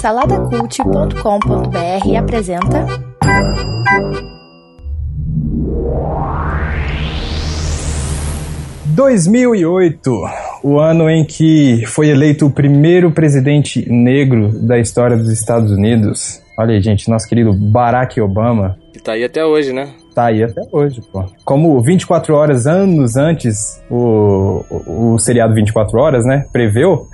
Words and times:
Saladacult.com.br 0.00 2.16
apresenta. 2.18 2.86
...2008, 8.94 10.00
o 10.62 10.78
ano 10.78 11.08
em 11.08 11.24
que 11.24 11.84
foi 11.86 12.08
eleito 12.08 12.46
o 12.46 12.50
primeiro 12.50 13.10
presidente 13.10 13.90
negro 13.90 14.50
da 14.66 14.78
história 14.78 15.16
dos 15.16 15.30
Estados 15.30 15.70
Unidos. 15.70 16.42
Olha 16.58 16.74
aí, 16.74 16.82
gente, 16.82 17.08
nosso 17.08 17.28
querido 17.28 17.52
Barack 17.52 18.20
Obama. 18.20 18.76
Que 18.92 19.00
tá 19.00 19.12
aí 19.12 19.24
até 19.24 19.44
hoje, 19.44 19.72
né? 19.72 19.94
Tá 20.14 20.26
aí 20.26 20.42
até 20.42 20.60
hoje, 20.70 21.00
pô. 21.00 21.24
Como 21.44 21.80
24 21.82 22.34
horas 22.34 22.66
anos 22.66 23.16
antes 23.16 23.82
o, 23.88 24.62
o, 24.68 25.14
o 25.14 25.18
seriado 25.18 25.54
24 25.54 25.98
horas, 25.98 26.24
né, 26.26 26.46
preveu, 26.52 27.08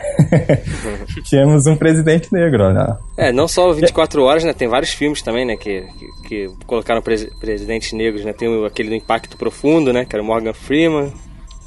tínhamos 1.24 1.66
um 1.66 1.76
presidente 1.76 2.32
negro, 2.32 2.72
né? 2.72 2.96
É, 3.16 3.32
não 3.32 3.46
só 3.46 3.72
24 3.72 4.22
horas, 4.22 4.42
né, 4.42 4.52
tem 4.52 4.66
vários 4.66 4.90
filmes 4.90 5.22
também, 5.22 5.46
né, 5.46 5.56
que, 5.56 5.82
que, 5.82 6.28
que 6.28 6.50
colocaram 6.66 7.00
pres, 7.00 7.24
presidentes 7.38 7.92
negros, 7.92 8.24
né, 8.24 8.32
tem 8.32 8.66
aquele 8.66 8.88
do 8.88 8.94
Impacto 8.96 9.36
Profundo, 9.36 9.92
né, 9.92 10.04
que 10.04 10.16
era 10.16 10.22
o 10.22 10.26
Morgan 10.26 10.52
Freeman, 10.52 11.12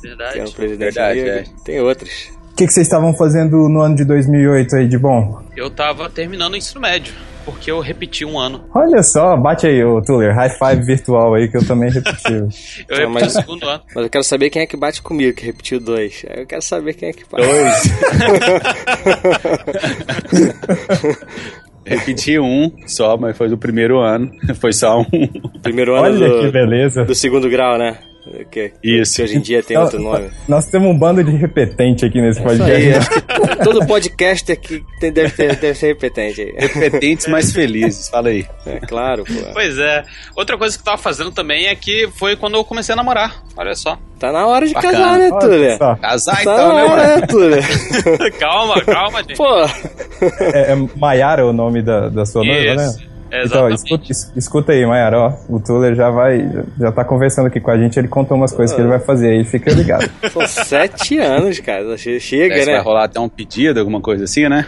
Verdade. 0.01 0.33
que 0.33 0.39
era 0.39 0.49
um 0.49 0.53
presidente 0.53 0.93
Verdade, 0.93 1.21
negro, 1.21 1.39
é. 1.39 1.63
tem 1.63 1.79
outros. 1.79 2.31
O 2.51 2.55
que, 2.55 2.67
que 2.67 2.73
vocês 2.73 2.85
estavam 2.85 3.13
fazendo 3.13 3.69
no 3.69 3.81
ano 3.81 3.95
de 3.95 4.03
2008 4.03 4.75
aí 4.75 4.87
de 4.87 4.97
bom? 4.97 5.41
Eu 5.55 5.69
tava 5.69 6.09
terminando 6.09 6.53
o 6.53 6.57
ensino 6.57 6.81
médio, 6.81 7.13
porque 7.51 7.71
eu 7.71 7.79
repeti 7.79 8.25
um 8.25 8.39
ano. 8.39 8.63
Olha 8.73 9.01
só, 9.03 9.35
bate 9.37 9.67
aí, 9.67 9.83
ô 9.83 10.01
Tuller, 10.01 10.33
high 10.35 10.49
five 10.49 10.83
virtual 10.85 11.35
aí 11.35 11.47
que 11.49 11.57
eu 11.57 11.65
também 11.65 11.89
repeti. 11.91 12.31
Eu 12.89 12.97
repeti 12.97 13.13
mas- 13.13 13.35
o 13.35 13.39
segundo 13.41 13.67
ano. 13.69 13.81
Mas 13.95 14.03
eu 14.05 14.09
quero 14.09 14.23
saber 14.23 14.49
quem 14.49 14.61
é 14.61 14.65
que 14.65 14.77
bate 14.77 15.01
comigo, 15.01 15.35
que 15.35 15.45
repetiu 15.45 15.79
dois. 15.79 16.23
Eu 16.35 16.45
quero 16.45 16.61
saber 16.61 16.93
quem 16.93 17.09
é 17.09 17.13
que 17.13 17.23
bate. 17.29 17.43
Repeti 21.83 22.39
um 22.39 22.71
só, 22.85 23.17
mas 23.17 23.35
foi 23.35 23.49
do 23.49 23.57
primeiro 23.57 23.99
ano. 23.99 24.29
Foi 24.61 24.71
só 24.71 25.01
um. 25.01 25.05
Primeiro 25.63 25.95
ano 25.95 26.03
Olha 26.03 26.29
que 26.41 26.45
do, 26.45 26.51
beleza. 26.51 27.03
do 27.03 27.15
segundo 27.15 27.49
grau, 27.49 27.75
né? 27.77 27.97
Que, 28.51 28.71
Isso. 28.83 29.15
que 29.15 29.23
hoje 29.23 29.37
em 29.37 29.41
dia 29.41 29.63
tem 29.63 29.75
Nós- 29.75 29.85
outro 29.93 29.99
nome. 30.01 30.29
Nós 30.47 30.67
temos 30.67 30.89
um 30.89 30.97
bando 30.97 31.23
de 31.23 31.31
repetente 31.31 32.05
aqui 32.05 32.21
nesse 32.21 32.39
aí, 32.39 32.45
podcast. 32.57 33.09
que 33.09 33.63
todo 33.63 33.85
podcast 33.87 34.51
aqui 34.51 34.83
tem- 34.99 35.11
deve, 35.11 35.31
ter, 35.31 35.55
deve 35.55 35.73
ser 35.73 35.87
repetente 35.87 36.41
aí. 36.41 36.53
Repetentes 36.55 37.25
mais 37.27 37.51
felizes, 37.51 38.09
fala 38.09 38.29
aí. 38.29 38.45
É 38.67 38.79
claro, 38.79 39.23
pô. 39.23 39.33
Pois 39.53 39.75
é. 39.79 40.03
Outra 40.35 40.55
coisa 40.55 40.75
que 40.77 40.81
eu 40.81 40.85
tava 40.85 40.97
fazendo 40.99 41.31
também 41.31 41.65
é 41.65 41.75
que 41.75 42.07
foi 42.15 42.35
quando 42.35 42.53
eu 42.55 42.63
comecei 42.63 42.93
a 42.93 42.95
namorar. 42.95 43.41
Olha 43.57 43.73
só. 43.73 43.97
Tá 44.19 44.31
na 44.31 44.45
hora 44.45 44.67
de 44.67 44.73
Bacana. 44.75 44.93
casar, 44.99 45.17
né, 45.17 45.29
Túlia? 45.39 45.77
só. 45.77 45.95
Casar 45.95 46.35
Tá 46.35 46.41
então, 46.41 46.67
na 46.67 46.73
né, 46.75 46.83
hora, 46.83 47.17
né, 47.17 47.25
Túlia? 47.27 47.61
calma, 48.39 48.81
calma, 48.81 49.19
gente. 49.27 49.35
Pô, 49.35 49.61
É, 50.53 50.73
é 50.73 50.75
Maiara 50.95 51.43
o 51.45 51.51
nome 51.51 51.81
da, 51.81 52.07
da 52.09 52.23
sua 52.23 52.43
noiva, 52.45 52.75
né? 52.75 52.93
Então, 53.31 53.69
escuta, 53.69 54.05
es- 54.11 54.31
escuta 54.35 54.71
aí, 54.73 54.85
Maiara, 54.85 55.17
ó. 55.19 55.33
O 55.49 55.59
Tuller 55.59 55.95
já 55.95 56.09
vai. 56.09 56.39
Já, 56.39 56.63
já 56.79 56.91
tá 56.91 57.03
conversando 57.05 57.47
aqui 57.47 57.59
com 57.59 57.71
a 57.71 57.77
gente, 57.77 57.97
ele 57.97 58.07
contou 58.07 58.35
umas 58.37 58.51
coisas 58.53 58.75
que 58.75 58.81
ele 58.81 58.89
vai 58.89 58.99
fazer 58.99 59.29
aí, 59.31 59.43
fica 59.45 59.71
ligado. 59.71 60.09
são 60.31 60.45
sete 60.47 61.17
anos, 61.17 61.59
cara. 61.59 61.97
Che- 61.97 62.19
Chega, 62.19 62.49
Parece 62.49 62.67
né? 62.67 62.73
vai 62.75 62.83
rolar 62.83 63.03
até 63.05 63.19
um 63.19 63.29
pedido, 63.29 63.79
alguma 63.79 64.01
coisa 64.01 64.25
assim, 64.25 64.47
né? 64.49 64.65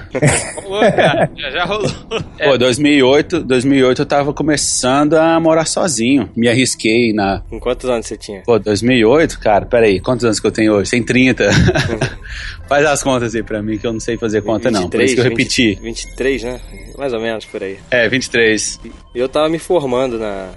Rolou, 0.63 0.79
cara. 0.81 1.29
Já, 1.35 1.49
já 1.51 1.65
rolou. 1.65 1.91
É, 2.39 2.49
Pô, 2.49 2.57
2008, 2.57 3.41
2008 3.43 4.01
eu 4.01 4.05
tava 4.05 4.33
começando 4.33 5.15
a 5.15 5.39
morar 5.39 5.65
sozinho. 5.65 6.29
Me 6.35 6.47
arrisquei 6.47 7.13
na. 7.13 7.41
Com 7.49 7.59
quantos 7.59 7.89
anos 7.89 8.05
você 8.07 8.15
tinha? 8.17 8.41
Pô, 8.45 8.57
2008, 8.59 9.39
cara, 9.39 9.65
peraí, 9.65 9.99
quantos 9.99 10.25
anos 10.25 10.39
que 10.39 10.47
eu 10.47 10.51
tenho 10.51 10.73
hoje? 10.73 10.91
Tem 10.91 11.03
30. 11.03 11.49
Faz 12.67 12.85
as 12.85 13.03
contas 13.03 13.35
aí 13.35 13.43
pra 13.43 13.61
mim, 13.61 13.77
que 13.77 13.85
eu 13.85 13.93
não 13.93 13.99
sei 13.99 14.17
fazer 14.17 14.41
conta 14.41 14.71
não. 14.71 14.89
Por 14.89 15.01
isso 15.01 15.15
que 15.15 15.21
eu 15.21 15.25
20 15.25 15.31
repeti. 15.37 15.79
23, 15.81 16.43
né? 16.43 16.59
Mais 16.97 17.13
ou 17.13 17.19
menos 17.19 17.45
por 17.45 17.61
aí. 17.61 17.77
É, 17.91 18.07
23. 18.07 18.52
E 19.13 19.19
eu 19.19 19.29
tava 19.29 19.49
me 19.49 19.59
formando 19.59 20.17
na, 20.19 20.53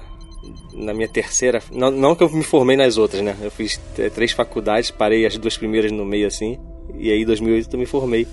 na 0.72 0.94
minha 0.94 1.08
terceira. 1.08 1.62
Não, 1.72 1.90
não 1.90 2.14
que 2.14 2.22
eu 2.22 2.30
me 2.30 2.44
formei 2.44 2.76
nas 2.76 2.96
outras, 2.98 3.22
né? 3.22 3.36
Eu 3.40 3.50
fiz 3.50 3.80
eh, 3.98 4.10
três 4.10 4.32
faculdades, 4.32 4.90
parei 4.90 5.26
as 5.26 5.36
duas 5.36 5.56
primeiras 5.56 5.90
no 5.92 6.04
meio 6.04 6.26
assim. 6.26 6.58
E 6.98 7.10
aí, 7.10 7.22
em 7.22 7.26
2008, 7.26 7.72
eu 7.72 7.78
me 7.78 7.86
formei. 7.86 8.26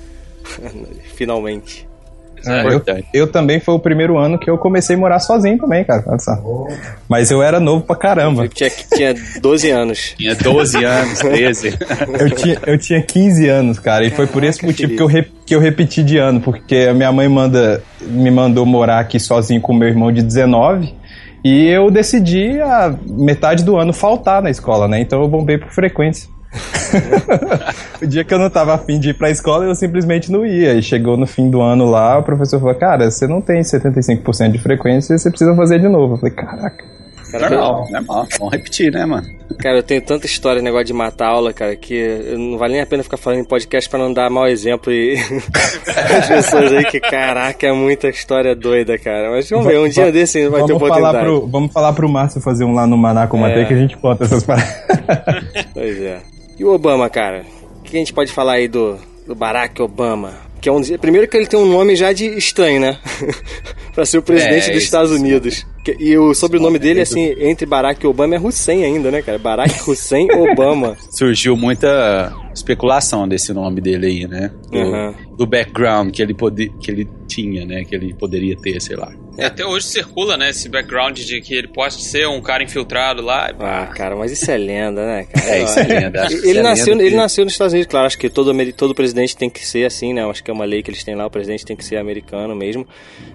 Finalmente. 1.16 1.88
É, 2.48 2.64
eu, 2.74 2.80
eu 3.14 3.28
também 3.31 3.59
foi 3.59 3.74
o 3.74 3.80
primeiro 3.80 4.18
ano 4.18 4.38
que 4.38 4.50
eu 4.50 4.58
comecei 4.58 4.96
a 4.96 5.00
morar 5.00 5.20
sozinho 5.20 5.58
também, 5.58 5.84
cara. 5.84 6.04
olha 6.08 6.20
só. 6.20 6.31
Mas 7.08 7.31
eu 7.31 7.42
era 7.42 7.59
novo 7.59 7.86
pra 7.86 7.96
caramba. 7.96 8.44
Eu 8.46 8.50
tinha, 8.50 8.70
tinha 8.94 9.16
12 9.42 9.70
anos. 9.70 10.14
Tinha 10.18 10.36
12 10.36 10.84
anos, 10.84 11.20
13. 11.20 11.78
Eu 12.20 12.30
tinha, 12.31 12.58
eu 12.66 12.78
tinha 12.78 13.02
15 13.02 13.48
anos, 13.50 13.80
cara, 13.80 14.06
e 14.06 14.09
foi 14.09 14.28
por 14.28 14.44
esse 14.44 14.64
motivo 14.66 14.96
que 14.96 15.02
eu, 15.02 15.08
re- 15.08 15.28
que 15.46 15.56
eu 15.56 15.59
repeti 15.59 16.04
de 16.04 16.18
ano, 16.18 16.40
porque 16.42 16.88
a 16.90 16.94
minha 16.94 17.12
mãe 17.12 17.28
manda, 17.28 17.81
me 18.02 18.30
mandou 18.31 18.66
morar 18.66 19.00
aqui 19.00 19.20
sozinho 19.20 19.60
com 19.62 19.74
meu 19.74 19.88
irmão 19.88 20.12
de 20.12 20.22
19, 20.22 20.94
e 21.44 21.68
eu 21.68 21.90
decidi 21.92 22.60
a 22.62 22.94
metade 23.06 23.64
do 23.64 23.75
ano 23.78 23.92
faltar 23.94 24.42
na 24.42 24.50
escola, 24.50 24.88
né? 24.88 25.00
Então 25.02 25.22
eu 25.22 25.28
bombei 25.28 25.58
por 25.58 25.70
frequência. 25.72 26.30
o 28.02 28.08
dia 28.08 28.24
que 28.24 28.34
eu 28.34 28.40
não 28.40 28.50
tava 28.50 28.74
afim 28.75 29.00
de 29.00 29.09
ir 29.09 29.14
pra 29.14 29.30
escola, 29.30 29.66
eu 29.66 29.75
simplesmente 29.75 30.31
não 30.31 30.46
ia. 30.46 30.74
E 30.74 30.81
chegou 30.81 31.18
no 31.18 31.25
fim 31.25 31.50
do 31.50 31.62
ano 31.62 31.90
lá, 31.90 32.18
o 32.18 32.24
professor 32.24 32.59
falou: 32.59 32.75
Cara, 32.75 33.09
você 33.09 33.28
não 33.28 33.41
tem 33.41 33.62
75% 33.62 34.52
de 34.52 34.59
frequência, 34.59 35.18
você 35.18 35.30
precisa 35.30 35.56
fazer 35.56 35.80
de 35.80 35.88
novo. 35.88 36.13
Eu 36.16 36.18
falei: 36.18 36.36
Caraca. 36.36 36.84
Cara, 37.31 37.50
Normal, 37.50 37.88
normal. 37.90 38.28
Vamos 38.38 38.53
repetir, 38.53 38.92
né, 38.92 39.08
mano? 39.08 39.28
Cara, 39.58 39.78
eu 39.80 39.84
tenho 39.84 40.03
tanta 40.03 40.28
história, 40.28 40.62
negócio 40.62 40.86
de 40.86 40.94
matar 40.94 41.30
aula, 41.30 41.52
cara, 41.52 41.75
que 41.75 42.36
não 42.38 42.59
vale 42.59 42.74
nem 42.74 42.81
a 42.81 42.86
pena 42.86 43.02
ficar 43.02 43.18
falando 43.18 43.40
em 43.40 43.44
podcast 43.44 43.90
pra 43.90 43.97
não 43.97 44.13
dar 44.13 44.30
mau 44.30 44.47
exemplo 44.47 44.94
e 44.94 45.16
as 46.19 46.28
pessoas 46.28 46.72
aí 46.74 46.86
que, 46.86 47.00
caraca, 47.00 47.66
é 47.66 47.72
muita 47.74 48.08
história 48.08 48.56
doida, 48.56 49.00
cara. 49.00 49.31
Mas 49.31 49.50
vamos 49.50 49.66
ver, 49.66 49.80
um 49.80 49.90
dia 49.90 50.12
desse 50.12 50.47
vai 50.47 50.62
ter 50.62 50.74
Vamos 50.74 50.88
falar, 50.88 51.09
oportunidade. 51.09 51.25
pro, 51.25 51.47
vamos 51.47 51.74
falar 51.74 51.94
pro 51.94 52.08
Márcio 52.08 52.40
fazer 52.40 52.66
um 52.66 52.74
lá 52.75 52.86
no 52.86 52.97
Maná 52.97 53.25
com 53.25 53.38
o 53.38 53.40
É. 53.40 53.50
Matei 53.50 53.66
que 53.66 53.74
a 53.74 53.78
gente 53.78 53.97
conta 53.97 54.25
essas 54.25 54.44
paradas. 54.46 54.72
Pois 55.74 56.00
é. 56.02 56.19
E 56.58 56.64
o 56.64 56.69
Obama, 56.74 57.09
cara? 57.09 57.46
O 57.80 57.81
que 57.84 57.96
a 57.96 58.00
gente 58.00 58.14
pode 58.14 58.31
falar 58.31 58.53
aí 58.53 58.68
do, 58.68 58.97
do 59.28 59.36
Barack 59.36 59.81
Obama? 59.81 60.34
Que 60.62 60.69
é 60.69 60.72
um, 60.72 60.81
primeiro 60.97 61.28
que 61.28 61.36
ele 61.36 61.47
tem 61.47 61.59
um 61.59 61.66
nome 61.66 61.96
já 61.96 62.14
de 62.14 62.25
estranho, 62.25 62.80
né? 62.80 62.97
pra 63.94 64.06
ser 64.06 64.19
o 64.19 64.22
presidente 64.24 64.69
É, 64.69 64.74
dos 64.74 64.84
Estados. 64.84 65.12
Unidos. 65.12 65.66
Que- 65.83 65.97
e 65.99 66.17
o 66.17 66.33
sobrenome 66.33 66.79
dele, 66.79 67.01
assim, 67.01 67.35
entre 67.39 67.66
Barack 67.66 68.03
e 68.03 68.07
Obama 68.07 68.35
é 68.35 68.39
Hussein 68.39 68.85
ainda, 68.85 69.11
né, 69.11 69.21
cara? 69.21 69.38
Barack 69.38 69.89
Hussein 69.89 70.27
Obama. 70.31 70.95
Surgiu 71.11 71.57
muita 71.57 72.33
especulação 72.55 73.27
desse 73.27 73.51
nome 73.53 73.81
dele 73.81 74.05
aí, 74.07 74.27
né? 74.27 74.51
Do, 74.71 74.77
Uhum. 74.77 75.13
do 75.38 75.45
background 75.45 76.11
que 76.13 76.21
ele, 76.21 76.33
pode, 76.33 76.69
que 76.79 76.89
ele 76.89 77.07
tinha, 77.27 77.66
né? 77.66 77.83
Que 77.83 77.95
ele 77.95 78.13
poderia 78.13 78.55
ter, 78.55 78.81
sei 78.81 78.95
lá. 78.95 79.11
E 79.38 79.44
até 79.44 79.66
hoje 79.66 79.88
circula, 79.88 80.38
né, 80.38 80.51
esse 80.51 80.69
background 80.69 81.17
de 81.19 81.41
que 81.41 81.55
ele 81.55 81.67
pode 81.67 81.95
ser 82.03 82.27
um 82.27 82.39
cara 82.39 82.63
infiltrado 82.63 83.21
lá. 83.23 83.51
Ah, 83.59 83.88
cara, 83.88 84.15
mas 84.15 84.31
isso 84.31 84.50
é 84.51 84.55
lenda, 84.57 85.03
né, 85.05 85.23
cara? 85.25 85.50
É, 85.50 85.63
isso 85.63 85.79
é 85.79 85.83
lenda. 85.83 86.27
que 86.27 86.33
Ele 86.35 86.50
isso 86.51 86.59
é 86.59 86.61
nasceu, 86.61 86.94
lenda 86.94 87.01
ele 87.03 87.11
que- 87.11 87.17
nasceu 87.17 87.44
nos 87.44 87.53
Estados 87.53 87.73
Unidos, 87.73 87.89
claro. 87.89 88.05
Acho 88.05 88.17
que 88.19 88.29
todo, 88.29 88.53
todo 88.73 88.94
presidente 88.94 89.35
tem 89.35 89.50
que 89.50 89.65
ser 89.65 89.85
assim, 89.85 90.13
né? 90.13 90.23
Acho 90.29 90.44
que 90.44 90.51
é 90.51 90.53
uma 90.53 90.65
lei 90.65 90.83
que 90.83 90.91
eles 90.91 91.03
têm 91.03 91.15
lá. 91.15 91.25
O 91.25 91.31
presidente 91.31 91.65
tem 91.65 91.75
que 91.75 91.83
ser 91.83 91.97
americano 91.97 92.55
mesmo. 92.55 92.88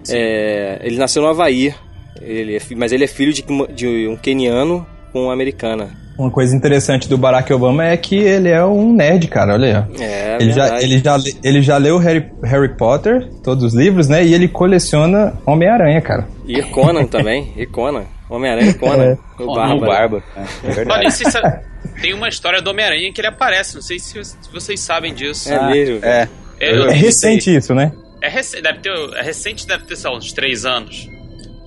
É, 0.09 0.79
ele 0.83 0.97
nasceu 0.97 1.21
no 1.21 1.27
Havaí, 1.27 1.73
ele 2.21 2.55
é 2.55 2.59
mas 2.75 2.91
ele 2.91 3.03
é 3.03 3.07
filho 3.07 3.33
de, 3.33 3.43
de 3.73 4.07
um 4.07 4.15
queniano 4.15 4.85
com 5.11 5.23
uma 5.23 5.33
americana. 5.33 5.89
Uma 6.17 6.29
coisa 6.29 6.53
interessante 6.55 7.07
do 7.07 7.17
Barack 7.17 7.51
Obama 7.53 7.85
é 7.85 7.95
que 7.95 8.15
ele 8.17 8.49
é 8.49 8.63
um 8.65 8.93
nerd, 8.93 9.27
cara, 9.27 9.53
olha 9.53 9.67
aí. 9.67 9.73
ó. 9.97 10.03
É, 10.03 10.37
ele, 10.41 10.51
já, 10.51 10.63
verdade. 10.63 10.83
ele, 10.83 10.99
já, 10.99 11.15
le- 11.17 11.37
ele 11.41 11.61
já 11.61 11.77
leu 11.77 11.97
Harry, 11.97 12.25
Harry 12.43 12.75
Potter, 12.75 13.29
todos 13.41 13.63
os 13.63 13.73
livros, 13.73 14.09
né? 14.09 14.25
E 14.25 14.33
ele 14.33 14.49
coleciona 14.49 15.39
Homem-Aranha, 15.45 16.01
cara. 16.01 16.27
E 16.45 16.61
Conan 16.63 17.05
também, 17.05 17.53
e 17.55 17.65
Conan. 17.65 18.03
Homem-Aranha 18.29 18.69
e 18.69 18.73
Conan. 18.73 19.03
É. 19.05 19.17
O 19.41 19.45
Não, 19.45 19.53
Bárbaro. 19.55 19.79
barba. 19.85 20.23
É, 20.35 20.39
é 20.41 20.43
Olha, 20.65 20.73
verdade. 20.75 21.11
se 21.13 21.31
sabe- 21.31 21.59
tem 22.01 22.13
uma 22.13 22.27
história 22.27 22.61
do 22.61 22.69
Homem-Aranha 22.69 23.13
que 23.13 23.21
ele 23.21 23.27
aparece. 23.29 23.75
Não 23.75 23.81
sei 23.81 23.97
se 23.97 24.19
vocês 24.51 24.79
sabem 24.81 25.13
disso. 25.13 25.51
É 25.53 25.71
mesmo. 25.71 25.99
É. 26.03 26.27
É, 26.59 26.69
É 26.75 26.91
recente 26.91 27.55
isso, 27.55 27.73
né? 27.73 27.93
É, 28.21 28.27
rec- 28.27 28.61
deve 28.61 28.79
ter, 28.79 28.91
é 29.15 29.21
recente, 29.23 29.65
deve 29.65 29.85
ter, 29.85 29.95
sei 29.95 30.11
lá, 30.11 30.17
uns 30.17 30.33
três 30.33 30.65
anos. 30.65 31.07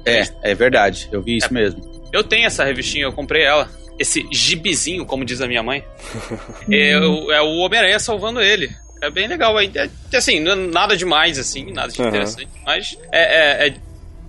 É, 0.04 0.24
é 0.42 0.54
verdade. 0.54 1.08
Eu 1.12 1.22
vi 1.22 1.34
É. 1.34 1.36
isso 1.38 1.52
mesmo. 1.52 1.80
Eu 2.12 2.22
tenho 2.24 2.46
essa 2.46 2.64
revistinha, 2.64 3.04
eu 3.04 3.12
comprei 3.12 3.42
ela. 3.44 3.68
Esse 3.98 4.26
gibizinho, 4.32 5.04
como 5.06 5.24
diz 5.24 5.40
a 5.40 5.46
minha 5.46 5.62
mãe. 5.62 5.84
é, 6.70 6.98
o- 6.98 7.30
é 7.32 7.40
o 7.42 7.56
Homem-Aranha 7.58 7.98
salvando 7.98 8.40
ele. 8.40 8.70
É 9.00 9.10
bem 9.10 9.26
legal. 9.26 9.58
É, 9.58 9.64
é, 9.74 10.16
assim, 10.16 10.40
não 10.40 10.52
é 10.52 10.54
nada 10.56 10.96
demais, 10.96 11.38
assim, 11.38 11.72
nada 11.72 11.88
de 11.92 12.00
Aham. 12.00 12.08
interessante. 12.10 12.48
Mas 12.64 12.96
é, 13.12 13.64
é- 13.64 13.68
é 13.68 13.74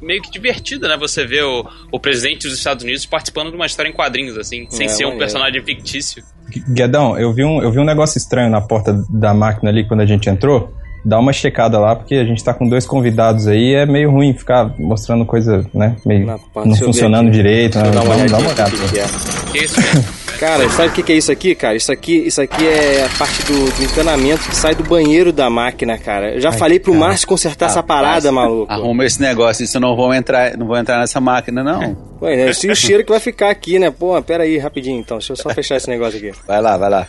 meio 0.01 0.21
que 0.21 0.29
divertido, 0.31 0.87
né? 0.87 0.97
Você 0.97 1.25
ver 1.25 1.43
o, 1.43 1.65
o 1.91 1.99
presidente 1.99 2.47
dos 2.47 2.57
Estados 2.57 2.83
Unidos 2.83 3.05
participando 3.05 3.49
de 3.49 3.55
uma 3.55 3.65
história 3.65 3.89
em 3.89 3.93
quadrinhos, 3.93 4.37
assim, 4.37 4.67
sem 4.69 4.85
É, 4.85 4.89
ser 4.89 5.05
um 5.05 5.17
personagem 5.17 5.61
fictício. 5.63 6.23
Guedão, 6.69 7.17
eu 7.17 7.31
vi, 7.33 7.43
um, 7.43 7.61
eu 7.63 7.71
vi 7.71 7.79
um 7.79 7.85
negócio 7.85 8.17
estranho 8.17 8.49
na 8.49 8.61
porta 8.61 8.93
da 9.09 9.33
máquina 9.33 9.69
ali 9.71 9.87
quando 9.87 10.01
a 10.01 10.05
gente 10.05 10.29
entrou. 10.29 10.73
Dá 11.05 11.19
uma 11.19 11.33
checada 11.33 11.77
lá, 11.79 11.95
porque 11.95 12.15
a 12.15 12.23
gente 12.23 12.44
tá 12.44 12.53
com 12.53 12.67
dois 12.67 12.85
convidados 12.85 13.47
aí, 13.47 13.73
é 13.73 13.85
meio 13.85 14.09
ruim 14.09 14.33
ficar 14.33 14.73
mostrando 14.79 15.25
coisa, 15.25 15.65
né? 15.73 15.95
Meio 16.05 16.25
não 16.25 16.73
ver 16.73 16.85
funcionando 16.85 17.27
aqui. 17.27 17.38
direito. 17.38 17.77
Né? 17.77 17.83
uma 17.85 17.94
Dá, 17.94 18.38
uma 18.38 18.50
olhada. 18.50 18.71
que 18.71 19.00
é. 19.00 19.05
Que 19.51 19.65
isso, 19.65 19.79
né? 19.79 20.03
Cara, 20.39 20.67
sabe 20.71 20.89
o 20.89 20.91
que, 20.91 21.03
que 21.03 21.13
é 21.13 21.15
isso 21.15 21.31
aqui, 21.31 21.55
cara? 21.55 21.75
Isso 21.77 21.91
aqui, 21.91 22.15
isso 22.15 22.41
aqui 22.41 22.67
é 22.67 23.05
a 23.05 23.17
parte 23.17 23.45
do, 23.45 23.71
do 23.77 23.83
encanamento 23.83 24.50
que 24.50 24.55
sai 24.55 24.75
do 24.75 24.83
banheiro 24.83 25.31
da 25.31 25.50
máquina, 25.50 25.97
cara. 25.97 26.33
Eu 26.33 26.41
já 26.41 26.50
Ai, 26.50 26.57
falei 26.57 26.79
pro 26.79 26.91
cara. 26.91 27.06
Márcio 27.06 27.27
consertar 27.27 27.67
essa 27.67 27.79
Rapaz, 27.79 28.01
parada, 28.01 28.31
maluco. 28.31 28.69
Arruma 28.69 29.06
esse 29.06 29.21
negócio, 29.21 29.63
isso 29.63 29.77
eu 29.77 29.81
não 29.81 29.95
vou 29.95 30.13
entrar, 30.13 30.57
não 30.57 30.67
vou 30.67 30.75
entrar 30.75 30.99
nessa 30.99 31.21
máquina, 31.21 31.63
não. 31.63 31.95
Ué, 32.21 32.35
né? 32.35 32.51
E 32.61 32.71
o 32.71 32.75
cheiro 32.75 33.06
que 33.06 33.11
vai 33.11 33.21
ficar 33.21 33.51
aqui, 33.51 33.79
né? 33.79 33.89
Pô, 33.89 34.21
pera 34.21 34.44
aí, 34.44 34.57
rapidinho 34.57 34.99
então. 34.99 35.17
Deixa 35.17 35.31
eu 35.31 35.38
só 35.38 35.49
fechar 35.51 35.77
esse 35.77 35.89
negócio 35.89 36.17
aqui. 36.17 36.38
Vai 36.45 36.61
lá, 36.61 36.75
vai 36.75 36.89
lá. 36.89 37.07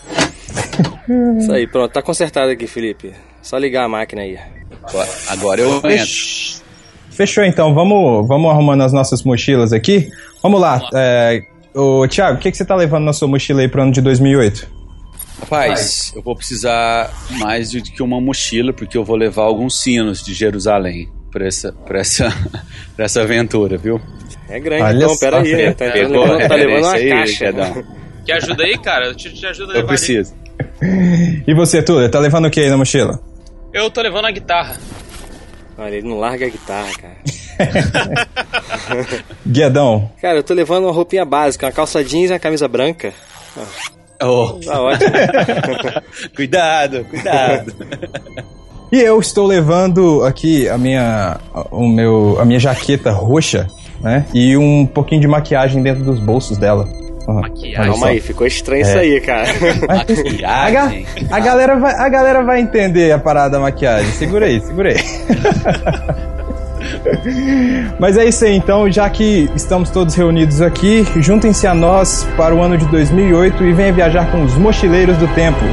Isso 1.38 1.50
aí, 1.50 1.66
pronto. 1.66 1.90
Tá 1.90 2.02
consertado 2.02 2.52
aqui, 2.52 2.68
Felipe. 2.68 3.12
Só 3.44 3.56
ligar 3.58 3.84
a 3.84 3.88
máquina 3.88 4.22
aí. 4.22 4.36
Agora- 5.28 5.60
eu 5.60 5.76
entro. 5.76 5.88
Fech- 5.90 6.62
Fechou 7.10 7.44
então, 7.44 7.72
vamos, 7.72 8.26
vamos 8.26 8.50
arrumando 8.50 8.82
as 8.82 8.92
nossas 8.92 9.22
mochilas 9.22 9.72
aqui. 9.72 10.10
Vamos 10.42 10.60
lá. 10.60 10.82
É, 10.92 11.42
ô, 11.72 12.08
Thiago, 12.08 12.38
o 12.38 12.40
que, 12.40 12.50
que 12.50 12.56
você 12.56 12.64
tá 12.64 12.74
levando 12.74 13.04
na 13.04 13.12
sua 13.12 13.28
mochila 13.28 13.60
aí 13.60 13.68
pro 13.68 13.82
ano 13.82 13.92
de 13.92 14.00
2008? 14.00 14.66
Rapaz, 15.40 16.12
eu 16.16 16.22
vou 16.22 16.34
precisar 16.34 17.12
mais 17.38 17.70
do 17.70 17.80
que 17.82 18.02
uma 18.02 18.20
mochila, 18.20 18.72
porque 18.72 18.96
eu 18.98 19.04
vou 19.04 19.14
levar 19.16 19.42
alguns 19.44 19.80
sinos 19.80 20.24
de 20.24 20.32
Jerusalém 20.34 21.08
pra 21.30 21.46
essa, 21.46 21.72
pra 21.72 22.00
essa, 22.00 22.34
pra 22.96 23.04
essa 23.04 23.22
aventura, 23.22 23.76
viu? 23.78 24.00
É 24.48 24.58
grande, 24.58 24.82
Olha 24.82 24.96
então, 24.96 25.08
só, 25.10 25.20
pera 25.20 25.40
aí, 25.40 25.54
né? 25.56 25.72
Tá, 25.72 25.92
Felipe. 25.92 26.10
levando, 26.12 26.38
tá 26.48 26.54
É, 26.54 26.56
levando 26.56 26.82
uma 26.84 26.92
aí, 26.94 27.08
caixa. 27.10 27.44
Quedão. 27.46 27.84
Que 28.24 28.32
ajuda 28.32 28.64
aí, 28.64 28.78
cara? 28.78 29.06
Eu 29.06 29.14
te, 29.14 29.32
te 29.32 29.46
ajudo 29.46 29.70
a 29.70 29.74
Eu 29.74 29.76
levar 29.82 29.88
preciso. 29.88 30.34
E 31.46 31.54
você, 31.54 31.82
Túlio, 31.82 32.08
tá 32.10 32.18
levando 32.18 32.46
o 32.46 32.50
que 32.50 32.60
aí 32.60 32.70
na 32.70 32.76
mochila? 32.76 33.20
Eu 33.74 33.90
tô 33.90 34.00
levando 34.00 34.26
a 34.26 34.30
guitarra. 34.30 34.76
Olha, 35.76 35.96
ele 35.96 36.08
não 36.08 36.18
larga 36.20 36.46
a 36.46 36.48
guitarra, 36.48 36.90
cara. 36.96 37.16
Guedão, 39.44 40.10
Cara, 40.20 40.38
eu 40.38 40.42
tô 40.42 40.54
levando 40.54 40.84
uma 40.84 40.92
roupinha 40.92 41.24
básica, 41.24 41.66
uma 41.66 41.72
calça 41.72 42.02
jeans 42.04 42.30
e 42.30 42.32
uma 42.32 42.38
camisa 42.38 42.68
branca. 42.68 43.12
Oh, 44.22 44.60
Tá 44.64 44.80
ótimo. 44.80 45.10
cuidado, 46.36 47.04
cuidado. 47.04 47.74
E 48.92 49.00
eu 49.00 49.18
estou 49.18 49.44
levando 49.46 50.22
aqui 50.24 50.68
a 50.68 50.78
minha, 50.78 51.40
o 51.72 51.86
meu, 51.88 52.36
a 52.40 52.44
minha 52.44 52.60
jaqueta 52.60 53.10
roxa, 53.10 53.68
né? 54.00 54.24
E 54.32 54.56
um 54.56 54.86
pouquinho 54.86 55.20
de 55.20 55.26
maquiagem 55.26 55.82
dentro 55.82 56.04
dos 56.04 56.20
bolsos 56.20 56.56
dela. 56.56 56.88
Maquiagem. 57.32 57.90
Calma 57.90 58.06
aí, 58.08 58.20
ficou 58.20 58.46
estranho 58.46 58.82
isso 58.82 58.98
aí, 58.98 59.18
cara. 59.20 59.48
A, 60.46 60.70
ga- 60.70 60.92
a 61.30 61.40
galera 61.40 61.76
vai, 61.78 61.94
a 61.94 62.08
galera 62.08 62.42
vai 62.42 62.60
entender 62.60 63.12
a 63.12 63.18
parada 63.18 63.50
da 63.50 63.60
maquiagem. 63.60 64.10
Segura 64.12 64.46
aí, 64.46 64.60
segura 64.60 64.90
aí. 64.90 64.96
Mas 67.98 68.16
é 68.18 68.26
isso 68.26 68.44
aí, 68.44 68.54
então, 68.56 68.90
já 68.90 69.08
que 69.08 69.48
estamos 69.56 69.88
todos 69.90 70.14
reunidos 70.14 70.60
aqui, 70.60 71.06
juntem-se 71.16 71.66
a 71.66 71.74
nós 71.74 72.26
para 72.36 72.54
o 72.54 72.60
ano 72.62 72.76
de 72.76 72.84
2008 72.86 73.64
e 73.64 73.72
venha 73.72 73.92
viajar 73.92 74.30
com 74.30 74.42
os 74.44 74.54
mochileiros 74.56 75.16
do 75.16 75.26
tempo. 75.28 75.64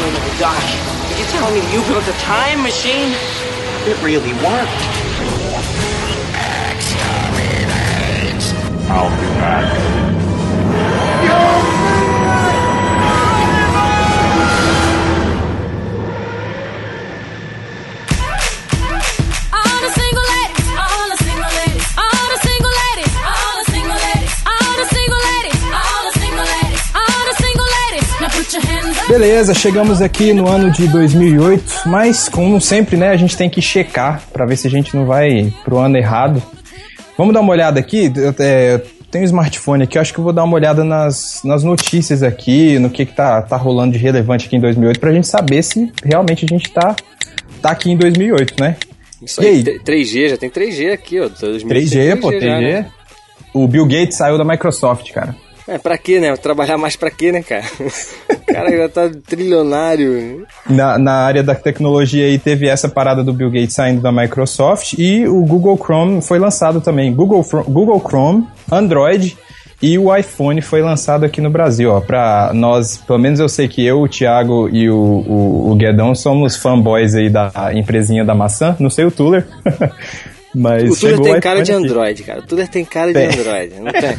Oh 0.00 0.10
gosh. 0.40 0.76
You 1.18 1.24
telling 1.30 1.54
me 1.54 1.60
you 1.74 1.82
built 1.84 2.08
a 2.08 2.12
time 2.18 2.62
machine? 2.62 3.14
It 3.86 3.96
really 4.02 4.32
worked. 4.42 4.97
Your 28.52 28.62
hands 28.62 28.98
up. 28.98 29.08
Beleza, 29.08 29.54
chegamos 29.54 30.00
aqui 30.00 30.32
no 30.32 30.48
ano 30.48 30.70
de 30.70 30.86
2008, 30.88 31.82
mas 31.86 32.28
como 32.28 32.60
sempre, 32.60 32.96
né, 32.96 33.10
a 33.10 33.16
gente 33.16 33.36
tem 33.36 33.48
que 33.48 33.60
checar 33.60 34.22
para 34.32 34.46
ver 34.46 34.56
se 34.56 34.66
a 34.66 34.70
gente 34.70 34.94
não 34.96 35.06
vai 35.06 35.52
pro 35.64 35.78
ano 35.78 35.96
errado. 35.96 36.42
Vamos 37.18 37.34
dar 37.34 37.40
uma 37.40 37.52
olhada 37.52 37.78
aqui. 37.80 38.10
Eu, 38.16 38.32
é, 38.38 38.80
tenho 39.10 39.22
um 39.24 39.26
smartphone 39.26 39.82
aqui, 39.82 39.98
eu 39.98 40.02
acho 40.02 40.14
que 40.14 40.20
vou 40.20 40.32
dar 40.32 40.44
uma 40.44 40.54
olhada 40.54 40.84
nas, 40.84 41.40
nas 41.44 41.64
notícias 41.64 42.22
aqui, 42.22 42.78
no 42.78 42.88
que, 42.88 43.04
que 43.04 43.12
tá, 43.12 43.42
tá 43.42 43.56
rolando 43.56 43.92
de 43.94 43.98
relevante 43.98 44.46
aqui 44.46 44.56
em 44.56 44.60
2008, 44.60 45.00
pra 45.00 45.12
gente 45.12 45.26
saber 45.26 45.62
se 45.62 45.92
realmente 46.04 46.44
a 46.44 46.48
gente 46.48 46.70
tá, 46.70 46.94
tá 47.60 47.70
aqui 47.70 47.90
em 47.90 47.96
2008, 47.96 48.54
né? 48.60 48.76
Isso 49.20 49.40
aí, 49.40 49.48
aí? 49.48 49.64
t- 49.64 49.80
3G, 49.84 50.28
já 50.28 50.36
tem 50.36 50.48
3G 50.48 50.92
aqui, 50.92 51.18
ó. 51.20 51.28
3G, 51.28 52.20
pô, 52.20 52.28
3G. 52.30 52.40
já, 52.40 52.60
né? 52.60 52.86
O 53.52 53.66
Bill 53.66 53.84
Gates 53.86 54.16
saiu 54.16 54.38
da 54.38 54.44
Microsoft, 54.44 55.10
cara. 55.10 55.34
É, 55.68 55.76
pra 55.76 55.98
quê, 55.98 56.18
né? 56.18 56.34
Trabalhar 56.34 56.78
mais 56.78 56.96
pra 56.96 57.10
quê, 57.10 57.30
né, 57.30 57.42
cara? 57.42 57.64
O 57.78 58.52
cara 58.52 58.74
já 58.74 58.88
tá 58.88 59.10
trilionário. 59.26 60.46
Na, 60.68 60.98
na 60.98 61.12
área 61.12 61.42
da 61.42 61.54
tecnologia 61.54 62.24
aí 62.24 62.38
teve 62.38 62.66
essa 62.66 62.88
parada 62.88 63.22
do 63.22 63.34
Bill 63.34 63.50
Gates 63.50 63.74
saindo 63.74 64.00
da 64.00 64.10
Microsoft 64.10 64.94
e 64.98 65.28
o 65.28 65.44
Google 65.44 65.76
Chrome 65.76 66.22
foi 66.22 66.38
lançado 66.38 66.80
também. 66.80 67.14
Google, 67.14 67.44
Google 67.68 68.00
Chrome, 68.00 68.48
Android 68.72 69.36
e 69.82 69.98
o 69.98 70.14
iPhone 70.16 70.62
foi 70.62 70.80
lançado 70.80 71.24
aqui 71.24 71.40
no 71.42 71.50
Brasil, 71.50 71.90
ó. 71.90 72.00
Pra 72.00 72.50
nós, 72.54 72.96
pelo 72.96 73.18
menos 73.18 73.38
eu 73.38 73.48
sei 73.48 73.68
que 73.68 73.84
eu, 73.84 74.00
o 74.00 74.08
Thiago 74.08 74.70
e 74.72 74.88
o, 74.88 74.96
o, 74.96 75.70
o 75.70 75.74
Guedão 75.76 76.14
somos 76.14 76.56
fanboys 76.56 77.14
aí 77.14 77.28
da 77.28 77.52
empresinha 77.74 78.24
da 78.24 78.34
maçã. 78.34 78.74
Não 78.80 78.88
sei 78.88 79.04
o 79.04 79.10
Tuller. 79.10 79.46
Mas 80.54 80.90
O 80.90 80.96
chegou 80.96 81.24
tem 81.24 81.40
cara 81.40 81.62
de 81.62 81.70
iPhone 81.70 81.84
aqui. 81.84 81.92
Android, 81.92 82.22
cara. 82.22 82.40
O 82.40 82.42
Tuller 82.42 82.68
tem 82.68 82.84
cara 82.84 83.08
de 83.08 83.14
Tem. 83.14 83.26
Android, 83.28 83.74
não 83.80 83.92
tem? 83.92 84.18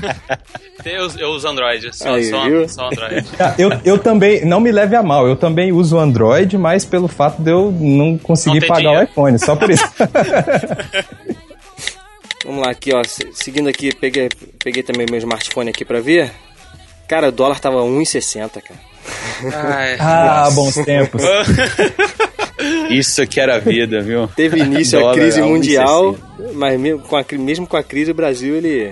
Eu, 0.85 1.09
eu 1.19 1.29
uso 1.31 1.45
Android, 1.45 1.93
só, 1.93 2.15
Aí, 2.15 2.23
só, 2.29 2.37
só 2.69 2.87
Android. 2.87 3.25
Ah, 3.37 3.53
Eu, 3.57 3.69
eu 3.83 3.97
também, 3.97 4.45
não 4.45 4.61
me 4.61 4.71
leve 4.71 4.95
a 4.95 5.03
mal, 5.03 5.27
eu 5.27 5.35
também 5.35 5.73
uso 5.73 5.97
o 5.97 5.99
Android, 5.99 6.57
mas 6.57 6.85
pelo 6.85 7.09
fato 7.09 7.41
de 7.41 7.51
eu 7.51 7.69
não 7.71 8.17
conseguir 8.17 8.61
Não 8.61 8.67
pagar 8.69 8.79
dinheiro. 8.81 9.01
o 9.01 9.03
iPhone, 9.03 9.39
só 9.39 9.55
por 9.57 9.69
isso. 9.69 9.83
Vamos 12.45 12.63
lá, 12.65 12.71
aqui, 12.71 12.93
ó. 12.93 13.03
se- 13.03 13.29
Seguindo 13.33 13.67
aqui, 13.67 13.93
peguei, 13.93 14.29
peguei 14.63 14.83
também 14.83 15.05
meu 15.09 15.17
smartphone 15.19 15.69
aqui 15.69 15.83
pra 15.83 15.99
ver. 15.99 16.31
Cara, 17.07 17.27
o 17.27 17.31
dólar 17.31 17.59
tava 17.59 17.81
1,60, 17.83 18.61
cara. 18.61 18.79
Ai, 19.53 19.95
ah, 19.99 20.49
bons 20.53 20.75
tempos. 20.75 21.21
Isso 22.89 23.25
que 23.25 23.39
era 23.39 23.55
a 23.55 23.59
vida, 23.59 24.01
viu? 24.01 24.27
Teve 24.35 24.59
início 24.59 24.97
a 24.99 25.01
Dólar 25.01 25.15
crise 25.15 25.39
a 25.39 25.43
1,60. 25.43 25.47
mundial, 25.49 26.17
mas 26.53 26.79
mesmo 26.79 26.99
com, 26.99 27.15
a, 27.15 27.25
mesmo 27.33 27.67
com 27.67 27.77
a 27.77 27.83
crise, 27.83 28.11
o 28.11 28.15
Brasil, 28.15 28.55
ele... 28.55 28.91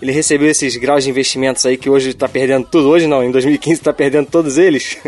Ele 0.00 0.12
recebeu 0.12 0.48
esses 0.48 0.76
graus 0.78 1.04
de 1.04 1.10
investimentos 1.10 1.66
aí 1.66 1.76
que 1.76 1.90
hoje 1.90 2.14
tá 2.14 2.26
perdendo 2.26 2.66
tudo. 2.66 2.88
Hoje 2.88 3.06
não, 3.06 3.22
em 3.22 3.30
2015 3.30 3.82
tá 3.82 3.92
perdendo 3.92 4.28
todos 4.28 4.56
eles. 4.56 4.96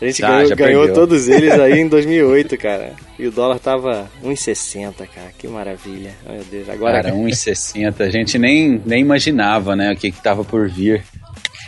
A 0.00 0.06
gente 0.06 0.20
Tá, 0.20 0.42
ganhou, 0.42 0.56
ganhou 0.56 0.92
todos 0.92 1.28
eles 1.28 1.52
aí 1.52 1.80
em 1.80 1.86
2008, 1.88 2.56
cara. 2.58 2.92
E 3.18 3.26
o 3.26 3.30
dólar 3.30 3.58
tava 3.58 4.10
1,60, 4.24 4.94
cara. 5.14 5.30
Que 5.38 5.46
maravilha. 5.46 6.12
Meu 6.28 6.42
Deus. 6.50 6.68
Agora 6.68 7.02
Cara, 7.02 7.14
1,60. 7.14 8.00
A 8.00 8.10
gente 8.10 8.38
nem, 8.38 8.80
nem 8.84 9.00
imaginava, 9.00 9.76
né, 9.76 9.92
o 9.92 9.96
que 9.96 10.10
que 10.10 10.22
tava 10.22 10.44
por 10.44 10.68
vir. 10.68 11.04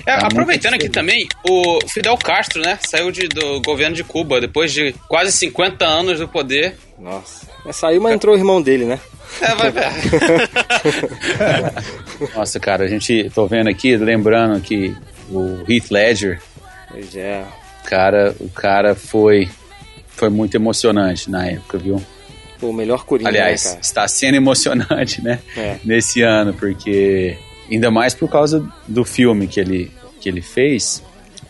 É, 0.04 0.18
Tá 0.18 0.26
aproveitando 0.26 0.74
aqui 0.74 0.88
também, 0.88 1.26
o 1.48 1.78
Fidel 1.88 2.16
Castro, 2.18 2.60
né, 2.60 2.78
saiu 2.86 3.10
de- 3.10 3.28
do 3.28 3.60
governo 3.62 3.94
de 3.96 4.04
Cuba 4.04 4.40
depois 4.40 4.72
de 4.72 4.94
quase 5.08 5.32
50 5.32 5.86
anos 5.86 6.18
do 6.18 6.28
poder. 6.28 6.76
Nossa. 6.98 7.46
Mas 7.64 7.76
saiu, 7.76 8.00
mas 8.00 8.12
entrou 8.14 8.34
o 8.34 8.38
irmão 8.38 8.60
dele, 8.60 8.84
né? 8.84 8.98
É, 9.40 9.54
vai 9.54 9.70
ver. 9.70 9.86
Nossa, 12.34 12.58
cara, 12.60 12.84
a 12.84 12.88
gente, 12.88 13.30
tô 13.34 13.46
vendo 13.46 13.68
aqui, 13.68 13.96
lembrando 13.96 14.60
que 14.60 14.94
o 15.30 15.64
Heath 15.68 15.90
Ledger, 15.90 16.40
Pois 16.90 17.14
é. 17.16 17.44
cara, 17.84 18.34
o 18.40 18.48
cara 18.48 18.94
foi, 18.94 19.48
foi 20.08 20.30
muito 20.30 20.54
emocionante 20.54 21.30
na 21.30 21.46
época, 21.46 21.78
viu? 21.78 22.02
Pô, 22.58 22.68
o 22.68 22.72
melhor 22.72 23.04
Coringa, 23.04 23.28
Aliás, 23.28 23.64
né, 23.64 23.70
cara? 23.70 23.80
está 23.82 24.08
sendo 24.08 24.36
emocionante, 24.36 25.22
né? 25.22 25.38
É. 25.56 25.76
Nesse 25.84 26.22
ano, 26.22 26.54
porque 26.54 27.36
ainda 27.70 27.90
mais 27.90 28.14
por 28.14 28.28
causa 28.30 28.66
do 28.86 29.04
filme 29.04 29.46
que 29.46 29.58
ele, 29.60 29.90
que 30.20 30.28
ele 30.28 30.42
fez. 30.42 31.02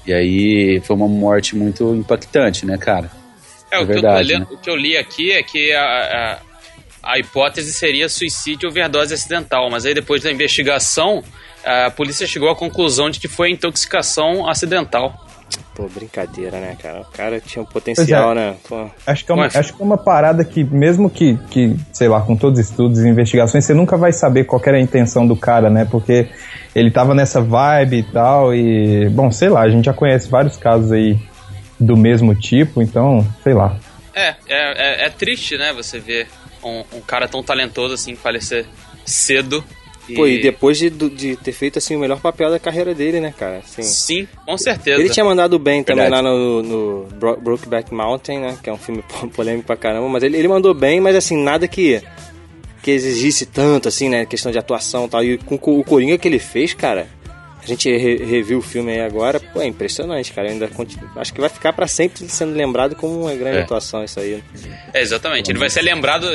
E 0.07 0.13
aí 0.13 0.81
foi 0.85 0.95
uma 0.97 1.09
morte 1.09 1.57
muito 1.57 1.95
impactante, 1.95 2.65
né, 2.65 2.79
cara? 2.79 3.11
É, 3.71 3.77
É 3.77 3.79
o, 3.79 3.87
que 3.87 3.93
verdade, 3.95 4.33
eu 4.33 4.39
tô 4.39 4.45
lendo- 4.45 4.51
né? 4.51 4.57
o 4.57 4.59
que 4.63 4.71
eu 4.71 4.77
li 4.77 4.97
aqui 4.97 5.33
é 5.33 5.43
que 5.43 5.73
a, 5.73 5.83
a, 7.03 7.13
a 7.13 7.19
hipótese 7.19 7.73
seria 7.73 8.09
suicídio 8.09 8.69
ou 8.69 8.71
overdose 8.71 9.13
acidental, 9.13 9.69
mas 9.71 9.85
aí 9.85 9.95
depois 9.95 10.23
da 10.23 10.31
investigação, 10.31 11.25
a 11.65 11.91
polícia 11.91 12.27
chegou 12.27 12.49
à 12.49 12.55
conclusão 12.55 13.11
de 13.11 13.19
que 13.19 13.27
foi 13.27 13.51
intoxicação 13.51 14.49
acidental. 14.49 15.26
Pô, 15.77 15.87
brincadeira, 15.89 16.59
né, 16.59 16.75
cara? 16.81 17.03
O 17.03 17.05
cara 17.05 17.39
tinha 17.39 17.63
um 17.63 17.67
potencial, 17.67 18.33
Pois 18.33 18.39
é. 18.39 18.41
né? 18.41 18.57
Pô. 18.67 18.87
Acho 19.07 19.25
que, 19.27 19.31
é 19.31 19.35
uma, 19.35 19.43
Ué. 19.45 19.51
acho 19.55 19.75
que 19.75 19.83
é 19.83 19.85
uma 19.85 19.99
parada 19.99 20.43
que, 20.43 20.65
mesmo 20.65 21.11
que, 21.11 21.37
que, 21.51 21.77
sei 21.93 22.09
lá, 22.09 22.23
com 22.23 22.35
todos 22.35 22.59
os 22.59 22.71
estudos 22.71 23.01
e 23.01 23.09
investigações, 23.09 23.63
você 23.63 23.75
nunca 23.75 23.95
vai 23.95 24.11
saber 24.11 24.45
qual 24.45 24.63
era 24.65 24.79
a 24.79 24.81
intenção 24.81 25.27
do 25.27 25.37
cara, 25.37 25.69
né? 25.69 25.85
Porque 25.85 26.31
ele 26.75 26.91
tava 26.91 27.15
nessa 27.15 27.43
vibe 27.43 27.99
e 27.99 28.03
tal, 28.05 28.55
e, 28.55 29.07
bom, 29.11 29.31
sei 29.31 29.51
lá, 29.51 29.61
a 29.61 29.69
gente 29.69 29.85
já 29.85 29.93
conhece 29.93 30.31
vários 30.31 30.57
casos 30.57 30.91
aí 30.93 31.19
do 31.79 31.95
mesmo 31.95 32.35
tipo, 32.35 32.81
então, 32.81 33.27
sei 33.45 33.53
lá. 33.53 33.77
É, 34.15 34.29
é, 34.29 34.35
é, 34.49 35.07
é 35.07 35.11
triste, 35.11 35.59
né, 35.59 35.75
você 35.75 36.01
ver 36.01 36.27
um, 36.65 36.85
um 36.95 37.01
cara 37.03 37.29
tão 37.29 37.43
talentoso 37.43 37.93
assim 37.93 38.17
falecer 38.17 38.65
cedo 39.05 39.63
Pô, 40.15 40.27
e 40.27 40.41
depois 40.41 40.79
de, 40.79 40.89
de 40.91 41.37
ter 41.37 41.53
feito 41.53 41.79
assim 41.79 41.97
o 41.97 41.99
melhor 41.99 42.21
papel 42.21 42.51
da 42.51 42.59
carreira 42.59 42.95
dele, 42.95 43.19
né, 43.21 43.35
cara? 43.37 43.59
Assim, 43.59 43.83
Sim, 43.83 44.29
com 44.45 44.57
certeza. 44.57 45.01
ele 45.01 45.11
tinha 45.11 45.25
mandado 45.25 45.59
bem 45.59 45.83
também 45.83 46.05
Verdade. 46.05 46.23
lá 46.25 46.31
no, 46.33 46.63
no 46.63 47.05
Bro- 47.15 47.37
Brokeback 47.41 47.93
Mountain, 47.93 48.39
né? 48.41 48.59
Que 48.63 48.71
é 48.71 48.73
um 48.73 48.79
filme 48.79 49.03
po- 49.09 49.29
polêmico 49.29 49.67
pra 49.67 49.77
caramba, 49.77 50.09
mas 50.09 50.23
ele, 50.23 50.37
ele 50.37 50.49
mandou 50.49 50.73
bem, 50.75 51.01
mas 51.01 51.17
assim, 51.17 51.37
nada 51.37 51.67
que, 51.67 52.01
que 52.83 52.91
exigisse 52.91 53.47
tanto, 53.47 53.89
assim, 53.89 54.09
né? 54.09 54.25
Questão 54.27 54.53
de 54.53 54.59
atuação 54.59 55.07
e 55.07 55.09
tal. 55.09 55.25
E 55.25 55.39
com 55.39 55.57
o 55.57 55.83
Coringa 55.85 56.17
que 56.19 56.29
ele 56.29 56.39
fez, 56.39 56.73
cara, 56.73 57.09
a 57.67 57.69
gente 57.69 57.91
re- 57.97 58.25
reviu 58.25 58.59
o 58.59 58.63
filme 58.63 58.93
aí 58.93 59.01
agora, 59.01 59.41
pô, 59.41 59.61
é 59.61 59.67
impressionante, 59.67 60.33
cara. 60.33 60.49
Ainda 60.49 60.69
continua, 60.69 61.11
acho 61.17 61.35
que 61.35 61.41
vai 61.41 61.51
ficar 61.51 61.73
pra 61.73 61.87
sempre 61.87 62.27
sendo 62.29 62.55
lembrado 62.55 62.95
como 62.95 63.21
uma 63.23 63.35
grande 63.35 63.59
É. 63.59 63.63
atuação 63.63 64.05
isso 64.05 64.21
aí. 64.21 64.43
É, 64.95 65.01
exatamente. 65.03 65.51
Ele 65.51 65.59
vai 65.59 65.69
ser 65.69 65.83
lembrado 65.83 66.27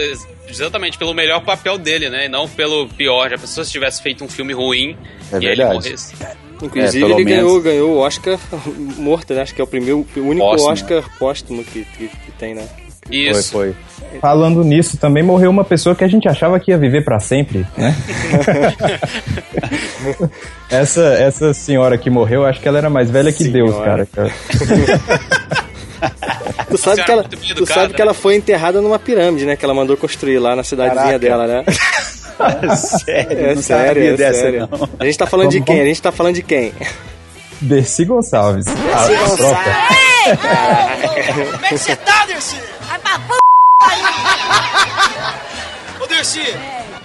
exatamente 0.49 0.97
pelo 0.97 1.13
melhor 1.13 1.43
papel 1.43 1.77
dele, 1.77 2.09
né? 2.09 2.25
E 2.25 2.29
não 2.29 2.47
pelo 2.47 2.87
pior. 2.89 3.29
Já 3.29 3.37
pensou 3.37 3.63
se 3.63 3.71
tivesse 3.71 4.01
feito 4.01 4.23
um 4.23 4.27
filme 4.29 4.53
ruim 4.53 4.97
É 5.31 5.35
e 5.35 5.37
ele 5.37 5.47
verdade. 5.47 5.73
morresse? 5.73 6.13
Inclusive, 6.61 7.03
É, 7.03 7.07
ele 7.07 7.23
menos. 7.23 7.31
ganhou, 7.43 7.61
ganhou 7.61 7.89
o 7.91 7.97
Oscar 7.99 8.37
morto, 8.97 9.33
né? 9.33 9.41
Acho 9.41 9.55
que 9.55 9.61
é 9.61 9.63
o 9.63 9.67
primeiro, 9.67 10.05
o 10.15 10.19
único 10.19 10.45
Póstumo. 10.45 10.71
Oscar 10.73 11.17
póstumo 11.17 11.63
que, 11.63 11.85
que, 11.85 12.07
que 12.07 12.31
tem, 12.37 12.53
né? 12.53 12.67
Isso. 13.11 13.51
Foi, 13.51 13.73
foi. 13.73 14.19
Falando 14.19 14.63
nisso, 14.63 14.97
também 14.97 15.23
morreu 15.23 15.49
uma 15.49 15.63
pessoa 15.63 15.95
que 15.95 16.03
a 16.03 16.07
gente 16.07 16.27
achava 16.27 16.59
que 16.59 16.71
ia 16.71 16.77
viver 16.77 17.03
pra 17.03 17.19
sempre, 17.19 17.65
né? 17.77 17.95
essa, 20.69 21.01
essa 21.13 21.53
senhora 21.53 21.97
que 21.97 22.09
morreu, 22.09 22.45
acho 22.45 22.59
que 22.59 22.67
ela 22.67 22.77
era 22.77 22.89
mais 22.89 23.09
velha 23.09 23.31
que 23.31 23.45
Deus, 23.47 23.71
Senhora. 23.71 24.05
cara. 24.05 24.31
Tu 26.69 26.77
sabe, 26.77 27.03
que 27.03 27.11
ela, 27.11 27.23
tu 27.23 27.65
sabe 27.65 27.93
que 27.93 27.99
né? 27.99 28.05
ela 28.05 28.13
foi 28.13 28.35
enterrada 28.35 28.79
numa 28.81 28.97
pirâmide, 28.97 29.45
né? 29.45 29.55
Que 29.57 29.65
ela 29.65 29.73
mandou 29.73 29.97
construir 29.97 30.39
lá 30.39 30.55
na 30.55 30.63
cidadezinha 30.63 31.19
Caraca. 31.19 31.19
dela, 31.19 31.47
né? 31.47 31.63
sério, 32.77 33.37
É 33.39 33.55
não 33.55 33.61
sério, 33.61 33.87
sabia 33.93 34.11
é 34.11 34.15
dessa, 34.15 34.39
sério. 34.39 34.69
não. 34.71 34.89
A 34.97 35.05
gente 35.05 35.17
tá 35.17 35.25
falando 35.27 35.49
de 35.49 35.59
Vamos- 35.59 35.67
quem? 35.73 35.81
A 35.81 35.85
gente 35.85 36.01
tá 36.01 36.11
falando 36.11 36.35
de 36.35 36.41
quem? 36.43 36.71
Dercy 37.59 38.05
Gonçalves. 38.05 38.65
A 38.67 39.35
troca. 39.35 39.59
Como 41.51 41.65
é 41.65 41.69
que 41.69 41.77
você 41.77 41.95
tá, 41.97 42.25
Dercy? 42.25 42.55
Dercy, 46.31 46.57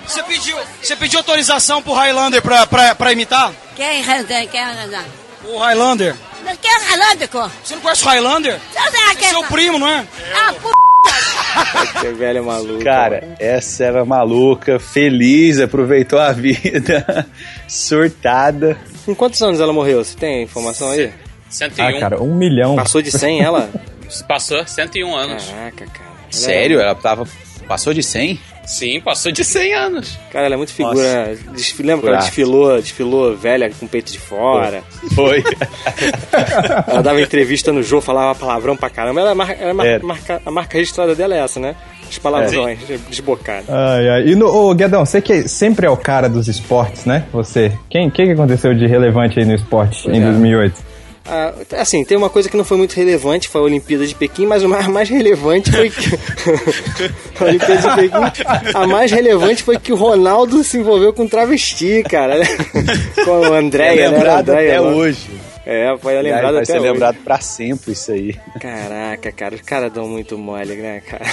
você 0.06 0.22
pediu, 0.22 0.56
você 0.80 0.96
pediu 0.96 1.18
autorização 1.18 1.82
pro 1.82 1.92
Highlander 1.92 2.40
pra, 2.40 2.66
pra, 2.66 2.94
pra 2.94 3.12
imitar? 3.12 3.52
Quem 3.74 4.00
arrasou? 4.00 4.48
Quem 4.50 4.60
arrasou? 4.60 5.00
O 5.44 5.58
Highlander. 5.58 6.14
Mas 6.44 6.58
quem 6.58 6.70
arrasou, 6.70 7.28
co? 7.28 7.50
Você 7.64 7.74
não 7.74 7.82
conhece 7.82 8.04
o 8.04 8.08
Highlander? 8.08 8.60
Você 8.72 9.24
É 9.24 9.28
seu 9.28 9.42
primo, 9.44 9.78
não 9.78 9.88
é? 9.88 10.06
Ah, 10.34 10.52
p... 10.52 12.00
Que 12.00 12.08
velha 12.14 12.42
maluca. 12.42 12.84
Cara, 12.84 13.36
essa 13.38 13.84
era 13.84 14.04
maluca, 14.04 14.78
feliz, 14.78 15.58
aproveitou 15.60 16.18
a 16.18 16.32
vida, 16.32 17.26
surtada. 17.68 18.76
Com 19.04 19.14
quantos 19.14 19.42
anos 19.42 19.60
ela 19.60 19.72
morreu? 19.72 20.04
Você 20.04 20.16
tem 20.16 20.42
informação 20.42 20.90
aí? 20.90 21.12
101. 21.48 21.84
Ah, 21.84 22.00
cara, 22.00 22.22
um 22.22 22.34
milhão. 22.34 22.76
Passou 22.76 23.02
de 23.02 23.10
100 23.10 23.42
ela? 23.42 23.70
Passou 24.28 24.64
101 24.66 25.16
anos. 25.16 25.44
Caraca, 25.46 25.86
cara. 25.86 26.10
Sério? 26.30 26.80
Ela 26.80 26.94
tava. 26.94 27.26
Passou 27.66 27.92
de 27.92 28.02
100? 28.02 28.38
Sim, 28.66 29.00
passou 29.00 29.30
de 29.30 29.44
100 29.44 29.74
anos. 29.74 30.18
É, 30.28 30.32
cara, 30.32 30.46
ela 30.46 30.54
é 30.54 30.58
muito 30.58 30.72
figura. 30.72 31.36
Desfi- 31.54 31.82
Lembra 31.82 32.02
que 32.02 32.08
ela 32.08 32.18
desfilou, 32.18 32.76
desfilou 32.80 33.36
velha 33.36 33.70
com 33.78 33.86
o 33.86 33.88
peito 33.88 34.10
de 34.12 34.18
fora? 34.18 34.82
Foi. 35.14 35.42
Ela 36.88 37.02
dava 37.02 37.20
entrevista 37.20 37.72
no 37.72 37.82
jogo, 37.82 38.02
falava 38.02 38.38
palavrão 38.38 38.76
pra 38.76 38.90
caramba. 38.90 39.20
Ela, 39.20 39.30
é 39.30 39.34
mar- 39.34 39.56
ela 39.58 39.70
é 39.70 39.72
mar- 39.72 39.86
É. 39.86 39.98
marca- 40.00 40.42
a 40.44 40.50
marca 40.50 40.78
registrada 40.78 41.14
dela 41.14 41.34
é 41.34 41.38
essa, 41.38 41.60
né? 41.60 41.74
Os 42.10 42.18
palavrões 42.18 42.78
desbocados. 43.08 43.68
Ai, 43.68 44.08
ai. 44.08 44.28
E 44.28 44.34
no, 44.36 44.46
ô, 44.46 44.72
Guedão, 44.74 45.04
você 45.04 45.20
que 45.20 45.48
sempre 45.48 45.86
é 45.86 45.90
o 45.90 45.96
cara 45.96 46.28
dos 46.28 46.46
esportes, 46.48 47.04
né? 47.04 47.24
Você. 47.32 47.72
Quem 47.90 48.08
que, 48.10 48.22
aconteceu 48.30 48.74
de 48.74 48.86
relevante 48.86 49.38
aí 49.40 49.44
no 49.44 49.54
esporte 49.54 50.08
em 50.08 50.20
é. 50.22 50.24
2008? 50.24 50.95
Ah, 51.28 51.54
assim, 51.78 52.04
tem 52.04 52.16
uma 52.16 52.30
coisa 52.30 52.48
que 52.48 52.56
não 52.56 52.64
foi 52.64 52.76
muito 52.76 52.92
relevante, 52.94 53.48
foi 53.48 53.60
a 53.60 53.64
Olimpíada 53.64 54.06
de 54.06 54.14
Pequim, 54.14 54.46
mas 54.46 54.62
o 54.62 54.68
mais, 54.68 54.86
mais 54.86 55.08
relevante 55.08 55.70
foi 55.72 55.90
que. 55.90 56.10
a 57.40 57.44
Olimpíada 57.44 57.76
de 57.76 57.94
Pequim. 57.96 58.44
A 58.74 58.86
mais 58.86 59.10
relevante 59.10 59.62
foi 59.62 59.78
que 59.78 59.92
o 59.92 59.96
Ronaldo 59.96 60.62
se 60.62 60.78
envolveu 60.78 61.12
com 61.12 61.26
travesti, 61.26 62.02
cara. 62.08 62.38
né? 62.38 62.46
com 63.24 63.42
a 63.44 63.56
É 63.56 63.58
Andréia, 63.58 64.10
né? 64.10 64.16
lembrado 64.16 64.48
Andréia, 64.50 64.70
até 64.78 64.80
lá. 64.80 64.90
hoje. 64.94 65.26
É, 65.68 65.96
foi 66.00 66.14
Vai, 66.14 66.22
lembrado 66.22 66.52
vai 66.54 66.62
até 66.62 66.64
ser 66.74 66.78
hoje. 66.78 66.92
lembrado 66.92 67.16
pra 67.24 67.40
sempre 67.40 67.90
isso 67.90 68.12
aí. 68.12 68.36
Caraca, 68.60 69.32
cara, 69.32 69.56
os 69.56 69.60
caras 69.62 69.92
dão 69.92 70.06
muito 70.08 70.38
mole, 70.38 70.76
né, 70.76 71.02
cara? 71.04 71.24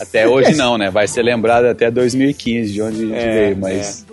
Até 0.00 0.28
hoje 0.28 0.54
não, 0.54 0.76
né? 0.76 0.90
Vai 0.90 1.08
ser 1.08 1.22
lembrado 1.22 1.64
até 1.64 1.90
2015, 1.90 2.70
de 2.70 2.82
onde 2.82 2.96
a 3.04 3.06
gente 3.06 3.14
É, 3.16 3.32
veio, 3.46 3.56
mas. 3.56 4.04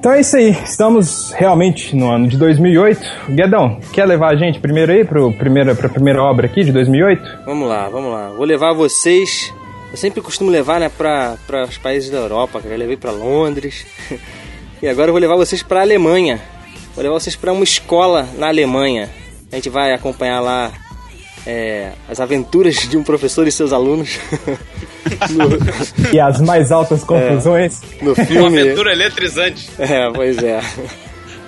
Então 0.00 0.12
é 0.12 0.20
isso 0.22 0.34
aí, 0.34 0.52
estamos 0.64 1.30
realmente 1.32 1.94
no 1.94 2.10
ano 2.10 2.26
de 2.26 2.38
2008. 2.38 3.00
Guedão, 3.28 3.78
quer 3.92 4.06
levar 4.06 4.32
a 4.32 4.34
gente 4.34 4.58
primeiro 4.58 4.90
aí 4.90 5.04
pro 5.04 5.30
primeira, 5.30 5.74
pra 5.74 5.90
primeira 5.90 6.22
obra 6.22 6.46
aqui 6.46 6.64
de 6.64 6.72
2008? 6.72 7.40
Vamos 7.44 7.68
lá, 7.68 7.86
vamos 7.90 8.10
lá. 8.10 8.30
Vou 8.30 8.46
levar 8.46 8.72
vocês. 8.72 9.52
Eu 9.90 9.98
sempre 9.98 10.22
costumo 10.22 10.50
levar, 10.50 10.80
né, 10.80 10.88
pra 10.88 11.36
os 11.68 11.76
países 11.76 12.08
da 12.08 12.16
Europa, 12.16 12.62
cara. 12.62 12.74
Eu 12.74 12.78
levei 12.78 12.96
pra 12.96 13.10
Londres. 13.12 13.86
E 14.82 14.88
agora 14.88 15.10
eu 15.10 15.12
vou 15.12 15.20
levar 15.20 15.36
vocês 15.36 15.62
pra 15.62 15.82
Alemanha. 15.82 16.40
Vou 16.94 17.02
levar 17.04 17.20
vocês 17.20 17.36
pra 17.36 17.52
uma 17.52 17.62
escola 17.62 18.26
na 18.38 18.48
Alemanha. 18.48 19.10
A 19.52 19.56
gente 19.56 19.68
vai 19.68 19.92
acompanhar 19.92 20.40
lá 20.40 20.72
é, 21.46 21.92
as 22.08 22.20
aventuras 22.20 22.76
de 22.88 22.96
um 22.96 23.02
professor 23.02 23.46
e 23.46 23.52
seus 23.52 23.72
alunos 23.72 24.18
E 26.12 26.20
as 26.20 26.40
mais 26.40 26.70
altas 26.70 27.02
conclusões. 27.04 27.80
no 28.02 28.12
Uma 28.12 28.24
filme. 28.24 28.60
aventura 28.60 28.92
eletrizante. 28.92 29.70
É, 29.78 30.10
pois 30.12 30.38
é. 30.38 30.60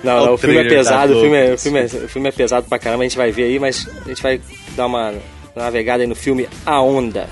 Não, 0.03 0.25
não, 0.25 0.33
o 0.33 0.37
filme 0.37 0.57
é 0.57 0.63
pesado, 0.67 1.17
o 1.17 1.21
filme 1.21 1.37
é, 1.37 1.53
o, 1.53 1.57
filme 1.57 1.79
é, 1.79 1.83
o 1.85 2.09
filme 2.09 2.27
é 2.27 2.31
pesado 2.31 2.67
pra 2.67 2.77
caramba, 2.77 3.03
a 3.03 3.07
gente 3.07 3.15
vai 3.17 3.31
ver 3.31 3.43
aí, 3.43 3.59
mas 3.59 3.87
a 4.05 4.09
gente 4.09 4.21
vai 4.21 4.41
dar 4.75 4.87
uma 4.87 5.13
navegada 5.55 6.03
aí 6.03 6.07
no 6.07 6.15
filme 6.15 6.47
A 6.65 6.81
Onda. 6.81 7.29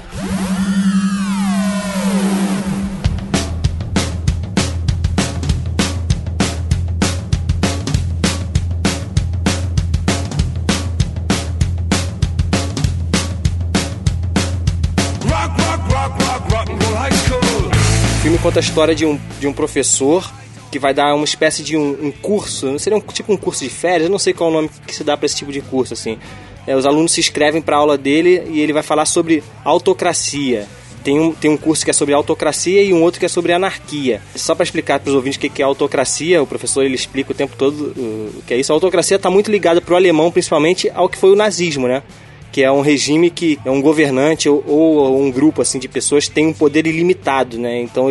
Conta 18.42 18.60
a 18.60 18.62
história 18.62 18.96
de 18.96 19.06
um, 19.06 19.20
de 19.40 19.48
um 19.48 19.54
professor 19.54 20.30
que 20.72 20.80
vai 20.80 20.94
dar 20.94 21.14
uma 21.14 21.26
espécie 21.26 21.62
de 21.62 21.78
um, 21.78 22.08
um 22.08 22.12
curso, 22.12 22.80
seria 22.80 22.98
um 22.98 23.02
tipo 23.02 23.32
um 23.32 23.38
curso 23.38 23.64
de 23.64 23.70
férias, 23.70 24.04
eu 24.04 24.10
não 24.10 24.18
sei 24.18 24.34
qual 24.34 24.50
é 24.50 24.54
o 24.54 24.56
nome 24.56 24.70
que 24.88 24.96
se 24.96 25.04
dá 25.04 25.16
pra 25.16 25.26
esse 25.26 25.36
tipo 25.36 25.52
de 25.52 25.62
curso 25.62 25.94
assim. 25.94 26.18
É, 26.66 26.76
os 26.76 26.86
alunos 26.86 27.12
se 27.12 27.20
inscrevem 27.20 27.62
pra 27.62 27.78
aula 27.78 27.98
dele 27.98 28.44
e 28.50 28.60
ele 28.60 28.74
vai 28.74 28.82
falar 28.82 29.06
sobre 29.06 29.44
autocracia. 29.64 30.68
Tem 31.04 31.20
um, 31.20 31.34
tem 31.34 31.52
um 31.52 31.58
curso 31.58 31.84
que 31.84 31.92
é 31.92 31.94
sobre 31.94 32.14
autocracia 32.14 32.82
e 32.82 32.94
um 32.94 33.02
outro 33.02 33.20
que 33.20 33.26
é 33.26 33.30
sobre 33.30 33.54
anarquia. 33.54 34.22
Só 34.36 34.56
para 34.56 34.64
explicar 34.64 35.00
para 35.00 35.10
os 35.10 35.16
ouvintes 35.16 35.38
o 35.38 35.42
que 35.42 35.50
que 35.50 35.62
é 35.62 35.66
autocracia, 35.66 36.42
o 36.42 36.48
professor 36.48 36.84
ele 36.84 36.96
explica 36.96 37.32
o 37.32 37.36
tempo 37.36 37.56
todo 37.56 37.94
uh, 37.98 38.40
o 38.40 38.44
que 38.46 38.54
é 38.54 38.58
isso. 38.58 38.72
A 38.72 38.76
autocracia 38.76 39.18
está 39.18 39.30
muito 39.30 39.52
ligada 39.52 39.82
para 39.82 39.94
o 39.94 39.98
alemão, 39.98 40.32
principalmente 40.32 40.90
ao 40.94 41.10
que 41.10 41.18
foi 41.18 41.32
o 41.32 41.36
nazismo, 41.36 41.88
né? 41.88 42.04
Que 42.52 42.64
é 42.64 42.72
um 42.72 42.82
regime 42.82 43.30
que 43.30 43.60
é 43.64 43.72
um 43.72 43.82
governante 43.82 44.50
ou, 44.50 44.64
ou 44.68 45.22
um 45.22 45.32
grupo 45.32 45.62
assim 45.62 45.80
de 45.80 45.88
pessoas 45.88 46.28
tem 46.28 46.48
um 46.48 46.54
poder 46.54 46.86
ilimitado, 46.86 47.58
né? 47.58 47.80
Então 47.82 48.08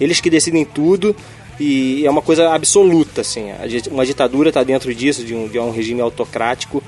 eles 0.00 0.20
que 0.20 0.28
decidem 0.28 0.64
tudo 0.64 1.14
e 1.58 2.04
é 2.04 2.10
uma 2.10 2.22
coisa 2.22 2.52
absoluta, 2.52 3.20
assim. 3.20 3.52
Uma 3.90 4.04
ditadura 4.04 4.48
está 4.48 4.64
dentro 4.64 4.92
disso, 4.94 5.24
de 5.24 5.34
um, 5.34 5.46
de 5.46 5.58
um 5.58 5.70
regime 5.70 6.00
autocrático. 6.00 6.82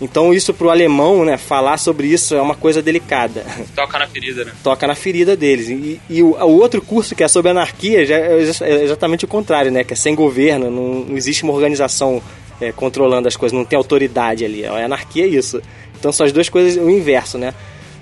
Então 0.00 0.32
isso 0.32 0.52
para 0.52 0.66
o 0.66 0.70
alemão, 0.70 1.24
né? 1.24 1.36
Falar 1.36 1.78
sobre 1.78 2.06
isso 2.06 2.34
é 2.34 2.40
uma 2.40 2.54
coisa 2.54 2.82
delicada. 2.82 3.44
Toca 3.74 3.98
na 3.98 4.06
ferida, 4.06 4.44
né? 4.44 4.52
Toca 4.62 4.86
na 4.86 4.94
ferida 4.94 5.36
deles. 5.36 5.68
E, 5.68 6.00
e 6.08 6.22
o, 6.22 6.36
o 6.36 6.58
outro 6.58 6.82
curso 6.82 7.14
que 7.14 7.24
é 7.24 7.28
sobre 7.28 7.50
anarquia 7.50 8.04
já 8.04 8.16
é 8.16 8.42
é 8.60 8.84
exatamente 8.84 9.24
o 9.24 9.28
contrário, 9.28 9.70
né? 9.70 9.84
Que 9.84 9.94
é 9.94 9.96
sem 9.96 10.14
governo, 10.14 10.70
não, 10.70 11.04
não 11.06 11.16
existe 11.16 11.44
uma 11.44 11.52
organização 11.52 12.22
é, 12.60 12.72
controlando 12.72 13.28
as 13.28 13.36
coisas, 13.36 13.56
não 13.56 13.64
tem 13.64 13.76
autoridade 13.76 14.44
ali. 14.44 14.64
A 14.66 14.84
anarquia 14.84 15.24
é 15.24 15.28
isso. 15.28 15.62
Então 16.06 16.12
são 16.12 16.24
as 16.24 16.30
duas 16.30 16.48
coisas, 16.48 16.80
o 16.80 16.88
inverso, 16.88 17.36
né? 17.36 17.52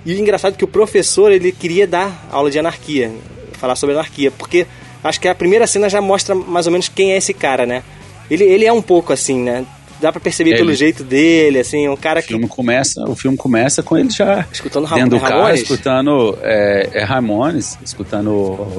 E 0.05 0.13
o 0.13 0.19
engraçado 0.19 0.53
é 0.53 0.57
que 0.57 0.63
o 0.63 0.67
professor, 0.67 1.31
ele 1.31 1.51
queria 1.51 1.87
dar 1.87 2.27
aula 2.31 2.51
de 2.51 2.59
anarquia, 2.59 3.11
falar 3.53 3.75
sobre 3.75 3.95
anarquia, 3.95 4.29
porque 4.29 4.67
acho 5.03 5.19
que 5.19 5.27
a 5.27 5.33
primeira 5.33 5.65
cena 5.65 5.89
já 5.89 5.99
mostra 5.99 6.35
mais 6.35 6.67
ou 6.67 6.71
menos 6.71 6.87
quem 6.87 7.13
é 7.13 7.17
esse 7.17 7.33
cara, 7.33 7.65
né? 7.65 7.81
Ele, 8.29 8.43
ele 8.43 8.63
é 8.63 8.71
um 8.71 8.81
pouco 8.81 9.11
assim, 9.11 9.39
né? 9.39 9.65
Dá 10.05 10.11
pra 10.11 10.21
perceber 10.21 10.51
Ele- 10.51 10.57
pelo 10.59 10.71
jeito 10.75 11.03
dele, 11.03 11.57
assim, 11.57 11.87
é 11.87 11.89
um 11.89 11.95
cara 11.97 12.19
O 12.19 12.21
que... 12.21 12.27
filme 12.29 12.47
começa, 12.47 13.03
o 13.09 13.15
filme 13.15 13.35
começa 13.35 13.81
com 13.81 13.97
ele 13.97 14.11
já 14.11 14.45
Escutando 14.53 14.87
dentro 14.93 15.09
do 15.09 15.19
carro, 15.19 15.39
Ramones? 15.41 15.61
escutando 15.61 16.37
é, 16.43 16.89
é 16.93 17.03
Ramones, 17.03 17.75
escutando 17.83 18.31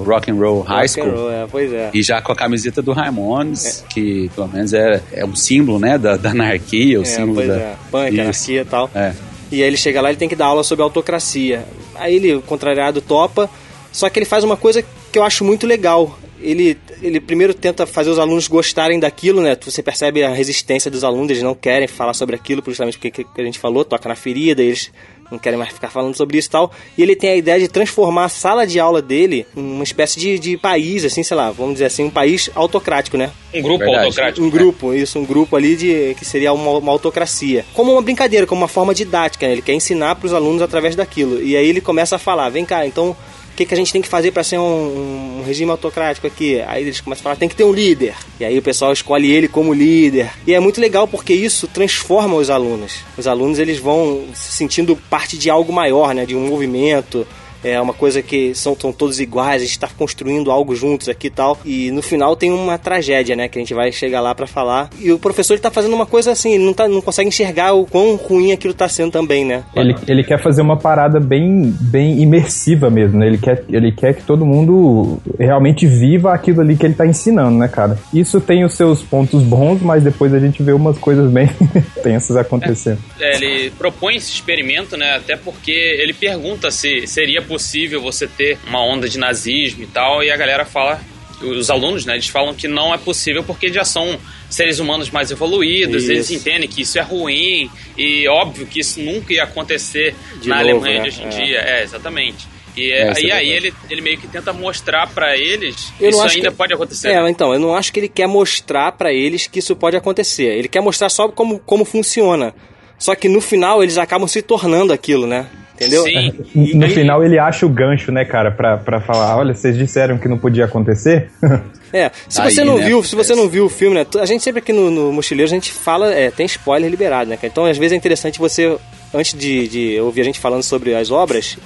Rock 0.07 0.31
and 0.31 0.37
Roll 0.37 0.61
High 0.61 0.77
Rock 0.87 0.89
School. 0.89 1.11
roll, 1.11 1.33
é, 1.33 1.47
pois 1.51 1.73
é. 1.73 1.91
E 1.93 2.01
já 2.01 2.23
com 2.23 2.31
a 2.31 2.37
camiseta 2.37 2.81
do 2.81 2.93
Ramones, 2.93 3.85
que 3.91 4.31
pelo 4.37 4.47
menos 4.47 4.73
é, 4.73 5.03
é 5.13 5.25
um 5.27 5.35
símbolo, 5.35 5.81
né, 5.81 5.99
da, 5.99 6.17
da 6.17 6.31
anarquia, 6.31 7.01
o 7.01 7.03
É, 7.03 7.05
símbolo 7.05 7.45
da... 7.45 7.55
é. 7.57 7.75
Punk, 7.91 8.21
anarquia 8.21 8.61
e 8.61 8.65
tal. 8.65 8.89
É. 8.95 9.13
E 9.51 9.63
aí 9.63 9.69
ele 9.69 9.77
chega 9.77 10.01
lá 10.01 10.13
e 10.13 10.17
tem 10.17 10.29
que 10.29 10.37
dar 10.37 10.47
aula 10.47 10.63
sobre 10.63 10.83
autocracia. 10.85 11.65
Aí 11.97 12.15
ele, 12.15 12.41
contrariado, 12.47 13.01
topa. 13.01 13.51
Só 13.91 14.09
que 14.09 14.19
ele 14.19 14.27
faz 14.27 14.45
uma 14.45 14.57
coisa 14.57 14.81
que 15.11 15.19
eu 15.19 15.25
acho 15.25 15.45
muito 15.45 15.67
legal. 15.67 16.17
Ele, 16.41 16.77
ele 17.03 17.21
primeiro 17.21 17.55
tenta 17.55 17.87
fazer 17.87 18.11
os 18.11 18.19
alunos 18.19 18.49
gostarem 18.49 18.99
daquilo, 18.99 19.41
né? 19.41 19.57
Você 19.65 19.83
percebe 19.83 20.23
a 20.23 20.31
resistência 20.31 20.91
dos 20.91 21.05
alunos, 21.05 21.31
eles 21.31 21.43
não 21.43 21.55
querem 21.55 21.89
falar 21.89 22.15
sobre 22.15 22.37
aquilo, 22.37 22.63
justamente 22.65 22.99
porque 22.99 23.25
que 23.25 23.41
a 23.41 23.45
gente 23.45 23.59
falou, 23.59 23.85
toca 23.85 24.09
na 24.09 24.15
ferida, 24.15 24.63
eles 24.63 24.91
não 25.31 25.39
querem 25.39 25.59
mais 25.59 25.73
ficar 25.73 25.91
falando 25.91 26.15
sobre 26.17 26.39
isso 26.39 26.49
e 26.49 26.51
tal. 26.51 26.73
E 26.97 27.03
ele 27.03 27.17
tem 27.17 27.31
a 27.31 27.37
ideia 27.37 27.59
de 27.59 27.69
transformar 27.69 28.25
a 28.25 28.29
sala 28.29 28.67
de 28.67 28.79
aula 28.79 29.03
dele 29.03 29.47
em 29.57 29.61
uma 29.61 29.85
espécie 29.85 30.19
de, 30.19 30.39
de 30.39 30.57
país, 30.57 31.05
assim, 31.05 31.23
sei 31.23 31.37
lá, 31.37 31.51
vamos 31.51 31.75
dizer 31.75 31.87
assim, 31.87 32.05
um 32.05 32.11
país 32.11 32.51
autocrático, 32.55 33.17
né? 33.17 33.31
Um 33.55 33.63
grupo 33.63 33.85
Verdade. 33.85 34.05
autocrático. 34.05 34.47
Um 34.47 34.51
grupo, 34.51 34.95
isso, 34.95 35.19
um 35.19 35.25
grupo 35.25 35.57
ali 35.57 35.77
de 35.77 36.15
que 36.19 36.25
seria 36.25 36.53
uma, 36.53 36.79
uma 36.79 36.93
autocracia. 36.93 37.65
Como 37.75 37.93
uma 37.93 38.03
brincadeira, 38.03 38.47
como 38.47 38.61
uma 38.61 38.69
forma 38.69 38.95
didática, 38.95 39.47
né? 39.47 39.53
Ele 39.53 39.63
quer 39.63 39.75
ensinar 39.75 40.15
para 40.17 40.27
os 40.27 40.35
alunos 40.35 40.63
através 40.63 40.95
daquilo. 40.95 41.43
E 41.43 41.57
aí 41.57 41.67
ele 41.67 41.81
começa 41.81 42.17
a 42.17 42.19
falar: 42.19 42.49
vem 42.49 42.65
cá, 42.65 42.87
então. 42.87 43.17
Que, 43.57 43.65
que 43.65 43.73
a 43.73 43.77
gente 43.77 43.93
tem 43.93 44.03
que 44.03 44.09
fazer 44.09 44.33
para 44.33 44.45
ser 44.45 44.59
um, 44.59 45.39
um 45.39 45.43
regime 45.45 45.71
autocrático 45.71 46.27
aqui? 46.27 46.61
Aí 46.67 46.83
eles 46.83 47.01
começam 47.01 47.23
a 47.23 47.25
falar, 47.25 47.37
tem 47.37 47.49
que 47.49 47.57
ter 47.57 47.65
um 47.65 47.73
líder. 47.73 48.15
E 48.39 48.45
aí 48.45 48.59
o 48.59 48.63
pessoal 48.63 48.93
escolhe 48.93 49.31
ele 49.31 49.49
como 49.49 49.73
líder. 49.73 50.31
E 50.47 50.53
é 50.53 50.61
muito 50.61 50.81
legal 50.81 51.09
porque 51.09 51.33
isso 51.33 51.67
transforma 51.67 52.35
os 52.35 52.51
alunos. 52.51 52.99
Os 53.17 53.27
alunos 53.27 53.59
eles 53.59 53.79
vão 53.79 54.27
se 54.35 54.53
sentindo 54.53 54.95
parte 54.95 55.39
de 55.39 55.49
algo 55.49 55.73
maior, 55.73 56.15
né? 56.15 56.27
De 56.27 56.37
um 56.37 56.47
movimento. 56.47 57.27
É 57.67 57.81
uma 57.81 57.93
coisa 57.93 58.23
que 58.23 58.55
são, 58.55 58.77
são 58.79 58.93
todos 58.93 59.19
iguais, 59.19 59.57
a 59.57 59.65
gente 59.65 59.73
está 59.73 59.89
construindo 59.89 60.53
algo 60.53 60.77
juntos 60.77 61.09
aqui 61.09 61.27
e 61.27 61.31
tal. 61.31 61.59
E 61.65 61.91
no 61.91 62.01
final 62.01 62.37
tem 62.37 62.53
uma 62.53 62.79
tragédia, 62.79 63.35
né? 63.35 63.49
Que 63.49 63.59
a 63.59 63.61
gente 63.61 63.75
vai 63.75 63.91
chegar 63.91 64.21
lá 64.21 64.33
para 64.37 64.47
falar. 64.47 64.89
E 65.01 65.11
o 65.11 65.19
professor 65.19 65.55
ele 65.55 65.63
tá 65.63 65.71
fazendo 65.71 65.93
uma 65.93 66.07
coisa 66.07 66.31
assim, 66.31 66.55
ele 66.55 66.65
não, 66.65 66.73
tá, 66.73 66.87
não 66.87 67.01
consegue 67.01 67.29
enxergar 67.29 67.73
o 67.73 67.85
quão 67.85 68.15
ruim 68.15 68.53
aquilo 68.53 68.73
tá 68.73 68.89
sendo 68.89 69.11
também, 69.11 69.45
né? 69.45 69.65
Ele, 69.75 69.97
ele 70.07 70.23
quer 70.23 70.41
fazer 70.41 70.63
uma 70.63 70.77
parada 70.77 71.19
bem, 71.19 71.75
bem 71.81 72.23
imersiva 72.23 72.89
mesmo, 72.89 73.19
né? 73.19 73.27
Ele 73.27 73.39
quer, 73.39 73.65
ele 73.69 73.91
quer 73.91 74.15
que 74.15 74.23
todo 74.23 74.47
mundo 74.47 75.19
realmente 75.37 75.89
viva 75.89 76.33
aquilo 76.33 76.61
ali 76.61 76.77
que 76.77 76.87
ele 76.87 76.95
tá 76.95 77.05
ensinando, 77.05 77.59
né, 77.59 77.67
cara? 77.67 77.99
Isso 78.15 78.41
tem 78.41 78.65
os 78.65 78.75
seus 78.75 79.03
pontos 79.03 79.43
bons, 79.43 79.83
mas 79.83 80.05
depois 80.05 80.33
a 80.33 80.39
gente 80.39 80.63
vê 80.63 80.73
umas 80.73 80.99
coisas 80.99 81.29
bem 81.33 81.51
tensas 82.01 82.37
acontecendo. 82.37 83.01
É, 83.19 83.35
ele 83.35 83.71
propõe 83.71 84.15
esse 84.15 84.31
experimento, 84.31 84.97
né? 84.97 85.17
Até 85.17 85.37
porque 85.37 85.73
ele 85.73 86.13
pergunta 86.13 86.71
se 86.71 87.09
seria 87.09 87.43
possível 87.43 87.56
você 88.01 88.27
ter 88.27 88.59
uma 88.67 88.81
onda 88.85 89.09
de 89.09 89.19
nazismo 89.19 89.83
e 89.83 89.87
tal, 89.87 90.23
e 90.23 90.31
a 90.31 90.37
galera 90.37 90.65
fala, 90.65 91.01
os 91.41 91.69
alunos, 91.71 92.05
né? 92.07 92.15
Eles 92.15 92.29
falam 92.29 92.55
que 92.55 92.67
não 92.67 92.95
é 92.95 92.99
possível 92.99 93.45
porque 93.45 93.71
já 93.73 93.85
são 93.85 94.19
seres 94.49 94.79
humanos 94.79 95.11
mais 95.11 95.31
evoluídos, 95.31 96.05
Isso. 96.05 96.13
eles 96.13 96.31
entendem 96.31 96.69
que 96.69 96.83
isso 96.83 96.99
é 96.99 97.03
ruim 97.03 97.71
e 97.99 98.27
óbvio 98.29 98.67
que 98.67 98.81
isso 98.81 99.01
nunca 99.01 99.33
ia 99.35 99.43
acontecer 99.45 100.15
De 100.41 100.49
na 100.49 100.57
novo, 100.63 100.71
Alemanha 100.71 101.03
né? 101.03 101.09
de 101.09 101.09
hoje 101.09 101.23
em 101.23 101.27
É. 101.27 101.29
dia. 101.45 101.59
É, 101.61 101.83
exatamente. 101.83 102.47
E, 102.77 102.91
É, 102.93 102.99
é, 102.99 103.09
aí 103.09 103.15
verdade. 103.23 103.49
ele, 103.51 103.75
ele 103.91 104.01
meio 104.03 104.19
que 104.19 104.29
tenta 104.29 104.53
mostrar 104.53 105.07
pra 105.09 105.37
eles 105.37 105.93
Eu 106.01 106.11
isso 106.11 106.23
ainda 106.23 106.51
que- 106.51 106.57
pode 106.57 106.73
acontecer. 106.75 107.09
É, 107.09 107.29
então, 107.31 107.53
eu 107.53 107.59
não 107.61 107.75
acho 107.75 107.93
que 107.93 108.01
ele 108.01 108.09
quer 108.09 108.27
mostrar 108.29 108.93
pra 108.93 109.13
eles 109.13 109.47
que 109.47 109.59
isso 109.61 109.75
pode 109.75 109.97
acontecer. 109.97 110.45
Ele 110.57 110.69
quer 110.69 110.81
mostrar 110.81 111.09
só 111.09 111.27
como, 111.29 111.59
como 111.59 111.85
funciona. 111.87 112.55
Só 112.99 113.15
que 113.15 113.29
no 113.29 113.41
final 113.41 113.83
eles 113.83 113.99
acabam 113.99 114.27
se 114.29 114.41
tornando 114.43 114.93
aquilo, 114.93 115.27
né? 115.27 115.47
Entendeu? 115.77 116.05
Sim. 116.05 116.33
No 116.75 116.89
final 116.89 117.23
ele 117.23 117.39
acha 117.39 117.67
o 117.67 117.69
gancho, 117.69 118.11
né, 118.11 118.25
cara, 118.25 118.51
pra, 118.51 118.79
pra 118.79 119.01
falar, 119.01 119.37
olha, 119.37 119.55
vocês 119.55 119.77
disseram 119.77 120.17
que 120.17 120.27
não 120.27 120.39
podia 120.39 120.65
acontecer? 120.65 121.31
É, 121.93 122.11
se 122.29 122.41
Aí, 122.41 122.51
você 122.51 122.65
não 122.65 122.79
né, 122.79 122.85
viu, 122.85 123.03
se 123.03 123.15
você 123.15 123.35
não 123.35 123.49
viu 123.49 123.67
o 123.67 123.69
filme, 123.69 123.95
né? 123.95 124.05
A 124.21 124.27
gente 124.27 124.43
sempre 124.43 124.59
aqui 124.59 124.73
no, 124.73 124.91
no 124.91 125.13
Mochileiro, 125.13 125.49
a 125.49 125.55
gente 125.55 125.71
fala, 125.71 126.13
é, 126.13 126.33
tem 126.33 126.45
spoiler 126.45 126.91
liberado, 126.91 127.31
né? 127.31 127.39
Então, 127.43 127.65
às 127.65 127.79
vezes 127.79 127.93
é 127.93 127.97
interessante 127.97 128.41
você, 128.41 128.77
antes 129.15 129.39
de, 129.39 129.69
de 129.69 130.01
ouvir 130.01 130.23
a 130.23 130.25
gente 130.25 130.41
falando 130.41 130.65
sobre 130.65 130.95
as 130.95 131.13
obras, 131.13 131.57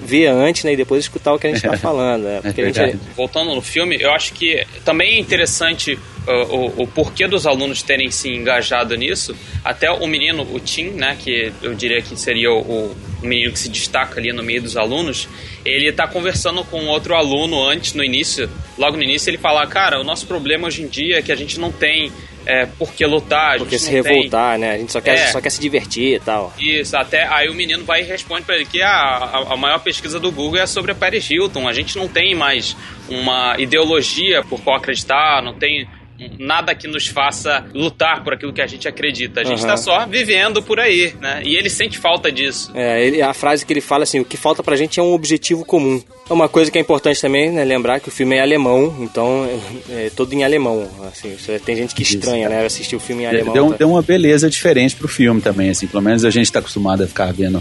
ver 0.00 0.28
antes, 0.28 0.62
né? 0.64 0.72
E 0.72 0.76
depois 0.76 1.02
escutar 1.02 1.34
o 1.34 1.38
que 1.38 1.48
a 1.48 1.50
gente 1.50 1.60
tá 1.60 1.76
falando. 1.76 2.22
né? 2.22 2.40
Porque 2.40 2.62
a 2.62 2.70
gente, 2.70 2.98
voltando 3.16 3.52
no 3.52 3.60
filme, 3.60 3.98
eu 4.00 4.12
acho 4.12 4.32
que 4.32 4.64
também 4.84 5.16
é 5.16 5.20
interessante 5.20 5.98
o, 6.26 6.82
o 6.82 6.86
porquê 6.86 7.26
dos 7.26 7.46
alunos 7.46 7.82
terem 7.82 8.10
se 8.10 8.28
engajado 8.30 8.94
nisso. 8.96 9.34
Até 9.64 9.90
o 9.90 10.06
menino, 10.06 10.46
o 10.52 10.58
Tim, 10.60 10.90
né, 10.90 11.16
que 11.18 11.52
eu 11.62 11.74
diria 11.74 12.00
que 12.00 12.16
seria 12.18 12.50
o, 12.50 12.92
o 12.92 12.96
menino 13.26 13.52
que 13.52 13.58
se 13.58 13.68
destaca 13.68 14.18
ali 14.20 14.32
no 14.32 14.42
meio 14.42 14.62
dos 14.62 14.76
alunos, 14.76 15.28
ele 15.64 15.92
tá 15.92 16.06
conversando 16.06 16.64
com 16.64 16.86
outro 16.86 17.14
aluno 17.14 17.62
antes, 17.62 17.94
no 17.94 18.04
início, 18.04 18.48
logo 18.78 18.96
no 18.96 19.02
início, 19.02 19.30
ele 19.30 19.38
fala, 19.38 19.66
cara, 19.66 20.00
o 20.00 20.04
nosso 20.04 20.26
problema 20.26 20.66
hoje 20.66 20.82
em 20.82 20.88
dia 20.88 21.18
é 21.18 21.22
que 21.22 21.32
a 21.32 21.36
gente 21.36 21.58
não 21.58 21.72
tem 21.72 22.12
é, 22.46 22.66
por 22.66 22.92
que 22.92 23.06
lutar, 23.06 23.54
a 23.54 23.58
porque 23.58 23.78
se 23.78 23.90
não 23.90 24.02
tem 24.02 24.12
revoltar, 24.12 24.58
né? 24.58 24.72
A 24.74 24.78
gente 24.78 24.92
só 24.92 25.00
quer, 25.00 25.14
É. 25.14 25.26
só 25.28 25.40
quer 25.40 25.48
se 25.48 25.60
divertir 25.60 26.16
e 26.16 26.20
tal. 26.20 26.52
isso, 26.58 26.94
até 26.94 27.26
aí 27.26 27.48
o 27.48 27.54
menino 27.54 27.84
vai 27.84 28.02
e 28.02 28.04
responde 28.04 28.42
pra 28.42 28.54
ele 28.56 28.66
que 28.66 28.82
a, 28.82 28.90
a, 28.90 29.54
a 29.54 29.56
maior 29.56 29.78
pesquisa 29.78 30.20
do 30.20 30.30
Google 30.30 30.60
é 30.60 30.66
sobre 30.66 30.92
a 30.92 30.94
Paris 30.94 31.30
Hilton. 31.30 31.66
A 31.66 31.72
gente 31.72 31.96
não 31.96 32.06
tem 32.06 32.34
mais 32.34 32.76
uma 33.08 33.56
ideologia 33.58 34.42
por 34.42 34.60
qual 34.62 34.76
acreditar, 34.76 35.42
não 35.42 35.54
tem 35.54 35.86
nada 36.38 36.72
que 36.76 36.86
nos 36.86 37.08
faça 37.08 37.66
lutar 37.74 38.22
por 38.22 38.32
aquilo 38.34 38.52
que 38.52 38.62
a 38.62 38.66
gente 38.68 38.86
acredita. 38.86 39.40
A 39.40 39.44
gente 39.44 39.58
Aham. 39.58 39.66
tá 39.68 39.76
só 39.76 40.06
vivendo 40.06 40.62
por 40.62 40.78
aí, 40.78 41.12
né? 41.20 41.42
E 41.44 41.56
ele 41.56 41.68
sente 41.68 41.98
falta 41.98 42.30
disso. 42.30 42.70
É, 42.72 43.04
ele- 43.04 43.20
a 43.20 43.34
frase 43.34 43.66
que 43.66 43.72
ele 43.72 43.80
fala 43.80 44.04
assim, 44.04 44.20
o 44.20 44.24
que 44.24 44.36
falta 44.36 44.62
pra 44.62 44.76
gente 44.76 45.00
é 45.00 45.02
um 45.02 45.12
objetivo 45.12 45.64
comum. 45.64 46.00
É 46.30 46.32
uma 46.32 46.48
coisa 46.48 46.70
que 46.70 46.78
é 46.78 46.80
importante 46.80 47.20
também, 47.20 47.50
né, 47.50 47.64
lembrar 47.64 47.98
que 47.98 48.08
o 48.08 48.12
filme 48.12 48.36
é 48.36 48.40
alemão, 48.40 48.94
então 49.00 49.44
é, 49.90 50.06
é 50.06 50.10
todo 50.10 50.32
em 50.32 50.44
alemão. 50.44 50.88
Assim, 51.12 51.34
isso 51.34 51.50
é- 51.50 51.58
tem 51.58 51.74
gente 51.74 51.94
que 51.96 52.02
estranha, 52.04 52.48
né, 52.48 52.64
assistir 52.64 52.94
o 52.94 53.00
filme 53.00 53.24
em 53.24 53.26
alemão. 53.26 53.52
Deu, 53.52 53.70
tá? 53.72 53.76
deu 53.78 53.90
uma 53.90 54.00
beleza 54.00 54.48
diferente 54.48 54.94
pro 54.94 55.08
filme 55.08 55.40
também, 55.40 55.68
assim. 55.70 55.88
Pelo 55.88 56.02
menos 56.02 56.24
a 56.24 56.30
gente 56.30 56.50
tá 56.50 56.60
acostumado 56.60 57.02
a 57.02 57.08
ficar 57.08 57.32
vendo 57.32 57.60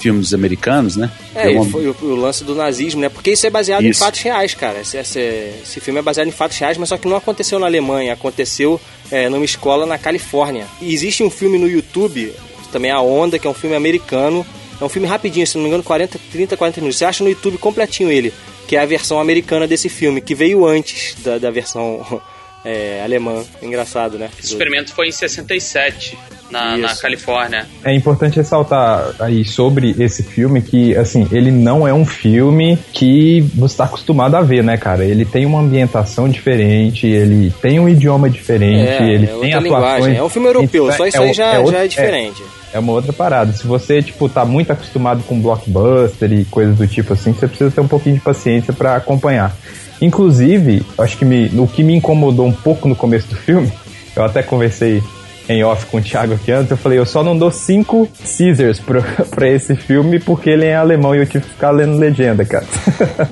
filmes 0.00 0.32
americanos, 0.34 0.96
né? 0.96 1.10
É, 1.34 1.48
uma- 1.50 1.64
foi 1.70 1.86
o, 1.88 1.96
o 2.02 2.14
lance 2.16 2.42
do 2.42 2.54
nazismo, 2.54 3.00
né? 3.00 3.08
Porque 3.08 3.30
isso 3.32 3.46
é 3.46 3.50
baseado 3.50 3.84
em 3.84 3.90
Isso. 3.90 4.00
fatos 4.02 4.20
reais, 4.20 4.54
cara. 4.54 4.80
Esse, 4.80 4.96
esse, 4.96 5.20
esse 5.62 5.80
filme 5.80 6.00
é 6.00 6.02
baseado 6.02 6.26
em 6.28 6.32
fatos 6.32 6.56
reais, 6.58 6.76
mas 6.78 6.88
só 6.88 6.96
que 6.96 7.06
não 7.06 7.16
aconteceu 7.16 7.58
na 7.58 7.66
Alemanha, 7.66 8.12
aconteceu 8.12 8.80
é, 9.10 9.28
numa 9.28 9.44
escola 9.44 9.84
na 9.86 9.98
Califórnia. 9.98 10.66
E 10.80 10.92
existe 10.94 11.22
um 11.22 11.30
filme 11.30 11.58
no 11.58 11.68
YouTube, 11.68 12.32
também 12.72 12.90
A 12.90 13.00
Onda, 13.00 13.38
que 13.38 13.46
é 13.46 13.50
um 13.50 13.54
filme 13.54 13.76
americano. 13.76 14.44
É 14.80 14.84
um 14.84 14.88
filme 14.88 15.06
rapidinho, 15.06 15.46
se 15.46 15.56
não 15.56 15.62
me 15.64 15.68
engano, 15.68 15.82
40, 15.84 16.18
30, 16.32 16.56
40 16.56 16.80
minutos. 16.80 16.98
Você 16.98 17.04
acha 17.04 17.22
no 17.22 17.28
YouTube 17.28 17.58
completinho 17.58 18.10
ele, 18.10 18.32
que 18.66 18.76
é 18.76 18.80
a 18.80 18.86
versão 18.86 19.20
americana 19.20 19.66
desse 19.68 19.90
filme, 19.90 20.22
que 20.22 20.34
veio 20.34 20.64
antes 20.66 21.14
da, 21.22 21.36
da 21.36 21.50
versão 21.50 22.22
é, 22.64 23.02
alemã. 23.04 23.44
Engraçado, 23.60 24.16
né? 24.18 24.30
Esse 24.38 24.52
experimento 24.52 24.94
foi 24.94 25.08
em 25.08 25.12
67, 25.12 26.16
na, 26.50 26.76
na. 26.76 26.94
Califórnia. 26.96 27.66
É 27.84 27.94
importante 27.94 28.36
ressaltar 28.36 29.14
aí 29.20 29.44
sobre 29.44 29.94
esse 29.98 30.22
filme 30.22 30.60
que, 30.60 30.96
assim, 30.96 31.26
ele 31.32 31.50
não 31.50 31.86
é 31.86 31.92
um 31.94 32.04
filme 32.04 32.78
que 32.92 33.40
você 33.54 33.74
está 33.74 33.84
acostumado 33.84 34.34
a 34.36 34.40
ver, 34.42 34.62
né, 34.64 34.76
cara? 34.76 35.04
Ele 35.04 35.24
tem 35.24 35.46
uma 35.46 35.60
ambientação 35.60 36.28
diferente, 36.28 37.06
ele 37.06 37.52
tem 37.62 37.78
um 37.80 37.88
idioma 37.88 38.28
diferente, 38.28 38.88
É, 38.88 39.02
ele 39.08 39.24
é 39.24 39.28
tem 39.28 39.54
atuações... 39.54 39.62
linguagem. 39.64 40.16
É 40.16 40.22
um 40.22 40.28
filme 40.28 40.48
europeu, 40.48 40.92
só 40.92 41.06
isso 41.06 41.16
é 41.16 41.20
aí 41.24 41.30
o- 41.30 41.34
já, 41.34 41.54
é 41.54 41.58
outro- 41.58 41.72
já 41.72 41.84
é 41.84 41.88
diferente. 41.88 42.42
É 42.72 42.78
uma 42.78 42.92
outra 42.92 43.12
parada. 43.12 43.52
Se 43.52 43.66
você, 43.66 44.00
tipo, 44.02 44.28
tá 44.28 44.44
muito 44.44 44.72
acostumado 44.72 45.22
com 45.24 45.40
blockbuster 45.40 46.32
e 46.32 46.44
coisas 46.44 46.76
do 46.76 46.86
tipo 46.86 47.12
assim, 47.14 47.32
você 47.32 47.48
precisa 47.48 47.70
ter 47.70 47.80
um 47.80 47.88
pouquinho 47.88 48.14
de 48.16 48.20
paciência 48.20 48.72
pra 48.72 48.94
acompanhar. 48.96 49.56
Inclusive, 50.00 50.82
acho 50.98 51.16
que 51.18 51.24
me, 51.24 51.46
o 51.60 51.66
que 51.66 51.82
me 51.82 51.94
incomodou 51.96 52.46
um 52.46 52.52
pouco 52.52 52.88
no 52.88 52.96
começo 52.96 53.28
do 53.28 53.36
filme, 53.36 53.70
eu 54.16 54.24
até 54.24 54.42
conversei 54.42 55.02
em 55.50 55.64
off 55.64 55.86
com 55.86 55.98
o 55.98 56.02
Thiago 56.02 56.34
aqui 56.34 56.52
antes, 56.52 56.70
eu 56.70 56.76
falei, 56.76 56.98
eu 56.98 57.04
só 57.06 57.22
não 57.22 57.36
dou 57.36 57.50
cinco 57.50 58.08
Caesars 58.38 58.78
pra, 58.78 59.02
pra 59.30 59.48
esse 59.48 59.74
filme 59.74 60.18
porque 60.20 60.48
ele 60.50 60.64
é 60.66 60.76
alemão 60.76 61.14
e 61.14 61.18
eu 61.18 61.26
tive 61.26 61.44
que 61.44 61.50
ficar 61.50 61.70
lendo 61.70 61.98
legenda, 61.98 62.44
cara. 62.44 62.66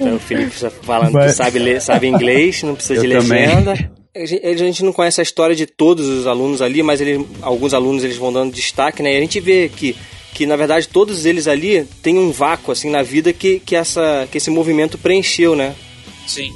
Então, 0.00 0.14
o 0.14 0.20
Felipe 0.20 0.54
está 0.54 0.70
falando 0.70 1.10
Mas- 1.12 1.32
que 1.32 1.36
sabe, 1.36 1.58
ler, 1.58 1.80
sabe 1.82 2.06
inglês, 2.06 2.62
não 2.62 2.76
precisa 2.76 3.04
Eu 3.04 3.10
de 3.10 3.18
também. 3.18 3.46
legenda. 3.48 3.72
A 4.16 4.24
gente, 4.24 4.46
a 4.46 4.56
gente 4.56 4.84
não 4.84 4.92
conhece 4.92 5.20
a 5.20 5.24
história 5.24 5.56
de 5.56 5.66
todos 5.66 6.06
os 6.06 6.24
alunos 6.24 6.62
ali, 6.62 6.84
mas 6.84 7.00
ele, 7.00 7.26
alguns 7.42 7.74
alunos 7.74 8.04
eles 8.04 8.16
vão 8.16 8.32
dando 8.32 8.52
destaque, 8.54 9.02
né? 9.02 9.14
E 9.14 9.16
a 9.16 9.20
gente 9.20 9.40
vê 9.40 9.68
que, 9.68 9.96
que 10.34 10.46
na 10.46 10.54
verdade, 10.54 10.86
todos 10.88 11.26
eles 11.26 11.48
ali 11.48 11.84
têm 12.00 12.16
um 12.16 12.30
vácuo, 12.30 12.70
assim, 12.70 12.88
na 12.90 13.02
vida 13.02 13.32
que, 13.32 13.58
que, 13.58 13.74
essa, 13.74 14.28
que 14.30 14.38
esse 14.38 14.50
movimento 14.50 14.96
preencheu, 14.96 15.56
né? 15.56 15.74
Sim. 16.28 16.52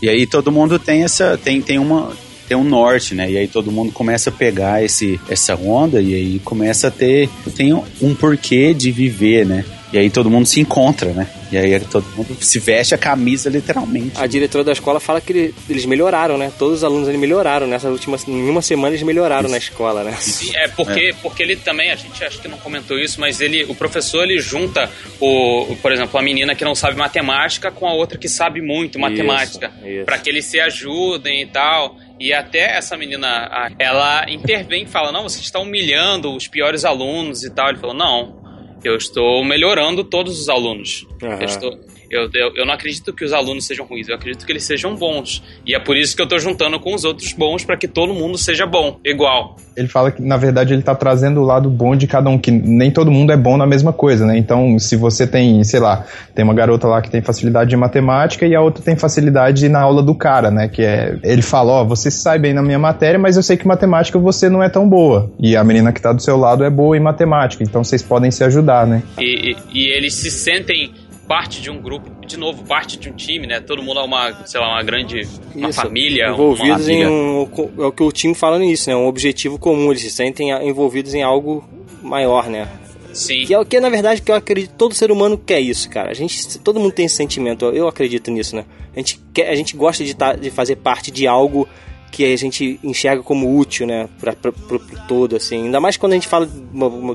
E 0.00 0.08
aí 0.08 0.24
todo 0.24 0.52
mundo 0.52 0.78
tem 0.78 1.02
essa. 1.02 1.36
tem, 1.36 1.60
tem 1.60 1.78
uma. 1.80 2.12
Tem 2.48 2.56
um 2.56 2.64
norte, 2.64 3.14
né? 3.14 3.30
E 3.30 3.36
aí 3.36 3.48
todo 3.48 3.72
mundo 3.72 3.92
começa 3.92 4.30
a 4.30 4.32
pegar 4.32 4.82
esse, 4.84 5.20
essa 5.28 5.56
onda 5.56 6.00
e 6.00 6.14
aí 6.14 6.38
começa 6.44 6.88
a 6.88 6.90
ter. 6.90 7.28
Tem 7.56 7.72
um 7.74 8.14
porquê 8.14 8.72
de 8.72 8.90
viver, 8.92 9.44
né? 9.44 9.64
E 9.96 9.98
aí 9.98 10.10
todo 10.10 10.28
mundo 10.30 10.44
se 10.44 10.60
encontra, 10.60 11.10
né? 11.14 11.26
E 11.50 11.56
aí 11.56 11.80
todo 11.80 12.04
mundo 12.14 12.36
se 12.38 12.58
veste 12.58 12.94
a 12.94 12.98
camisa 12.98 13.48
literalmente. 13.48 14.12
A 14.20 14.26
diretora 14.26 14.62
da 14.62 14.72
escola 14.72 15.00
fala 15.00 15.22
que 15.22 15.32
ele- 15.32 15.54
eles 15.70 15.86
melhoraram, 15.86 16.36
né? 16.36 16.52
Todos 16.58 16.78
os 16.78 16.84
alunos 16.84 17.08
ali 17.08 17.16
melhoraram. 17.16 17.66
Nessa 17.66 17.88
última 17.88 18.18
em 18.28 18.50
uma 18.50 18.60
semana 18.60 18.90
eles 18.94 19.02
melhoraram 19.02 19.48
na 19.48 19.56
escola, 19.56 20.04
né? 20.04 20.12
Sim, 20.20 20.54
é 20.54 20.68
porque, 20.68 21.14
porque 21.22 21.42
ele 21.42 21.56
também, 21.56 21.90
a 21.90 21.96
gente 21.96 22.22
acho 22.22 22.42
que 22.42 22.46
não 22.46 22.58
comentou 22.58 22.98
isso, 22.98 23.18
mas 23.18 23.40
ele, 23.40 23.64
o 23.64 23.74
professor 23.74 24.24
ele 24.24 24.38
junta 24.38 24.90
o, 25.18 25.74
por 25.80 25.90
exemplo, 25.92 26.20
a 26.20 26.22
menina 26.22 26.54
que 26.54 26.64
não 26.64 26.74
sabe 26.74 26.96
matemática 26.98 27.70
com 27.70 27.86
a 27.86 27.94
outra 27.94 28.18
que 28.18 28.28
sabe 28.28 28.60
muito 28.60 28.98
matemática, 28.98 29.72
isso. 29.82 30.04
para 30.04 30.18
que 30.18 30.28
eles 30.28 30.44
se 30.44 30.60
ajudem 30.60 31.40
e 31.40 31.46
tal. 31.46 31.96
E 32.20 32.32
até 32.34 32.76
essa 32.76 32.96
menina, 32.98 33.72
ela 33.78 34.24
intervém 34.30 34.84
e 34.84 34.86
fala: 34.86 35.10
"Não, 35.12 35.22
você 35.22 35.40
está 35.40 35.58
humilhando 35.58 36.34
os 36.34 36.46
piores 36.48 36.84
alunos 36.84 37.44
e 37.44 37.50
tal". 37.50 37.68
Ele 37.70 37.78
falou: 37.78 37.94
"Não, 37.96 38.45
eu 38.86 38.96
estou 38.96 39.44
melhorando 39.44 40.04
todos 40.04 40.40
os 40.40 40.48
alunos. 40.48 41.06
Aham. 41.22 41.38
Eu 41.40 41.44
estou 41.44 41.78
Eu, 42.16 42.30
eu, 42.34 42.56
eu 42.56 42.66
não 42.66 42.72
acredito 42.72 43.12
que 43.12 43.24
os 43.24 43.32
alunos 43.32 43.66
sejam 43.66 43.84
ruins, 43.86 44.08
eu 44.08 44.14
acredito 44.14 44.44
que 44.46 44.52
eles 44.52 44.64
sejam 44.64 44.94
bons. 44.94 45.42
E 45.66 45.74
é 45.74 45.78
por 45.78 45.96
isso 45.96 46.16
que 46.16 46.22
eu 46.22 46.26
tô 46.26 46.38
juntando 46.38 46.80
com 46.80 46.94
os 46.94 47.04
outros 47.04 47.32
bons 47.32 47.64
para 47.64 47.76
que 47.76 47.86
todo 47.86 48.14
mundo 48.14 48.38
seja 48.38 48.66
bom, 48.66 48.98
igual. 49.04 49.56
Ele 49.76 49.88
fala 49.88 50.10
que, 50.10 50.22
na 50.22 50.38
verdade, 50.38 50.72
ele 50.72 50.82
tá 50.82 50.94
trazendo 50.94 51.40
o 51.40 51.44
lado 51.44 51.68
bom 51.68 51.94
de 51.94 52.06
cada 52.06 52.30
um, 52.30 52.38
que 52.38 52.50
nem 52.50 52.90
todo 52.90 53.10
mundo 53.10 53.32
é 53.32 53.36
bom 53.36 53.58
na 53.58 53.66
mesma 53.66 53.92
coisa, 53.92 54.24
né? 54.24 54.38
Então, 54.38 54.78
se 54.78 54.96
você 54.96 55.26
tem, 55.26 55.62
sei 55.64 55.80
lá, 55.80 56.06
tem 56.34 56.42
uma 56.42 56.54
garota 56.54 56.88
lá 56.88 57.02
que 57.02 57.10
tem 57.10 57.20
facilidade 57.20 57.74
em 57.74 57.78
matemática 57.78 58.46
e 58.46 58.54
a 58.54 58.60
outra 58.62 58.82
tem 58.82 58.96
facilidade 58.96 59.68
na 59.68 59.80
aula 59.80 60.02
do 60.02 60.14
cara, 60.14 60.50
né? 60.50 60.68
Que 60.68 60.82
é. 60.82 61.18
Ele 61.22 61.42
fala, 61.42 61.72
ó, 61.72 61.84
você 61.84 62.10
sai 62.10 62.38
bem 62.38 62.54
na 62.54 62.62
minha 62.62 62.78
matéria, 62.78 63.18
mas 63.18 63.36
eu 63.36 63.42
sei 63.42 63.56
que 63.56 63.66
matemática 63.66 64.18
você 64.18 64.48
não 64.48 64.62
é 64.62 64.68
tão 64.68 64.88
boa. 64.88 65.30
E 65.38 65.54
a 65.54 65.62
menina 65.62 65.92
que 65.92 66.00
tá 66.00 66.12
do 66.12 66.22
seu 66.22 66.38
lado 66.38 66.64
é 66.64 66.70
boa 66.70 66.96
em 66.96 67.00
matemática, 67.00 67.62
então 67.62 67.84
vocês 67.84 68.02
podem 68.02 68.30
se 68.30 68.42
ajudar, 68.44 68.86
né? 68.86 69.02
E, 69.18 69.52
e, 69.52 69.56
e 69.74 69.88
eles 69.90 70.14
se 70.14 70.30
sentem 70.30 70.90
parte 71.26 71.60
de 71.60 71.70
um 71.70 71.80
grupo, 71.80 72.10
de 72.26 72.36
novo, 72.36 72.64
parte 72.64 72.96
de 72.96 73.08
um 73.08 73.12
time, 73.12 73.46
né? 73.46 73.60
Todo 73.60 73.82
mundo 73.82 74.00
é 74.00 74.02
uma, 74.02 74.46
sei 74.46 74.60
lá, 74.60 74.68
uma 74.68 74.82
grande 74.82 75.26
uma 75.54 75.70
Isso, 75.70 75.80
família, 75.80 76.28
envolvidos 76.28 76.88
em 76.88 77.06
um, 77.06 77.48
é 77.78 77.84
o 77.84 77.92
que 77.92 78.02
o 78.02 78.12
time 78.12 78.34
fala 78.34 78.58
nisso, 78.58 78.88
né? 78.88 78.96
Um 78.96 79.06
objetivo 79.06 79.58
comum, 79.58 79.90
eles 79.90 80.02
se 80.02 80.10
sentem 80.10 80.50
envolvidos 80.66 81.14
em 81.14 81.22
algo 81.22 81.64
maior, 82.02 82.48
né? 82.48 82.68
Sim. 83.12 83.44
Que 83.46 83.54
é 83.54 83.58
o 83.58 83.64
que 83.64 83.80
na 83.80 83.88
verdade 83.88 84.20
que 84.20 84.30
eu 84.30 84.34
acredito 84.34 84.74
todo 84.76 84.94
ser 84.94 85.10
humano 85.10 85.38
quer 85.38 85.60
isso, 85.60 85.88
cara. 85.88 86.10
A 86.10 86.14
gente, 86.14 86.58
todo 86.58 86.78
mundo 86.78 86.92
tem 86.92 87.06
esse 87.06 87.16
sentimento. 87.16 87.64
Eu 87.66 87.88
acredito 87.88 88.30
nisso, 88.30 88.54
né? 88.54 88.64
A 88.94 88.98
gente 88.98 89.20
quer, 89.32 89.48
a 89.48 89.54
gente 89.54 89.76
gosta 89.76 90.04
de, 90.04 90.14
tá, 90.14 90.34
de 90.34 90.50
fazer 90.50 90.76
parte 90.76 91.10
de 91.10 91.26
algo 91.26 91.66
que 92.12 92.32
a 92.32 92.36
gente 92.36 92.80
enxerga 92.82 93.22
como 93.22 93.58
útil, 93.58 93.86
né, 93.86 94.08
para 94.18 94.34
pro 94.34 94.80
todo, 95.06 95.36
assim. 95.36 95.64
Ainda 95.64 95.80
mais 95.80 95.96
quando 95.96 96.12
a 96.12 96.14
gente 96.14 96.28
fala 96.28 96.48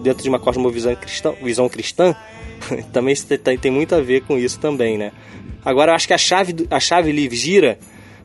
dentro 0.02 0.22
de 0.22 0.30
uma 0.30 0.38
cosmovisão 0.38 0.96
cristã, 0.96 1.34
visão 1.42 1.68
cristã, 1.68 2.16
também 2.92 3.16
tem, 3.60 3.72
muito 3.72 3.96
a 3.96 4.02
ver 4.02 4.22
com 4.22 4.38
isso 4.38 4.60
também, 4.60 4.98
né. 4.98 5.12
Agora, 5.64 5.92
eu 5.92 5.96
acho 5.96 6.08
que 6.08 6.14
a 6.14 6.18
chave, 6.18 6.68
a 6.70 6.80
chave 6.80 7.12
ali 7.12 7.30
gira 7.36 7.78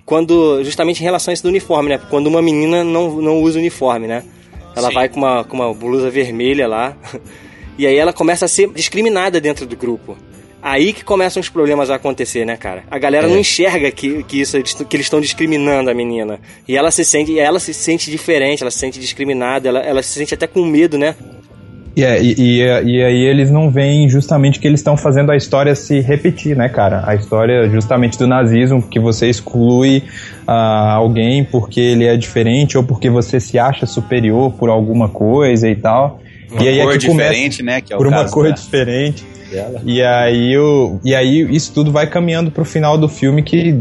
quando, 0.05 0.62
justamente 0.62 1.01
em 1.01 1.05
relação 1.05 1.33
a 1.33 1.35
isso 1.35 1.42
do 1.42 1.49
uniforme, 1.49 1.90
né, 1.90 2.01
quando 2.09 2.29
uma 2.29 2.40
menina 2.40 2.85
não, 2.85 3.20
não 3.20 3.40
usa 3.40 3.59
uniforme, 3.59 4.07
né. 4.07 4.22
Ela 4.75 4.88
Sim. 4.88 4.94
vai 4.94 5.09
com 5.09 5.18
uma, 5.18 5.44
com 5.44 5.57
uma 5.57 5.72
blusa 5.75 6.11
vermelha 6.11 6.68
lá, 6.68 6.96
e 7.79 7.87
aí 7.87 7.96
ela 7.96 8.12
começa 8.12 8.44
a 8.44 8.49
ser 8.49 8.70
discriminada 8.72 9.40
dentro 9.40 9.66
do 9.66 9.77
grupo. 9.77 10.16
Aí 10.62 10.92
que 10.92 11.05
começam 11.05 11.40
os 11.40 11.49
problemas 11.49 11.90
a 11.90 11.94
acontecer, 11.94 12.44
né, 12.44 12.57
cara? 12.57 12.83
A 12.90 12.99
galera 12.99 13.29
não 13.29 13.38
enxerga 13.38 13.88
que, 13.92 14.25
que, 14.25 14.40
isso, 14.40 14.61
que 14.62 14.96
eles 14.96 15.07
estão 15.07 15.20
discriminando 15.20 15.88
a 15.88 15.94
menina. 15.94 16.40
E 16.66 16.77
ela 16.77 16.90
se 16.90 17.05
sente, 17.05 17.38
ela 17.38 17.61
se 17.61 17.72
sente 17.72 18.11
diferente, 18.11 18.64
ela 18.64 18.70
se 18.72 18.79
sente 18.79 18.99
discriminada, 18.99 19.68
ela, 19.68 19.79
ela 19.79 20.03
se 20.03 20.18
sente 20.18 20.35
até 20.35 20.46
com 20.49 20.64
medo, 20.64 20.99
né? 20.99 21.14
E, 21.97 22.05
é, 22.05 22.23
e, 22.23 22.35
e, 22.39 22.59
e 22.61 23.03
aí 23.03 23.25
eles 23.25 23.51
não 23.51 23.71
veem 23.71 24.07
justamente 24.07 24.61
que 24.61 24.69
eles 24.69 24.81
estão 24.81 24.99
fazendo 24.99 25.33
a 25.33 25.37
história 25.37 25.75
se 25.75 25.99
repetir, 26.01 26.55
né, 26.55 26.69
cara? 26.69 27.03
A 27.07 27.15
história 27.15 27.71
justamente 27.71 28.19
do 28.19 28.27
nazismo, 28.27 28.83
que 28.83 29.01
você 29.01 29.31
exclui 29.31 30.03
ah, 30.47 30.93
alguém 30.93 31.43
porque 31.43 31.81
ele 31.81 32.05
é 32.05 32.15
diferente 32.15 32.77
ou 32.77 32.85
porque 32.85 33.09
você 33.09 33.41
se 33.41 33.59
acha 33.59 33.87
superior 33.87 34.53
por 34.53 34.69
alguma 34.69 35.09
coisa 35.09 35.71
e 35.71 35.75
tal. 35.75 36.21
Uma 36.53 36.63
e 36.63 36.69
aí 36.69 36.83
cor 36.83 36.95
é 36.95 36.99
que 36.99 37.07
começa 37.07 37.31
diferente, 37.31 37.63
né? 37.63 37.81
Que 37.81 37.95
é 37.95 37.97
por 37.97 38.07
uma 38.07 38.19
caso 38.19 38.33
cor 38.35 38.49
da- 38.49 38.51
diferente. 38.51 39.25
dela. 39.51 39.81
E 39.83 40.03
aí, 40.03 40.59
o, 40.59 41.01
e 41.03 41.15
aí 41.15 41.49
isso 41.51 41.73
tudo 41.73 41.91
vai 41.91 42.07
caminhando 42.07 42.51
pro 42.51 42.65
final 42.65 42.99
do 42.99 43.09
filme 43.09 43.43
que 43.43 43.75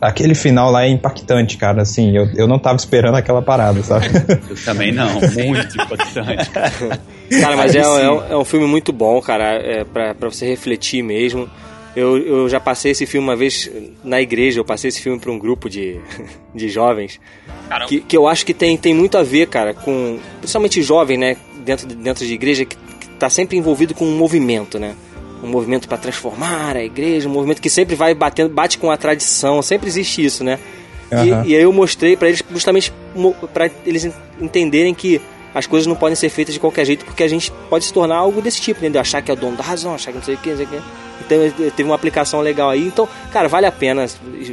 aquele 0.00 0.34
final 0.34 0.70
lá 0.70 0.84
é 0.84 0.88
impactante, 0.88 1.56
cara. 1.56 1.82
Assim, 1.82 2.16
eu, 2.16 2.28
eu 2.36 2.46
não 2.46 2.58
tava 2.58 2.76
esperando 2.76 3.16
aquela 3.16 3.42
parada, 3.42 3.82
sabe? 3.82 4.06
Eu 4.48 4.56
também 4.64 4.92
não, 4.92 5.12
muito 5.14 5.82
importante. 5.82 6.50
Cara, 7.40 7.56
mas 7.58 7.74
é, 7.74 7.80
é, 7.80 8.10
um- 8.10 8.24
é 8.30 8.36
um 8.38 8.44
filme 8.44 8.66
muito 8.66 8.90
bom, 8.90 9.20
cara, 9.20 9.44
é 9.56 9.84
pra, 9.84 10.14
pra 10.14 10.30
você 10.30 10.46
refletir 10.46 11.02
mesmo. 11.02 11.46
Eu, 11.94 12.16
eu 12.16 12.48
já 12.48 12.58
passei 12.58 12.92
esse 12.92 13.04
filme 13.04 13.26
uma 13.28 13.36
vez 13.36 13.70
na 14.02 14.18
igreja, 14.20 14.60
eu 14.60 14.64
passei 14.64 14.88
esse 14.88 15.00
filme 15.02 15.18
pra 15.18 15.30
um 15.30 15.38
grupo 15.38 15.68
de, 15.68 15.98
de 16.54 16.68
jovens. 16.70 17.20
Caramba. 17.68 17.86
Que, 17.88 18.00
que 18.00 18.16
eu 18.16 18.26
acho 18.26 18.46
que 18.46 18.54
tem, 18.54 18.76
tem 18.78 18.94
muito 18.94 19.18
a 19.18 19.22
ver, 19.22 19.46
cara, 19.48 19.74
com. 19.74 20.18
Principalmente 20.38 20.80
jovem, 20.82 21.18
né? 21.18 21.36
Dentro, 21.66 21.86
de- 21.86 21.96
dentro 21.96 22.24
de 22.24 22.32
igreja, 22.32 22.64
que, 22.64 22.76
que 22.76 23.08
tá 23.18 23.28
sempre 23.28 23.58
envolvido 23.58 23.92
com 23.94 24.06
um 24.06 24.16
movimento, 24.16 24.78
né? 24.78 24.94
Um 25.42 25.46
movimento 25.48 25.86
pra 25.88 25.96
transformar 25.96 26.76
a 26.76 26.82
igreja, 26.84 27.28
um 27.28 27.32
movimento 27.32 27.60
que 27.62 27.70
sempre 27.70 27.94
vai 27.94 28.12
batendo, 28.14 28.48
bate 28.52 28.76
com 28.78 28.90
a 28.90 28.96
tradição, 28.96 29.62
sempre 29.62 29.88
existe 29.88 30.24
isso, 30.24 30.42
né? 30.42 30.58
E- 31.10 31.14
Aham. 31.14 31.44
E, 31.46 31.56
aí 31.56 31.62
eu 31.62 31.72
mostrei 31.72 32.16
pra 32.16 32.28
eles 32.28 32.42
justamente 32.50 32.92
pra 33.54 33.70
eles 33.86 34.04
en- 34.04 34.12
entenderem 34.40 34.92
que 34.94 35.20
as 35.54 35.66
coisas 35.66 35.86
não 35.86 35.96
podem 35.96 36.14
ser 36.14 36.28
feitas 36.28 36.52
de 36.54 36.60
qualquer 36.60 36.84
jeito, 36.84 37.04
porque 37.04 37.22
a 37.22 37.28
gente 37.28 37.50
pode 37.70 37.84
se 37.86 37.92
tornar 37.92 38.16
algo 38.16 38.42
desse 38.42 38.60
tipo, 38.60 38.80
entendeu? 38.80 39.00
Achar 39.00 39.22
que 39.22 39.30
é 39.30 39.34
o 39.34 39.36
dono 39.36 39.56
da 39.56 39.62
razão, 39.64 39.94
achar 39.94 40.10
que 40.12 40.18
não 40.18 40.24
sei 40.24 40.34
o 40.34 40.38
que, 40.38 40.50
não 40.50 40.56
sei 40.56 40.66
o 40.66 40.68
que. 40.68 40.80
Então 41.20 41.70
teve 41.70 41.82
uma 41.88 41.94
aplicação 41.96 42.40
legal 42.40 42.70
aí. 42.70 42.86
Então, 42.86 43.08
cara, 43.32 43.48
vale 43.48 43.66
a 43.66 43.72
pena 43.72 44.06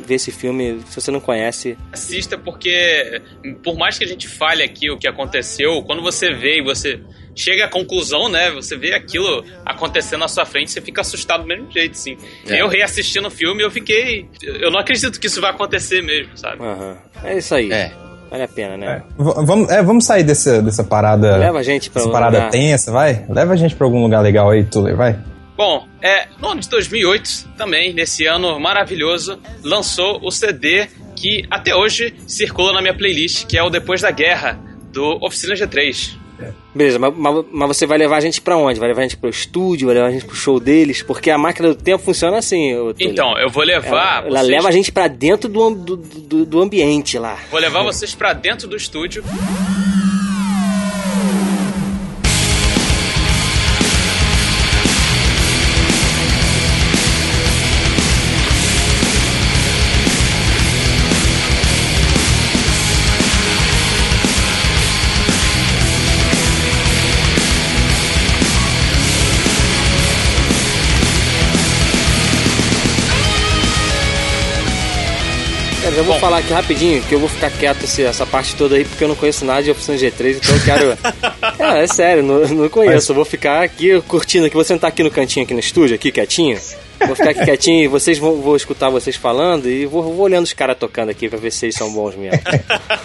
ver 0.05 0.15
esse 0.15 0.31
filme 0.31 0.79
se 0.89 0.99
você 0.99 1.11
não 1.11 1.19
conhece. 1.19 1.77
assista 1.91 2.37
porque 2.37 3.21
por 3.63 3.77
mais 3.77 3.97
que 3.97 4.03
a 4.05 4.07
gente 4.07 4.27
fale 4.27 4.63
aqui 4.63 4.89
o 4.89 4.97
que 4.97 5.07
aconteceu, 5.07 5.83
quando 5.83 6.01
você 6.01 6.33
vê 6.33 6.59
e 6.59 6.63
você 6.63 6.99
chega 7.35 7.65
à 7.65 7.67
conclusão, 7.67 8.29
né? 8.29 8.51
Você 8.51 8.75
vê 8.77 8.93
aquilo 8.93 9.43
acontecendo 9.65 10.21
na 10.21 10.27
sua 10.27 10.45
frente, 10.45 10.71
você 10.71 10.81
fica 10.81 11.01
assustado 11.01 11.41
do 11.41 11.47
mesmo 11.47 11.69
jeito, 11.71 11.97
sim. 11.97 12.17
É. 12.47 12.61
Eu 12.61 12.67
reassistindo 12.67 13.27
o 13.27 13.31
filme, 13.31 13.61
eu 13.63 13.69
fiquei, 13.69 14.27
eu 14.41 14.71
não 14.71 14.79
acredito 14.79 15.19
que 15.19 15.27
isso 15.27 15.41
vai 15.41 15.51
acontecer 15.51 16.01
mesmo, 16.01 16.37
sabe? 16.37 16.63
Aham. 16.63 16.97
É 17.23 17.37
isso 17.37 17.53
aí. 17.55 17.71
É. 17.71 17.91
Vale 18.29 18.43
a 18.43 18.47
pena, 18.47 18.75
né? 18.77 19.03
V- 19.17 19.45
vamos, 19.45 19.69
é, 19.69 19.83
vamos 19.83 20.03
sair 20.05 20.23
dessa, 20.23 20.61
dessa 20.61 20.83
parada. 20.83 21.37
Leva 21.37 21.59
a 21.59 21.63
gente 21.63 21.89
pra 21.89 22.01
Essa 22.01 22.09
um 22.09 22.11
parada 22.11 22.37
lugar. 22.37 22.49
tensa, 22.51 22.91
vai? 22.91 23.25
Leva 23.29 23.53
a 23.53 23.55
gente 23.55 23.75
pra 23.75 23.85
algum 23.85 24.01
lugar 24.01 24.21
legal 24.21 24.49
aí, 24.49 24.63
Tuller, 24.63 24.95
vai. 24.95 25.17
Bom, 25.55 25.87
é, 26.01 26.27
no 26.41 26.49
ano 26.49 26.59
de 26.59 26.67
2008, 26.69 27.49
também, 27.57 27.93
nesse 27.93 28.25
ano 28.25 28.59
maravilhoso, 28.59 29.39
lançou 29.63 30.19
o 30.21 30.29
CD 30.31 30.87
que 31.15 31.45
até 31.49 31.73
hoje 31.73 32.13
circula 32.27 32.73
na 32.73 32.81
minha 32.81 32.93
playlist, 32.93 33.45
que 33.45 33.57
é 33.57 33.63
o 33.63 33.69
Depois 33.69 34.01
da 34.01 34.11
Guerra, 34.11 34.59
do 34.91 35.17
Oficina 35.23 35.53
G3. 35.53 36.17
Beleza, 36.75 36.99
mas, 36.99 37.13
mas- 37.15 37.45
mas 37.51 37.67
você 37.69 37.85
vai 37.85 37.97
levar 37.97 38.17
a 38.17 38.19
gente 38.19 38.41
pra 38.41 38.57
onde? 38.57 38.79
Vai 38.79 38.89
levar 38.89 38.99
a 38.99 39.03
gente 39.03 39.15
pro 39.17 39.29
estúdio? 39.29 39.87
Vai 39.87 39.95
levar 39.95 40.07
a 40.07 40.11
gente 40.11 40.25
pro 40.25 40.35
show 40.35 40.59
deles? 40.59 41.01
Porque 41.01 41.31
a 41.31 41.37
máquina 41.37 41.69
do 41.69 41.75
tempo 41.75 42.03
funciona 42.03 42.37
assim. 42.37 42.75
ô, 42.75 42.93
Túlio. 42.93 43.11
Então, 43.11 43.37
eu 43.39 43.49
vou 43.49 43.63
levar. 43.63 43.87
Ela, 44.25 44.27
ela 44.27 44.39
vocês- 44.39 44.47
leva 44.49 44.67
a 44.67 44.71
gente 44.71 44.91
pra 44.91 45.07
dentro 45.07 45.47
do, 45.49 45.69
do, 45.71 45.95
do, 45.97 46.45
do 46.45 46.61
ambiente 46.61 47.17
lá. 47.17 47.39
Vou 47.49 47.59
levar 47.61 47.81
vocês 47.83 48.13
pra 48.13 48.33
dentro 48.33 48.67
do 48.67 48.75
estúdio. 48.75 49.23
Falar 76.25 76.39
aqui 76.39 76.51
rapidinho, 76.53 77.03
que 77.03 77.13
eu 77.13 77.19
vou 77.19 77.29
ficar 77.29 77.51
quieto 77.51 77.83
esse- 77.83 78.01
essa 78.03 78.25
parte 78.25 78.55
toda 78.55 78.75
aí, 78.75 78.83
porque 78.83 79.03
eu 79.03 79.07
não 79.07 79.15
conheço 79.15 79.45
nada 79.45 79.61
de 79.61 79.69
Oficina 79.69 79.95
G3, 79.95 80.37
então 80.37 80.55
eu 80.55 80.63
quero. 80.63 80.97
é, 81.59 81.83
é 81.83 81.87
sério, 81.87 82.23
não, 82.23 82.39
não 82.47 82.67
conheço. 82.67 83.11
Eu 83.11 83.15
vou 83.15 83.25
ficar 83.25 83.61
aqui 83.61 84.01
curtindo 84.07 84.47
aqui, 84.47 84.55
vou 84.55 84.63
sentar 84.63 84.87
aqui 84.89 85.03
no 85.03 85.11
cantinho 85.11 85.45
aqui 85.45 85.53
no 85.53 85.59
estúdio, 85.59 85.93
aqui 85.93 86.11
quietinho. 86.11 86.59
Vou 87.05 87.15
ficar 87.15 87.29
aqui 87.29 87.43
quietinho 87.45 87.83
e 87.83 87.87
vocês 87.87 88.17
vão 88.17 88.41
vou 88.41 88.55
escutar 88.55 88.89
vocês 88.89 89.15
falando 89.15 89.69
e 89.69 89.85
vou, 89.85 90.01
vou 90.01 90.21
olhando 90.21 90.45
os 90.45 90.53
caras 90.53 90.75
tocando 90.79 91.09
aqui 91.11 91.29
pra 91.29 91.37
ver 91.37 91.51
se 91.51 91.67
eles 91.67 91.75
são 91.75 91.93
bons 91.93 92.15
mesmo. 92.15 92.39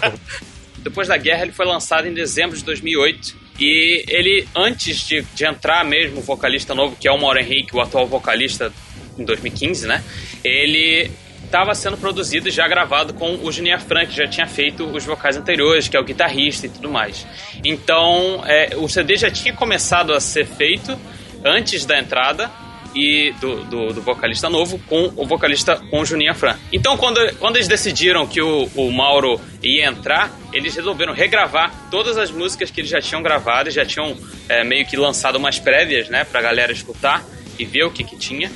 Depois 0.79 1.07
da 1.07 1.15
guerra, 1.17 1.43
ele 1.43 1.51
foi 1.51 1.67
lançado 1.67 2.07
em 2.07 2.13
dezembro 2.15 2.57
de 2.57 2.63
2008. 2.63 3.35
E 3.59 4.03
ele, 4.07 4.47
antes 4.55 5.07
de, 5.07 5.21
de 5.35 5.45
entrar 5.45 5.85
mesmo 5.85 6.17
o 6.21 6.23
vocalista 6.23 6.73
novo, 6.73 6.95
que 6.99 7.07
é 7.07 7.11
o 7.11 7.19
Mauro 7.21 7.37
Henrique, 7.39 7.75
o 7.75 7.79
atual 7.79 8.07
vocalista 8.07 8.73
em 9.15 9.23
2015, 9.23 9.85
né? 9.85 10.03
Ele 10.43 11.11
estava 11.51 11.75
sendo 11.75 11.97
produzido 11.97 12.47
e 12.47 12.51
já 12.51 12.65
gravado 12.65 13.13
com 13.13 13.35
o 13.43 13.51
Junior 13.51 13.81
Frank, 13.81 14.07
que 14.07 14.15
já 14.15 14.25
tinha 14.25 14.47
feito 14.47 14.85
os 14.85 15.03
vocais 15.03 15.35
anteriores, 15.35 15.89
que 15.89 15.97
é 15.97 15.99
o 15.99 16.03
guitarrista 16.03 16.65
e 16.65 16.69
tudo 16.69 16.89
mais. 16.89 17.27
Então, 17.61 18.41
é, 18.47 18.69
o 18.77 18.87
CD 18.87 19.17
já 19.17 19.29
tinha 19.29 19.53
começado 19.53 20.13
a 20.13 20.21
ser 20.21 20.45
feito 20.45 20.97
antes 21.43 21.85
da 21.85 21.99
entrada 21.99 22.49
e 22.95 23.33
do, 23.41 23.65
do, 23.65 23.93
do 23.93 24.01
vocalista 24.01 24.49
novo 24.49 24.79
com 24.87 25.11
o 25.17 25.25
vocalista 25.25 25.75
com 25.89 25.99
o 25.99 26.05
Juninho 26.05 26.33
Fran. 26.33 26.57
Então, 26.71 26.95
quando, 26.95 27.19
quando 27.35 27.57
eles 27.57 27.67
decidiram 27.67 28.25
que 28.25 28.41
o, 28.41 28.69
o 28.73 28.89
Mauro 28.89 29.39
ia 29.61 29.87
entrar, 29.87 30.31
eles 30.53 30.73
resolveram 30.73 31.13
regravar 31.13 31.89
todas 31.91 32.17
as 32.17 32.31
músicas 32.31 32.71
que 32.71 32.79
eles 32.79 32.89
já 32.89 33.01
tinham 33.01 33.21
gravado, 33.21 33.69
já 33.69 33.85
tinham 33.85 34.15
é, 34.47 34.63
meio 34.63 34.85
que 34.85 34.95
lançado 34.95 35.35
umas 35.35 35.59
prévias, 35.59 36.07
né, 36.07 36.23
pra 36.23 36.41
galera 36.41 36.71
escutar 36.71 37.25
e 37.59 37.65
ver 37.65 37.83
o 37.83 37.91
que 37.91 38.05
que 38.05 38.15
tinha. 38.15 38.49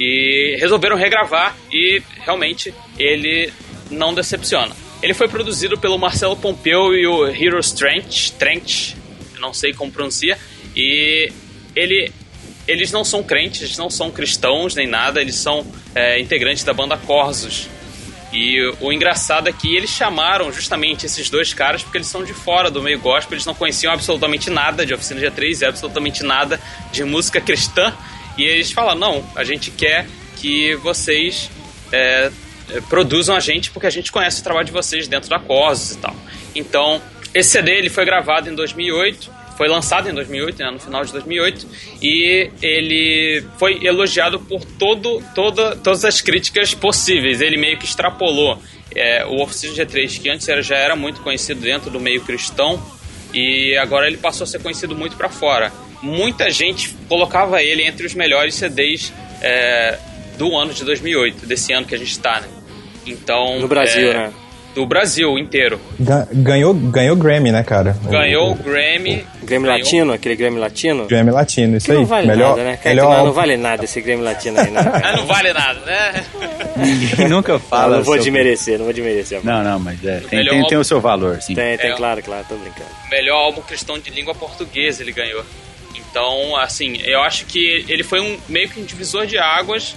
E 0.00 0.56
resolveram 0.58 0.96
regravar 0.96 1.54
e 1.70 2.02
realmente 2.24 2.74
ele 2.98 3.52
não 3.90 4.14
decepciona. 4.14 4.74
Ele 5.02 5.14
foi 5.14 5.28
produzido 5.28 5.78
pelo 5.78 5.98
Marcelo 5.98 6.36
Pompeu 6.36 6.94
e 6.94 7.06
o 7.06 7.26
Hero 7.26 7.58
Strength, 7.58 8.10
Strength, 8.10 8.96
eu 9.34 9.40
não 9.40 9.52
sei 9.52 9.72
como 9.72 9.92
pronuncia, 9.92 10.38
e 10.74 11.30
ele 11.76 12.12
eles 12.68 12.92
não 12.92 13.02
são 13.04 13.22
crentes, 13.22 13.76
não 13.76 13.90
são 13.90 14.10
cristãos 14.10 14.76
nem 14.76 14.86
nada, 14.86 15.20
eles 15.20 15.34
são 15.34 15.66
é, 15.94 16.20
integrantes 16.20 16.62
da 16.62 16.72
banda 16.72 16.96
Corsos. 16.96 17.68
E 18.32 18.62
o, 18.62 18.86
o 18.86 18.92
engraçado 18.92 19.48
é 19.48 19.52
que 19.52 19.74
eles 19.74 19.90
chamaram 19.90 20.52
justamente 20.52 21.04
esses 21.04 21.28
dois 21.28 21.52
caras 21.52 21.82
porque 21.82 21.98
eles 21.98 22.06
são 22.06 22.22
de 22.22 22.32
fora 22.32 22.70
do 22.70 22.80
meio 22.80 23.00
gospel, 23.00 23.34
eles 23.34 23.46
não 23.46 23.54
conheciam 23.54 23.92
absolutamente 23.92 24.50
nada 24.50 24.86
de 24.86 24.94
Oficina 24.94 25.20
G3 25.20 25.62
e 25.62 25.64
absolutamente 25.64 26.22
nada 26.22 26.60
de 26.92 27.02
música 27.02 27.40
cristã. 27.40 27.92
E 28.40 28.44
eles 28.44 28.72
falaram: 28.72 28.98
não, 28.98 29.30
a 29.36 29.44
gente 29.44 29.70
quer 29.70 30.06
que 30.36 30.74
vocês 30.76 31.50
é, 31.92 32.30
é, 32.70 32.80
produzam 32.88 33.36
a 33.36 33.40
gente 33.40 33.70
porque 33.70 33.86
a 33.86 33.90
gente 33.90 34.10
conhece 34.10 34.40
o 34.40 34.44
trabalho 34.44 34.66
de 34.66 34.72
vocês 34.72 35.06
dentro 35.06 35.28
da 35.28 35.38
Corsos 35.38 35.92
e 35.92 35.98
tal. 35.98 36.16
Então, 36.54 37.02
esse 37.34 37.50
CD 37.50 37.72
ele 37.72 37.90
foi 37.90 38.04
gravado 38.04 38.48
em 38.48 38.54
2008 38.54 39.40
foi 39.60 39.68
lançado 39.68 40.08
em 40.08 40.14
2008, 40.14 40.58
né, 40.58 40.70
no 40.70 40.78
final 40.78 41.04
de 41.04 41.12
2008, 41.12 41.66
e 42.00 42.50
ele 42.62 43.44
foi 43.58 43.78
elogiado 43.84 44.40
por 44.40 44.64
todo, 44.64 45.22
toda, 45.34 45.76
todas 45.76 46.02
as 46.02 46.22
críticas 46.22 46.72
possíveis. 46.72 47.42
Ele 47.42 47.58
meio 47.58 47.76
que 47.76 47.84
extrapolou 47.84 48.58
é, 48.94 49.22
o 49.26 49.42
Oficina 49.42 49.74
G3, 49.74 50.18
que 50.18 50.30
antes 50.30 50.48
era, 50.48 50.62
já 50.62 50.76
era 50.76 50.96
muito 50.96 51.20
conhecido 51.20 51.60
dentro 51.60 51.90
do 51.90 52.00
meio 52.00 52.22
cristão, 52.22 52.82
e 53.34 53.76
agora 53.76 54.06
ele 54.06 54.16
passou 54.16 54.44
a 54.44 54.46
ser 54.46 54.62
conhecido 54.62 54.96
muito 54.96 55.14
para 55.14 55.28
fora. 55.28 55.70
Muita 56.02 56.50
gente 56.50 56.94
colocava 57.08 57.62
ele 57.62 57.82
entre 57.82 58.06
os 58.06 58.14
melhores 58.14 58.54
CDs 58.54 59.12
é, 59.42 59.98
do 60.38 60.56
ano 60.56 60.72
de 60.72 60.84
2008, 60.84 61.46
desse 61.46 61.72
ano 61.72 61.86
que 61.86 61.94
a 61.94 61.98
gente 61.98 62.12
está, 62.12 62.40
né? 62.40 62.48
Então, 63.06 63.58
No 63.60 63.68
Brasil, 63.68 64.10
é, 64.10 64.14
né? 64.14 64.32
Do 64.74 64.86
Brasil 64.86 65.36
inteiro. 65.36 65.80
Ga- 65.98 66.28
Ganhou, 66.32 66.72
ganhou 66.72 67.16
Grammy, 67.16 67.50
né, 67.50 67.64
cara? 67.64 67.96
Ganhou 68.08 68.50
O, 68.50 68.52
o 68.52 68.54
Grammy. 68.54 69.26
Grammy 69.42 69.66
ganhou- 69.66 69.78
Latino, 69.78 70.12
aquele 70.12 70.36
Grammy 70.36 70.58
Latino. 70.60 71.06
Grammy 71.06 71.30
Latino, 71.32 71.76
isso 71.76 71.86
Que 71.86 71.92
aí. 71.92 71.98
não 71.98 72.06
vale 72.06 72.26
melhor, 72.28 72.50
nada, 72.56 72.62
né? 72.70 72.76
Cara, 72.76 72.94
melhor 72.94 73.24
não, 73.24 73.32
vale 73.32 73.56
nada 73.56 73.84
esse 73.84 74.00
Grammy 74.00 74.22
Latino 74.22 74.60
aí, 74.60 74.70
né? 74.70 74.80
Ah, 74.86 75.00
cara? 75.00 75.16
não 75.16 75.26
vale 75.26 75.52
nada, 75.52 75.80
né? 75.80 76.24
Ninguém 76.76 77.28
nunca 77.28 77.58
fala. 77.58 77.96
não 77.96 78.04
vou 78.04 78.14
sobre- 78.14 78.20
desmerecer, 78.20 78.78
não 78.78 78.84
vou 78.84 78.94
desmerecer. 78.94 79.40
Não, 79.42 79.64
não, 79.64 79.78
mas 79.80 80.04
é, 80.04 80.20
tem, 80.20 80.28
tem, 80.28 80.44
tem 80.46 80.58
álbum- 80.60 80.78
o 80.78 80.84
seu 80.84 81.00
valor, 81.00 81.42
sim. 81.42 81.54
Tem, 81.54 81.76
tem, 81.76 81.90
É. 81.90 81.94
claro, 81.96 82.22
claro, 82.22 82.46
tô 82.48 82.54
brincando. 82.54 82.88
melhor 83.10 83.36
álbum 83.38 83.62
cristão 83.62 83.98
de 83.98 84.08
língua 84.10 84.34
portuguesa 84.36 85.02
ele 85.02 85.12
ganhou. 85.12 85.44
Então, 86.10 86.56
assim, 86.56 87.00
eu 87.04 87.22
acho 87.22 87.46
que 87.46 87.84
ele 87.88 88.02
foi 88.02 88.20
um 88.20 88.38
meio 88.48 88.68
que 88.68 88.80
um 88.80 88.84
divisor 88.84 89.26
de 89.26 89.38
águas 89.38 89.96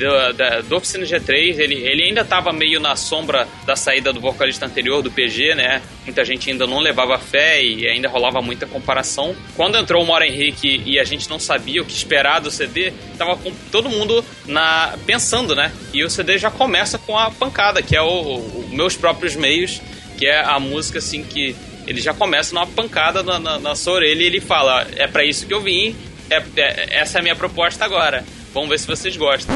do, 0.00 0.32
da, 0.32 0.60
do 0.62 0.76
Oficina 0.76 1.04
G3. 1.04 1.58
Ele, 1.58 1.74
ele 1.74 2.04
ainda 2.04 2.22
estava 2.22 2.52
meio 2.52 2.80
na 2.80 2.96
sombra 2.96 3.46
da 3.66 3.76
saída 3.76 4.12
do 4.12 4.20
vocalista 4.20 4.64
anterior, 4.64 5.02
do 5.02 5.10
PG, 5.10 5.54
né? 5.54 5.82
Muita 6.04 6.24
gente 6.24 6.50
ainda 6.50 6.66
não 6.66 6.78
levava 6.78 7.18
fé 7.18 7.62
e 7.62 7.86
ainda 7.86 8.08
rolava 8.08 8.40
muita 8.40 8.66
comparação. 8.66 9.36
Quando 9.54 9.76
entrou 9.76 10.02
o 10.02 10.06
Mauro 10.06 10.24
Henrique 10.24 10.82
e 10.86 10.98
a 10.98 11.04
gente 11.04 11.28
não 11.28 11.38
sabia 11.38 11.82
o 11.82 11.84
que 11.84 11.92
esperar 11.92 12.40
do 12.40 12.50
CD, 12.50 12.92
tava 13.18 13.38
todo 13.70 13.88
mundo 13.90 14.24
na 14.46 14.98
pensando, 15.06 15.54
né? 15.54 15.70
E 15.92 16.02
o 16.02 16.10
CD 16.10 16.38
já 16.38 16.50
começa 16.50 16.98
com 16.98 17.18
a 17.18 17.30
pancada, 17.30 17.82
que 17.82 17.94
é 17.94 18.02
o, 18.02 18.06
o 18.06 18.68
Meus 18.72 18.96
Próprios 18.96 19.36
Meios, 19.36 19.80
que 20.16 20.26
é 20.26 20.40
a 20.40 20.58
música, 20.58 20.98
assim, 20.98 21.22
que 21.22 21.54
ele 21.90 22.00
já 22.00 22.14
começa 22.14 22.54
numa 22.54 22.66
pancada 22.66 23.22
na, 23.22 23.38
na, 23.38 23.58
na 23.58 23.74
sua 23.74 23.94
orelha 23.94 24.22
e 24.22 24.26
ele 24.26 24.40
fala: 24.40 24.86
É 24.96 25.06
pra 25.06 25.24
isso 25.24 25.46
que 25.46 25.52
eu 25.52 25.60
vim, 25.60 25.94
é, 26.30 26.36
é- 26.56 27.00
essa 27.00 27.18
é 27.18 27.20
a 27.20 27.22
minha 27.22 27.36
proposta 27.36 27.84
agora. 27.84 28.24
Vamos 28.54 28.68
ver 28.68 28.78
se 28.78 28.86
vocês 28.86 29.16
gostam. 29.16 29.54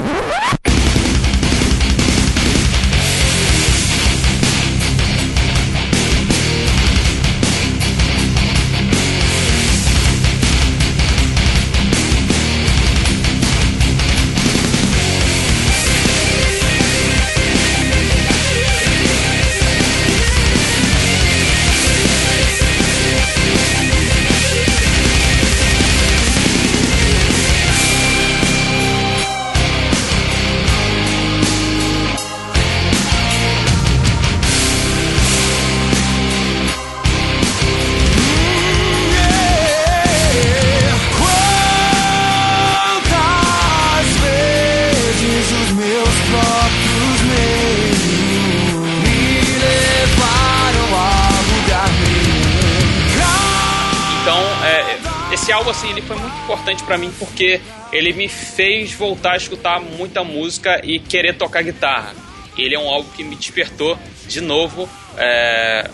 Muito 56.85 56.87
pra 56.87 56.99
mim 56.99 57.11
porque 57.19 57.61
ele 57.93 58.13
me 58.13 58.29
fez 58.29 58.93
voltar 58.93 59.33
a 59.33 59.37
escutar 59.37 59.81
muita 59.81 60.23
música 60.23 60.81
e 60.85 60.99
querer 60.99 61.35
tocar 61.37 61.63
guitarra. 61.63 62.15
Ele 62.57 62.75
é 62.75 62.79
um 62.79 62.89
álbum 62.89 63.09
que 63.17 63.25
me 63.25 63.35
despertou 63.35 63.99
de 64.29 64.41
novo 64.41 64.89
é, 65.17 65.89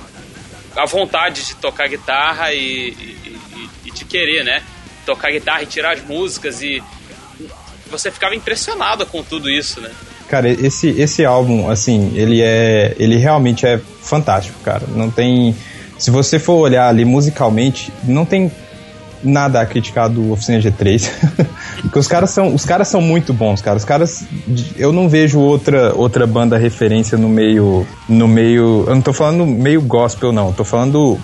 a 0.77 0.87
vontade 0.87 1.47
de 1.47 1.55
tocar 1.57 1.89
guitarra 1.89 2.53
e- 2.53 2.91
e- 2.91 3.69
e 3.87 3.91
de 3.91 4.05
querer, 4.05 4.45
né? 4.45 4.63
Tocar 5.07 5.31
guitarra 5.31 5.63
e 5.63 5.67
tirar 5.67 5.93
as 5.95 6.05
músicas 6.05 6.63
e 6.63 6.83
você 7.91 8.11
ficava 8.11 8.35
impressionado 8.35 9.07
com 9.07 9.23
tudo 9.23 9.49
isso, 9.51 9.81
né? 9.81 9.91
Cara, 10.29 10.49
esse, 10.49 10.89
esse 10.91 11.25
álbum, 11.25 11.69
assim, 11.69 12.13
ele 12.17 12.41
é. 12.41 12.95
Ele 13.01 13.17
realmente 13.17 13.67
é 13.67 13.81
fantástico, 14.03 14.57
cara. 14.65 14.85
Não 14.95 15.11
tem. 15.11 15.57
Se 15.99 16.09
você 16.11 16.39
for 16.39 16.55
olhar 16.55 16.89
ali 16.89 17.05
musicalmente, 17.05 17.93
não 18.05 18.25
tem 18.25 18.51
nada 19.23 19.61
a 19.61 19.67
criticar 19.67 20.09
do 20.09 20.33
Oficina 20.33 20.59
G3. 20.59 21.11
Porque 21.83 21.99
os 21.99 22.07
caras 22.09 22.31
são. 22.31 22.55
Os 22.55 22.65
caras 22.65 22.89
são 22.89 23.01
muito 23.01 23.33
bons, 23.33 23.61
cara. 23.63 23.77
Os 23.77 23.85
caras. 23.85 24.25
Eu 24.77 24.93
não 24.93 25.09
vejo 25.09 25.39
outra, 25.39 25.95
outra 25.95 26.27
banda 26.27 26.57
referência 26.59 27.17
no 27.17 27.29
meio. 27.29 27.87
No 28.09 28.27
meio. 28.29 28.85
Eu 28.87 28.95
não 28.95 29.03
tô 29.03 29.13
falando 29.13 29.47
meio 29.47 29.81
gospel, 29.83 30.33
não. 30.33 30.53
Tô 30.53 30.65
falando 30.65 31.19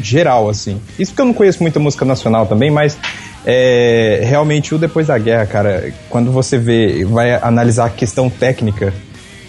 geral, 0.00 0.48
assim. 0.48 0.80
Isso 0.98 1.12
porque 1.12 1.22
eu 1.22 1.26
não 1.26 1.34
conheço 1.34 1.62
muita 1.62 1.78
música 1.78 2.04
nacional 2.04 2.46
também, 2.46 2.70
mas. 2.70 2.96
É, 3.46 4.22
realmente 4.24 4.74
o 4.74 4.78
Depois 4.78 5.06
da 5.06 5.16
Guerra, 5.16 5.46
cara, 5.46 5.92
quando 6.10 6.30
você 6.30 6.58
vê, 6.58 7.04
vai 7.04 7.34
analisar 7.36 7.86
a 7.86 7.90
questão 7.90 8.28
técnica, 8.28 8.92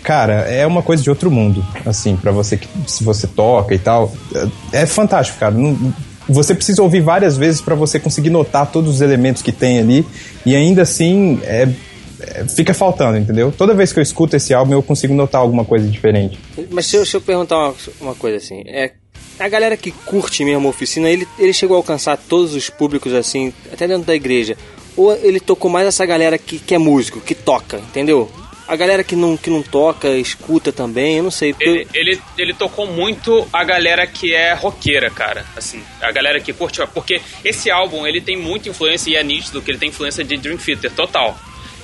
cara, 0.03 0.33
é 0.41 0.65
uma 0.65 0.81
coisa 0.81 1.03
de 1.03 1.09
outro 1.09 1.29
mundo, 1.29 1.65
assim, 1.85 2.15
pra 2.15 2.31
você 2.31 2.55
que 2.55 2.67
se 2.87 3.03
você 3.03 3.27
toca 3.27 3.73
e 3.75 3.79
tal, 3.79 4.13
é, 4.71 4.83
é 4.83 4.85
fantástico, 4.85 5.39
cara. 5.39 5.53
Não- 5.55 5.93
você 6.29 6.53
precisa 6.53 6.81
ouvir 6.81 7.01
várias 7.01 7.35
vezes 7.37 7.61
pra 7.61 7.75
você 7.75 7.99
conseguir 7.99 8.29
notar 8.29 8.71
todos 8.71 8.95
os 8.95 9.01
elementos 9.01 9.41
que 9.41 9.51
tem 9.51 9.79
ali 9.79 10.05
e 10.45 10.55
ainda 10.55 10.83
assim 10.83 11.39
é, 11.43 11.67
é, 12.19 12.45
fica 12.45 12.73
faltando, 12.73 13.17
entendeu? 13.17 13.51
Toda 13.51 13.73
vez 13.73 13.91
que 13.91 13.99
eu 13.99 14.03
escuto 14.03 14.35
esse 14.35 14.53
álbum 14.53 14.73
eu 14.73 14.83
consigo 14.83 15.13
notar 15.13 15.41
alguma 15.41 15.65
coisa 15.65 15.87
diferente. 15.87 16.39
Mas 16.69 16.85
se 16.85 16.95
eu, 16.95 17.05
se 17.05 17.15
eu 17.15 17.21
perguntar 17.21 17.57
uma, 17.57 17.75
uma 18.01 18.15
coisa 18.15 18.37
assim, 18.37 18.63
é 18.67 18.91
a 19.39 19.47
galera 19.47 19.77
que 19.77 19.91
curte 19.91 20.43
mesmo 20.43 20.67
a 20.67 20.69
oficina, 20.69 21.09
ele, 21.09 21.27
ele 21.37 21.53
chegou 21.53 21.75
a 21.75 21.79
alcançar 21.79 22.17
todos 22.17 22.53
os 22.53 22.69
públicos 22.69 23.13
assim, 23.13 23.53
até 23.71 23.87
dentro 23.87 24.05
da 24.05 24.13
igreja. 24.13 24.57
Ou 24.97 25.13
ele 25.15 25.39
tocou 25.39 25.71
mais 25.71 25.87
essa 25.87 26.05
galera 26.05 26.37
que, 26.37 26.59
que 26.59 26.75
é 26.75 26.77
músico, 26.77 27.21
que 27.21 27.33
toca, 27.33 27.77
entendeu? 27.77 28.29
A 28.69 28.75
galera 28.75 29.03
que 29.03 29.15
não, 29.15 29.35
que 29.35 29.49
não 29.49 29.63
toca, 29.63 30.07
escuta 30.09 30.71
também, 30.71 31.17
eu 31.17 31.23
não 31.23 31.31
sei. 31.31 31.53
Porque 31.53 31.67
Ele, 31.67 31.87
ele, 32.11 32.21
ele 32.37 32.53
tocou 32.53 32.85
muito 32.85 33.47
a 33.51 33.63
galera 33.63 34.05
que 34.05 34.31
é 34.33 34.53
roqueira, 34.53 35.09
cara. 35.09 35.43
Assim, 35.57 35.81
a 35.99 36.11
galera 36.11 36.39
que 36.39 36.53
curte. 36.53 36.79
Porque 36.93 37.19
esse 37.43 37.71
álbum, 37.71 38.05
ele 38.05 38.21
tem 38.21 38.37
muita 38.37 38.69
influência, 38.69 39.09
e 39.09 39.15
é 39.15 39.23
nítido 39.23 39.59
que 39.61 39.71
ele 39.71 39.79
tem 39.79 39.89
influência 39.89 40.23
de 40.23 40.37
Dream 40.37 40.57
Theater, 40.57 40.91
total. 40.91 41.35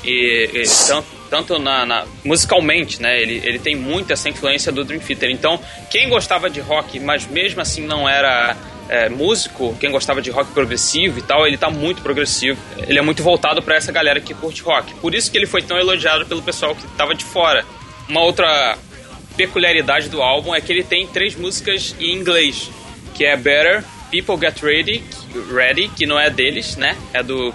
E, 0.03 0.49
e 0.53 0.63
tanto, 0.87 1.07
tanto 1.31 1.57
na, 1.59 1.83
na- 1.87 2.05
musicalmente, 2.23 3.01
né? 3.01 3.19
Ele, 3.19 3.41
ele 3.43 3.57
tem 3.57 3.75
muito 3.75 4.13
essa 4.13 4.29
influência 4.29 4.71
do 4.71 4.85
Dream 4.85 4.99
Theater. 4.99 5.31
Então, 5.31 5.59
quem 5.89 6.07
gostava 6.07 6.51
de 6.51 6.59
rock, 6.59 6.99
mas 6.99 7.25
mesmo 7.25 7.61
assim 7.61 7.81
não 7.81 8.07
era 8.07 8.55
é, 8.87 9.09
músico, 9.09 9.75
quem 9.79 9.91
gostava 9.91 10.21
de 10.21 10.29
rock 10.29 10.51
progressivo 10.51 11.19
e 11.19 11.21
tal, 11.21 11.47
ele 11.47 11.57
tá 11.57 11.69
muito 11.69 12.01
progressivo. 12.01 12.59
Ele 12.87 12.99
é 12.99 13.01
muito 13.01 13.23
voltado 13.23 13.61
pra 13.61 13.75
essa 13.75 13.91
galera 13.91 14.19
que 14.19 14.33
curte 14.33 14.61
rock. 14.61 14.93
Por 14.95 15.15
isso 15.15 15.31
que 15.31 15.37
ele 15.37 15.47
foi 15.47 15.61
tão 15.61 15.77
elogiado 15.77 16.25
pelo 16.25 16.41
pessoal 16.41 16.75
que 16.75 16.87
tava 16.89 17.15
de 17.15 17.25
fora. 17.25 17.65
Uma 18.07 18.21
outra 18.21 18.77
peculiaridade 19.35 20.09
do 20.09 20.21
álbum 20.21 20.53
é 20.53 20.61
que 20.61 20.71
ele 20.71 20.83
tem 20.83 21.07
três 21.07 21.35
músicas 21.35 21.95
em 21.99 22.13
inglês, 22.13 22.69
que 23.13 23.25
é 23.25 23.35
Better, 23.35 23.83
People 24.11 24.37
Get 24.39 24.61
Ready, 24.61 25.03
Ready 25.51 25.89
que 25.89 26.05
não 26.05 26.19
é 26.19 26.29
deles, 26.29 26.77
né? 26.77 26.95
É 27.13 27.21
do 27.21 27.53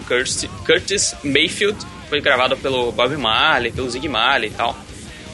Curtis, 0.66 1.14
Mayfield, 1.22 1.78
foi 2.08 2.20
gravado 2.20 2.56
pelo 2.56 2.92
Bob 2.92 3.16
Marley, 3.16 3.72
pelo 3.72 3.88
Zig 3.88 4.08
Marley 4.08 4.50
e 4.50 4.52
tal. 4.52 4.76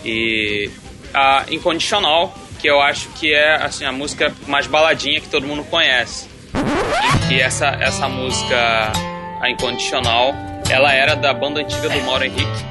E 0.05 0.71
a 1.13 1.47
Inconditional, 1.51 2.33
que 2.57 2.69
eu 2.69 2.81
acho 2.81 3.09
que 3.11 3.33
é 3.33 3.57
assim 3.57 3.85
a 3.85 3.93
música 3.93 4.35
mais 4.47 4.67
baladinha 4.67 5.21
que 5.21 5.29
todo 5.29 5.47
mundo 5.47 5.65
conhece. 5.65 6.29
E 6.55 7.29
que 7.29 7.41
essa 7.41 7.67
essa 7.81 8.09
música 8.09 8.93
a 9.41 9.51
Inconditional 9.51 10.35
ela 10.69 10.93
era 10.93 11.15
da 11.15 11.33
banda 11.33 11.61
antiga 11.61 11.89
do 11.89 12.01
Mauro 12.03 12.25
Henrique. 12.25 12.65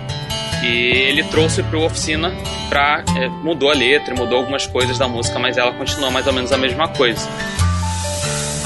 E 0.64 0.68
ele 1.10 1.24
trouxe 1.26 1.62
pro 1.64 1.84
oficina 1.84 2.34
pra. 2.70 3.04
é, 3.18 3.28
mudou 3.28 3.70
a 3.70 3.74
letra, 3.74 4.16
mudou 4.16 4.40
algumas 4.40 4.66
coisas 4.66 4.98
da 4.98 5.08
música, 5.08 5.38
mas 5.40 5.58
ela 5.58 5.72
continua 5.74 6.10
mais 6.10 6.26
ou 6.28 6.34
menos 6.34 6.52
a 6.52 6.58
mesma 6.58 6.88
coisa. 6.90 7.30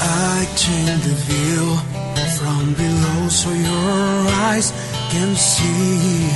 I 0.02 0.46
turned 0.56 1.02
the 1.02 1.14
veil 1.28 1.76
from 2.38 2.72
below 2.72 3.28
so 3.28 3.50
your 3.50 4.28
eyes 4.48 4.72
can 5.10 5.36
see. 5.36 6.30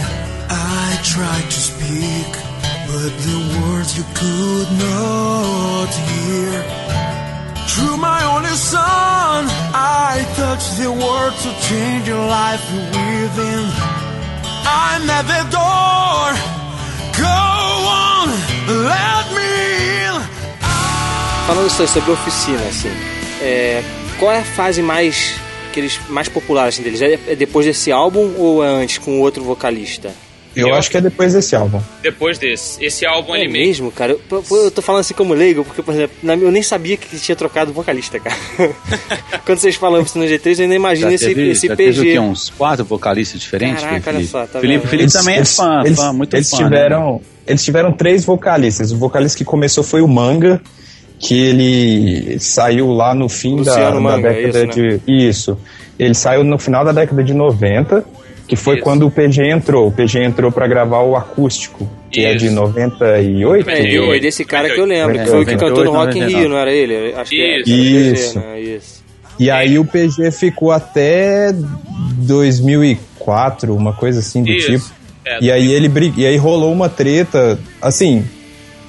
I 0.50 0.98
tried 1.02 1.44
to 1.44 1.60
speak, 1.60 2.43
but 2.94 3.12
the 3.28 3.38
words 3.59 3.90
you 3.98 4.07
could 4.20 4.70
not 4.87 5.90
hear. 6.09 6.54
Through 7.70 7.96
my 7.96 8.20
only 8.35 8.57
son, 8.72 9.38
I 9.74 10.24
touched 10.37 10.78
the 10.78 10.90
word 11.04 11.33
to 11.44 11.50
change 11.68 12.07
your 12.07 12.24
life 12.38 12.64
within. 12.72 13.64
I'm 14.62 15.11
at 15.18 15.26
the 15.35 15.42
door. 15.59 16.26
Go 17.18 17.40
on, 18.07 18.26
let 18.90 19.24
me 19.37 19.50
in. 20.07 20.16
Falando 21.46 21.70
sobre 21.70 22.12
oficina, 22.12 22.62
assim, 22.68 22.92
é, 23.42 23.83
qual 24.18 24.30
é 24.30 24.38
a 24.38 24.44
fase 24.44 24.83
mais 24.83 25.35
que 25.72 25.80
eles 25.80 25.98
mais 26.09 26.28
popular 26.28 26.68
assim, 26.68 26.83
deles? 26.83 27.02
É 27.02 27.18
é 27.33 27.35
depois 27.35 27.66
desse 27.66 27.90
álbum 27.90 28.35
ou 28.38 28.64
é 28.64 28.68
antes 28.68 28.98
com 28.98 29.20
outro 29.20 29.42
vocalista? 29.42 30.12
Eu, 30.56 30.74
acho 30.74 30.90
que 30.90 30.96
é 30.96 31.00
depois 31.00 31.32
desse 31.32 31.54
álbum. 31.56 31.80
Depois 32.02 32.38
desse. 32.38 32.84
Esse 32.84 33.04
álbum 33.04 33.34
É 33.34 33.40
ele 33.40 33.52
mesmo, 33.52 33.90
cara. 33.90 34.12
Eu, 34.12 34.20
eu- 34.30 34.56
eu 34.64 34.70
tô 34.70 34.80
falando 34.82 35.00
assim 35.00 35.14
como 35.14 35.34
leigo, 35.34 35.64
porque, 35.64 35.82
por 35.82 35.92
exemplo, 35.94 36.16
na- 36.22 36.34
eu 36.36 36.50
nem 36.52 36.62
sabia 36.62 36.96
que 36.96 37.18
tinha 37.18 37.34
trocado 37.36 37.72
vocalista, 37.72 38.18
cara. 38.20 38.36
Quando 39.44 39.58
vocês 39.58 39.74
falam 39.76 40.00
Oficina 40.02 40.24
G3, 40.26 40.58
eu 40.58 40.62
ainda 40.64 40.74
imagino 40.74 41.08
Já 41.10 41.14
esse, 41.14 41.26
teve, 41.26 41.50
esse 41.50 41.66
já 41.66 41.76
PG. 41.76 41.92
teve 41.92 42.00
o 42.00 42.12
quê? 42.12 42.18
Uns 42.18 42.50
quatro 42.50 42.84
vocalistas 42.84 43.40
diferentes? 43.40 43.82
Caraca, 43.82 44.00
Felipe? 44.12 44.16
olha 44.18 44.46
só, 44.46 44.46
tá 44.52 44.60
Felipe? 44.60 44.86
Felipe 44.86 45.12
também 45.12 45.36
é 45.36 45.44
fã, 45.44 45.82
eles, 45.84 45.98
fã, 45.98 46.12
muito 46.12 46.34
eles 46.36 46.50
fã. 46.50 46.56
né? 46.58 46.64
tiveram, 46.64 47.20
eles 47.46 47.64
tiveram 47.64 47.92
três 47.92 48.24
vocalistas. 48.24 48.92
O 48.92 48.96
vocalista 48.96 49.36
que 49.38 49.44
começou 49.44 49.82
foi 49.84 50.00
o 50.02 50.08
Manga, 50.08 50.60
que 51.18 51.38
ele 51.38 52.38
saiu 52.40 52.88
lá 52.92 53.14
no 53.14 53.28
fim 53.28 53.56
da, 53.56 53.72
Luciano 53.72 53.94
da 53.96 54.00
Manga, 54.00 54.28
década 54.32 54.48
isso, 54.70 54.80
né? 54.80 55.00
de. 55.06 55.26
Isso. 55.28 55.58
Ele 55.98 56.14
saiu 56.14 56.42
no 56.42 56.58
final 56.58 56.84
da 56.84 56.92
década 56.92 57.22
de 57.22 57.32
90, 57.32 58.04
que 58.46 58.57
foi 58.57 58.76
Isso. 58.76 58.85
quando 58.85 59.07
o 59.07 59.11
PG 59.11 59.50
entrou. 59.50 59.88
O 59.88 59.92
PG 59.92 60.22
entrou 60.22 60.52
pra 60.52 60.66
gravar 60.66 61.00
o 61.00 61.16
acústico, 61.16 61.88
que 62.11 62.24
é 62.24 62.35
de 62.35 62.46
Isso. 62.46 62.54
98. 62.54 63.70
É, 63.70 64.18
desse 64.20 64.44
cara 64.44 64.68
que 64.70 64.78
eu 64.78 64.85
lembro, 64.85 65.18
que 65.18 65.26
foi 65.26 65.42
o 65.42 65.46
que 65.46 65.54
98, 65.54 65.59
cantou 65.59 65.85
no 65.85 65.92
Rock 65.92 66.18
in 66.18 66.22
99. 66.22 66.40
Rio, 66.40 66.48
não 66.48 66.59
era 66.59 66.72
ele? 66.72 67.14
Acho 67.14 67.30
que 67.30 67.40
é, 67.40 67.61
Isso. 67.61 67.62
era 67.62 67.62
o 67.62 67.64
PG, 67.64 68.12
Isso. 68.12 68.38
né? 68.38 68.61
Isso. 68.61 69.04
E 69.38 69.50
aí 69.50 69.78
o 69.78 69.85
PG 69.85 70.30
ficou 70.30 70.70
até 70.70 71.52
2004, 71.52 73.74
uma 73.74 73.92
coisa 73.92 74.20
assim 74.20 74.42
do 74.42 74.50
Isso. 74.50 74.72
tipo. 74.72 74.85
É, 75.26 75.38
E 75.40 75.50
aí 75.50 75.72
ele 75.72 75.90
e 76.16 76.26
aí 76.26 76.37
rolou 76.37 76.72
uma 76.72 76.88
treta, 76.88 77.59
assim, 77.80 78.24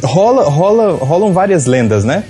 rola, 0.03 0.43
rola, 0.43 0.91
rolam 0.97 1.31
várias 1.31 1.65
lendas, 1.65 2.03
né? 2.03 2.25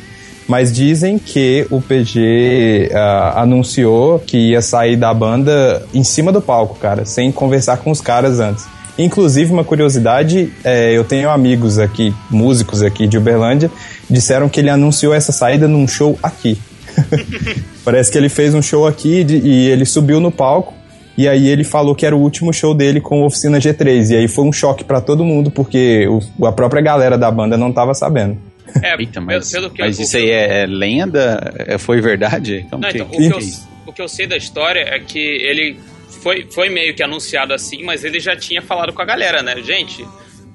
Mas 0.48 0.72
dizem 0.72 1.18
que 1.18 1.66
o 1.72 1.82
PG 1.82 2.92
ah, 2.94 3.42
anunciou 3.42 4.20
que 4.20 4.38
ia 4.52 4.62
sair 4.62 4.96
da 4.96 5.12
banda 5.14 5.84
em 5.94 6.04
cima 6.04 6.32
do 6.32 6.42
palco, 6.42 6.78
cara, 6.80 7.04
sem 7.06 7.32
conversar 7.32 7.78
com 7.78 7.90
os 7.90 8.00
caras 8.00 8.40
antes. 8.40 8.66
Inclusive, 8.98 9.52
uma 9.52 9.64
curiosidade, 9.64 10.54
é, 10.64 10.94
eu 10.94 11.04
tenho 11.04 11.30
amigos 11.30 11.80
aqui, 11.80 12.14
músicos 12.30 12.82
aqui 12.82 13.08
de 13.08 13.18
Uberlândia, 13.18 13.70
disseram 14.10 14.48
que 14.48 14.60
ele 14.60 14.70
anunciou 14.70 15.14
essa 15.14 15.32
saída 15.32 15.68
num 15.68 15.88
show 15.88 16.18
aqui. 16.24 16.58
Parece 17.84 18.12
que 18.12 18.18
ele 18.18 18.30
fez 18.30 18.54
um 18.54 18.62
show 18.62 18.88
aqui 18.88 19.24
de- 19.24 19.38
e 19.38 19.70
ele 19.70 19.84
subiu 19.86 20.20
no 20.20 20.32
palco. 20.32 20.74
E 21.18 21.28
aí 21.28 21.48
ele 21.48 21.64
falou 21.64 21.96
que 21.96 22.06
era 22.06 22.16
o 22.16 22.20
último 22.20 22.54
show 22.54 22.74
dele 22.74 23.00
com 23.02 23.24
a 23.24 23.28
Oficina 23.28 23.58
G3. 23.58 24.12
E 24.12 24.16
aí 24.18 24.28
foi 24.28 24.46
um 24.46 24.52
choque 24.54 24.84
pra 24.84 25.02
todo 25.02 25.24
mundo, 25.26 25.50
porque 25.50 26.08
o- 26.40 26.46
a 26.46 26.52
própria 26.52 26.82
galera 26.82 27.18
da 27.18 27.30
banda 27.32 27.58
não 27.58 27.72
tava 27.72 27.94
sabendo. 27.94 28.38
É, 28.84 28.92
Eita, 29.00 29.14
pelo, 29.14 29.26
mas, 29.26 29.52
pelo 29.52 29.70
que 29.70 29.82
mas 29.82 29.98
o 30.00 30.02
isso 30.02 30.12
que 30.12 30.18
aí 30.18 30.30
eu- 30.30 30.34
é, 30.34 30.62
é 30.64 30.66
lenda? 30.66 31.54
É, 31.68 31.78
foi 31.78 32.02
verdade? 32.02 32.66
Como 32.70 32.82
Não, 32.84 32.90
que- 32.92 32.98
então, 32.98 33.08
o, 33.08 33.12
que 33.18 33.26
eu, 33.34 33.38
é 33.38 33.40
isso? 33.40 33.68
o 33.86 33.94
que 33.94 34.02
eu 34.02 34.08
sei 34.08 34.28
da 34.28 34.36
história 34.38 34.80
é 34.82 35.00
que 35.00 35.20
ele 35.20 35.80
foi, 36.22 36.48
foi 36.52 36.70
meio 36.70 36.94
que 36.96 37.04
anunciado 37.04 37.54
assim, 37.54 37.84
mas 37.84 38.04
ele 38.04 38.20
já 38.20 38.36
tinha 38.36 38.62
falado 38.62 38.92
com 38.94 39.02
a 39.02 39.06
galera, 39.06 39.42
né? 39.44 39.56
Gente, 39.62 40.06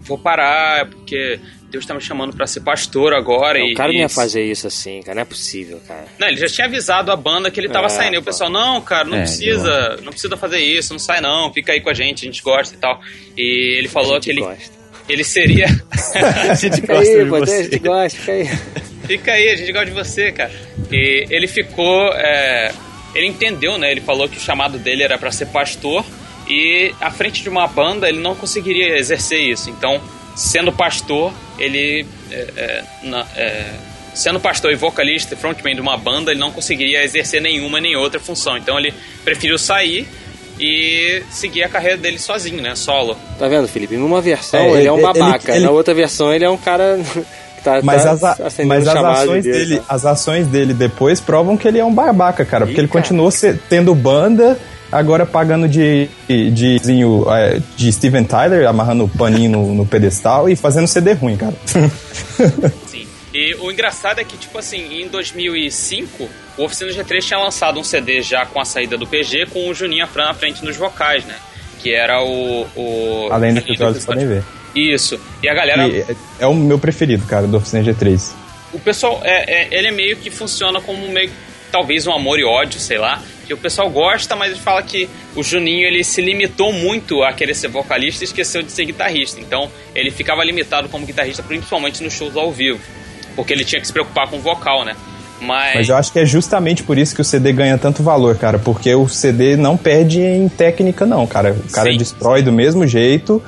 vou 0.00 0.18
parar, 0.18 0.86
porque 0.86 1.38
Deus 1.70 1.86
tá 1.86 1.94
me 1.94 2.00
chamando 2.00 2.34
pra 2.36 2.46
ser 2.48 2.60
pastor 2.62 3.14
agora. 3.14 3.58
Não, 3.60 3.66
e, 3.68 3.72
o 3.72 3.76
cara 3.76 3.92
não 3.92 3.98
e- 3.98 4.02
ia 4.02 4.08
fazer 4.08 4.42
isso 4.44 4.66
assim, 4.66 5.00
cara. 5.02 5.14
Não 5.14 5.22
é 5.22 5.24
possível, 5.24 5.80
cara. 5.86 6.06
Não, 6.18 6.26
ele 6.26 6.36
já 6.38 6.48
tinha 6.48 6.66
avisado 6.66 7.12
a 7.12 7.16
banda 7.16 7.48
que 7.50 7.60
ele 7.60 7.68
tava 7.68 7.86
É, 7.86 7.90
saindo. 7.90 8.14
E 8.14 8.18
o 8.18 8.22
pessoal, 8.22 8.50
não, 8.50 8.80
cara, 8.80 9.04
não 9.04 9.18
É, 9.18 9.20
precisa, 9.20 9.96
não 10.02 10.10
precisa 10.10 10.36
fazer 10.36 10.58
isso, 10.58 10.92
não 10.92 10.98
sai 10.98 11.20
não, 11.20 11.52
fica 11.52 11.70
aí 11.72 11.80
com 11.80 11.88
a 11.90 11.94
gente, 11.94 12.24
a 12.24 12.26
gente 12.30 12.42
gosta 12.42 12.74
e 12.74 12.78
tal. 12.78 13.00
E 13.36 13.76
ele 13.78 13.86
falou 13.88 14.18
que 14.20 14.30
ele, 14.30 14.40
gosta. 14.40 14.79
Ele 15.12 15.24
seria. 15.24 15.66
A 16.50 16.54
gente 16.54 16.76
Fica 16.80 16.94
gosta 16.94 17.10
aí, 17.10 17.18
de 17.24 17.24
você. 17.30 17.52
a 17.54 17.62
gente 17.62 17.78
gosta, 17.78 18.18
fica 18.18 18.32
aí. 18.32 18.48
Fica 19.06 19.32
aí, 19.32 19.48
a 19.50 19.56
gente 19.56 19.72
gosta 19.72 19.86
de 19.86 19.92
você, 19.92 20.32
cara. 20.32 20.50
E 20.90 21.26
ele 21.30 21.46
ficou. 21.46 22.12
é, 22.14 22.72
ele 23.14 23.26
entendeu, 23.26 23.76
né? 23.78 23.90
Ele 23.90 24.00
falou 24.00 24.28
que 24.28 24.36
o 24.38 24.40
chamado 24.40 24.78
dele 24.78 25.02
era 25.02 25.18
pra 25.18 25.30
ser 25.30 25.46
pastor 25.46 26.04
e 26.48 26.92
à 27.00 27.10
frente 27.10 27.42
de 27.42 27.48
uma 27.48 27.66
banda 27.66 28.08
ele 28.08 28.18
não 28.20 28.34
conseguiria 28.34 28.96
exercer 28.98 29.40
isso. 29.40 29.68
Então, 29.70 30.00
sendo 30.36 30.72
pastor, 30.72 31.32
ele. 31.58 32.06
é, 32.30 32.34
é, 32.56 32.84
na- 33.04 33.26
é, 33.36 33.64
sendo 34.14 34.40
pastor 34.40 34.72
e 34.72 34.74
vocalista, 34.76 35.36
frontman 35.36 35.74
de 35.74 35.80
uma 35.80 35.96
banda, 35.96 36.32
ele 36.32 36.40
não 36.40 36.50
conseguiria 36.50 37.02
exercer 37.04 37.40
nenhuma 37.40 37.80
nem 37.80 37.94
outra 37.96 38.18
função. 38.18 38.56
Então, 38.56 38.78
ele 38.78 38.92
preferiu 39.24 39.56
sair 39.56 40.06
e 40.60 41.22
seguir 41.30 41.62
a 41.64 41.68
carreira 41.68 41.96
dele 41.96 42.18
sozinho, 42.18 42.60
né? 42.62 42.74
Solo. 42.74 43.16
Tá 43.38 43.48
vendo, 43.48 43.66
Felipe? 43.66 43.96
Numa 43.96 44.20
versão 44.20 44.60
É, 44.60 44.68
ele, 44.68 44.78
ele- 44.80 44.88
é 44.88 44.92
um 44.92 44.96
ele- 44.98 45.02
babaca, 45.02 45.56
ele- 45.56 45.64
na 45.64 45.70
outra 45.70 45.94
versão 45.94 46.32
ele 46.32 46.44
é 46.44 46.50
um 46.50 46.58
cara 46.58 46.98
que 47.56 47.62
tá, 47.64 47.80
Mas 47.82 48.04
tá 48.04 48.10
as, 48.12 48.22
a- 48.24 48.36
mas 48.66 48.86
as 48.86 48.94
ações 48.96 49.42
de 49.44 49.50
Deus, 49.50 49.68
dele, 49.68 49.76
tá? 49.78 49.84
as 49.88 50.04
ações 50.06 50.46
dele 50.46 50.74
depois 50.74 51.18
provam 51.20 51.56
que 51.56 51.66
ele 51.66 51.78
é 51.78 51.84
um 51.84 51.92
babaca, 51.94 52.44
cara. 52.44 52.66
Porque 52.66 52.78
Ih, 52.78 52.82
ele 52.82 52.88
cara. 52.88 53.02
continuou 53.02 53.30
se- 53.30 53.54
tendo 53.68 53.94
banda, 53.94 54.58
agora 54.92 55.24
pagando 55.24 55.66
de, 55.68 56.08
de, 56.28 56.78
zinho, 56.84 57.24
é, 57.30 57.58
de 57.76 57.92
Steven 57.92 58.24
Tyler, 58.24 58.68
amarrando 58.68 59.04
o 59.04 59.08
paninho 59.08 59.50
no, 59.50 59.74
no 59.74 59.86
pedestal 59.86 60.48
e 60.48 60.56
fazendo 60.56 60.86
CD 60.88 61.12
ruim, 61.12 61.36
cara. 61.36 61.54
E 63.32 63.54
o 63.60 63.70
engraçado 63.70 64.20
é 64.20 64.24
que, 64.24 64.36
tipo 64.36 64.58
assim, 64.58 65.00
em 65.02 65.08
2005, 65.08 66.28
o 66.58 66.64
Oficina 66.64 66.90
G3 66.90 67.22
tinha 67.22 67.38
lançado 67.38 67.78
um 67.78 67.84
CD 67.84 68.22
já 68.22 68.44
com 68.44 68.60
a 68.60 68.64
saída 68.64 68.96
do 68.98 69.06
PG, 69.06 69.46
com 69.46 69.68
o 69.68 69.74
Juninho 69.74 70.04
Afran 70.04 70.24
à 70.24 70.34
frente 70.34 70.64
nos 70.64 70.76
vocais, 70.76 71.24
né? 71.24 71.36
Que 71.80 71.94
era 71.94 72.22
o... 72.22 72.66
o 72.76 73.28
Além 73.30 73.54
do 73.54 73.62
que 73.62 73.72
os 73.72 73.80
olhos 73.80 74.04
podem 74.04 74.26
ver. 74.26 74.42
Isso. 74.74 75.20
E 75.42 75.48
a 75.48 75.54
galera... 75.54 75.86
E 75.86 76.00
é, 76.00 76.16
é 76.40 76.46
o 76.46 76.54
meu 76.54 76.78
preferido, 76.78 77.24
cara, 77.26 77.46
do 77.46 77.56
Oficina 77.56 77.82
G3. 77.82 78.32
O 78.72 78.80
pessoal, 78.80 79.20
é, 79.24 79.62
é- 79.62 79.68
ele 79.70 79.88
é 79.88 79.92
meio 79.92 80.16
que 80.16 80.30
funciona 80.30 80.80
como 80.80 81.08
meio... 81.08 81.30
Talvez 81.70 82.04
um 82.08 82.12
amor 82.12 82.40
e 82.40 82.44
ódio, 82.44 82.80
sei 82.80 82.98
lá. 82.98 83.22
Que 83.46 83.54
o 83.54 83.56
pessoal 83.56 83.88
gosta, 83.88 84.34
mas 84.34 84.50
ele 84.52 84.60
fala 84.60 84.82
que 84.82 85.08
o 85.36 85.42
Juninho, 85.42 85.86
ele 85.86 86.02
se 86.02 86.20
limitou 86.20 86.72
muito 86.72 87.22
a 87.22 87.32
querer 87.32 87.54
ser 87.54 87.68
vocalista 87.68 88.24
e 88.24 88.26
esqueceu 88.26 88.60
de 88.60 88.72
ser 88.72 88.84
guitarrista. 88.86 89.40
Então, 89.40 89.70
ele 89.94 90.10
ficava 90.10 90.42
limitado 90.42 90.88
como 90.88 91.06
guitarrista, 91.06 91.44
principalmente 91.44 92.02
nos 92.02 92.12
shows 92.12 92.36
ao 92.36 92.50
vivo. 92.50 92.80
Porque 93.34 93.52
ele 93.52 93.64
tinha 93.64 93.80
que 93.80 93.86
se 93.86 93.92
preocupar 93.92 94.28
com 94.28 94.36
o 94.36 94.40
vocal, 94.40 94.84
né? 94.84 94.96
Mas... 95.40 95.74
Mas 95.74 95.88
eu 95.88 95.96
acho 95.96 96.12
que 96.12 96.18
é 96.18 96.26
justamente 96.26 96.82
por 96.82 96.98
isso 96.98 97.14
que 97.14 97.20
o 97.20 97.24
CD 97.24 97.52
ganha 97.52 97.78
tanto 97.78 98.02
valor, 98.02 98.36
cara. 98.36 98.58
Porque 98.58 98.94
o 98.94 99.08
CD 99.08 99.56
não 99.56 99.76
perde 99.76 100.20
em 100.20 100.48
técnica, 100.48 101.06
não, 101.06 101.26
cara. 101.26 101.52
O 101.52 101.72
cara 101.72 101.90
Sim. 101.90 101.98
destrói 101.98 102.42
do 102.42 102.52
mesmo 102.52 102.86
jeito 102.86 103.42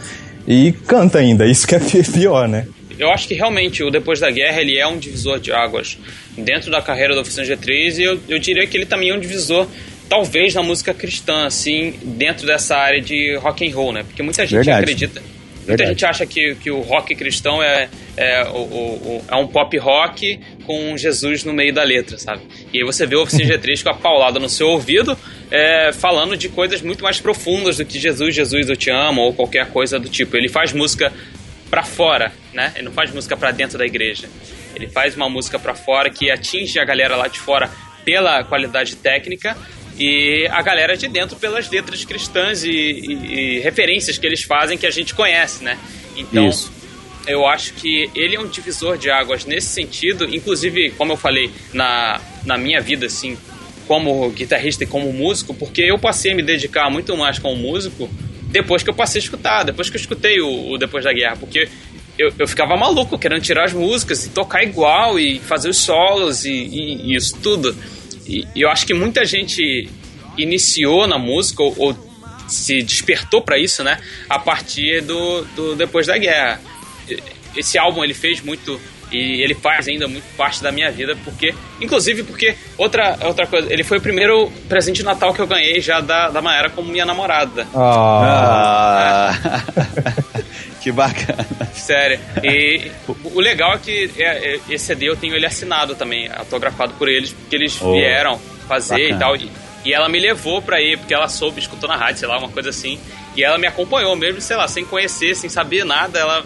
e 0.47 0.73
canta 0.87 1.19
ainda. 1.19 1.45
Isso 1.51 1.67
que 1.67 1.75
é 1.75 1.81
pior, 2.03 2.49
né? 2.49 2.67
Eu 2.99 3.11
acho 3.11 3.27
que 3.27 3.35
realmente 3.35 3.83
o 3.83 3.91
Depois 3.91 4.21
da 4.21 4.31
Guerra 4.31 4.61
ele 4.61 4.79
é 4.79 4.87
um 4.87 4.97
divisor 4.97 5.41
de 5.41 5.53
águas 5.53 5.99
dentro 6.37 6.71
da 6.71 6.81
carreira 6.81 7.15
da 7.15 7.23
Oficina 7.23 7.45
G3 7.45 7.99
e 7.99 8.03
eu, 8.03 8.21
eu 8.29 8.39
diria 8.39 8.67
que 8.67 8.77
ele 8.77 8.87
também 8.87 9.11
é 9.11 9.15
um 9.15 9.19
divisor 9.19 9.67
talvez 10.09 10.55
na 10.55 10.63
música 10.63 10.93
cristã, 10.93 11.47
assim, 11.47 11.95
dentro 12.03 12.47
dessa 12.47 12.77
área 12.77 13.01
de 13.01 13.35
rock 13.37 13.67
and 13.67 13.75
roll, 13.75 13.93
né? 13.93 14.03
Porque 14.03 14.23
muita 14.23 14.43
gente 14.43 14.57
Verdade. 14.57 14.83
acredita, 14.83 15.23
muita 15.67 15.87
gente 15.87 16.05
acha 16.05 16.27
que, 16.27 16.55
que 16.57 16.71
o 16.71 16.81
rock 16.81 17.15
cristão 17.15 17.63
é, 17.63 17.89
é, 18.17 18.45
o, 18.45 18.57
o- 18.59 19.25
é 19.29 19.37
um 19.37 19.47
pop 19.47 19.77
rock 19.79 20.41
com 20.67 20.97
Jesus 20.97 21.45
no 21.45 21.53
meio 21.53 21.73
da 21.73 21.83
letra, 21.83 22.19
sabe? 22.19 22.43
E 22.73 22.79
aí 22.79 22.85
você 22.85 23.07
vê 23.07 23.17
o 23.17 23.23
Oficina 23.23 23.45
G3 23.59 23.83
com 23.83 23.91
a 23.91 23.95
paulada 23.95 24.39
no 24.39 24.49
seu 24.49 24.69
ouvido 24.69 25.17
é, 25.51 25.93
falando 25.93 26.37
de 26.37 26.49
coisas 26.49 26.83
muito 26.83 27.03
mais 27.03 27.21
profundas 27.21 27.77
do 27.79 27.85
que 27.85 27.99
Jesus, 27.99 28.35
Jesus, 28.35 28.69
eu 28.69 28.77
te 28.77 28.91
amo 28.91 29.21
ou 29.23 29.33
qualquer 29.35 29.67
coisa 29.71 29.99
do 29.99 30.09
tipo. 30.09 30.37
Ele 30.37 30.49
faz 30.49 30.73
música 30.73 31.13
pra 31.71 31.83
fora, 31.83 32.33
né? 32.53 32.73
Ele 32.75 32.85
não 32.87 32.93
faz 32.93 33.13
música 33.13 33.37
pra 33.37 33.51
dentro 33.51 33.79
da 33.79 33.87
igreja. 33.87 34.29
Ele 34.75 34.89
faz 34.89 35.15
uma 35.17 35.29
música 35.29 35.59
pra 35.59 35.75
fora 35.75 36.11
que 36.11 36.31
atinge 36.31 36.79
a 36.79 36.85
galera 36.85 37.17
lá 37.17 37.29
de 37.29 37.39
fora 37.39 37.71
pela 38.05 38.43
qualidade 38.45 38.97
técnica 38.97 39.57
e 39.99 40.47
a 40.51 40.63
galera 40.63 40.97
de 40.97 41.07
dentro 41.09 41.37
pelas 41.37 41.69
letras 41.71 42.05
cristãs 42.05 42.65
e, 42.65 42.71
e- 42.71 43.57
e 43.57 43.61
referências 43.61 44.19
que 44.19 44.27
eles 44.27 44.43
fazem 44.43 44.77
que 44.79 44.87
a 44.87 44.91
gente 44.91 45.15
conhece, 45.15 45.63
né? 45.65 45.79
Então, 46.17 46.49
Isso. 46.49 46.73
eu 47.27 47.47
acho 47.47 47.75
que 47.75 48.11
ele 48.15 48.37
é 48.37 48.41
um 48.41 48.47
divisor 48.49 48.97
de 48.99 49.11
águas 49.11 49.45
nesse 49.45 49.69
sentido. 49.69 50.25
Inclusive, 50.35 50.91
como 50.93 51.13
eu 51.13 51.17
falei, 51.17 51.51
na, 51.73 52.21
na 52.45 52.57
minha 52.59 52.81
vida, 52.81 53.07
assim, 53.07 53.37
como 53.87 54.31
guitarrista 54.31 54.85
e 54.85 54.87
como 54.87 55.13
músico, 55.13 55.53
porque 55.55 55.83
eu 55.83 55.99
passei 55.99 56.33
a 56.33 56.35
me 56.35 56.43
dedicar 56.43 56.89
muito 56.91 57.17
mais 57.17 57.39
como 57.39 57.57
músico 57.57 58.09
depois 58.43 58.83
que 58.83 58.91
eu 58.91 58.95
passei 58.95 59.19
a 59.21 59.25
escutar, 59.25 59.63
depois 59.65 59.89
que 59.89 59.97
eu 59.97 60.01
escutei 60.01 60.41
o, 60.41 60.73
o 60.73 60.79
Depois 60.79 61.05
da 61.05 61.13
Guerra, 61.13 61.37
porque 61.37 61.67
eu, 62.19 62.31
eu 62.39 62.47
ficava 62.47 62.77
maluco 62.77 63.19
querendo 63.19 63.41
tirar 63.41 63.65
as 63.65 63.73
músicas 63.73 64.27
e 64.27 64.29
tocar 64.31 64.63
igual 64.63 65.19
e 65.19 65.39
fazer 65.41 65.71
os 65.71 65.79
solos 65.79 66.45
e, 66.45 66.51
e- 66.53 67.13
e 67.13 67.17
isso 67.17 67.35
tudo. 67.43 67.75
E, 68.27 68.47
e 68.55 68.61
eu 68.61 68.71
acho 68.71 68.87
que 68.87 68.95
muita 68.95 69.25
gente 69.25 69.89
iniciou 70.37 71.07
na 71.07 71.19
música 71.19 71.63
ou, 71.63 71.75
ou 71.77 71.97
se 72.49 72.83
despertou 72.83 73.43
para 73.43 73.59
isso, 73.59 73.83
né? 73.83 73.99
A 74.29 74.39
partir 74.39 75.03
do, 75.03 75.43
do 75.57 75.75
Depois 75.75 76.07
da 76.07 76.17
Guerra. 76.19 76.61
Esse 77.57 77.79
álbum 77.79 78.03
ele 78.03 78.15
fez 78.15 78.41
muito 78.41 78.81
e 79.11 79.43
ele 79.43 79.55
faz 79.55 79.87
ainda 79.89 80.09
muito 80.09 80.25
parte 80.37 80.63
da 80.63 80.73
minha 80.73 80.91
vida 80.91 81.15
porque, 81.23 81.55
inclusive 81.81 82.23
porque 82.23 82.55
outra 82.79 83.19
outra 83.23 83.47
coisa, 83.47 83.71
ele 83.71 83.85
foi 83.85 83.99
o 83.99 84.01
primeiro 84.01 84.51
presente 84.69 84.97
de 84.97 85.03
Natal 85.03 85.35
que 85.35 85.41
eu 85.41 85.47
ganhei 85.47 85.83
já 85.83 86.01
da 86.01 86.31
da 86.31 86.41
Maera 86.41 86.71
como 86.71 86.91
minha 86.91 87.05
namorada. 87.05 87.67
Ah, 87.75 89.35
Ah, 89.45 89.63
que 90.83 90.91
bacana. 90.93 91.47
Sério. 91.73 92.19
E 92.43 92.91
o- 93.25 93.41
legal 93.41 93.75
é 93.75 93.79
que 93.79 94.11
é, 94.19 94.55
é, 94.55 94.61
esse 94.69 94.87
CD 94.87 95.09
eu 95.09 95.17
tenho 95.17 95.35
ele 95.35 95.47
assinado 95.47 95.95
também, 95.95 96.29
autografado 96.35 96.95
por 96.95 97.09
eles, 97.09 97.33
porque 97.33 97.57
eles 97.57 97.79
Oh, 97.81 97.93
vieram 97.93 98.39
fazer 98.67 99.09
e 99.09 99.13
bacana. 99.13 99.19
tal. 99.21 99.37
E, 99.37 99.51
e 99.85 99.93
ela 99.93 100.09
me 100.09 100.19
levou 100.21 100.61
pra 100.63 100.81
ir, 100.81 100.99
porque 100.99 101.13
ela 101.15 101.29
soube, 101.29 101.61
escutou 101.61 101.89
na 101.89 101.97
rádio, 101.97 102.21
sei 102.21 102.29
lá, 102.29 102.39
uma 102.39 102.49
coisa 102.49 102.71
assim. 102.71 102.99
E 103.37 103.43
ela 103.43 103.59
me 103.59 103.67
acompanhou 103.67 104.15
mesmo, 104.17 104.41
sei 104.41 104.57
lá, 104.57 104.69
sem 104.69 104.85
conhecer, 104.85 105.35
sem 105.35 105.49
saber 105.51 105.85
nada. 105.85 106.19
Ela 106.19 106.45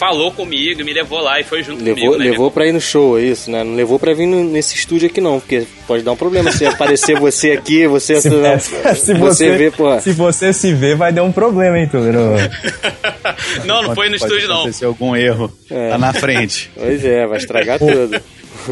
falou 0.00 0.32
comigo, 0.32 0.82
me 0.82 0.94
levou 0.94 1.20
lá 1.20 1.38
e 1.38 1.44
foi 1.44 1.62
junto 1.62 1.84
Levou, 1.84 2.04
comigo. 2.12 2.18
né? 2.24 2.30
levou 2.30 2.50
pra 2.50 2.66
ir 2.66 2.72
no 2.72 2.80
show, 2.80 3.18
é 3.18 3.22
isso, 3.22 3.50
né? 3.50 3.62
Não 3.62 3.74
levou 3.74 3.98
pra 3.98 4.14
vir 4.14 4.24
no- 4.26 4.42
nesse 4.42 4.74
estúdio 4.74 5.08
aqui 5.10 5.20
não, 5.20 5.38
porque 5.38 5.66
pode 5.86 6.02
dar 6.02 6.12
um 6.12 6.16
problema 6.16 6.50
se 6.50 6.64
aparecer 6.64 7.20
você 7.20 7.52
aqui, 7.52 7.86
você... 7.86 8.18
se, 8.18 8.30
não, 8.30 8.58
se 8.58 8.72
você 8.94 9.14
você, 9.14 9.50
vê, 9.58 9.70
pô... 9.70 10.00
se 10.00 10.12
você 10.12 10.54
se 10.54 10.72
vê, 10.72 10.94
vai 10.94 11.12
dar 11.12 11.22
um 11.22 11.30
problema, 11.30 11.78
hein, 11.78 11.86
Túlio? 11.86 12.12
não, 13.66 13.82
não 13.82 13.94
foi 13.94 14.08
no 14.08 14.18
Pode 14.18 14.32
estúdio, 14.32 14.48
não. 14.48 14.60
acontecer 14.60 14.86
algum 14.86 15.14
erro 15.14 15.52
É. 15.70 15.90
lá 15.90 15.98
na 15.98 16.12
frente. 16.14 16.70
Pois 16.74 17.04
é, 17.04 17.26
vai 17.26 17.36
estragar 17.36 17.78
tudo. 17.78 18.18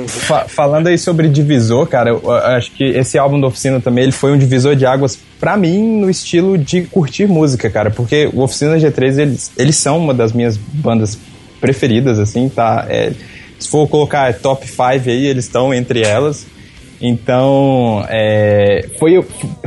Fa- 0.06 0.46
falando 0.48 0.86
aí 0.88 0.98
sobre 0.98 1.28
divisor, 1.28 1.86
cara, 1.86 2.10
eu, 2.10 2.20
eu 2.24 2.30
acho 2.32 2.70
que 2.72 2.84
esse 2.84 3.18
álbum 3.18 3.40
da 3.40 3.46
Oficina 3.46 3.80
também 3.80 4.04
ele 4.04 4.12
foi 4.12 4.32
um 4.32 4.38
divisor 4.38 4.74
de 4.76 4.84
águas 4.86 5.18
pra 5.40 5.56
mim 5.56 6.00
no 6.00 6.08
estilo 6.10 6.56
de 6.58 6.82
curtir 6.82 7.26
música, 7.26 7.68
cara, 7.70 7.90
porque 7.90 8.28
o 8.32 8.40
Oficina 8.42 8.76
G3 8.76 9.18
eles, 9.18 9.52
eles 9.56 9.76
são 9.76 9.98
uma 9.98 10.12
das 10.14 10.32
minhas 10.32 10.56
bandas 10.56 11.18
preferidas, 11.60 12.18
assim, 12.18 12.48
tá? 12.48 12.86
É, 12.88 13.12
se 13.58 13.68
for 13.68 13.88
colocar 13.88 14.32
top 14.34 14.66
5 14.66 14.82
aí, 14.84 15.26
eles 15.26 15.44
estão 15.46 15.72
entre 15.74 16.02
elas. 16.02 16.46
Então, 17.00 18.04
é, 18.08 18.88
foi, 18.98 19.24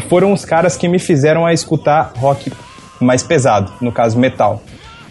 foram 0.10 0.34
os 0.34 0.44
caras 0.46 0.76
que 0.76 0.88
me 0.88 1.00
fizeram 1.00 1.46
a 1.46 1.54
escutar 1.54 2.14
rock 2.18 2.52
mais 3.00 3.24
pesado, 3.24 3.72
no 3.82 3.92
caso 3.92 4.20
metal. 4.20 4.62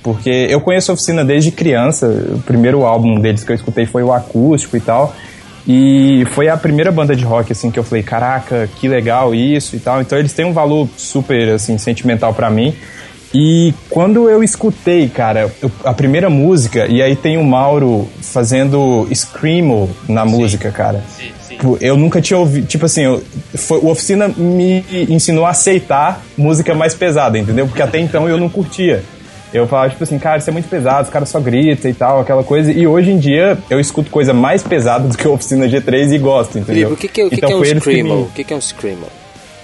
Porque 0.02 0.46
eu 0.48 0.60
conheço 0.60 0.90
a 0.90 0.94
oficina 0.94 1.24
desde 1.24 1.50
criança, 1.50 2.06
o 2.06 2.38
primeiro 2.42 2.84
álbum 2.84 3.20
deles 3.20 3.44
que 3.44 3.52
eu 3.52 3.56
escutei 3.56 3.86
foi 3.86 4.02
o 4.02 4.12
acústico 4.12 4.76
e 4.76 4.80
tal. 4.80 5.14
E 5.66 6.24
foi 6.32 6.48
a 6.48 6.56
primeira 6.56 6.90
banda 6.90 7.14
de 7.14 7.24
rock 7.24 7.52
assim 7.52 7.70
que 7.70 7.78
eu 7.78 7.84
falei, 7.84 8.02
caraca, 8.02 8.68
que 8.76 8.88
legal 8.88 9.34
isso 9.34 9.76
e 9.76 9.78
tal. 9.78 10.00
Então 10.00 10.18
eles 10.18 10.32
têm 10.32 10.44
um 10.44 10.52
valor 10.52 10.88
super 10.96 11.50
assim 11.50 11.76
sentimental 11.78 12.32
pra 12.32 12.50
mim. 12.50 12.74
E 13.32 13.72
quando 13.88 14.28
eu 14.28 14.42
escutei, 14.42 15.08
cara, 15.08 15.52
a 15.84 15.94
primeira 15.94 16.28
música, 16.28 16.86
e 16.88 17.00
aí 17.00 17.14
tem 17.14 17.38
o 17.38 17.44
Mauro 17.44 18.08
fazendo 18.20 19.06
screamo 19.14 19.88
na 20.08 20.24
música, 20.24 20.70
cara. 20.72 21.04
Sim, 21.16 21.30
sim. 21.40 21.54
Tipo, 21.54 21.78
eu 21.80 21.96
nunca 21.96 22.20
tinha 22.20 22.38
ouvido. 22.38 22.66
Tipo 22.66 22.86
assim, 22.86 23.02
eu, 23.02 23.22
foi, 23.54 23.78
o 23.78 23.88
Oficina 23.88 24.26
me 24.26 24.84
ensinou 25.08 25.46
a 25.46 25.50
aceitar 25.50 26.22
música 26.36 26.74
mais 26.74 26.94
pesada, 26.94 27.38
entendeu? 27.38 27.68
Porque 27.68 27.82
até 27.82 28.00
então 28.00 28.28
eu 28.28 28.36
não 28.36 28.48
curtia. 28.48 29.04
Eu 29.52 29.66
falava, 29.66 29.90
tipo 29.90 30.04
assim, 30.04 30.18
cara, 30.18 30.38
isso 30.38 30.48
é 30.48 30.52
muito 30.52 30.68
pesado, 30.68 31.04
os 31.04 31.10
caras 31.10 31.28
só 31.28 31.40
gritam 31.40 31.90
e 31.90 31.94
tal, 31.94 32.20
aquela 32.20 32.44
coisa. 32.44 32.70
E 32.70 32.86
hoje 32.86 33.10
em 33.10 33.18
dia 33.18 33.58
eu 33.68 33.80
escuto 33.80 34.10
coisa 34.10 34.32
mais 34.32 34.62
pesada 34.62 35.08
do 35.08 35.16
que 35.16 35.26
a 35.26 35.30
Oficina 35.30 35.66
G3 35.68 36.12
e 36.12 36.18
gosto, 36.18 36.58
entendeu? 36.58 36.88
Felipe, 36.88 36.92
o 36.92 36.96
que, 36.96 37.08
que, 37.08 37.20
é- 37.20 37.24
o 37.24 37.28
que, 37.30 37.34
então 37.36 37.48
que 37.48 37.54
é 37.54 37.58
um 37.58 37.80
Screamo? 37.80 38.16
me- 38.16 38.22
O 38.22 38.26
que, 38.26 38.44
que 38.44 38.52
é 38.52 38.56
um 38.56 38.60
Screamo? 38.60 39.06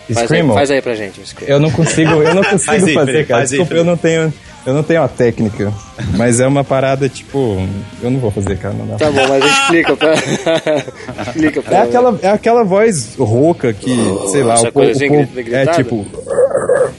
Faz 0.07 0.19
aí, 0.19 0.25
Screamo? 0.27 0.55
faz 0.55 0.71
aí 0.71 0.83
pra 0.83 0.95
gente 0.95 1.21
um 1.21 1.25
Screamo. 1.25 1.53
Eu 1.53 1.61
não 1.61 1.71
consigo, 1.71 2.11
eu 2.23 2.35
não 2.35 2.43
consigo 2.45 2.65
Faz 2.65 2.85
aí, 2.85 2.95
fazer, 2.95 3.13
Felipe, 3.13 3.29
cara. 3.29 3.41
faz 3.41 3.53
aí, 3.53 3.59
Desculpa, 3.59 3.81
eu 3.81 3.85
não 3.85 3.97
tenho. 3.97 4.35
Eu 4.67 4.75
não 4.75 4.83
tenho 4.83 5.01
a 5.01 5.07
técnica. 5.07 5.73
Mas 6.17 6.41
é 6.41 6.47
uma 6.49 6.65
parada, 6.65 7.09
tipo. 7.09 7.57
Eu 8.03 8.11
não 8.11 8.19
vou 8.19 8.33
fazer, 8.33 8.59
cara. 8.59 8.75
Não 8.75 8.85
dá. 8.85 8.97
Tá 8.97 9.13
bom, 9.13 9.25
mas 9.29 9.45
explica 9.45 9.97
pra... 9.97 10.15
explica 11.23 11.63
pra 11.63 11.77
É 11.79 11.83
aquela, 11.83 12.19
é 12.21 12.29
aquela 12.31 12.65
voz 12.65 13.15
rouca 13.17 13.73
que, 13.73 13.95
sei 14.33 14.43
lá, 14.43 14.57
o, 14.61 14.65
o 14.67 14.73
povo- 14.73 14.93
grita- 14.99 15.57
é 15.57 15.67
tipo. 15.67 16.05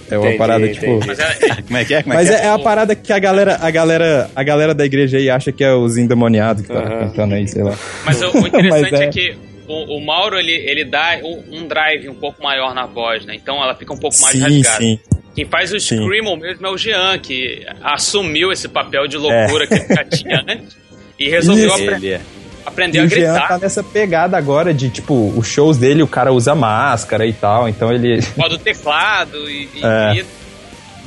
É 0.09 0.17
uma 0.17 0.25
Entendi, 0.27 0.37
parada 0.37 0.67
tipo. 0.69 0.85
entendi. 0.85 1.07
Mas 1.07 1.19
é, 1.19 1.61
Como 1.67 1.77
é 1.77 1.85
que 1.85 1.93
é? 1.93 2.03
Como 2.03 2.13
é 2.13 2.15
Mas 2.17 2.29
que 2.29 2.35
é, 2.35 2.39
é 2.45 2.47
a 2.49 2.59
parada 2.59 2.95
que 2.95 3.11
a 3.13 3.19
galera, 3.19 3.57
a 3.61 3.69
galera, 3.69 4.29
a 4.35 4.43
galera 4.43 4.73
da 4.73 4.85
igreja 4.85 5.17
aí 5.17 5.29
acha 5.29 5.51
que 5.51 5.63
é 5.63 5.73
os 5.73 5.97
endemoniados 5.97 6.61
que 6.65 6.69
tá 6.69 6.79
Aham. 6.79 6.99
cantando 7.07 7.35
aí, 7.35 7.47
sei 7.47 7.63
lá. 7.63 7.77
Mas 8.05 8.21
o, 8.21 8.31
o 8.31 8.47
interessante 8.47 8.91
Mas 8.91 8.93
é. 8.93 9.03
é. 9.03 9.07
que 9.09 9.37
o, 9.67 9.97
o 9.97 10.05
Mauro 10.05 10.37
ele, 10.39 10.53
ele 10.53 10.85
dá 10.85 11.19
um, 11.23 11.43
um 11.51 11.67
drive 11.67 12.07
um 12.09 12.15
pouco 12.15 12.41
maior 12.41 12.73
na 12.73 12.85
voz, 12.85 13.25
né? 13.25 13.35
Então 13.35 13.61
ela 13.61 13.75
fica 13.75 13.93
um 13.93 13.97
pouco 13.97 14.15
mais 14.21 14.33
Sim, 14.37 14.41
rasgada. 14.41 14.77
sim. 14.77 14.99
Quem 15.35 15.45
faz 15.45 15.71
o 15.71 15.79
Sim. 15.79 15.97
Screamo 15.97 16.35
mesmo 16.37 16.65
é 16.65 16.69
o 16.71 16.77
Jean, 16.77 17.19
que 17.19 17.63
assumiu 17.83 18.51
esse 18.51 18.67
papel 18.67 19.07
de 19.07 19.17
loucura 19.17 19.67
que 19.67 19.75
ele 19.75 19.87
já 19.87 20.03
tinha 20.03 20.41
antes 20.47 20.75
e 21.19 21.29
resolveu 21.29 21.75
Ele 21.77 22.13
é. 22.13 22.21
Aprender 22.68 22.97
E 22.97 23.01
a 23.01 23.05
o 23.05 23.07
Jean 23.07 23.34
gritar. 23.34 23.47
tá 23.47 23.57
nessa 23.57 23.84
pegada 23.84 24.38
agora 24.38 24.74
de, 24.74 24.89
tipo, 24.89 25.34
os 25.36 25.47
shows 25.47 25.78
dele, 25.78 26.03
o 26.03 26.07
cara 26.07 26.32
usa 26.32 26.53
máscara 26.53 27.26
e 27.26 27.34
tal, 27.34 27.68
então 27.68 27.91
ele. 27.91 28.22
Pode 28.36 28.55
o 28.55 28.57
teclado 28.59 29.49
e, 29.49 29.70
É. 29.82 30.15
e, 30.18 30.26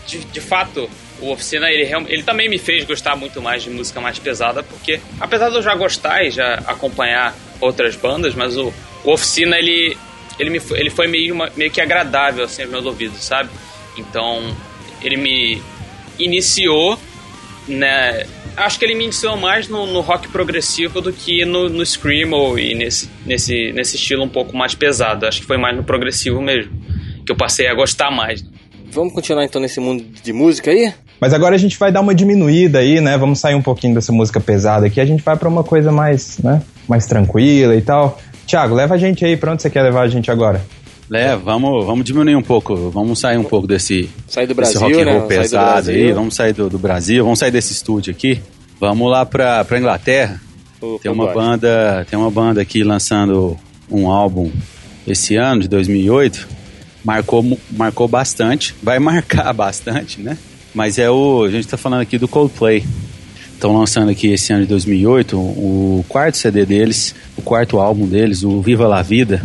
de, 0.06 0.24
de 0.24 0.40
fato 0.40 0.88
o 1.22 1.30
Oficina 1.32 1.68
ele, 1.68 1.82
ele 2.08 2.22
também 2.22 2.48
me 2.48 2.56
fez 2.58 2.82
gostar 2.84 3.14
muito 3.14 3.42
mais 3.42 3.62
de 3.62 3.68
música 3.68 4.00
mais 4.00 4.18
pesada 4.18 4.62
porque 4.62 4.98
apesar 5.20 5.50
de 5.50 5.56
eu 5.56 5.62
já 5.62 5.74
gostar 5.74 6.24
e 6.24 6.30
já 6.30 6.54
acompanhar 6.66 7.34
outras 7.60 7.94
bandas 7.94 8.34
mas 8.34 8.56
o, 8.56 8.72
o 9.04 9.12
Oficina 9.12 9.58
ele 9.58 9.94
ele 10.38 10.48
me 10.48 10.58
foi- 10.58 10.80
ele 10.80 10.88
foi 10.88 11.06
meio 11.06 11.34
uma- 11.34 11.50
meio 11.54 11.70
que 11.70 11.78
agradável 11.78 12.42
assim 12.44 12.62
aos 12.62 12.70
meus 12.70 12.86
ouvidos 12.86 13.22
sabe 13.22 13.50
então 13.98 14.56
ele 15.02 15.18
me 15.18 15.62
iniciou 16.18 16.98
né 17.68 18.24
acho 18.56 18.78
que 18.78 18.84
ele 18.84 18.94
me 18.94 19.04
iniciou 19.04 19.36
mais 19.36 19.68
no, 19.68 19.86
no 19.86 20.00
rock 20.00 20.28
progressivo 20.28 21.00
do 21.00 21.12
que 21.12 21.44
no, 21.44 21.68
no 21.68 21.84
screamo 21.84 22.58
e 22.58 22.74
nesse, 22.74 23.10
nesse, 23.24 23.72
nesse 23.72 23.96
estilo 23.96 24.24
um 24.24 24.28
pouco 24.28 24.56
mais 24.56 24.74
pesado 24.74 25.26
acho 25.26 25.40
que 25.40 25.46
foi 25.46 25.56
mais 25.56 25.76
no 25.76 25.84
progressivo 25.84 26.40
mesmo 26.40 26.72
que 27.24 27.32
eu 27.32 27.36
passei 27.36 27.66
a 27.66 27.74
gostar 27.74 28.10
mais 28.10 28.44
Vamos 28.92 29.14
continuar 29.14 29.44
então 29.44 29.60
nesse 29.60 29.78
mundo 29.78 30.04
de 30.20 30.32
música 30.32 30.70
aí? 30.70 30.92
Mas 31.20 31.32
agora 31.32 31.54
a 31.54 31.58
gente 31.58 31.78
vai 31.78 31.92
dar 31.92 32.00
uma 32.00 32.14
diminuída 32.14 32.80
aí, 32.80 33.00
né? 33.00 33.16
Vamos 33.16 33.38
sair 33.38 33.54
um 33.54 33.62
pouquinho 33.62 33.94
dessa 33.94 34.10
música 34.10 34.40
pesada 34.40 34.86
aqui. 34.86 35.00
A 35.00 35.04
gente 35.04 35.22
vai 35.22 35.36
pra 35.36 35.48
uma 35.48 35.62
coisa 35.62 35.92
mais, 35.92 36.38
né? 36.38 36.60
Mais 36.88 37.06
tranquila 37.06 37.76
e 37.76 37.80
tal. 37.80 38.18
Tiago, 38.46 38.74
leva 38.74 38.94
a 38.94 38.98
gente 38.98 39.24
aí. 39.24 39.36
Pra 39.36 39.52
onde 39.52 39.62
você 39.62 39.70
quer 39.70 39.82
levar 39.82 40.02
a 40.02 40.08
gente 40.08 40.28
agora? 40.28 40.60
É, 41.12 41.34
vamos, 41.36 41.84
vamos 41.84 42.04
diminuir 42.04 42.36
um 42.36 42.42
pouco, 42.42 42.88
vamos 42.90 43.18
sair 43.18 43.36
um 43.36 43.44
pouco 43.44 43.66
desse, 43.66 44.08
Sair 44.28 44.46
do 44.46 44.54
desse 44.54 44.78
Brasil, 44.78 44.80
rock 44.80 45.02
and 45.02 45.04
né? 45.04 45.12
roll 45.12 45.20
do 45.22 45.26
pesado 45.26 45.90
aí, 45.90 46.12
vamos 46.12 46.34
sair 46.34 46.52
do, 46.52 46.68
do 46.70 46.78
Brasil, 46.78 47.24
vamos 47.24 47.38
sair 47.40 47.50
desse 47.50 47.72
estúdio 47.72 48.12
aqui, 48.12 48.40
vamos 48.78 49.10
lá 49.10 49.26
pra, 49.26 49.64
pra 49.64 49.78
Inglaterra. 49.78 50.40
Tem 51.02 51.10
uma 51.10 51.32
banda, 51.32 52.06
tem 52.08 52.18
uma 52.18 52.30
banda 52.30 52.62
aqui 52.62 52.82
lançando 52.82 53.56
um 53.90 54.08
álbum 54.08 54.50
esse 55.06 55.36
ano 55.36 55.62
de 55.62 55.68
2008. 55.68 56.48
Marcou, 57.04 57.58
marcou 57.70 58.06
bastante, 58.06 58.74
vai 58.82 58.98
marcar 59.00 59.52
bastante, 59.52 60.20
né? 60.20 60.38
Mas 60.74 60.98
é 60.98 61.10
o, 61.10 61.44
a 61.44 61.50
gente 61.50 61.66
tá 61.66 61.76
falando 61.76 62.02
aqui 62.02 62.18
do 62.18 62.28
Coldplay. 62.28 62.84
Estão 63.52 63.76
lançando 63.76 64.10
aqui 64.10 64.28
esse 64.28 64.52
ano 64.52 64.62
de 64.62 64.68
2008 64.68 65.36
o 65.36 66.04
quarto 66.08 66.38
CD 66.38 66.64
deles, 66.64 67.14
o 67.36 67.42
quarto 67.42 67.78
álbum 67.78 68.06
deles, 68.06 68.42
o 68.42 68.62
Viva 68.62 68.88
la 68.88 69.02
Vida. 69.02 69.42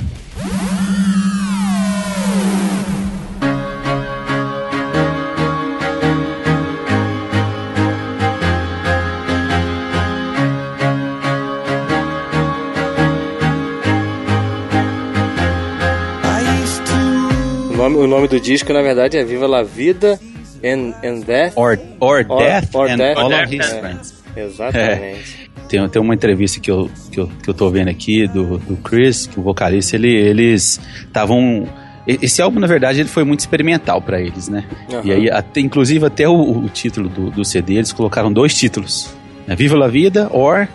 O 18.06 18.08
nome, 18.08 18.28
do 18.28 18.40
disco, 18.40 18.72
na 18.72 18.82
verdade, 18.84 19.18
é 19.18 19.24
Viva 19.24 19.48
la 19.48 19.64
Vida 19.64 20.20
and, 20.64 20.94
and 21.04 21.22
Death. 21.22 21.54
Or, 21.56 21.80
or, 22.00 22.26
Or- 22.30 22.44
Death 22.44 22.76
or 22.76 22.90
and 22.90 22.98
Death. 22.98 23.18
All 23.18 23.34
of 23.34 23.56
His 23.56 23.66
Friends. 23.66 24.24
Exatamente. 24.38 25.50
Tem, 25.68 25.90
tem 25.90 26.02
uma 26.02 26.14
entrevista 26.14 26.60
que 26.60 26.70
eu, 26.70 26.90
que, 27.12 27.20
eu, 27.20 27.28
que 27.42 27.50
eu 27.50 27.54
tô 27.54 27.70
vendo 27.72 27.90
aqui 27.90 28.28
do, 28.28 28.60
do 28.60 28.78
Chris, 28.78 29.26
que 29.26 29.40
o 29.40 29.44
vocalista, 29.44 29.96
ele, 29.96 30.14
eles 30.14 30.80
estavam. 31.06 31.68
Esse 32.08 32.40
álbum, 32.40 32.60
na 32.60 32.68
verdade, 32.68 33.00
ele 33.00 33.10
foi 33.10 33.24
muito 33.24 33.40
experimental 33.40 34.00
pra 34.00 34.22
eles, 34.22 34.48
né? 34.48 34.64
Aham. 34.94 35.02
E 35.04 35.12
aí, 35.12 35.30
até, 35.32 35.62
inclusive, 35.62 36.06
até 36.06 36.30
o, 36.30 36.60
o 36.60 36.70
título 36.70 37.10
do, 37.10 37.32
do 37.32 37.44
CD, 37.44 37.76
eles 37.76 37.92
colocaram 37.92 38.32
dois 38.32 38.54
títulos: 38.56 39.10
né? 39.48 39.56
Viva 39.56 39.76
la 39.76 39.88
Vida 39.88 40.30
or 40.32 40.68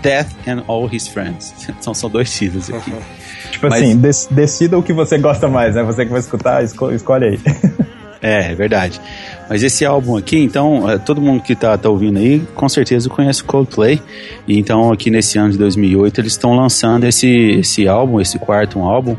Death 0.00 0.28
and 0.46 0.62
All 0.68 0.88
His 0.92 1.08
Friends. 1.08 1.52
São, 1.80 1.92
são 1.92 2.08
dois 2.08 2.32
títulos 2.32 2.70
aqui. 2.70 2.92
Tipo 3.50 3.68
Mas- 3.68 3.82
assim, 3.82 3.96
dec- 3.96 4.28
decida 4.30 4.78
o 4.78 4.82
que 4.82 4.92
você 4.92 5.18
gosta 5.18 5.48
mais, 5.48 5.74
né? 5.74 5.82
Você 5.82 6.04
que 6.04 6.10
vai 6.10 6.20
escutar, 6.20 6.62
esco- 6.64 6.90
escolhe 6.92 7.24
aí. 7.26 7.40
É, 8.20 8.50
é 8.50 8.54
verdade. 8.56 9.00
Mas 9.48 9.62
esse 9.62 9.84
álbum 9.84 10.16
aqui, 10.16 10.36
então, 10.40 10.90
é, 10.90 10.98
todo 10.98 11.20
mundo 11.20 11.40
que 11.40 11.54
tá, 11.54 11.78
tá 11.78 11.88
ouvindo 11.88 12.18
aí, 12.18 12.40
com 12.52 12.68
certeza 12.68 13.08
conhece 13.08 13.42
o 13.42 13.44
Coldplay. 13.44 14.02
E 14.44 14.58
então, 14.58 14.90
aqui 14.90 15.08
nesse 15.08 15.38
ano 15.38 15.52
de 15.52 15.58
2008, 15.58 16.20
eles 16.20 16.32
estão 16.32 16.56
lançando 16.56 17.04
esse, 17.04 17.28
esse 17.60 17.86
álbum, 17.86 18.20
esse 18.20 18.36
quarto 18.36 18.80
álbum. 18.80 19.16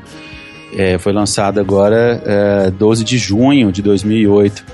É, 0.75 0.97
foi 0.97 1.13
lançado 1.13 1.61
agora 1.61 2.21
é, 2.25 2.71
12 2.71 3.05
de 3.05 3.17
junho 3.17 3.71
de 3.71 3.81
2008. 3.81 4.65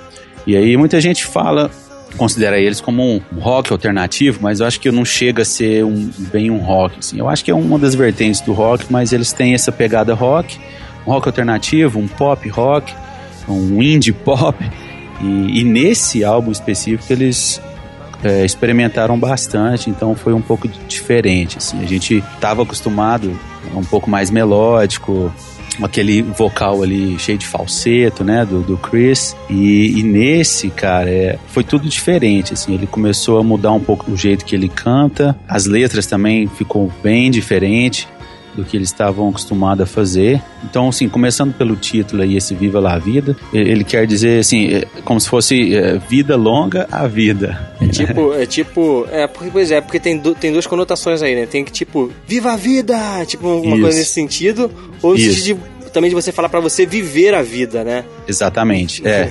E 0.47 0.57
aí 0.57 0.75
muita 0.75 0.99
gente 0.99 1.23
fala, 1.23 1.69
considera 2.17 2.59
eles 2.59 2.81
como 2.81 3.03
um 3.03 3.39
rock 3.39 3.71
alternativo, 3.71 4.39
mas 4.41 4.59
eu 4.59 4.65
acho 4.65 4.79
que 4.79 4.91
não 4.91 5.05
chega 5.05 5.41
a 5.41 5.45
ser 5.45 5.83
um, 5.83 6.09
bem 6.31 6.49
um 6.49 6.57
rock. 6.57 6.99
Assim. 6.99 7.19
Eu 7.19 7.29
acho 7.29 7.43
que 7.43 7.51
é 7.51 7.55
uma 7.55 7.77
das 7.77 7.95
vertentes 7.95 8.41
do 8.41 8.53
rock, 8.53 8.85
mas 8.89 9.13
eles 9.13 9.31
têm 9.33 9.53
essa 9.53 9.71
pegada 9.71 10.13
rock, 10.13 10.59
um 11.05 11.11
rock 11.11 11.27
alternativo, 11.27 11.99
um 11.99 12.07
pop 12.07 12.47
rock, 12.49 12.93
um 13.47 13.81
indie 13.81 14.11
pop. 14.11 14.57
E, 15.21 15.61
e 15.61 15.63
nesse 15.63 16.23
álbum 16.23 16.51
específico 16.51 17.11
eles 17.11 17.61
é, 18.23 18.43
experimentaram 18.43 19.17
bastante, 19.17 19.89
então 19.89 20.15
foi 20.15 20.33
um 20.33 20.41
pouco 20.41 20.67
diferente. 20.87 21.57
Assim. 21.57 21.81
A 21.81 21.87
gente 21.87 22.23
estava 22.35 22.63
acostumado 22.63 23.37
a 23.73 23.77
um 23.77 23.83
pouco 23.83 24.09
mais 24.09 24.29
melódico, 24.29 25.33
aquele 25.83 26.21
vocal 26.21 26.83
ali 26.83 27.17
cheio 27.19 27.37
de 27.37 27.45
falseto, 27.45 28.23
né, 28.23 28.45
do, 28.45 28.61
do 28.61 28.77
Chris. 28.77 29.35
E, 29.49 29.99
e 29.99 30.03
nesse, 30.03 30.69
cara, 30.69 31.09
é, 31.09 31.39
foi 31.47 31.63
tudo 31.63 31.87
diferente. 31.87 32.53
Assim, 32.53 32.73
ele 32.73 32.87
começou 32.87 33.39
a 33.39 33.43
mudar 33.43 33.71
um 33.71 33.79
pouco 33.79 34.11
o 34.11 34.17
jeito 34.17 34.45
que 34.45 34.55
ele 34.55 34.69
canta, 34.69 35.37
as 35.47 35.65
letras 35.65 36.05
também 36.05 36.47
ficou 36.47 36.91
bem 37.03 37.31
diferente 37.31 38.07
do 38.55 38.63
que 38.63 38.77
eles 38.77 38.89
estavam 38.89 39.29
acostumados 39.29 39.83
a 39.83 39.85
fazer. 39.85 40.41
Então, 40.63 40.89
assim, 40.89 41.09
começando 41.09 41.53
pelo 41.53 41.75
título 41.75 42.23
aí, 42.23 42.37
esse 42.37 42.55
Viva 42.55 42.79
la 42.79 42.97
Vida, 42.97 43.35
ele 43.53 43.83
quer 43.83 44.07
dizer, 44.07 44.39
assim, 44.39 44.67
é, 44.73 44.85
como 45.03 45.19
se 45.19 45.27
fosse 45.27 45.75
é, 45.75 45.97
vida 45.97 46.35
longa 46.35 46.87
a 46.91 47.07
vida. 47.07 47.73
É 47.81 47.87
tipo, 47.87 48.33
é 48.33 48.45
tipo, 48.45 49.07
é 49.11 49.27
pois 49.27 49.71
é, 49.71 49.81
porque 49.81 49.99
tem, 49.99 50.19
tem 50.19 50.51
duas 50.51 50.65
conotações 50.65 51.21
aí, 51.21 51.35
né? 51.35 51.45
Tem 51.45 51.63
que 51.63 51.71
tipo, 51.71 52.11
viva 52.27 52.53
a 52.53 52.55
vida! 52.55 52.95
Tipo, 53.25 53.47
uma 53.47 53.75
Isso. 53.75 53.81
coisa 53.81 53.97
nesse 53.99 54.11
sentido, 54.11 54.71
ou 55.01 55.13
no 55.13 55.19
sentido 55.19 55.43
de, 55.43 55.89
também 55.91 56.09
de 56.09 56.15
você 56.15 56.31
falar 56.31 56.49
pra 56.49 56.59
você 56.59 56.85
viver 56.85 57.33
a 57.33 57.41
vida, 57.41 57.83
né? 57.83 58.03
Exatamente, 58.27 59.05
é. 59.07 59.29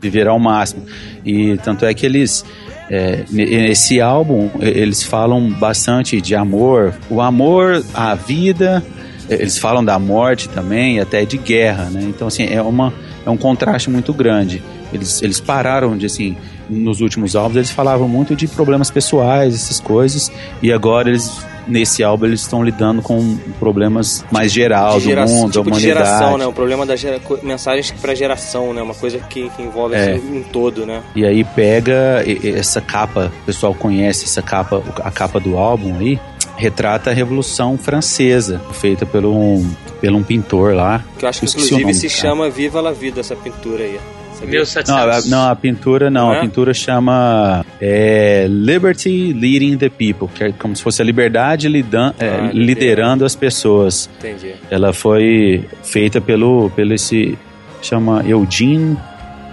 Viver 0.00 0.28
ao 0.28 0.38
máximo. 0.38 0.86
E 1.24 1.56
tanto 1.58 1.84
é 1.84 1.92
que 1.92 2.06
eles. 2.06 2.44
É, 2.90 3.24
nesse 3.30 4.00
álbum, 4.00 4.50
eles 4.60 5.02
falam 5.02 5.50
bastante 5.50 6.20
de 6.20 6.34
amor. 6.34 6.94
O 7.10 7.20
amor, 7.20 7.84
a 7.92 8.14
vida. 8.14 8.82
Eles 9.28 9.58
falam 9.58 9.84
da 9.84 9.98
morte 9.98 10.48
também, 10.48 11.00
até 11.00 11.24
de 11.26 11.36
guerra, 11.36 11.90
né? 11.90 12.02
Então, 12.02 12.26
assim, 12.26 12.46
é, 12.46 12.62
uma, 12.62 12.94
é 13.26 13.28
um 13.28 13.36
contraste 13.36 13.90
muito 13.90 14.14
grande. 14.14 14.62
Eles, 14.90 15.22
eles 15.22 15.38
pararam 15.38 15.98
de, 15.98 16.06
assim, 16.06 16.34
nos 16.68 17.02
últimos 17.02 17.36
álbuns, 17.36 17.56
eles 17.56 17.70
falavam 17.70 18.08
muito 18.08 18.34
de 18.34 18.48
problemas 18.48 18.90
pessoais, 18.90 19.54
essas 19.54 19.80
coisas, 19.80 20.32
e 20.62 20.72
agora 20.72 21.10
eles, 21.10 21.44
nesse 21.68 22.02
álbum, 22.02 22.26
eles 22.26 22.40
estão 22.40 22.64
lidando 22.64 23.02
com 23.02 23.36
problemas 23.58 24.24
mais 24.30 24.50
geral 24.50 24.98
de 24.98 25.14
do 25.14 25.20
mundo, 25.22 25.52
tipo 25.52 25.70
da 25.70 25.76
de 25.76 25.86
humanidade. 25.86 26.08
geração, 26.08 26.38
né? 26.38 26.46
O 26.46 26.52
problema 26.52 26.86
das 26.86 26.98
gera, 27.00 27.20
mensagens 27.42 27.90
pra 28.00 28.14
geração, 28.14 28.72
né? 28.72 28.82
Uma 28.82 28.94
coisa 28.94 29.18
que, 29.18 29.48
que 29.50 29.62
envolve 29.62 29.94
É. 29.94 30.14
um 30.14 30.42
todo, 30.42 30.86
né? 30.86 31.02
E 31.14 31.24
aí 31.24 31.44
pega 31.44 32.24
essa 32.56 32.80
capa, 32.80 33.32
o 33.42 33.46
pessoal 33.46 33.74
conhece 33.74 34.24
essa 34.24 34.42
capa, 34.42 34.82
a 35.04 35.10
capa 35.10 35.38
do 35.38 35.56
álbum 35.56 35.96
aí, 35.98 36.18
retrata 36.56 37.10
a 37.10 37.12
Revolução 37.12 37.76
Francesa, 37.78 38.60
feita 38.72 39.06
pelo 39.06 39.34
um, 39.36 39.70
pelo 40.00 40.18
um 40.18 40.22
pintor 40.22 40.74
lá. 40.74 41.04
Que 41.18 41.24
eu 41.24 41.28
acho 41.28 41.40
que 41.40 41.46
inclusive 41.46 41.80
nome 41.82 41.94
se 41.94 42.08
cara. 42.08 42.20
chama 42.20 42.50
Viva 42.50 42.80
la 42.80 42.92
Vida, 42.92 43.20
essa 43.20 43.36
pintura 43.36 43.84
aí. 43.84 43.98
Sabia? 44.38 44.60
1700. 44.60 44.88
Não, 44.88 44.98
a, 44.98 45.20
não, 45.44 45.50
a 45.50 45.56
pintura 45.56 46.10
não, 46.10 46.32
é? 46.32 46.38
a 46.38 46.40
pintura 46.40 46.72
chama 46.74 47.64
é, 47.80 48.46
Liberty 48.48 49.32
Leading 49.32 49.76
the 49.76 49.88
People, 49.88 50.28
que 50.34 50.44
é 50.44 50.52
como 50.52 50.74
se 50.76 50.82
fosse 50.82 51.02
a 51.02 51.04
liberdade 51.04 51.68
lidan- 51.68 52.14
é, 52.18 52.28
Ah, 52.28 52.50
liderando 52.52 53.24
as 53.24 53.34
pessoas. 53.34 54.08
Entendi. 54.18 54.54
Ela 54.70 54.92
foi 54.92 55.64
feita 55.82 56.20
pelo, 56.20 56.70
pelo 56.70 56.94
esse 56.94 57.36
chama 57.82 58.22
Eugene 58.26 58.96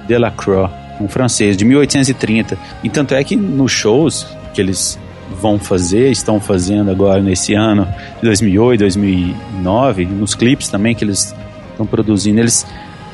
Delacroix, 0.07 0.69
um 1.01 1.07
francês 1.07 1.57
de 1.57 1.65
1830. 1.65 2.57
E 2.83 2.89
tanto 2.89 3.13
é 3.15 3.23
que 3.23 3.36
nos 3.36 3.71
shows 3.71 4.25
que 4.53 4.61
eles 4.61 4.97
vão 5.41 5.57
fazer, 5.59 6.11
estão 6.11 6.39
fazendo 6.39 6.91
agora 6.91 7.21
nesse 7.21 7.53
ano 7.55 7.86
de 8.19 8.25
2008, 8.25 8.79
2009, 8.79 10.05
nos 10.05 10.36
clipes 10.36 10.67
também 10.69 10.93
que 10.95 11.03
eles 11.03 11.36
estão 11.71 11.86
produzindo, 11.86 12.39
eles 12.39 12.65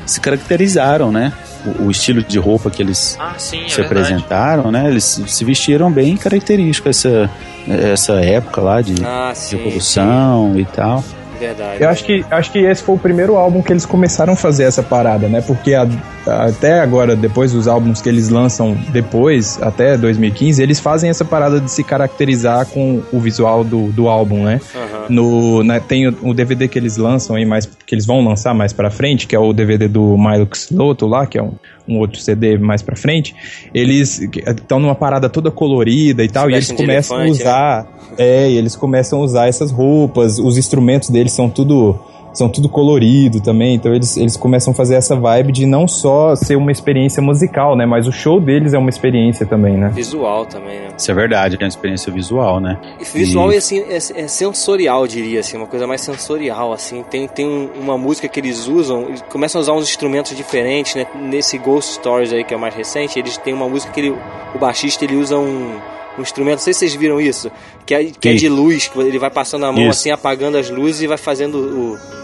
se 0.06 0.20
caracterizaram, 0.20 1.10
né? 1.10 1.32
O, 1.64 1.84
o 1.84 1.90
estilo 1.90 2.22
de 2.22 2.38
roupa 2.38 2.70
que 2.70 2.82
eles 2.82 3.16
Ah, 3.20 3.34
sim, 3.38 3.64
é 3.64 3.68
se 3.68 3.76
verdade. 3.76 3.84
apresentaram, 3.86 4.70
né? 4.72 4.88
Eles 4.88 5.20
se 5.26 5.44
vestiram 5.44 5.90
bem 5.92 6.16
característico 6.16 6.88
essa 6.88 7.30
essa 7.68 8.14
época 8.14 8.60
lá 8.60 8.80
de 8.80 8.94
Ah, 9.04 9.32
sim. 9.34 9.56
revolução 9.56 10.54
e 10.58 10.64
tal. 10.64 11.04
Verdade. 11.46 11.82
Eu 11.82 11.88
acho 11.88 12.04
que, 12.04 12.24
acho 12.30 12.52
que 12.52 12.58
esse 12.60 12.82
foi 12.82 12.94
o 12.94 12.98
primeiro 12.98 13.36
álbum 13.36 13.60
que 13.62 13.72
eles 13.72 13.84
começaram 13.84 14.32
a 14.34 14.36
fazer 14.36 14.64
essa 14.64 14.82
parada, 14.82 15.28
né? 15.28 15.40
Porque 15.40 15.74
a- 15.74 15.88
até 16.26 16.80
agora, 16.80 17.16
depois 17.16 17.50
dos 17.52 17.66
álbuns 17.66 18.00
que 18.00 18.08
eles 18.08 18.28
lançam 18.28 18.76
depois, 18.92 19.58
até 19.60 19.96
2015, 19.96 20.62
eles 20.62 20.78
fazem 20.78 21.10
essa 21.10 21.24
parada 21.24 21.60
de 21.60 21.68
se 21.70 21.82
caracterizar 21.82 22.66
com 22.66 23.02
o 23.12 23.18
visual 23.18 23.64
do, 23.64 23.88
do 23.90 24.08
álbum, 24.08 24.44
né? 24.44 24.60
Aham. 24.74 25.06
No, 25.08 25.64
né, 25.64 25.80
tem 25.80 26.08
o, 26.08 26.16
o 26.22 26.32
DVD 26.34 26.68
que 26.68 26.78
eles 26.78 26.96
lançam 26.96 27.34
aí, 27.34 27.44
mais, 27.44 27.66
que 27.66 27.94
eles 27.94 28.06
vão 28.06 28.24
lançar 28.24 28.54
mais 28.54 28.72
pra 28.72 28.88
frente, 28.90 29.26
que 29.26 29.34
é 29.34 29.38
o 29.38 29.52
DVD 29.52 29.88
do 29.88 30.16
Milux 30.16 30.68
Lotto 30.70 31.06
lá, 31.06 31.26
que 31.26 31.38
é 31.38 31.42
um, 31.42 31.52
um 31.88 31.98
outro 31.98 32.20
CD 32.20 32.58
mais 32.58 32.82
pra 32.82 32.96
frente. 32.96 33.34
Eles 33.74 34.20
estão 34.20 34.78
numa 34.78 34.94
parada 34.94 35.28
toda 35.28 35.50
colorida 35.50 36.24
e 36.24 36.28
tal, 36.28 36.50
e 36.50 36.54
eles 36.54 36.70
começam 36.72 37.16
a 37.16 37.24
né? 37.24 37.30
usar. 37.30 37.86
É, 38.18 38.50
e 38.50 38.56
eles 38.58 38.76
começam 38.76 39.20
a 39.20 39.22
usar 39.22 39.48
essas 39.48 39.70
roupas, 39.70 40.38
os 40.38 40.58
instrumentos 40.58 41.08
deles 41.08 41.32
são 41.32 41.48
tudo 41.48 41.98
são 42.32 42.48
tudo 42.48 42.68
colorido 42.68 43.40
também, 43.40 43.74
então 43.74 43.94
eles, 43.94 44.16
eles 44.16 44.36
começam 44.36 44.72
a 44.72 44.74
fazer 44.74 44.94
essa 44.94 45.14
vibe 45.16 45.52
de 45.52 45.66
não 45.66 45.86
só 45.86 46.34
ser 46.34 46.56
uma 46.56 46.72
experiência 46.72 47.22
musical, 47.22 47.76
né, 47.76 47.84
mas 47.86 48.06
o 48.06 48.12
show 48.12 48.40
deles 48.40 48.72
é 48.74 48.78
uma 48.78 48.88
experiência 48.90 49.44
também, 49.46 49.76
né? 49.76 49.90
Visual 49.94 50.46
também, 50.46 50.80
né? 50.80 50.88
Isso 50.96 51.10
é 51.10 51.14
verdade, 51.14 51.56
é 51.60 51.62
uma 51.64 51.68
experiência 51.68 52.12
visual, 52.12 52.60
né? 52.60 52.78
E 53.00 53.04
visual 53.04 53.50
E- 53.52 53.54
é, 53.54 53.58
assim, 53.58 53.80
é, 53.80 53.96
é 53.96 54.28
sensorial, 54.28 55.06
diria 55.06 55.40
assim, 55.40 55.56
uma 55.56 55.66
coisa 55.66 55.86
mais 55.86 56.00
sensorial, 56.00 56.72
assim. 56.72 57.02
Tem, 57.08 57.26
tem 57.28 57.46
um- 57.46 57.70
uma 57.80 57.98
música 57.98 58.28
que 58.28 58.40
eles 58.40 58.66
usam, 58.66 59.08
eles 59.08 59.22
começam 59.30 59.58
a 59.58 59.62
usar 59.62 59.72
uns 59.72 59.88
instrumentos 59.88 60.36
diferentes, 60.36 60.94
né? 60.94 61.06
Nesse 61.14 61.58
Ghost 61.58 61.94
Stories 61.94 62.32
aí, 62.32 62.44
que 62.44 62.54
é 62.54 62.56
o 62.56 62.60
mais 62.60 62.74
recente, 62.74 63.18
eles 63.18 63.36
têm 63.36 63.52
uma 63.54 63.68
música 63.68 63.92
que 63.92 64.00
ele, 64.00 64.10
o 64.54 64.58
baixista 64.58 65.04
ele 65.04 65.16
usa 65.16 65.38
um, 65.38 65.76
um 66.18 66.22
instrumento, 66.22 66.56
não 66.56 66.62
sei 66.64 66.72
se 66.74 66.80
vocês 66.80 66.94
viram 66.94 67.20
isso, 67.20 67.50
que 67.86 67.94
é, 67.94 68.04
que 68.04 68.28
é 68.28 68.34
de 68.34 68.48
luz, 68.48 68.86
que 68.88 68.98
ele 69.00 69.18
vai 69.18 69.30
passando 69.30 69.64
a 69.64 69.72
mão 69.72 69.80
Isso. 69.88 70.00
assim, 70.00 70.10
apagando 70.10 70.58
as 70.58 70.68
luzes 70.68 71.00
e 71.02 71.06
vai 71.06 71.16
fazendo 71.16 71.56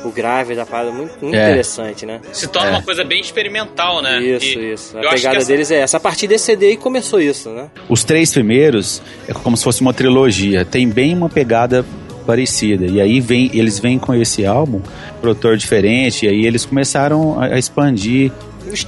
o, 0.05 0.09
o 0.09 0.11
grave 0.12 0.55
da 0.55 0.66
parada. 0.66 0.91
Muito, 0.91 1.12
muito 1.22 1.34
É. 1.34 1.49
interessante, 1.51 2.05
né? 2.05 2.20
Se 2.32 2.47
torna 2.49 2.68
É. 2.68 2.72
uma 2.72 2.82
coisa 2.82 3.03
bem 3.03 3.20
experimental, 3.20 4.03
né? 4.03 4.20
Isso, 4.22 4.59
E 4.59 4.72
isso. 4.74 4.99
A 4.99 5.01
pegada 5.11 5.39
essa- 5.39 5.47
deles 5.47 5.70
é 5.70 5.78
essa. 5.80 5.97
A 5.97 6.01
partir 6.01 6.26
desse 6.26 6.45
CD 6.45 6.66
aí 6.66 6.76
começou 6.76 7.20
isso, 7.20 7.49
né? 7.51 7.68
Os 7.89 8.05
três 8.05 8.32
primeiros 8.32 9.01
é 9.26 9.32
como 9.32 9.57
se 9.57 9.64
fosse 9.64 9.80
uma 9.80 9.95
trilogia, 9.95 10.64
tem 10.64 10.89
bem 10.89 11.14
uma 11.14 11.28
pegada 11.30 11.84
parecida. 12.26 12.84
E 12.84 13.01
aí 13.01 13.20
vem, 13.20 13.51
eles 13.55 13.78
vêm 13.78 13.99
com 13.99 14.14
esse 14.14 14.45
álbum, 14.45 14.82
produtor 15.20 15.57
diferente, 15.57 16.26
e 16.26 16.28
aí 16.28 16.45
eles 16.45 16.66
começaram 16.66 17.41
a, 17.41 17.47
a 17.55 17.59
expandir 17.59 18.30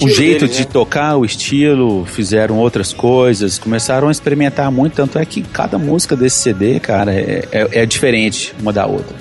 O, 0.02 0.08
jeito 0.08 0.40
deles, 0.40 0.56
de 0.56 0.62
né? 0.64 0.68
tocar, 0.72 1.16
o 1.16 1.24
estilo, 1.24 2.04
fizeram 2.06 2.58
outras 2.58 2.92
coisas, 2.92 3.58
começaram 3.58 4.08
a 4.08 4.10
experimentar 4.10 4.70
muito, 4.70 4.94
tanto 4.94 5.18
é 5.18 5.24
que 5.24 5.42
cada 5.42 5.78
música 5.78 6.14
desse 6.16 6.38
CD, 6.38 6.78
cara, 6.80 7.12
é, 7.12 7.44
é, 7.50 7.68
é 7.82 7.86
diferente 7.86 8.54
uma 8.60 8.72
da 8.72 8.86
outra. 8.86 9.16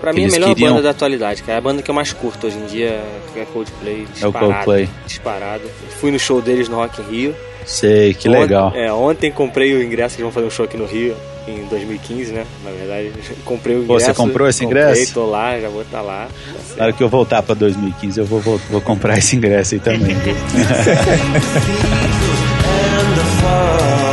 Pra 0.00 0.12
mim, 0.12 0.20
é 0.20 0.22
a 0.22 0.24
Eles 0.26 0.34
melhor 0.34 0.48
queriam- 0.54 0.70
banda 0.72 0.82
da 0.82 0.90
atualidade, 0.90 1.42
cara. 1.42 1.54
É 1.54 1.58
a 1.58 1.60
banda 1.62 1.80
que 1.82 1.90
eu 1.90 1.94
mais 1.94 2.12
curto 2.12 2.46
hoje 2.46 2.58
em 2.58 2.66
dia 2.66 3.00
é 3.34 3.44
Coldplay. 3.52 4.06
É 4.20 4.26
o 4.26 4.32
Coldplay. 4.32 4.88
Disparado. 5.06 5.62
Fui 5.98 6.10
no 6.10 6.18
show 6.18 6.42
deles 6.42 6.68
no 6.68 6.76
Rock 6.76 7.00
in 7.00 7.04
Rio. 7.10 7.34
Sei, 7.64 8.12
que 8.12 8.28
Ontem- 8.28 8.40
legal. 8.40 8.72
É, 8.74 8.92
ontem 8.92 9.30
comprei 9.32 9.72
o 9.74 9.82
ingresso, 9.82 10.16
que 10.16 10.20
eles 10.22 10.30
vão 10.30 10.32
fazer 10.32 10.46
um 10.46 10.50
show 10.50 10.66
aqui 10.66 10.76
no 10.76 10.84
Rio, 10.84 11.16
em 11.46 11.64
2015, 11.66 12.32
né? 12.32 12.46
Na 12.64 12.70
verdade, 12.70 13.12
comprei 13.44 13.76
o 13.76 13.84
ingresso. 13.84 14.06
você 14.06 14.14
comprou 14.14 14.48
esse 14.48 14.64
comprei, 14.64 14.82
ingresso? 14.82 15.14
tô 15.14 15.26
lá, 15.26 15.58
já 15.58 15.68
vou 15.68 15.82
estar 15.82 16.00
lá. 16.00 16.28
Na 16.76 16.84
hora 16.84 16.92
que 16.92 17.02
eu 17.02 17.08
voltar 17.08 17.42
pra 17.42 17.54
2015, 17.54 18.20
eu 18.20 18.26
vou, 18.26 18.40
vou, 18.40 18.58
vou 18.70 18.80
comprar 18.80 19.18
esse 19.18 19.36
ingresso 19.36 19.74
aí 19.74 19.80
também. 19.80 20.16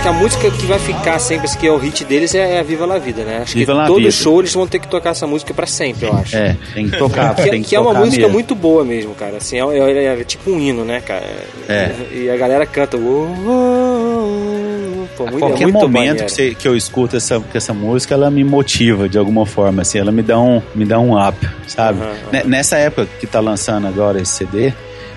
acho 0.00 0.02
que 0.02 0.08
a 0.08 0.12
música 0.12 0.50
que 0.50 0.66
vai 0.66 0.78
ficar 0.78 1.18
sempre, 1.18 1.48
que 1.58 1.66
é 1.66 1.70
o 1.70 1.76
hit 1.76 2.04
deles, 2.06 2.34
é 2.34 2.58
a 2.58 2.62
Viva 2.62 2.86
La 2.86 2.98
Vida, 2.98 3.22
né? 3.22 3.40
Acho 3.42 3.54
Viva 3.54 3.72
que 3.72 3.78
La 3.78 3.86
todo 3.86 3.98
Vida. 3.98 4.10
show 4.10 4.40
eles 4.40 4.52
vão 4.54 4.66
ter 4.66 4.78
que 4.78 4.88
tocar 4.88 5.10
essa 5.10 5.26
música 5.26 5.52
pra 5.52 5.66
sempre, 5.66 6.06
eu 6.06 6.14
acho. 6.16 6.36
É, 6.36 6.56
tem 6.74 6.88
que 6.88 6.96
tocar, 6.96 7.34
Que, 7.36 7.50
tem 7.50 7.62
que, 7.62 7.68
que 7.70 7.76
é 7.76 7.80
uma 7.80 7.88
tocar 7.90 8.00
música 8.04 8.22
mesmo. 8.22 8.32
muito 8.32 8.54
boa 8.54 8.82
mesmo, 8.84 9.14
cara. 9.14 9.36
Assim, 9.36 9.58
é, 9.60 9.78
é- 9.78 10.20
é 10.20 10.24
tipo 10.24 10.50
um 10.50 10.58
hino, 10.58 10.84
né, 10.84 11.00
cara? 11.02 11.24
É. 11.68 11.92
E 12.12 12.30
a 12.30 12.36
galera 12.36 12.64
canta. 12.66 12.96
"Uou, 12.96 13.28
uou, 13.44 15.08
Pô, 15.16 15.26
A 15.26 15.30
muito, 15.32 15.46
qualquer 15.46 15.68
é 15.68 15.72
momento 15.72 16.24
que, 16.24 16.30
você- 16.32 16.54
que 16.54 16.66
eu 16.66 16.74
escuto 16.74 17.16
essa, 17.16 17.42
essa 17.52 17.74
música, 17.74 18.14
ela 18.14 18.30
me 18.30 18.42
motiva 18.42 19.06
de 19.08 19.18
alguma 19.18 19.44
forma, 19.44 19.82
assim, 19.82 19.98
ela 19.98 20.10
me 20.12 20.22
dá 20.22 20.38
um, 20.38 20.62
me 20.74 20.84
dá 20.86 20.98
um 20.98 21.12
up, 21.28 21.36
sabe? 21.66 22.00
Aham, 22.00 22.12
Ne- 22.32 22.44
Nessa 22.44 22.78
época 22.78 23.06
que 23.20 23.26
tá 23.26 23.38
lançando 23.40 23.86
agora 23.86 24.20
esse 24.20 24.32
CD, 24.32 24.68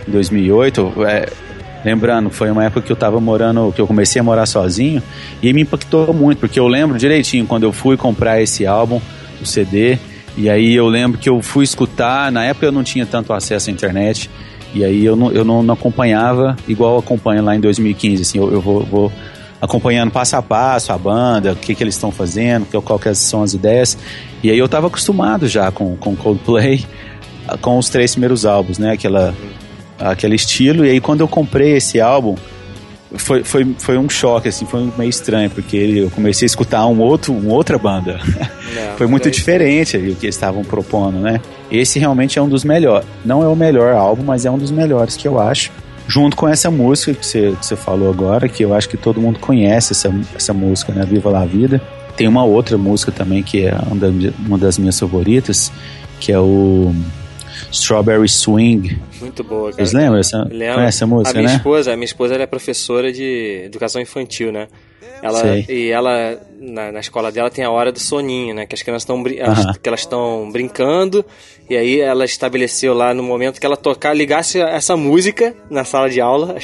em 0.06 0.12
2008, 0.12 0.94
é, 1.08 1.30
lembrando, 1.84 2.30
foi 2.30 2.50
uma 2.50 2.64
época 2.64 2.82
que 2.82 2.92
eu 2.92 2.96
tava 2.96 3.20
morando, 3.20 3.72
que 3.74 3.82
eu 3.82 3.88
comecei 3.88 4.20
a 4.20 4.24
morar 4.24 4.46
sozinho, 4.46 5.02
e 5.42 5.52
me 5.54 5.62
impactou 5.62 6.14
muito, 6.14 6.40
porque 6.40 6.60
eu 6.60 6.68
lembro 6.68 6.98
direitinho 6.98 7.46
quando 7.46 7.64
eu 7.64 7.72
fui 7.72 7.98
comprar 7.98 8.42
esse 8.42 8.66
álbum, 8.66 9.02
o 9.42 9.46
CD, 9.46 9.98
e 10.38 10.50
aí 10.50 10.74
eu 10.74 10.88
lembro 10.88 11.18
que 11.18 11.30
eu 11.30 11.42
fui 11.42 11.64
escutar, 11.64 12.32
na 12.32 12.44
época 12.46 12.66
eu 12.66 12.72
não 12.72 12.84
tinha 12.84 13.06
tanto 13.06 13.34
acesso 13.34 13.70
à 13.70 13.74
internet, 13.74 14.30
e 14.74 14.84
aí 14.84 15.06
eu 15.06 15.16
não, 15.16 15.32
eu 15.32 15.46
não, 15.46 15.62
não 15.62 15.74
acompanhava 15.74 16.56
igual 16.68 16.98
acompanho 16.98 17.44
lá 17.44 17.56
em 17.56 17.60
2015, 17.60 18.22
assim, 18.22 18.38
eu, 18.40 18.52
eu 18.52 18.62
vou, 18.62 18.84
vou 18.84 19.12
acompanhando 19.64 20.12
passo 20.12 20.36
a 20.36 20.42
passo 20.42 20.92
a 20.92 20.98
banda, 20.98 21.54
o 21.54 21.56
que, 21.56 21.74
que 21.74 21.82
eles 21.82 21.96
estão 21.96 22.12
fazendo, 22.12 22.66
qual 22.82 23.00
que 23.00 23.14
são 23.16 23.44
as 23.44 23.54
ideias. 23.54 23.98
E 24.44 24.52
aí 24.52 24.58
eu 24.58 24.68
tava 24.68 24.88
acostumado 24.88 25.48
já 25.48 25.72
com, 25.72 25.96
com 25.96 26.16
Coldplay, 26.18 26.86
com 27.62 27.78
os 27.78 27.88
três 27.88 28.12
primeiros 28.12 28.46
álbuns, 28.46 28.78
né? 28.78 28.92
Aquela, 28.92 29.34
aquele 30.12 30.36
estilo. 30.36 30.86
E 30.86 30.92
aí 30.92 31.02
quando 31.02 31.22
eu 31.22 31.28
comprei 31.28 31.76
esse 31.78 32.00
álbum, 32.00 32.36
foi, 33.16 33.44
foi, 33.44 33.76
foi 33.78 33.98
um 33.98 34.10
choque, 34.10 34.50
assim, 34.50 34.66
foi 34.66 34.92
meio 34.98 35.10
estranho, 35.10 35.50
porque 35.50 35.78
eu 35.78 36.10
comecei 36.10 36.46
a 36.46 36.48
escutar 36.48 36.86
um 36.88 37.00
outro, 37.00 37.34
uma 37.34 37.54
outra 37.54 37.78
banda. 37.78 38.20
Não, 38.74 38.98
foi 38.98 39.08
muito 39.08 39.28
é- 39.28 39.32
diferente 39.32 39.98
o 39.98 40.00
que 40.16 40.26
eles 40.26 40.36
estavam 40.36 40.64
propondo, 40.64 41.20
né? 41.20 41.40
Esse 41.72 42.00
realmente 42.00 42.40
é 42.40 42.42
um 42.42 42.50
dos 42.50 42.64
melhores. 42.64 43.08
Não 43.24 43.44
é 43.44 43.48
o 43.48 43.56
melhor 43.56 43.94
álbum, 43.94 44.24
mas 44.24 44.46
é 44.46 44.52
um 44.52 44.58
dos 44.58 44.72
melhores 44.72 45.16
que 45.16 45.28
eu 45.28 45.40
acho. 45.40 45.72
Junto 46.08 46.36
com 46.36 46.48
essa 46.48 46.70
música 46.70 47.14
que 47.14 47.26
você, 47.26 47.56
que 47.60 47.66
você 47.66 47.76
falou 47.76 48.10
agora, 48.10 48.50
que 48.50 48.64
eu 48.64 48.74
acho 48.74 48.90
que 48.90 48.98
todo 48.98 49.22
mundo 49.22 49.40
conhece 49.40 49.94
essa, 49.94 50.14
essa 50.36 50.54
música, 50.54 50.92
né? 50.92 51.06
Viva 51.06 51.30
la 51.30 51.46
Vida. 51.46 51.82
Tem 52.18 52.28
uma 52.28 52.44
outra 52.44 52.78
música 52.78 53.12
também 53.12 53.42
que 53.42 53.66
é 53.66 53.76
uma 54.46 54.58
das 54.58 54.78
minhas 54.78 55.00
favoritas, 55.00 55.72
que 56.20 56.32
é 56.32 56.40
o 56.40 56.94
Strawberry 57.74 58.30
Swing. 58.30 58.98
Muito 59.20 59.44
boa, 59.44 59.72
cara. 59.72 59.76
Vocês 59.76 59.94
lembram 59.94 60.20
essa, 60.20 60.48
Lembro. 60.50 60.82
essa 60.82 61.08
música, 61.08 61.32
a 61.32 61.42
minha 61.42 61.52
né? 61.52 61.58
esposa, 61.58 61.94
a 61.94 61.96
minha 61.96 62.06
esposa 62.06 62.36
é 62.36 62.46
professora 62.46 63.12
de 63.12 63.64
educação 63.66 64.02
infantil, 64.02 64.52
né? 64.52 64.68
Ela, 65.22 65.40
Sei. 65.40 65.66
e 65.70 65.90
ela, 65.90 66.38
na, 66.60 66.92
na 66.92 67.00
escola 67.00 67.32
dela, 67.32 67.50
tem 67.50 67.64
a 67.64 67.72
hora 67.72 67.94
do 67.94 68.00
soninho, 68.00 68.54
né? 68.54 68.66
Que 68.66 68.76
as 68.76 68.82
crianças 68.84 69.04
estão 69.04 69.24
Aham. 69.42 69.74
que 69.82 69.88
elas 69.88 70.02
estão 70.02 70.50
brincando. 70.52 71.26
E 71.70 71.78
aí 71.78 72.02
ela 72.02 72.26
estabeleceu 72.26 72.94
lá 72.94 73.14
no 73.14 73.24
momento 73.24 73.58
que 73.58 73.66
ela 73.66 73.78
tocar, 73.78 74.14
ligasse 74.14 74.60
essa 74.60 74.98
música 74.98 75.56
na 75.70 75.86
sala 75.86 76.10
de 76.10 76.20
aula. 76.20 76.58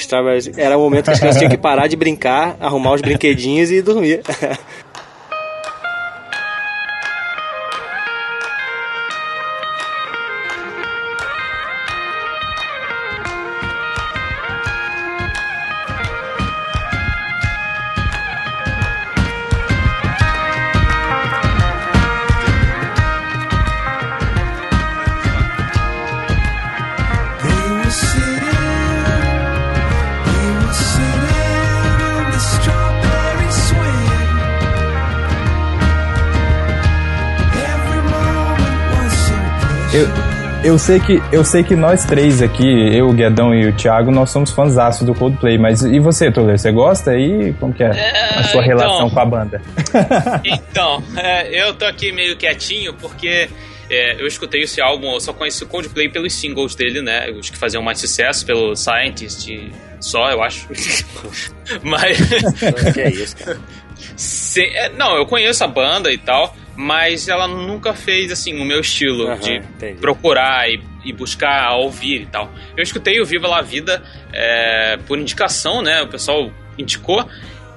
Era 0.58 0.78
o 0.78 0.82
momento 0.82 1.06
que 1.06 1.12
as 1.12 1.20
crianças 1.20 1.40
tinham 1.40 1.50
que 1.50 1.58
parar 1.58 1.88
de 1.88 1.96
brincar, 1.96 2.58
arrumar 2.60 2.94
os 2.94 3.02
brinquedinhos 3.02 3.72
e 3.72 3.82
dormir. 3.82 4.22
Eu, 40.62 40.78
sei 40.78 41.00
que, 41.00 41.22
eu 41.32 41.44
sei 41.46 41.64
que 41.64 41.74
nós 41.74 42.04
três 42.04 42.42
aqui, 42.42 42.68
eu, 42.94 43.08
o 43.08 43.14
Guedão 43.14 43.56
e 43.56 43.68
o 43.68 43.74
Thiago, 43.76 44.12
nós 44.12 44.30
somos 44.30 44.52
fãzaços 44.52 45.06
do 45.08 45.16
Coldplay, 45.16 45.58
mas 45.58 45.82
e 45.84 46.00
você, 46.00 46.30
Toler, 46.30 46.60
você 46.60 46.70
gosta 46.70 47.12
aí? 47.12 47.54
Como 47.60 47.74
que 47.74 47.82
é 47.82 47.90
a 48.36 48.44
sua 48.44 48.62
então. 48.62 48.78
relação 48.78 49.10
com 49.10 49.20
a 49.20 49.26
banda? 49.26 49.62
Então, 50.44 51.02
é, 51.16 51.64
eu 51.64 51.74
tô 51.74 51.86
aqui 51.86 52.12
meio 52.12 52.36
quietinho 52.36 52.94
porque 52.94 53.50
é, 53.90 54.22
eu 54.22 54.28
escutei 54.28 54.64
esse 54.64 54.82
álbum, 54.82 55.14
eu 55.14 55.22
só 55.22 55.32
conheci 55.32 55.64
o 55.64 55.68
Coldplay 55.68 56.10
pelos 56.10 56.34
singles 56.34 56.76
dele, 56.76 57.02
né? 57.02 57.30
Os 57.32 57.50
que 57.50 57.58
faziam 57.58 57.82
mais 57.82 57.98
sucesso, 58.00 58.46
pelo 58.46 58.76
Scientist 58.76 59.48
e 59.50 59.72
só, 60.00 60.30
eu 60.30 60.44
acho. 60.44 60.68
Mas. 61.84 62.18
que 62.94 63.02
é 63.02 63.10
isso, 63.10 63.36
cara. 63.38 63.60
Se- 64.16 64.72
é, 64.76 64.90
não, 64.90 65.16
eu 65.16 65.26
conheço 65.26 65.64
a 65.64 65.68
banda 65.68 66.12
e 66.12 66.18
tal, 66.18 66.56
mas 66.80 67.28
ela 67.28 67.46
nunca 67.46 67.94
fez 67.94 68.32
assim 68.32 68.58
o 68.58 68.64
meu 68.64 68.80
estilo 68.80 69.28
Aham, 69.28 69.40
de 69.40 69.56
entendi. 69.56 70.00
procurar 70.00 70.70
e, 70.70 70.82
e 71.04 71.12
buscar 71.12 71.76
ouvir 71.76 72.22
e 72.22 72.26
tal. 72.26 72.50
Eu 72.78 72.82
escutei 72.82 73.20
o 73.20 73.26
Viva 73.26 73.50
La 73.50 73.62
Vida 73.62 74.02
é, 74.32 74.98
por 75.06 75.20
indicação, 75.20 75.82
né? 75.82 76.02
O 76.02 76.08
pessoal 76.08 76.50
indicou. 76.78 77.28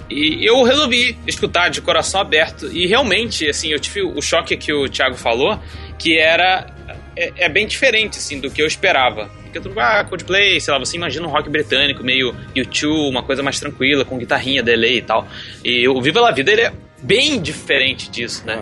E 0.08 0.46
eu 0.46 0.62
resolvi 0.62 1.18
escutar 1.26 1.68
de 1.68 1.80
coração 1.80 2.20
aberto. 2.20 2.70
E 2.70 2.86
realmente, 2.86 3.48
assim, 3.48 3.72
eu 3.72 3.80
tive 3.80 4.02
o 4.02 4.22
choque 4.22 4.56
que 4.56 4.72
o 4.72 4.88
Thiago 4.88 5.16
falou, 5.16 5.58
que 5.98 6.16
era. 6.16 6.72
É, 7.16 7.32
é 7.38 7.48
bem 7.48 7.66
diferente, 7.66 8.18
assim, 8.18 8.40
do 8.40 8.52
que 8.52 8.62
eu 8.62 8.68
esperava. 8.68 9.28
Porque 9.42 9.58
tu, 9.58 9.72
ah, 9.80 10.04
Coldplay, 10.04 10.60
sei 10.60 10.72
lá, 10.72 10.78
você 10.78 10.96
imagina 10.96 11.26
um 11.26 11.30
rock 11.30 11.50
britânico, 11.50 12.04
meio 12.04 12.32
U2, 12.54 13.10
uma 13.10 13.24
coisa 13.24 13.42
mais 13.42 13.58
tranquila, 13.58 14.04
com 14.04 14.16
guitarrinha, 14.16 14.62
delay 14.62 14.98
e 14.98 15.02
tal. 15.02 15.26
E 15.64 15.88
o 15.88 16.00
Viva 16.00 16.20
La 16.20 16.30
Vida, 16.30 16.52
ele 16.52 16.62
é 16.62 16.72
bem 17.02 17.40
diferente 17.40 18.10
disso, 18.10 18.42
né? 18.46 18.60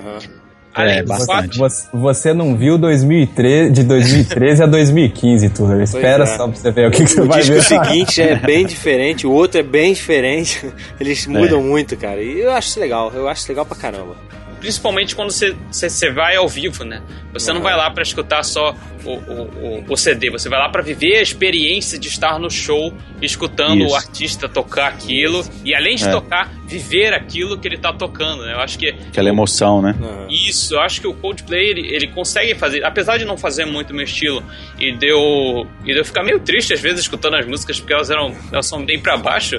Além 0.72 0.98
É, 0.98 1.02
do 1.02 1.08
bastante. 1.08 1.26
fato- 1.26 1.58
Você, 1.58 1.88
você 1.92 2.32
não 2.32 2.56
viu 2.56 2.78
2013, 2.78 3.72
de 3.72 3.82
2013 3.82 4.62
a 4.62 4.66
2015, 4.66 5.50
Toler. 5.50 5.82
Espera 5.82 6.22
é. 6.22 6.26
só 6.26 6.46
pra 6.46 6.56
você 6.56 6.70
ver 6.70 6.86
o 6.88 6.90
que, 6.92 7.02
que 7.04 7.10
você 7.10 7.20
O 7.22 7.26
vai 7.26 7.40
disco 7.40 7.54
ver. 7.54 7.62
seguinte 7.86 8.22
é 8.22 8.36
bem 8.36 8.64
diferente, 8.64 9.26
o 9.26 9.32
outro 9.32 9.58
é 9.58 9.62
bem 9.64 9.92
diferente. 9.92 10.64
Eles 11.00 11.26
mudam 11.26 11.60
muito, 11.60 11.96
cara. 11.96 12.22
E 12.22 12.38
eu 12.40 12.52
acho 12.52 12.68
isso 12.68 12.80
legal, 12.80 13.10
eu 13.12 13.28
acho 13.28 13.40
isso 13.42 13.50
legal 13.50 13.66
pra 13.66 13.76
caramba. 13.76 14.14
Principalmente 14.60 15.16
quando 15.16 15.30
você, 15.32 16.10
vai 16.10 16.36
ao 16.36 16.48
vivo, 16.48 16.84
né? 16.84 17.02
Você 17.32 17.52
não 17.52 17.60
vai 17.62 17.74
lá 17.76 17.90
pra 17.90 18.02
escutar 18.02 18.42
só 18.42 18.74
o, 19.04 19.10
o, 19.10 19.42
o, 19.80 19.84
o 19.88 19.96
CD, 19.96 20.30
você 20.30 20.48
vai 20.48 20.58
lá 20.58 20.68
pra 20.68 20.82
viver 20.82 21.16
a 21.16 21.22
experiência 21.22 21.98
de 21.98 22.08
estar 22.08 22.38
no 22.38 22.50
show, 22.50 22.92
escutando 23.22 23.82
Isso. 23.84 23.92
o 23.92 23.96
artista 23.96 24.48
tocar 24.48 24.88
aquilo 24.88 25.44
e 25.64 25.74
além 25.74 25.96
de 25.96 26.04
É. 26.06 26.10
tocar, 26.10 26.52
viver 26.66 27.12
aquilo 27.14 27.58
que 27.58 27.66
ele 27.68 27.78
tá 27.78 27.92
tocando, 27.92 28.44
né? 28.44 28.52
Eu 28.52 28.60
acho 28.60 28.78
que 28.78 28.88
Aquela 28.90 29.28
emoção, 29.28 29.80
né? 29.80 29.94
isso, 30.28 30.74
eu 30.74 30.80
acho 30.80 31.00
que 31.00 31.06
o 31.06 31.14
Coldplay 31.14 31.70
ele, 31.70 31.94
ele 31.94 32.06
consegue 32.08 32.54
fazer, 32.54 32.84
apesar 32.84 33.16
de 33.16 33.24
não 33.24 33.36
fazer 33.38 33.64
muito 33.64 33.94
meu 33.94 34.04
estilo, 34.04 34.42
e 34.78 34.92
deu 34.96 35.66
e 35.84 35.94
deu 35.94 36.04
ficar 36.04 36.22
meio 36.22 36.38
triste 36.40 36.72
às 36.74 36.80
vezes 36.80 37.00
escutando 37.00 37.36
as 37.36 37.46
músicas 37.46 37.78
porque 37.80 37.92
elas 37.92 38.10
eram 38.10 38.34
elas 38.52 38.66
são 38.66 38.84
bem 38.84 39.00
pra 39.00 39.16
baixo. 39.16 39.56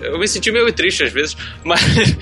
Eu 0.00 0.18
me 0.18 0.26
senti 0.28 0.50
meio 0.50 0.70
triste 0.72 1.02
às 1.04 1.12
vezes, 1.12 1.36
mas 1.64 1.80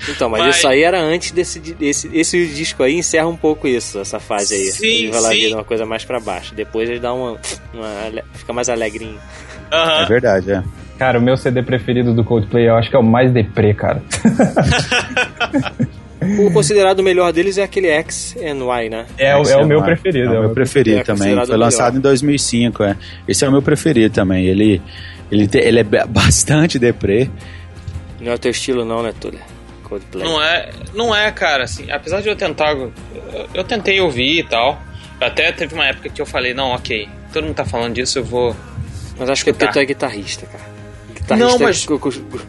Então, 0.09 0.29
mas, 0.29 0.57
isso 0.57 0.67
aí 0.67 0.83
era 0.83 0.99
antes 1.01 1.31
desse, 1.31 1.59
di- 1.59 1.73
esse, 2.13 2.45
disco 2.47 2.83
aí 2.83 2.95
encerra 2.95 3.27
um 3.27 3.35
pouco 3.37 3.67
isso, 3.67 3.99
essa 3.99 4.19
fase 4.19 4.53
aí. 4.55 4.65
Sim, 4.71 4.81
Viva 5.05 5.19
La 5.19 5.29
sim. 5.29 5.35
Vida 5.35 5.53
é 5.53 5.55
uma 5.57 5.63
coisa 5.63 5.85
mais 5.85 6.03
pra 6.05 6.19
baixo. 6.19 6.53
Depois 6.55 6.89
ele 6.89 6.99
dá 6.99 7.13
uma, 7.13 7.37
uma 7.73 8.23
fica 8.33 8.53
mais 8.53 8.69
alegrinho. 8.69 9.17
É 9.71 10.05
verdade, 10.05 10.51
é. 10.51 10.63
Cara, 10.99 11.17
o 11.17 11.21
meu 11.21 11.35
CD 11.37 11.63
preferido 11.63 12.13
do 12.13 12.23
Coldplay 12.23 12.67
eu 12.69 12.75
acho 12.75 12.89
que 12.89 12.95
é 12.95 12.99
o 12.99 13.03
mais 13.03 13.31
deprê, 13.31 13.73
cara. 13.73 14.01
O 16.39 16.51
considerado 16.53 16.99
o 16.99 17.03
melhor 17.03 17.33
deles 17.33 17.57
é 17.57 17.63
aquele 17.63 17.87
X 17.87 18.35
and 18.37 18.57
Y, 18.63 18.89
né? 18.91 19.05
É, 19.17 19.35
o- 19.35 19.41
é 19.41 19.57
o 19.57 19.65
meu 19.65 19.81
preferido. 19.81 20.31
É 20.35 20.37
o 20.37 20.41
meu 20.41 20.49
preferido 20.51 20.99
É 20.99 21.03
também. 21.03 21.33
Foi 21.45 21.57
lançado 21.57 21.93
melhor. 21.95 21.97
em 21.97 22.01
2005, 22.01 22.83
é. 22.83 22.95
Esse 23.27 23.43
é 23.43 23.49
o 23.49 23.51
meu 23.51 23.61
preferido 23.63 24.13
também. 24.13 24.45
Ele, 24.45 24.79
ele, 25.31 25.47
te- 25.47 25.57
ele 25.57 25.79
é 25.79 25.83
ba- 25.83 26.05
bastante 26.07 26.77
deprê. 26.77 27.27
Não 28.19 28.31
é 28.33 28.35
o 28.35 28.37
teu 28.39 28.51
estilo 28.51 28.85
não, 28.85 29.01
né, 29.01 29.11
Tuller? 29.19 29.41
Coldplay. 29.91 30.23
Não 30.23 30.41
é, 30.41 30.69
não 30.93 31.13
é, 31.15 31.29
cara, 31.33 31.65
assim, 31.65 31.91
apesar 31.91 32.21
de 32.21 32.29
eu 32.29 32.35
tentar, 32.35 32.71
eu, 32.71 32.93
eu 33.53 33.63
tentei 33.65 33.99
ouvir 33.99 34.39
e 34.39 34.43
tal, 34.43 34.81
até 35.19 35.51
teve 35.51 35.73
uma 35.75 35.85
época 35.85 36.07
que 36.07 36.21
eu 36.21 36.25
falei, 36.25 36.53
não, 36.53 36.69
ok, 36.69 37.09
todo 37.33 37.43
mundo 37.43 37.55
tá 37.55 37.65
falando 37.65 37.93
disso, 37.93 38.19
eu 38.19 38.23
vou... 38.23 38.55
Mas 39.19 39.29
acho 39.29 39.43
que 39.43 39.49
é 39.49 39.53
porque 39.53 39.67
tu 39.67 39.79
é 39.79 39.85
guitarrista, 39.85 40.45
cara. 40.45 40.63
Guitarrista, 41.13 41.35
Não, 41.35 41.59
mas- 41.59 41.87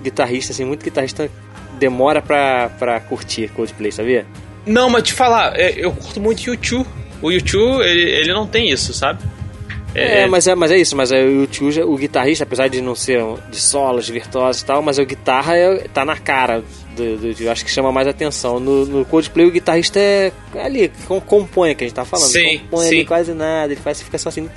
guitarrista, 0.00 0.52
assim, 0.52 0.64
muito 0.64 0.84
guitarrista 0.84 1.28
demora 1.78 2.22
pra, 2.22 2.68
pra 2.78 3.00
curtir 3.00 3.48
Coldplay, 3.48 3.90
sabia? 3.90 4.24
Não, 4.64 4.88
mas 4.88 5.02
te 5.02 5.12
falar, 5.12 5.58
é, 5.58 5.72
eu 5.76 5.90
curto 5.92 6.20
muito 6.20 6.42
YouTube, 6.42 6.88
o 7.20 7.32
YouTube, 7.32 7.82
ele, 7.84 8.02
ele 8.02 8.32
não 8.32 8.46
tem 8.46 8.70
isso, 8.70 8.94
sabe? 8.94 9.20
É, 9.94 10.26
mas 10.26 10.46
é, 10.46 10.54
mas 10.54 10.70
é 10.70 10.78
isso, 10.78 10.96
mas 10.96 11.12
é, 11.12 11.22
o 11.22 11.46
tio, 11.46 11.68
o 11.90 11.96
guitarrista, 11.96 12.44
apesar 12.44 12.68
de 12.68 12.80
não 12.80 12.94
ser 12.94 13.22
de 13.50 13.60
solos 13.60 14.08
virtuosos 14.08 14.62
e 14.62 14.64
tal, 14.64 14.80
mas 14.82 14.98
o 14.98 15.04
guitarra 15.04 15.56
é, 15.56 15.86
tá 15.92 16.04
na 16.04 16.16
cara 16.16 16.62
do, 16.96 17.16
do, 17.16 17.34
do- 17.34 17.50
acho 17.50 17.64
que 17.64 17.70
chama 17.70 17.92
mais 17.92 18.06
atenção. 18.08 18.58
No, 18.58 18.84
no 18.86 19.04
Coldplay 19.04 19.46
o 19.46 19.50
guitarrista 19.50 19.98
é 20.00 20.32
ali, 20.62 20.90
com- 21.06 21.20
compõe, 21.20 21.74
que 21.74 21.84
a 21.84 21.86
gente 21.86 21.96
tá 21.96 22.04
falando. 22.04 22.28
Sim, 22.30 22.58
compõe 22.70 22.86
sim. 22.88 22.94
ali 22.96 23.04
quase 23.04 23.34
nada, 23.34 23.72
ele 23.72 23.80
faz, 23.80 24.00
fica 24.02 24.16
só 24.18 24.28
assim. 24.30 24.48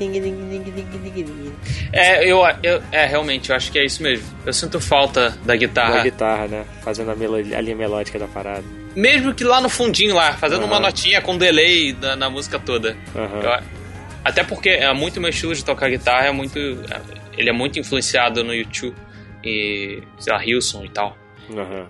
É, 1.94 2.24
eu, 2.30 2.40
eu- 2.64 2.82
é, 2.92 3.06
realmente, 3.06 3.50
eu 3.50 3.56
acho 3.56 3.72
que 3.72 3.80
é 3.80 3.86
isso 3.86 4.02
mesmo. 4.04 4.26
Eu 4.46 4.54
sinto 4.54 4.80
falta 4.80 5.38
da 5.46 5.56
guitarra. 5.56 5.98
Da 5.98 6.04
guitarra, 6.04 6.48
né? 6.48 6.66
Fazendo 6.84 7.12
a, 7.12 7.16
melo- 7.16 7.36
a 7.36 7.62
linha 7.62 7.76
melódica 7.76 8.20
da 8.20 8.28
parada. 8.28 8.64
Mesmo 8.96 9.34
que 9.34 9.44
lá 9.44 9.60
no 9.60 9.68
fundinho 9.70 10.16
lá, 10.16 10.34
fazendo 10.34 10.64
uma 10.66 10.76
Aham. 10.78 10.84
notinha 10.86 11.22
com 11.22 11.38
delay 11.38 11.96
na, 12.02 12.16
na 12.16 12.30
música 12.30 12.58
toda. 12.60 12.96
Aham. 13.16 13.42
Eu- 13.42 13.85
até 14.26 14.44
porque 14.44 14.70
é 14.70 14.92
muito 14.94 15.22
meu 15.22 15.30
estilo 15.30 15.54
de 15.56 15.64
tocar 15.64 15.90
guitarra, 15.90 16.28
é 16.28 16.32
muito. 16.32 16.58
é, 16.60 17.00
Ele 17.38 17.50
é 17.50 17.54
muito 17.54 17.80
influenciado 17.80 18.44
no 18.44 18.54
YouTube 18.54 18.96
e, 19.44 20.02
sei 20.20 20.34
lá, 20.34 20.44
Hilson 20.46 20.84
e 20.84 20.90
tal. 20.90 21.16
Aham. 21.56 21.86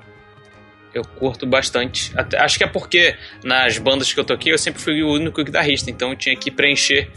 Eu 0.93 1.03
curto 1.03 1.45
bastante. 1.45 2.11
Até- 2.17 2.37
acho 2.39 2.57
que 2.57 2.63
é 2.63 2.67
porque 2.67 3.15
nas 3.43 3.77
bandas 3.77 4.13
que 4.13 4.19
eu 4.19 4.23
toquei 4.23 4.53
eu 4.53 4.57
sempre 4.57 4.81
fui 4.81 5.01
o 5.03 5.11
único 5.13 5.43
guitarrista, 5.43 5.89
então 5.89 6.11
eu 6.11 6.15
tinha 6.15 6.35
que 6.35 6.51
preencher 6.51 7.09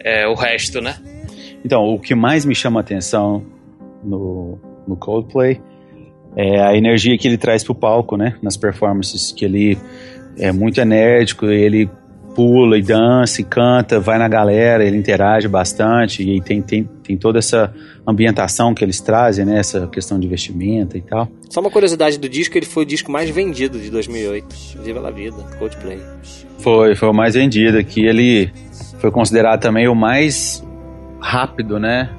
é, 0.00 0.26
o 0.28 0.34
resto, 0.34 0.80
né? 0.80 0.96
Então, 1.64 1.82
o 1.84 1.98
que 1.98 2.14
mais 2.14 2.44
me 2.44 2.54
chama 2.54 2.80
a 2.80 2.82
atenção 2.82 3.44
no, 4.04 4.58
no 4.86 4.96
Coldplay 4.96 5.60
é 6.36 6.60
a 6.60 6.76
energia 6.76 7.16
que 7.18 7.26
ele 7.26 7.36
traz 7.38 7.64
pro 7.64 7.74
palco, 7.74 8.16
né? 8.16 8.36
Nas 8.42 8.56
performances, 8.56 9.32
que 9.32 9.44
ele 9.44 9.76
é 10.38 10.52
muito 10.52 10.80
enérgico, 10.80 11.46
ele 11.46 11.90
pula 12.36 12.76
e 12.76 12.82
dança 12.82 13.40
e 13.40 13.44
canta, 13.44 13.98
vai 13.98 14.18
na 14.18 14.28
galera, 14.28 14.84
ele 14.84 14.98
interage 14.98 15.48
bastante 15.48 16.22
e 16.22 16.38
tem, 16.42 16.60
tem, 16.60 16.84
tem 17.02 17.16
toda 17.16 17.38
essa 17.38 17.72
ambientação 18.06 18.74
que 18.74 18.84
eles 18.84 19.00
trazem, 19.00 19.46
né? 19.46 19.58
Essa 19.58 19.86
questão 19.86 20.20
de 20.20 20.28
vestimenta 20.28 20.98
e 20.98 21.00
tal. 21.00 21.26
Só 21.48 21.60
uma 21.60 21.70
curiosidade 21.70 22.18
do 22.18 22.28
disco, 22.28 22.58
ele 22.58 22.66
foi 22.66 22.82
o 22.82 22.86
disco 22.86 23.10
mais 23.10 23.30
vendido 23.30 23.78
de 23.78 23.90
2008. 23.90 24.54
Viva 24.82 25.00
la 25.00 25.10
vida, 25.10 25.36
Coldplay. 25.58 25.98
Foi, 26.58 26.94
foi 26.94 27.08
o 27.08 27.14
mais 27.14 27.34
vendido 27.34 27.78
aqui. 27.78 28.04
Ele 28.04 28.52
foi 28.98 29.10
considerado 29.10 29.58
também 29.62 29.88
o 29.88 29.94
mais 29.94 30.62
rápido, 31.18 31.80
né? 31.80 32.10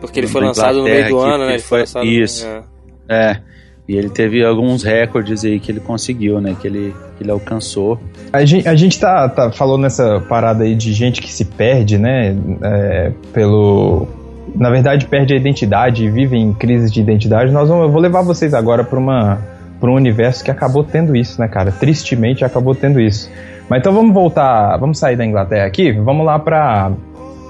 Porque 0.00 0.18
ele 0.18 0.26
foi 0.26 0.40
lançado 0.42 0.78
no 0.78 0.84
meio 0.84 1.08
do 1.08 1.18
ano, 1.20 1.46
né? 1.46 1.52
Ele 1.52 1.58
foi 1.62 1.68
foi- 1.68 1.78
lançado 1.80 2.06
isso. 2.06 2.44
É. 2.44 2.62
É. 3.08 3.40
E 3.86 3.96
ele 3.96 4.08
teve 4.08 4.42
alguns 4.42 4.82
recordes 4.82 5.44
aí 5.44 5.60
que 5.60 5.70
ele 5.70 5.80
conseguiu, 5.80 6.40
né? 6.40 6.56
Que 6.58 6.66
ele, 6.66 6.94
que 7.16 7.24
ele 7.24 7.30
alcançou. 7.30 8.00
A 8.32 8.44
gente, 8.44 8.66
a 8.66 8.74
gente 8.74 8.98
tá, 8.98 9.28
tá 9.28 9.50
falou 9.50 9.76
nessa 9.76 10.20
parada 10.20 10.64
aí 10.64 10.74
de 10.74 10.92
gente 10.92 11.20
que 11.20 11.30
se 11.30 11.44
perde, 11.44 11.98
né? 11.98 12.34
é, 12.62 13.12
pelo. 13.32 14.08
Na 14.54 14.70
verdade, 14.70 15.06
perde 15.06 15.34
a 15.34 15.36
identidade 15.36 16.04
e 16.04 16.10
vive 16.10 16.36
em 16.36 16.52
crise 16.52 16.90
de 16.90 17.00
identidade. 17.00 17.52
Nós 17.52 17.68
vamos, 17.68 17.84
eu 17.86 17.90
vou 17.90 18.00
levar 18.00 18.22
vocês 18.22 18.54
agora 18.54 18.84
para 18.84 18.98
uma 18.98 19.38
para 19.80 19.90
um 19.90 19.94
universo 19.96 20.42
que 20.42 20.50
acabou 20.50 20.82
tendo 20.82 21.14
isso, 21.14 21.38
né, 21.38 21.46
cara? 21.46 21.70
Tristemente 21.70 22.42
acabou 22.42 22.74
tendo 22.74 22.98
isso. 22.98 23.30
Mas 23.68 23.80
então 23.80 23.92
vamos 23.92 24.14
voltar, 24.14 24.76
vamos 24.78 24.98
sair 24.98 25.16
da 25.16 25.26
Inglaterra 25.26 25.66
aqui, 25.66 25.92
vamos 25.92 26.24
lá 26.24 26.38
pra. 26.38 26.90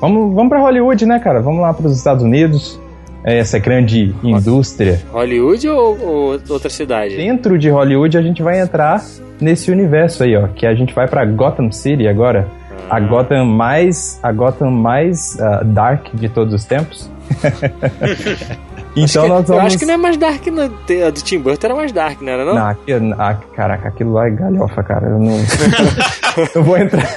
Vamos, 0.01 0.35
vamos 0.35 0.49
para 0.49 0.61
Hollywood, 0.61 1.07
né, 1.07 1.19
cara? 1.21 1.41
Vamos 1.41 1.61
lá 1.61 1.73
para 1.73 1.87
os 1.87 1.97
Estados 1.97 2.25
Unidos, 2.25 2.81
essa 3.25 3.59
grande 3.59 4.15
indústria. 4.23 5.01
Hollywood 5.11 5.67
ou, 5.69 5.99
ou 6.01 6.41
outra 6.49 6.69
cidade? 6.69 7.17
Dentro 7.17 7.59
de 7.59 7.71
Hollywood 7.71 8.19
a 8.19 8.23
gente 8.23 8.43
vai 8.43 8.61
entrar 8.61 9.03
nesse 9.41 9.71
universo 9.71 10.23
aí, 10.23 10.37
ó, 10.37 10.47
que 10.49 10.67
a 10.67 10.75
gente 10.75 10.95
vai 10.95 11.09
pra 11.09 11.25
Gotham 11.25 11.73
City 11.73 12.07
agora, 12.07 12.49
a 12.89 13.01
Gotham 13.01 13.45
mais 13.47 14.21
a 14.23 14.31
Gotham 14.31 14.71
mais 14.71 15.41
ah, 15.41 15.63
dark 15.65 16.09
de 16.15 16.29
todos 16.29 16.53
os 16.53 16.65
tempos. 16.65 17.11
então 18.97 19.29
nós 19.29 19.49
Eu 19.49 19.57
vamos 19.57 19.65
acho 19.65 19.79
que 19.79 19.85
não 19.85 19.95
é 19.95 19.97
mais 19.97 20.17
dark, 20.17 20.47
não. 20.47 20.65
A 20.65 21.11
do 21.11 21.23
Tim 21.23 21.39
Burton 21.39 21.67
era 21.67 21.75
mais 21.75 21.93
dark, 21.93 22.21
não 22.21 22.33
era 22.33 22.45
não? 22.45 22.55
não, 22.55 22.67
aqui, 22.69 22.93
ah, 23.19 23.35
caraca, 23.55 23.89
aquilo 23.89 24.13
lá 24.13 24.27
é 24.27 24.31
galhofa, 24.31 24.83
cara. 24.83 25.07
Eu 25.09 25.19
não, 25.19 25.37
eu 26.55 26.63
vou 26.63 26.77
entrar, 26.77 27.09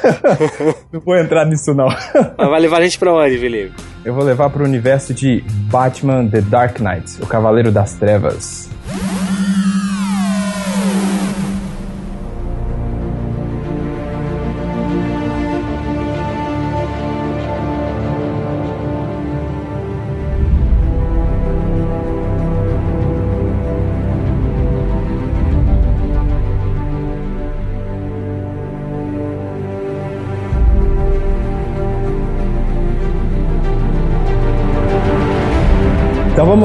não 0.91 0.99
vou 1.01 1.17
entrar 1.17 1.45
nisso 1.45 1.73
não. 1.73 1.87
Mas 2.37 2.49
vai 2.49 2.59
levar 2.59 2.77
a 2.77 2.83
gente 2.83 2.97
pra 2.97 3.13
onde, 3.13 3.37
Felipe? 3.37 3.73
Eu 4.05 4.13
vou 4.13 4.23
levar 4.23 4.49
pro 4.49 4.63
universo 4.63 5.13
de 5.13 5.43
Batman 5.69 6.27
The 6.27 6.41
Dark 6.41 6.79
Knight, 6.79 7.21
o 7.21 7.27
Cavaleiro 7.27 7.71
das 7.71 7.93
Trevas. 7.93 8.69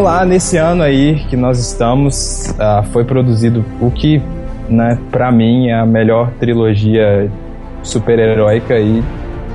Vamos 0.03 0.19
lá, 0.19 0.25
nesse 0.25 0.57
ano 0.57 0.83
aí 0.83 1.15
que 1.31 1.37
nós 1.37 1.61
estamos, 1.61 2.53
ah, 2.59 2.83
foi 2.93 3.05
produzido 3.05 3.65
o 3.81 3.89
que, 3.89 4.21
né, 4.69 4.99
pra 5.13 5.31
mim 5.31 5.69
é 5.69 5.75
a 5.75 5.87
melhor 5.87 6.33
trilogia 6.41 7.31
super-heróica 7.85 8.75
aí, 8.75 9.03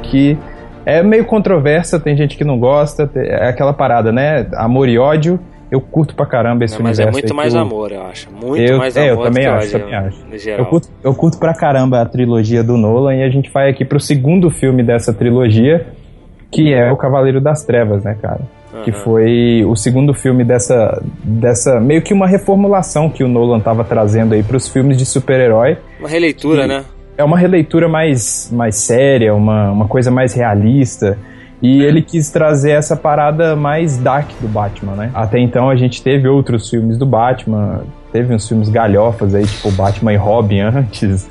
que 0.03 0.37
é 0.85 1.03
meio 1.03 1.25
controversa, 1.25 1.99
tem 1.99 2.15
gente 2.15 2.37
que 2.37 2.45
não 2.45 2.57
gosta, 2.57 3.09
é 3.15 3.49
aquela 3.49 3.73
parada, 3.73 4.09
né, 4.11 4.47
amor 4.55 4.87
e 4.87 4.97
ódio, 4.97 5.37
eu 5.69 5.81
curto 5.81 6.15
pra 6.15 6.25
caramba 6.25 6.63
esse 6.63 6.75
Não, 6.77 6.83
mas 6.83 6.97
é 6.97 7.03
universo. 7.03 7.19
muito 7.19 7.31
aí 7.33 7.35
mais 7.35 7.51
que 7.53 7.57
eu- 7.59 7.61
amor, 7.61 7.91
eu 7.91 8.01
acho. 8.03 8.29
Muito 8.31 8.61
eu, 8.71 8.77
mais 8.77 8.95
é, 8.95 9.09
amor 9.09 9.25
eu 9.25 9.29
também 9.29 9.45
acho, 9.47 9.71
também 9.77 9.95
acho. 9.95 10.49
Eu 10.49 10.65
curto, 10.65 10.87
eu 11.03 11.13
curto 11.13 11.37
pra 11.37 11.53
caramba 11.53 12.01
a 12.01 12.05
trilogia 12.05 12.63
do 12.63 12.77
Nolan 12.77 13.15
e 13.15 13.23
a 13.23 13.29
gente 13.29 13.51
vai 13.51 13.69
aqui 13.69 13.83
pro 13.83 13.99
segundo 13.99 14.49
filme 14.49 14.81
dessa 14.81 15.11
trilogia, 15.13 15.87
que 16.49 16.73
é 16.73 16.89
o 16.89 16.95
Cavaleiro 16.95 17.41
das 17.41 17.65
Trevas, 17.65 18.05
né, 18.05 18.15
cara? 18.21 18.39
Que 18.83 18.91
foi 18.91 19.63
o 19.65 19.75
segundo 19.75 20.13
filme 20.13 20.43
dessa, 20.43 21.01
dessa. 21.23 21.79
meio 21.79 22.01
que 22.01 22.13
uma 22.13 22.27
reformulação 22.27 23.09
que 23.09 23.23
o 23.23 23.27
Nolan 23.27 23.59
tava 23.59 23.83
trazendo 23.83 24.33
aí 24.33 24.43
pros 24.43 24.67
filmes 24.67 24.97
de 24.97 25.05
super-herói. 25.05 25.77
Uma 25.99 26.09
releitura, 26.09 26.63
E- 26.65 26.67
né? 26.67 26.83
É 27.17 27.23
uma 27.23 27.37
releitura 27.37 27.89
mais, 27.89 28.49
mais 28.53 28.75
séria, 28.75 29.33
uma, 29.33 29.71
uma 29.71 29.87
coisa 29.87 30.11
mais 30.11 30.33
realista. 30.35 31.17
E 31.59 31.81
ele 31.81 32.03
quis 32.03 32.29
trazer 32.29 32.71
essa 32.71 32.95
parada 32.95 33.55
mais 33.55 33.97
dark 33.97 34.29
do 34.39 34.47
Batman, 34.47 34.93
né? 34.93 35.11
Até 35.15 35.39
então 35.39 35.67
a 35.67 35.75
gente 35.75 36.03
teve 36.03 36.27
outros 36.27 36.69
filmes 36.69 36.95
do 36.95 37.05
Batman, 37.07 37.81
teve 38.13 38.31
uns 38.35 38.47
filmes 38.47 38.69
galhofas 38.69 39.33
aí, 39.33 39.43
tipo 39.47 39.71
Batman 39.71 40.13
e 40.13 40.15
Robin 40.15 40.59
antes. 40.69 41.27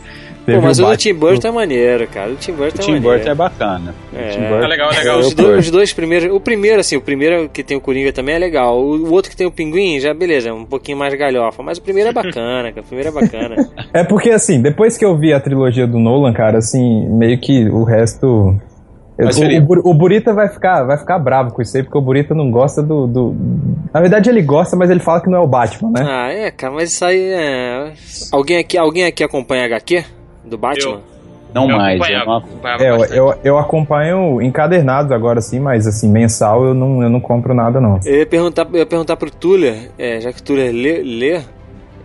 Teve 0.47 0.59
Pô, 0.61 0.65
mas 0.65 0.79
o 0.79 0.83
do 0.83 0.87
Batman- 0.89 0.97
Tim 0.97 1.15
Burton 1.15 1.49
é 1.49 1.51
maneiro, 1.51 2.07
cara. 2.07 2.31
O 2.31 2.37
Tim 2.37 2.53
Burton 2.53 2.79
O 2.79 2.81
é 2.81 2.85
Tim 2.85 2.93
maneiro. 2.93 3.17
Burton 3.17 3.31
é 3.31 3.35
bacana. 3.35 3.95
É. 4.15 4.29
O 4.29 4.31
Tim 4.33 4.41
Burton 4.43 4.65
É 4.65 4.67
legal, 4.69 4.91
é 4.93 4.99
legal. 4.99 5.15
eu 5.21 5.27
Os, 5.27 5.35
do- 5.35 5.43
curto. 5.45 5.59
os 5.59 5.71
dois 5.73 5.93
primeiros. 5.93 6.33
O 6.33 6.41
primeiro, 6.41 6.81
assim, 6.81 6.97
o 6.97 7.01
primeiro 7.01 7.49
que 7.49 7.65
tem 7.65 7.77
o 7.77 7.81
Coringa 7.81 8.13
também 8.13 8.37
é 8.37 8.39
legal. 8.39 8.79
O, 8.81 8.97
o 9.09 9.13
outro 9.13 9.31
que 9.31 9.37
tem 9.37 9.47
o 9.47 9.51
Pinguim, 9.51 9.99
já 10.01 10.15
beleza, 10.15 10.49
é 10.49 10.53
um 10.53 10.65
pouquinho 10.65 10.97
mais 10.97 11.13
galhofa. 11.15 11.63
Mas 11.63 11.79
o 11.79 11.83
primeiro 11.83 12.11
é 12.11 12.13
bacana, 12.13 12.71
cara. 12.71 12.81
O 12.81 12.85
primeiro 12.85 13.09
é 13.11 13.13
bacana. 13.13 13.57
É 13.93 14.05
porque, 14.05 14.31
assim, 14.31 14.61
depois 14.63 14.97
que 14.97 15.05
eu 15.05 15.17
vi 15.19 15.33
a 15.33 15.41
trilogia 15.41 15.87
do 15.87 15.99
Nolan, 15.99 16.33
cara, 16.33 16.59
assim, 16.59 17.07
meio 17.09 17.41
que 17.41 17.69
o 17.69 17.83
resto. 17.83 18.55
eu- 19.19 19.29
o, 19.29 19.89
o, 19.89 19.91
o 19.91 19.95
Burita 19.95 20.35
vai 20.35 20.49
ficar, 20.49 20.85
vai 20.85 20.99
ficar 20.99 21.19
bravo 21.19 21.53
com 21.55 21.63
isso 21.63 21.77
aí, 21.77 21.83
porque 21.83 21.97
o 21.97 22.01
Burita 22.03 22.35
não 22.35 22.51
gosta 22.51 22.83
do, 22.83 23.07
do- 23.07 23.35
Na 23.95 24.01
verdade, 24.01 24.29
ele 24.29 24.43
gosta, 24.43 24.77
mas 24.77 24.91
ele 24.91 25.01
fala 25.01 25.21
que 25.23 25.31
não 25.31 25.39
é 25.39 25.41
o 25.41 25.47
Batman, 25.47 25.91
né? 25.93 26.07
ah, 26.07 26.31
é, 26.31 26.51
cara, 26.51 26.75
mas 26.75 26.93
isso 26.93 27.05
aí 27.05 27.19
é. 27.33 27.93
Alguém 28.31 28.59
aqui, 28.59 28.77
alguém 28.77 29.05
aqui 29.07 29.25
acompanha 29.25 29.65
HQ 29.65 30.05
do 30.47 30.57
Batman? 30.57 31.01
Não 31.55 31.71
Eu 31.71 31.77
mais. 31.77 32.01
acompanhava, 32.01 32.25
eu 32.25 32.27
não- 32.31 32.37
acompanhava 32.39 32.85
É, 32.85 32.91
eu, 32.91 33.05
eu, 33.05 33.35
eu 33.45 33.59
acompanho 33.59 34.43
encadernados 34.43 35.11
agora, 35.13 35.41
sim, 35.41 35.59
mas 35.59 35.87
assim, 35.87 36.09
mensal 36.09 36.65
eu 36.65 36.75
não, 36.75 37.03
eu 37.03 37.09
não 37.09 37.21
compro 37.21 37.55
nada, 37.55 37.81
não. 37.81 37.99
Eu 38.05 38.19
ia 38.19 38.27
perguntar, 38.27 38.67
eu 38.73 38.79
ia 38.79 38.87
perguntar 38.87 39.17
pro 39.17 39.31
Tuller, 39.31 39.91
é, 39.99 40.21
já 40.21 40.33
que 40.33 40.41
o 40.41 40.43
Tuller 40.43 40.73
lê, 40.73 41.03
lê 41.03 41.41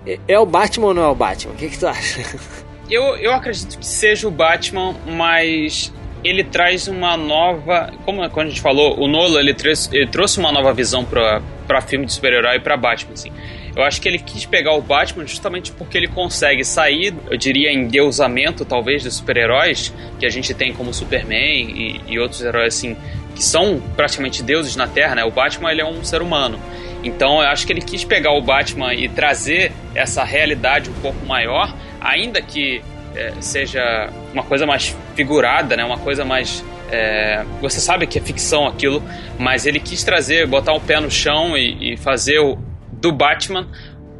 é, 0.07 0.19
é 0.27 0.39
o 0.39 0.45
Batman 0.45 0.87
ou 0.87 0.93
não 0.93 1.03
é 1.03 1.07
o 1.07 1.15
Batman? 1.15 1.53
O 1.53 1.55
que, 1.57 1.69
que 1.69 1.77
tu 1.79 1.87
acha? 1.87 2.21
Eu, 2.89 3.15
eu 3.15 3.31
acredito 3.33 3.79
que 3.79 3.85
seja 3.85 4.27
o 4.27 4.31
Batman, 4.31 4.93
mas 5.07 5.93
ele 6.25 6.43
traz 6.43 6.89
uma 6.89 7.15
nova. 7.15 7.89
Como 8.03 8.29
quando 8.29 8.47
a 8.47 8.49
gente 8.49 8.59
falou, 8.59 8.99
o 8.99 9.07
Nolan 9.07 9.39
ele, 9.39 9.53
trouxe- 9.53 9.95
ele 9.95 10.07
trouxe 10.07 10.39
uma 10.41 10.51
nova 10.51 10.73
visão 10.73 11.05
pra, 11.05 11.41
pra 11.65 11.79
filme 11.79 12.05
de 12.05 12.11
super-herói 12.11 12.57
e 12.57 12.59
pra 12.59 12.75
Batman, 12.75 13.13
assim. 13.13 13.31
Eu 13.75 13.83
acho 13.83 14.01
que 14.01 14.07
ele 14.07 14.19
quis 14.19 14.45
pegar 14.45 14.73
o 14.73 14.81
Batman 14.81 15.25
justamente 15.25 15.71
porque 15.71 15.97
ele 15.97 16.07
consegue 16.07 16.63
sair, 16.63 17.13
eu 17.29 17.37
diria, 17.37 17.71
em 17.71 17.87
deusamento, 17.87 18.65
talvez, 18.65 19.03
dos 19.03 19.15
super-heróis 19.15 19.93
que 20.19 20.25
a 20.25 20.29
gente 20.29 20.53
tem 20.53 20.73
como 20.73 20.93
Superman 20.93 21.69
e, 21.69 22.01
e 22.07 22.19
outros 22.19 22.41
heróis, 22.41 22.75
assim, 22.75 22.97
que 23.35 23.43
são 23.43 23.81
praticamente 23.95 24.43
deuses 24.43 24.75
na 24.75 24.87
Terra, 24.87 25.15
né? 25.15 25.23
O 25.23 25.31
Batman, 25.31 25.71
ele 25.71 25.81
é 25.81 25.85
um 25.85 26.03
ser 26.03 26.21
humano. 26.21 26.59
Então, 27.03 27.41
eu 27.41 27.47
acho 27.47 27.65
que 27.65 27.73
ele 27.73 27.81
quis 27.81 28.03
pegar 28.03 28.31
o 28.31 28.41
Batman 28.41 28.93
e 28.93 29.07
trazer 29.07 29.71
essa 29.95 30.23
realidade 30.23 30.89
um 30.89 31.01
pouco 31.01 31.25
maior, 31.25 31.73
ainda 31.99 32.41
que 32.41 32.81
é, 33.15 33.33
seja 33.39 34.09
uma 34.33 34.43
coisa 34.43 34.65
mais 34.65 34.95
figurada, 35.15 35.75
né? 35.75 35.83
Uma 35.83 35.97
coisa 35.97 36.25
mais 36.25 36.63
é, 36.91 37.43
você 37.61 37.79
sabe 37.79 38.05
que 38.05 38.19
é 38.19 38.21
ficção 38.21 38.67
aquilo, 38.67 39.01
mas 39.39 39.65
ele 39.65 39.79
quis 39.79 40.03
trazer, 40.03 40.45
botar 40.45 40.73
o 40.73 40.79
pé 40.79 40.99
no 40.99 41.09
chão 41.09 41.57
e, 41.57 41.93
e 41.93 41.97
fazer 41.97 42.39
o, 42.39 42.57
do 43.01 43.11
Batman 43.11 43.67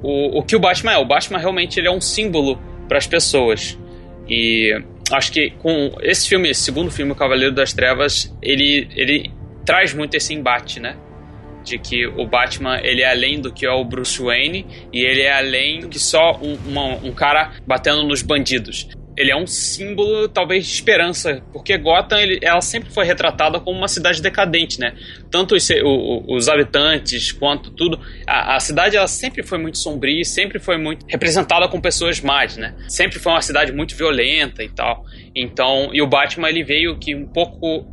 o, 0.01 0.39
o 0.39 0.43
que 0.43 0.55
o 0.55 0.59
Batman 0.59 0.93
é. 0.93 0.97
O 0.97 1.05
Batman 1.05 1.38
realmente 1.38 1.79
ele 1.79 1.88
é 1.88 1.91
um 1.91 2.01
símbolo 2.01 2.59
para 2.88 2.97
as 2.97 3.07
pessoas. 3.07 3.77
E 4.27 4.75
acho 5.11 5.32
que 5.32 5.51
com 5.51 5.95
esse 6.01 6.27
filme, 6.27 6.49
esse 6.49 6.61
segundo 6.61 6.91
filme, 6.91 7.11
O 7.11 7.15
Cavaleiro 7.15 7.53
das 7.53 7.73
Trevas, 7.73 8.36
ele, 8.41 8.88
ele 8.95 9.32
traz 9.65 9.93
muito 9.93 10.15
esse 10.15 10.34
embate, 10.34 10.79
né? 10.79 10.95
De 11.63 11.77
que 11.77 12.07
o 12.07 12.25
Batman 12.25 12.79
ele 12.82 13.01
é 13.01 13.11
além 13.11 13.39
do 13.39 13.53
que 13.53 13.65
é 13.65 13.71
o 13.71 13.84
Bruce 13.84 14.21
Wayne 14.21 14.65
e 14.91 15.05
ele 15.05 15.21
é 15.21 15.32
além 15.32 15.82
do 15.82 15.89
que 15.89 15.99
só 15.99 16.39
um, 16.41 16.57
uma, 16.67 16.95
um 16.95 17.11
cara 17.11 17.51
batendo 17.67 18.03
nos 18.03 18.23
bandidos 18.23 18.88
ele 19.22 19.32
é 19.32 19.36
um 19.36 19.45
símbolo, 19.45 20.28
talvez, 20.28 20.65
de 20.65 20.74
esperança, 20.74 21.43
porque 21.53 21.78
Gotham, 21.78 22.19
ele, 22.19 22.39
ela 22.41 22.61
sempre 22.61 22.91
foi 22.91 23.05
retratada 23.05 23.59
como 23.59 23.78
uma 23.78 23.88
cidade 23.88 24.22
decadente, 24.22 24.80
né? 24.80 24.95
Tanto 25.30 25.55
os, 25.55 25.69
o, 25.69 26.36
os 26.36 26.49
habitantes 26.49 27.32
quanto 27.32 27.72
tudo. 27.72 27.99
A, 28.26 28.55
a, 28.55 28.59
cidade, 28.59 28.97
ela 28.97 29.07
sempre 29.07 29.43
foi 29.43 29.59
muito 29.59 29.78
sombria, 29.78 30.26
sempre 30.26 30.59
foi 30.59 30.78
muito 30.78 31.05
representada 31.07 31.67
com 31.67 31.80
pessoas 31.80 32.19
más, 32.19 32.57
né? 32.57 32.76
Sempre 32.88 33.19
foi 33.19 33.32
uma 33.32 33.41
cidade 33.41 33.72
muito 33.72 33.95
violenta 33.95 34.63
e 34.63 34.69
tal. 34.69 35.05
Então, 35.36 35.91
e 35.93 36.01
o 36.01 36.07
Batman, 36.07 36.49
ele 36.49 36.63
veio 36.63 36.97
que 36.97 37.15
um 37.15 37.28
pouco, 37.28 37.86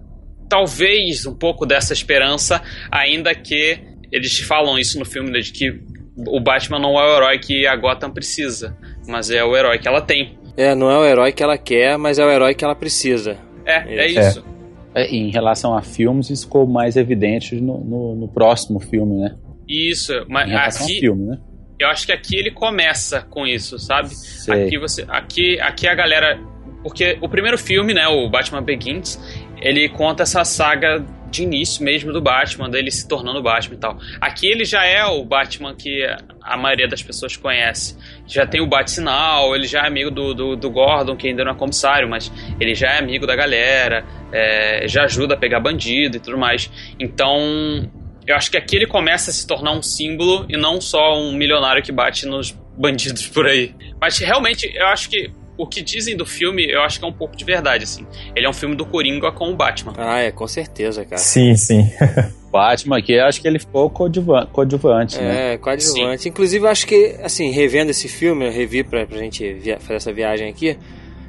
talvez 0.48 1.26
um 1.26 1.34
pouco 1.34 1.66
dessa 1.66 1.92
esperança, 1.92 2.62
ainda 2.90 3.34
que 3.34 3.78
eles 4.10 4.38
falam 4.40 4.78
isso 4.78 4.98
no 4.98 5.04
filme, 5.04 5.30
né, 5.30 5.40
de 5.40 5.52
que 5.52 5.78
o 6.26 6.40
Batman 6.40 6.78
não 6.78 6.98
é 6.98 7.04
o 7.04 7.16
herói 7.16 7.38
que 7.38 7.66
a 7.66 7.76
Gotham 7.76 8.10
precisa, 8.10 8.76
mas 9.06 9.30
é 9.30 9.44
o 9.44 9.56
herói 9.56 9.78
que 9.78 9.86
ela 9.86 10.00
tem. 10.00 10.37
É, 10.58 10.74
não 10.74 10.90
é 10.90 10.98
o 10.98 11.04
herói 11.04 11.30
que 11.30 11.40
ela 11.40 11.56
quer, 11.56 11.96
mas 11.96 12.18
é 12.18 12.24
o 12.26 12.30
herói 12.30 12.52
que 12.52 12.64
ela 12.64 12.74
precisa. 12.74 13.38
É, 13.64 13.94
é 13.94 14.06
isso. 14.08 14.44
É, 14.92 15.06
em 15.06 15.30
relação 15.30 15.76
a 15.76 15.82
filmes, 15.82 16.30
isso 16.30 16.46
ficou 16.46 16.66
mais 16.66 16.96
evidente 16.96 17.54
no, 17.60 17.78
no, 17.78 18.16
no 18.16 18.28
próximo 18.28 18.80
filme, 18.80 19.20
né? 19.20 19.36
Isso, 19.68 20.12
mas 20.28 20.48
Em 20.48 20.50
relação 20.50 20.86
aqui, 20.86 20.94
ao 20.96 21.00
filme, 21.00 21.26
né? 21.26 21.38
eu 21.78 21.88
acho 21.88 22.06
que 22.06 22.12
aqui 22.12 22.36
ele 22.36 22.50
começa 22.50 23.22
com 23.22 23.46
isso, 23.46 23.78
sabe? 23.78 24.08
Sei. 24.08 24.66
Aqui 24.66 24.78
você, 24.78 25.04
aqui, 25.06 25.60
aqui 25.60 25.86
a 25.86 25.94
galera, 25.94 26.40
porque 26.82 27.16
o 27.20 27.28
primeiro 27.28 27.56
filme, 27.56 27.94
né, 27.94 28.08
o 28.08 28.28
Batman 28.28 28.60
Begins, 28.60 29.16
ele 29.60 29.88
conta 29.88 30.24
essa 30.24 30.44
saga 30.44 31.04
de 31.30 31.44
início 31.44 31.84
mesmo 31.84 32.12
do 32.12 32.20
Batman, 32.20 32.68
dele 32.68 32.90
se 32.90 33.06
tornando 33.06 33.40
Batman 33.40 33.76
e 33.76 33.78
tal. 33.78 33.98
Aqui 34.20 34.48
ele 34.48 34.64
já 34.64 34.84
é 34.84 35.04
o 35.04 35.24
Batman 35.24 35.74
que 35.76 36.04
a 36.42 36.56
maioria 36.56 36.88
das 36.88 37.02
pessoas 37.02 37.36
conhece. 37.36 37.96
Já 38.26 38.46
tem 38.46 38.60
o 38.60 38.66
Bat-Sinal, 38.66 39.54
ele 39.54 39.66
já 39.66 39.82
é 39.82 39.86
amigo 39.86 40.10
do, 40.10 40.34
do, 40.34 40.56
do 40.56 40.70
Gordon, 40.70 41.16
que 41.16 41.28
ainda 41.28 41.44
não 41.44 41.52
é 41.52 41.54
comissário, 41.54 42.08
mas 42.08 42.32
ele 42.60 42.74
já 42.74 42.88
é 42.92 42.98
amigo 42.98 43.26
da 43.26 43.36
galera, 43.36 44.04
é, 44.32 44.86
já 44.88 45.04
ajuda 45.04 45.34
a 45.34 45.36
pegar 45.36 45.60
bandido 45.60 46.16
e 46.16 46.20
tudo 46.20 46.38
mais. 46.38 46.70
Então, 46.98 47.90
eu 48.26 48.36
acho 48.36 48.50
que 48.50 48.56
aqui 48.56 48.76
ele 48.76 48.86
começa 48.86 49.30
a 49.30 49.34
se 49.34 49.46
tornar 49.46 49.72
um 49.72 49.82
símbolo 49.82 50.46
e 50.48 50.56
não 50.56 50.80
só 50.80 51.18
um 51.18 51.32
milionário 51.32 51.82
que 51.82 51.90
bate 51.90 52.26
nos 52.26 52.50
bandidos 52.76 53.26
por 53.26 53.46
aí. 53.46 53.74
Mas 54.00 54.18
realmente, 54.18 54.70
eu 54.74 54.86
acho 54.86 55.08
que 55.08 55.30
o 55.58 55.66
que 55.66 55.82
dizem 55.82 56.16
do 56.16 56.24
filme, 56.24 56.64
eu 56.70 56.80
acho 56.82 56.98
que 56.98 57.04
é 57.04 57.08
um 57.08 57.12
pouco 57.12 57.36
de 57.36 57.44
verdade, 57.44 57.84
assim. 57.84 58.06
Ele 58.34 58.46
é 58.46 58.48
um 58.48 58.52
filme 58.54 58.74
do 58.76 58.86
Coringa 58.86 59.30
com 59.32 59.50
o 59.50 59.56
Batman. 59.56 59.92
Ah, 59.98 60.20
é, 60.20 60.30
com 60.30 60.46
certeza, 60.46 61.04
cara. 61.04 61.18
Sim, 61.18 61.54
sim. 61.56 61.90
Batman 62.50 62.96
aqui, 62.98 63.12
eu 63.12 63.24
acho 63.26 63.42
que 63.42 63.46
ele 63.48 63.58
ficou 63.58 63.90
coadjuvan- 63.90 64.46
coadjuvante, 64.46 65.18
né? 65.18 65.54
É, 65.54 65.58
coadjuvante. 65.58 66.28
Inclusive, 66.30 66.64
eu 66.64 66.70
acho 66.70 66.86
que, 66.86 67.16
assim, 67.22 67.50
revendo 67.50 67.90
esse 67.90 68.08
filme, 68.08 68.46
eu 68.46 68.52
revi 68.52 68.82
pra, 68.82 69.04
pra 69.06 69.18
gente 69.18 69.52
via- 69.52 69.78
fazer 69.78 69.96
essa 69.96 70.12
viagem 70.12 70.48
aqui. 70.48 70.78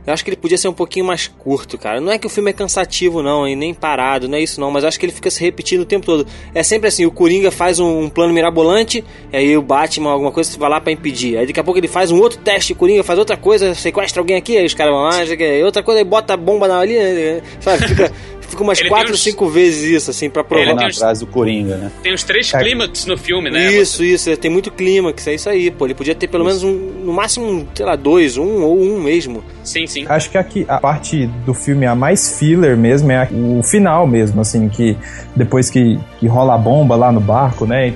Eu 0.09 0.13
acho 0.13 0.23
que 0.23 0.29
ele 0.29 0.37
podia 0.37 0.57
ser 0.57 0.67
um 0.67 0.73
pouquinho 0.73 1.05
mais 1.05 1.27
curto, 1.27 1.77
cara. 1.77 2.01
Não 2.01 2.11
é 2.11 2.17
que 2.17 2.25
o 2.25 2.29
filme 2.29 2.49
é 2.49 2.53
cansativo, 2.53 3.21
não, 3.21 3.47
e 3.47 3.55
nem 3.55 3.73
parado, 3.73 4.27
não 4.27 4.37
é 4.37 4.41
isso 4.41 4.59
não, 4.59 4.71
mas 4.71 4.83
acho 4.83 4.99
que 4.99 5.05
ele 5.05 5.13
fica 5.13 5.29
se 5.29 5.39
repetindo 5.41 5.81
o 5.81 5.85
tempo 5.85 6.05
todo. 6.05 6.25
É 6.53 6.63
sempre 6.63 6.87
assim, 6.87 7.05
o 7.05 7.11
Coringa 7.11 7.51
faz 7.51 7.79
um, 7.79 8.01
um 8.01 8.09
plano 8.09 8.33
mirabolante, 8.33 9.03
e 9.31 9.37
aí 9.37 9.57
o 9.57 9.61
Batman, 9.61 10.11
alguma 10.11 10.31
coisa, 10.31 10.57
vai 10.57 10.69
lá 10.69 10.81
pra 10.81 10.91
impedir. 10.91 11.37
Aí 11.37 11.45
daqui 11.45 11.59
a 11.59 11.63
pouco 11.63 11.79
ele 11.79 11.87
faz 11.87 12.11
um 12.11 12.19
outro 12.19 12.39
teste, 12.39 12.73
o 12.73 12.75
Coringa 12.75 13.03
faz 13.03 13.19
outra 13.19 13.37
coisa, 13.37 13.75
sequestra 13.75 14.19
alguém 14.19 14.35
aqui, 14.35 14.57
aí 14.57 14.65
os 14.65 14.73
caras 14.73 14.93
vão 14.93 15.03
lá, 15.03 15.19
outra 15.63 15.83
coisa, 15.83 15.99
aí 15.99 16.05
bota 16.05 16.33
a 16.33 16.37
bomba 16.37 16.67
na 16.67 16.79
ali, 16.79 16.97
né, 16.97 17.41
sabe? 17.59 17.87
Fica, 17.87 18.11
fica 18.49 18.63
umas 18.63 18.79
Ele 18.79 18.89
quatro, 18.89 19.13
uns- 19.13 19.21
cinco 19.23 19.47
vezes 19.49 19.83
isso, 19.83 20.11
assim, 20.11 20.29
pra 20.29 20.43
provar. 20.43 20.63
Ele 20.65 20.75
tem 20.77 20.87
os- 20.87 20.97
atrás 20.97 21.19
do 21.19 21.27
Coringa, 21.27 21.77
né? 21.77 21.91
Tem 22.03 22.13
os 22.13 22.23
três 22.23 22.51
Cara, 22.51 22.63
clímax 22.63 23.05
no 23.05 23.17
filme, 23.17 23.49
né? 23.49 23.71
Isso, 23.71 24.03
isso, 24.03 24.35
tem 24.37 24.49
muito 24.51 24.71
clímax, 24.71 25.27
é 25.27 25.35
isso 25.35 25.49
aí, 25.49 25.71
pô. 25.71 25.85
Ele 25.85 25.93
podia 25.93 26.15
ter 26.15 26.27
pelo 26.27 26.43
menos 26.45 26.63
um, 26.63 26.71
no 27.05 27.13
máximo, 27.13 27.67
sei 27.75 27.85
lá, 27.85 27.95
dois, 27.95 28.37
um 28.37 28.63
ou 28.63 28.79
um 28.81 28.99
mesmo. 29.01 29.43
Sim, 29.63 29.85
sim. 29.87 30.05
Acho 30.09 30.29
que 30.29 30.37
aqui 30.37 30.65
a 30.67 30.79
parte 30.79 31.27
do 31.45 31.53
filme 31.53 31.85
a 31.85 31.95
mais 31.95 32.37
filler 32.39 32.75
mesmo 32.75 33.11
é 33.11 33.17
a- 33.23 33.27
o 33.31 33.61
final 33.63 34.07
mesmo, 34.07 34.41
assim, 34.41 34.67
que 34.69 34.97
depois 35.35 35.69
que, 35.69 35.99
que 36.19 36.27
rola 36.27 36.55
a 36.55 36.57
bomba 36.57 36.95
lá 36.95 37.11
no 37.11 37.19
barco, 37.19 37.65
né? 37.65 37.93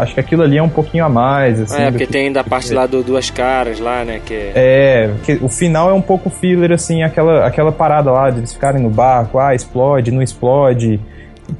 Acho 0.00 0.14
que 0.14 0.20
aquilo 0.20 0.42
ali 0.42 0.56
é 0.58 0.62
um 0.62 0.68
pouquinho 0.68 1.04
a 1.04 1.08
mais, 1.08 1.60
assim. 1.60 1.82
é, 1.82 1.90
porque 1.90 2.06
que- 2.06 2.12
tem 2.12 2.32
da 2.32 2.42
parte 2.42 2.72
lá 2.72 2.86
do 2.86 3.02
Duas 3.02 3.30
Caras 3.30 3.78
lá, 3.80 4.04
né, 4.04 4.20
que 4.24 4.34
é... 4.34 4.52
É, 4.54 5.10
que 5.24 5.32
o 5.42 5.48
final 5.48 5.90
é 5.90 5.92
um 5.92 6.00
pouco 6.02 6.30
filler, 6.30 6.72
assim, 6.72 7.02
aquela, 7.02 7.46
aquela 7.46 7.70
parada 7.72 8.10
lá 8.10 8.30
de 8.30 8.38
eles 8.38 8.52
ficarem 8.52 8.82
no 8.82 8.90
barco, 8.90 9.38
ah, 9.38 9.54
explode, 9.54 10.10
não 10.10 10.22
explode. 10.22 11.00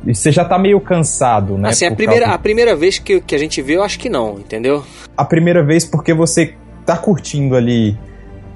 E 0.06 0.14
você 0.14 0.30
já 0.30 0.44
tá 0.44 0.58
meio 0.58 0.80
cansado, 0.80 1.58
né? 1.58 1.68
assim, 1.70 1.84
a 1.86 1.94
primeira, 1.94 2.22
causa- 2.26 2.34
a 2.36 2.38
primeira 2.38 2.76
vez 2.76 2.98
que, 2.98 3.20
que 3.20 3.34
a 3.34 3.38
gente 3.38 3.60
vê, 3.60 3.76
eu 3.76 3.82
acho 3.82 3.98
que 3.98 4.08
não, 4.08 4.34
entendeu? 4.38 4.84
a 5.16 5.24
primeira 5.24 5.62
vez 5.64 5.84
porque 5.84 6.14
você 6.14 6.54
tá 6.86 6.96
curtindo 6.96 7.54
ali 7.56 7.98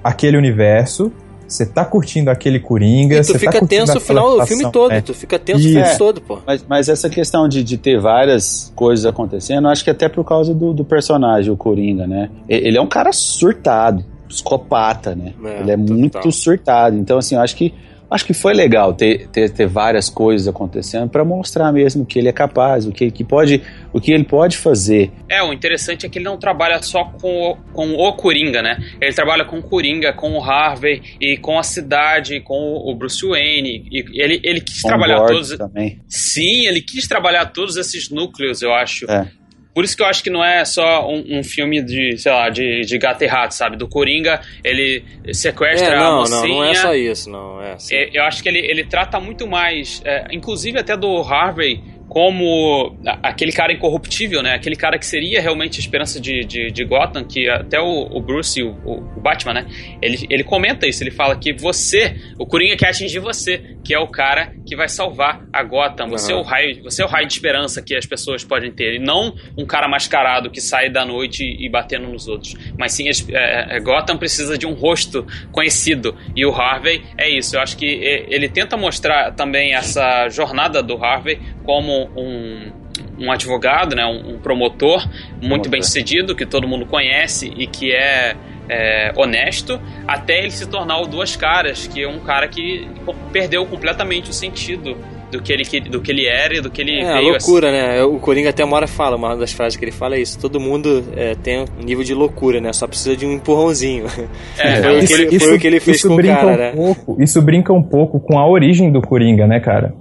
aquele 0.03 0.37
universo, 0.37 1.13
você 1.55 1.67
tá 1.67 1.85
curtindo 1.85 2.31
aquele 2.31 2.59
Coringa, 2.59 3.17
E 3.17 3.21
tu 3.21 3.27
você 3.27 3.39
fica 3.39 3.61
tá 3.61 3.67
tenso 3.67 3.97
o 3.97 4.01
final 4.01 4.39
do 4.39 4.47
filme 4.47 4.71
todo, 4.71 4.93
é. 4.93 5.01
tu 5.01 5.15
fica 5.15 5.39
tenso 5.39 5.61
o 5.61 5.63
filme 5.63 5.81
É. 5.81 5.97
todo, 5.97 6.21
pô. 6.21 6.39
Mas, 6.47 6.65
mas 6.69 6.89
essa 6.89 7.09
questão 7.09 7.49
de, 7.49 7.63
de 7.63 7.79
ter 7.79 8.01
várias 8.01 8.73
coisas 8.75 9.07
acontecendo, 9.07 9.67
eu 9.67 9.71
acho 9.71 9.85
que 9.85 9.91
até 9.91 10.09
por 10.09 10.25
causa 10.25 10.53
do, 10.53 10.73
do 10.73 10.85
personagem, 10.85 11.53
o 11.53 11.57
Coringa, 11.57 12.07
né? 12.07 12.31
Ele 12.49 12.77
é 12.77 12.81
um 12.81 12.87
cara 12.87 13.13
surtado, 13.13 14.05
psicopata, 14.29 15.15
né? 15.15 15.33
É, 15.45 15.61
ele 15.61 15.71
é 15.71 15.77
total. 15.77 15.97
muito 15.97 16.33
surtado. 16.33 16.97
Então, 16.97 17.19
assim, 17.19 17.37
eu 17.37 17.41
acho 17.41 17.55
que 17.57 17.73
acho 18.15 18.25
que 18.25 18.33
foi 18.33 18.55
legal 18.55 18.95
ter, 18.95 19.27
ter, 19.29 19.51
ter 19.51 19.67
várias 19.67 20.09
coisas 20.09 20.47
acontecendo 20.47 21.09
para 21.09 21.25
mostrar 21.25 21.73
mesmo 21.73 22.03
o 22.03 22.07
que 22.07 22.19
ele 22.19 22.29
é 22.29 22.33
capaz, 22.33 22.87
o 22.87 22.93
que, 22.93 23.11
que 23.11 23.25
pode, 23.25 23.63
o 23.93 24.01
que 24.01 24.13
ele 24.13 24.25
pode 24.25 24.57
fazer. 24.57 25.11
É, 25.29 25.43
o 25.43 25.53
interessante 25.53 26.07
é 26.07 26.09
que 26.09 26.19
ele 26.19 26.25
não 26.25 26.39
trabalha 26.39 26.81
só 26.83 27.05
com 27.05 27.51
o, 27.51 27.57
com 27.73 27.95
o 27.95 28.13
Coringa, 28.13 28.63
né? 28.63 28.79
Ele 29.01 29.13
trabalha 29.13 29.45
com 29.45 29.59
o 29.59 29.63
Coringa, 29.63 30.13
com 30.13 30.33
o 30.33 30.43
Harvey 30.43 31.03
e 31.21 31.37
com 31.37 31.59
a 31.59 31.63
cidade, 31.63 32.41
com 32.41 32.75
o 32.77 32.95
Bruce 32.95 33.27
Wayne. 33.27 33.89
E 33.91 34.23
ele, 34.23 34.41
ele 34.43 34.61
quis 34.61 34.83
Com 34.83 34.89
trabalhar 34.89 35.27
todos. 35.27 35.57
também. 35.57 36.01
Sim, 36.09 36.67
ele 36.67 36.81
quis 36.81 37.07
trabalhar 37.09 37.47
todos 37.47 37.77
esses 37.77 38.11
núcleos, 38.11 38.63
eu 38.63 38.73
acho. 38.73 39.11
É. 39.11 39.29
Por 39.75 39.85
isso 39.85 39.97
que 39.97 40.03
eu 40.03 40.07
acho 40.07 40.23
que 40.23 40.31
não 40.31 40.45
é 40.45 40.65
só 40.65 41.09
um, 41.09 41.39
um 41.39 41.43
filme 41.43 41.83
de, 41.83 42.17
sei 42.17 42.31
lá, 42.31 42.49
de, 42.49 42.83
de 42.83 42.97
gato 42.99 43.23
e 43.23 43.27
rato, 43.27 43.55
sabe? 43.55 43.77
Do 43.77 43.89
Coringa, 43.89 44.41
ele 44.63 45.05
sequestra 45.33 45.95
É, 45.95 45.97
a 45.97 46.01
não, 46.01 46.19
mocinha. 46.21 46.41
não, 46.41 46.49
não 46.49 46.65
é 46.65 46.75
só 46.75 46.95
isso, 46.95 47.29
não, 47.31 47.61
é 47.61 47.73
assim. 47.73 47.95
É, 47.97 48.11
eu 48.13 48.23
acho 48.23 48.43
que 48.43 48.49
ele, 48.49 48.61
ele 48.61 48.85
trata 48.85 49.19
muito 49.19 49.47
mais, 49.49 50.01
é, 50.05 50.27
inclusive 50.31 50.79
até 50.79 50.97
do 50.97 51.21
Harvey, 51.23 51.83
como 52.15 52.97
aquele 53.25 53.51
cara 53.51 53.73
incorruptível, 53.73 54.41
né? 54.41 54.55
Aquele 54.55 54.77
cara 54.77 54.97
que 55.01 55.05
seria 55.05 55.41
realmente 55.41 55.79
a 55.79 55.81
esperança 55.81 56.21
de, 56.21 56.45
de, 56.45 56.71
de 56.71 56.85
Gotham, 56.85 57.25
que 57.25 57.51
até 57.51 57.81
o, 57.81 58.07
o 58.09 58.21
Bruce, 58.21 58.63
o, 58.63 58.71
o 58.71 59.21
Batman, 59.21 59.55
né? 59.55 59.67
Ele, 60.01 60.25
ele 60.31 60.45
comenta 60.45 60.87
isso, 60.87 61.03
ele 61.03 61.11
fala 61.11 61.35
que 61.35 61.53
você, 61.53 62.15
o 62.39 62.47
Coringa 62.47 62.77
quer 62.77 62.91
atingir 62.91 63.19
você, 63.19 63.61
que 63.85 63.93
é 63.93 63.99
o 63.99 64.07
cara 64.07 64.55
que 64.65 64.77
vai 64.77 64.89
salvar 64.89 65.45
a 65.53 65.61
Gotham. 65.65 66.09
Você, 66.11 66.33
é 66.33 66.37
o 66.37 66.43
raio, 66.43 66.85
você 66.85 67.03
é 67.03 67.05
o 67.05 67.09
raio 67.09 67.27
de 67.27 67.33
esperança 67.33 67.83
que 67.83 67.97
as 67.97 68.07
pessoas 68.07 68.45
podem 68.45 68.71
ter, 68.71 68.95
e 68.95 68.99
não 69.01 69.35
um 69.59 69.67
cara 69.67 69.89
mascarado 69.89 70.53
que 70.53 70.61
sai 70.61 70.89
da 70.89 71.05
noite 71.05 71.43
e, 71.43 71.67
e 71.67 71.69
batendo 71.69 72.07
nos 72.07 72.29
outros. 72.29 72.55
Mas 72.79 72.93
sim, 72.93 73.09
é, 73.09 73.77
é, 73.77 73.81
Gotham 73.81 74.17
precisa 74.17 74.57
de 74.57 74.69
um 74.69 74.75
rosto 74.75 75.27
conhecido, 75.51 76.17
e 76.37 76.47
o 76.47 76.55
Harvey 76.55 77.03
é 77.19 77.29
isso. 77.29 77.57
Eu 77.57 77.61
acho 77.61 77.77
que 77.77 78.07
é, 78.07 78.25
ele 78.33 78.49
tenta 78.49 78.77
mostrar 78.77 79.33
também 79.33 79.75
essa 79.75 80.29
jornada 80.29 80.81
do 80.81 80.97
Harvey 81.05 81.41
como 81.65 82.04
um, 82.17 82.73
um 83.19 83.33
advogado, 83.33 83.95
né, 83.95 84.05
um, 84.05 84.35
um 84.35 84.39
promotor 84.39 85.07
muito 85.41 85.69
bem 85.69 85.83
sucedido, 85.83 86.35
que 86.35 86.47
todo 86.47 86.67
mundo 86.67 86.87
conhece 86.87 87.53
e 87.57 87.67
que 87.67 87.93
é, 87.93 88.37
é, 88.69 89.13
honesto, 89.17 89.81
até 90.07 90.39
ele 90.39 90.51
se 90.51 90.67
tornar 90.67 91.01
o 91.01 91.07
Duas 91.07 91.37
Caras, 91.37 91.87
que 91.87 92.03
é 92.03 92.09
um 92.09 92.21
cara 92.21 92.49
que 92.49 92.89
perdeu 93.33 93.67
completamente 93.67 94.31
o 94.31 94.33
sentido 94.33 94.97
do 95.31 95.43
que 95.43 95.53
ele, 95.53 95.65
que- 95.65 95.81
do 95.81 96.01
que 96.01 96.11
ele 96.13 96.27
era 96.27 96.57
e 96.57 96.61
do 96.61 96.71
que 96.71 96.81
ele 96.83 97.01
É, 97.01 97.15
veio 97.15 97.29
a 97.29 97.31
loucura, 97.33 97.71
né? 97.73 98.03
O 98.05 98.19
Coringa 98.19 98.51
até 98.51 98.65
uma 98.65 98.77
hora 98.77 98.87
fala, 98.87 99.17
uma 99.17 99.37
das 99.37 99.53
frases 99.53 99.77
que 99.77 99.85
ele 99.85 99.93
fala 99.93 100.17
é 100.17 100.21
isso. 100.21 100.39
Todo 100.39 100.59
mundo 100.61 101.05
é, 101.17 101.35
tem 101.35 101.61
um 101.61 101.85
nível 101.85 102.05
de 102.05 102.15
loucura, 102.15 102.61
né? 102.61 102.73
Só 102.73 102.87
precisa 102.87 103.17
de 103.17 103.27
um 103.27 103.33
empurrãozinho. 103.33 104.05
É, 104.59 104.77
foi, 104.83 104.99
o 104.99 105.07
que 105.07 105.13
ele, 105.13 105.39
foi 105.41 105.57
o 105.57 105.59
que 105.59 105.67
ele 105.67 105.81
fez 105.81 105.97
isso 105.99 106.09
com 106.09 106.15
o 106.15 106.17
brinca 106.17 106.35
cara, 106.37 106.53
um 106.53 106.57
né? 106.57 106.73
pouco, 106.75 107.23
isso 107.23 107.43
brinca 107.43 107.73
um 107.73 107.83
pouco 107.83 108.21
com 108.21 108.39
a 108.39 108.49
origem 108.49 108.91
do 108.93 109.01
Coringa, 109.03 109.47
né, 109.47 109.59
cara? 109.61 109.93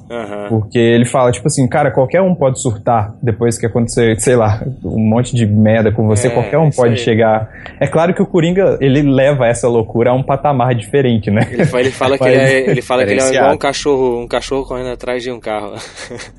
Porque 0.49 0.78
ele 0.78 1.05
fala, 1.05 1.32
tipo 1.32 1.47
assim, 1.47 1.67
cara, 1.67 1.91
qualquer 1.91 2.21
um 2.21 2.34
pode 2.36 2.61
surtar 2.61 3.15
depois 3.21 3.57
que 3.57 3.65
acontecer, 3.65 4.19
sei 4.19 4.36
lá, 4.36 4.63
um 4.84 4.99
monte 4.99 5.36
de 5.36 5.45
merda 5.45 5.91
com 5.91 6.07
você, 6.07 6.28
É, 6.28 6.30
qualquer 6.32 6.57
um 6.59 6.69
isso 6.69 6.78
pode 6.78 6.93
aí. 6.93 6.97
chegar. 6.97 7.49
É 7.80 7.88
claro 7.88 8.13
que 8.13 8.21
o 8.21 8.26
Coringa, 8.26 8.78
ele 8.80 9.01
leva 9.01 9.47
essa 9.47 9.67
loucura 9.67 10.11
a 10.11 10.13
um 10.13 10.24
patamar 10.24 10.74
diferente, 10.76 11.30
né? 11.32 11.47
Ele, 11.51 11.61
ele 11.61 11.91
fala 11.91 12.17
que 12.17 12.24
ele 12.26 12.36
é, 12.36 12.69
ele 12.69 12.82
fala 12.82 13.05
que 13.05 13.11
ele 13.11 13.21
é 13.21 13.30
igual 13.34 13.53
um 13.53 13.57
cachorro, 13.57 14.21
um 14.21 14.28
cachorro 14.28 14.65
correndo 14.65 14.89
atrás 14.91 15.12
de 15.22 15.30
um 15.32 15.39
carro. 15.39 15.76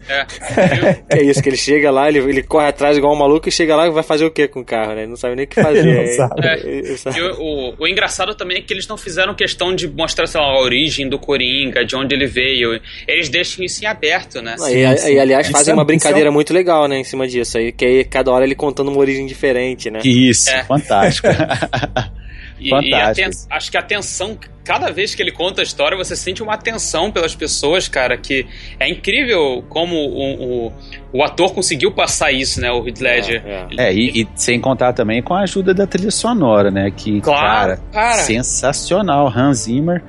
É. 0.09 0.25
que 1.09 1.19
é 1.19 1.23
isso, 1.23 1.43
que 1.43 1.49
ele 1.49 1.57
chega 1.57 1.91
lá, 1.91 2.09
ele, 2.09 2.19
ele 2.19 2.43
corre 2.43 2.67
atrás 2.67 2.97
igual 2.97 3.15
um 3.15 3.19
maluco 3.19 3.49
e 3.49 3.53
chega 3.53 3.75
lá 3.77 3.87
e 3.87 3.91
vai 3.91 4.03
fazer 4.03 4.25
o 4.25 4.31
que 4.31 4.47
com 4.49 4.61
o 4.61 4.65
carro, 4.65 4.93
né? 4.95 5.03
Ele 5.03 5.09
não 5.11 5.17
sabe 5.17 5.35
nem 5.37 5.45
o 5.45 5.49
que 5.49 5.55
fazer. 5.63 5.79
Ele 5.87 6.01
não 6.01 6.13
sabe. 6.29 6.47
É. 6.47 6.61
ele 6.67 6.97
sabe. 6.99 7.19
E 7.19 7.23
o, 7.23 7.35
o- 7.41 7.75
o 7.79 7.87
engraçado 7.89 8.35
também 8.35 8.59
é 8.59 8.61
que 8.61 8.73
eles 8.73 8.87
não 8.87 8.97
fizeram 8.99 9.35
questão 9.35 9.75
de 9.75 9.87
mostrar, 9.89 10.27
sei 10.27 10.41
lá, 10.41 10.47
a 10.49 10.61
origem 10.61 11.09
do 11.09 11.19
Coringa, 11.19 11.85
de 11.85 11.95
onde 11.97 12.15
ele 12.15 12.27
veio. 12.27 12.81
Eles 13.09 13.29
deixam 13.29 13.65
isso 13.65 13.83
em 13.85 13.87
aberto, 13.87 14.43
né? 14.43 14.57
Não, 14.59 14.69
e, 14.69 14.83
e, 14.83 15.19
aliás, 15.19 15.49
fazem 15.49 15.73
é- 15.73 15.75
uma 15.75 15.85
brincadeira 15.85 16.29
é 16.29 16.33
muito 16.33 16.53
legal, 16.53 16.87
né, 16.89 16.99
em 16.99 17.05
cima 17.05 17.27
disso 17.27 17.57
aí, 17.59 17.73
que 17.73 17.85
aí 17.85 18.05
cada 18.05 18.31
hora 18.31 18.45
ele 18.45 18.55
contando 18.55 18.89
uma 18.91 18.99
origem 19.01 19.27
diferente, 19.27 19.91
né? 19.91 20.01
Isso, 20.05 20.51
É. 20.51 20.65
fantástico. 20.65 21.29
E, 22.59 22.69
e 22.71 22.73
a 22.75 22.81
Fantástico. 22.81 23.31
ten- 23.31 23.47
acho 23.51 23.71
que 23.71 23.77
a 23.77 23.83
tensão, 23.83 24.39
cada 24.65 24.91
vez 24.91 25.15
que 25.15 25.21
ele 25.23 25.33
conta 25.33 25.61
a 25.61 25.65
história, 25.65 25.97
você 25.97 26.15
sente 26.15 26.43
uma 26.43 26.55
atenção 26.55 27.11
pelas 27.11 27.35
pessoas, 27.35 27.89
cara, 27.89 28.17
que 28.17 28.47
é 28.79 28.89
incrível 28.89 29.65
como 29.69 29.97
o, 29.97 30.67
o, 30.69 30.73
o 31.13 31.23
ator 31.25 31.53
conseguiu 31.53 31.91
passar 31.93 32.31
isso, 32.33 32.61
né, 32.61 32.71
o 32.71 32.87
Heath 32.87 33.01
Ledger. 33.01 33.43
É, 33.45 33.67
É, 33.89 33.93
e, 33.95 34.23
e 34.23 34.29
sem 34.37 34.61
contar 34.61 34.93
também 34.93 35.21
com 35.23 35.35
a 35.35 35.41
ajuda 35.41 35.75
da 35.75 35.87
trilha 35.87 36.11
sonora, 36.13 36.71
né? 36.71 36.91
Que, 36.97 37.21
Claro, 37.21 37.41
cara, 37.43 37.81
cara. 37.93 38.23
sensacional. 38.23 39.33
Hans 39.35 39.59
Zimmer, 39.65 40.03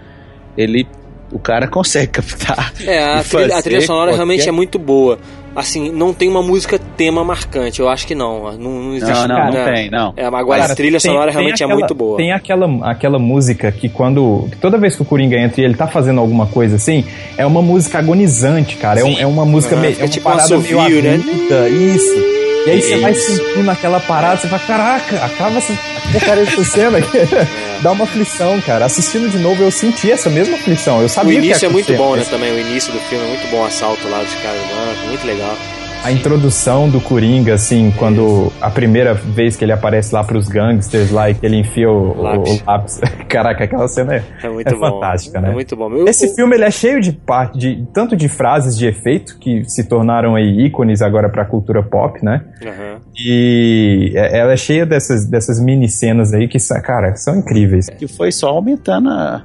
ele. 0.58 0.88
O 1.32 1.40
cara 1.40 1.68
consegue 1.68 2.12
captar. 2.14 2.72
É, 2.86 3.04
a 3.04 3.22
e 3.22 3.24
trilha, 3.24 3.58
a 3.58 3.62
trilha 3.62 3.82
sonora 3.82 4.12
qualquer- 4.12 4.16
realmente 4.18 4.48
é 4.48 4.52
muito 4.52 4.78
boa. 4.78 5.18
Assim, 5.56 5.90
não 5.92 6.14
tem 6.14 6.28
uma 6.28 6.42
música 6.44 6.78
tema 6.98 7.24
marcante, 7.24 7.80
eu 7.80 7.88
acho 7.88 8.06
que 8.06 8.14
não. 8.14 8.52
Não, 8.58 8.72
não 8.72 8.94
existe 8.96 9.12
Não, 9.14 9.28
não, 9.28 9.36
nada. 9.38 9.66
não 9.66 9.74
tem, 9.74 9.90
não. 9.90 10.14
É, 10.18 10.30
mas 10.30 10.40
agora 10.42 10.62
Cara, 10.62 10.74
a 10.74 10.76
trilha 10.76 11.00
tem- 11.00 11.12
sonora 11.12 11.28
tem 11.32 11.34
realmente 11.34 11.62
é 11.62 11.66
aquela- 11.66 11.80
muito 11.80 11.96
boa. 11.96 12.18
Tem 12.18 12.32
aquela, 12.34 12.90
aquela 12.92 13.18
música 13.20 13.72
que 13.72 13.88
quando. 13.88 14.48
que 14.52 14.58
toda 14.58 14.78
vez 14.78 14.96
que 14.96 15.02
o 15.02 15.06
Coringa 15.06 15.38
entra 15.38 15.62
e 15.62 15.64
ele 15.64 15.76
tá 15.76 15.88
fazendo 15.88 16.20
alguma 16.20 16.46
coisa 16.48 16.76
assim, 16.76 17.06
é 17.38 17.46
uma 17.46 17.62
música 17.62 18.00
agonizante, 18.00 18.76
cara. 18.76 19.00
É, 19.00 19.04
um- 19.06 19.18
é 19.20 19.26
uma 19.26 19.46
música 19.46 19.76
Ah, 19.76 19.80
meio. 19.80 19.96
É 19.98 20.04
uma 20.04 20.08
tipo 20.10 20.28
um 20.28 20.32
parada 20.34 20.50
meio 20.58 20.62
assovio, 20.80 21.02
né? 21.02 21.14
aguda, 21.16 21.70
Isso. 21.70 22.35
E 22.66 22.72
aí 22.72 22.82
você 22.82 22.98
vai 22.98 23.14
sentindo 23.14 23.70
aquela 23.70 24.00
parada, 24.00 24.38
você 24.38 24.48
fala, 24.48 24.62
caraca, 24.66 25.24
acaba 25.24 25.58
essa 25.58 25.78
porcaria 26.12 26.46
dessa 26.46 26.64
cena 26.64 26.98
aqui. 26.98 27.18
Dá 27.82 27.92
uma 27.92 28.06
aflição, 28.06 28.60
cara. 28.62 28.86
Assistindo 28.86 29.30
de 29.30 29.38
novo, 29.38 29.62
eu 29.62 29.72
senti 29.72 30.12
essa 30.12 30.30
mesma 30.30 30.56
aflição. 30.56 31.00
Eu 31.00 31.06
O 31.06 31.10
sabia 31.10 31.40
que 31.40 31.46
ia 31.46 31.52
início 31.52 31.66
é 31.66 31.70
muito 31.70 31.94
bom, 31.94 32.16
né, 32.16 32.26
também. 32.30 32.52
O 32.52 32.60
início 32.60 32.92
do 32.92 33.00
filme 33.02 33.24
é 33.24 33.28
muito 33.28 33.48
bom, 33.52 33.62
o 33.62 33.66
assalto 33.66 34.08
lá 34.08 34.20
dos 34.20 34.34
caras 34.36 34.62
banco, 34.62 35.08
muito 35.08 35.26
legal. 35.28 35.58
A 36.06 36.12
introdução 36.12 36.88
do 36.88 37.02
Coringa, 37.02 37.56
assim, 37.56 37.92
quando 37.98 38.52
a 38.62 38.70
primeira 38.70 39.16
vez 39.16 39.56
que 39.56 39.66
ele 39.66 39.72
aparece 39.72 40.14
lá 40.14 40.24
pros 40.24 40.48
gangsters 40.48 41.10
lá 41.10 41.32
e 41.32 41.34
que 41.34 41.44
ele 41.44 41.56
enfia 41.58 41.90
o 41.90 42.22
Lápis. 42.22 42.62
o 42.62 42.64
lápis. 42.68 43.02
Caraca, 43.28 43.64
aquela 43.64 43.88
cena 43.88 44.14
é, 44.18 44.24
É 44.44 44.48
muito 44.50 44.68
é 44.68 44.72
bom. 44.76 44.80
fantástica, 44.80 45.42
né? 45.42 45.50
É 45.50 45.52
muito 45.52 45.76
bom. 45.76 45.92
Eu- 45.92 46.08
Esse 46.08 46.36
filme 46.36 46.56
ele 46.56 46.64
é 46.64 46.70
cheio 46.70 47.02
de 47.02 47.12
parte 47.12 47.58
de 47.58 47.88
tanto 47.92 48.16
de 48.16 48.30
frases 48.30 48.78
de 48.78 48.86
efeito 48.86 49.40
que 49.40 49.64
se 49.68 49.84
tornaram 49.90 50.36
aí 50.36 50.66
ícones 50.68 51.02
agora 51.02 51.28
pra 51.28 51.44
cultura 51.44 51.82
pop, 51.82 52.24
né? 52.24 52.44
Aham. 52.62 53.00
E 53.18 54.12
é- 54.16 54.38
ela 54.38 54.54
é 54.54 54.58
cheia 54.58 54.86
dessas, 54.86 55.26
dessas 55.28 55.60
mini 55.60 55.90
cenas 55.90 56.34
aí 56.34 56.48
que, 56.48 56.60
cara, 56.84 57.16
são 57.16 57.36
incríveis. 57.38 57.90
Que 57.90 58.08
foi 58.08 58.32
só 58.32 58.50
aumentando 58.50 59.10
a, 59.10 59.42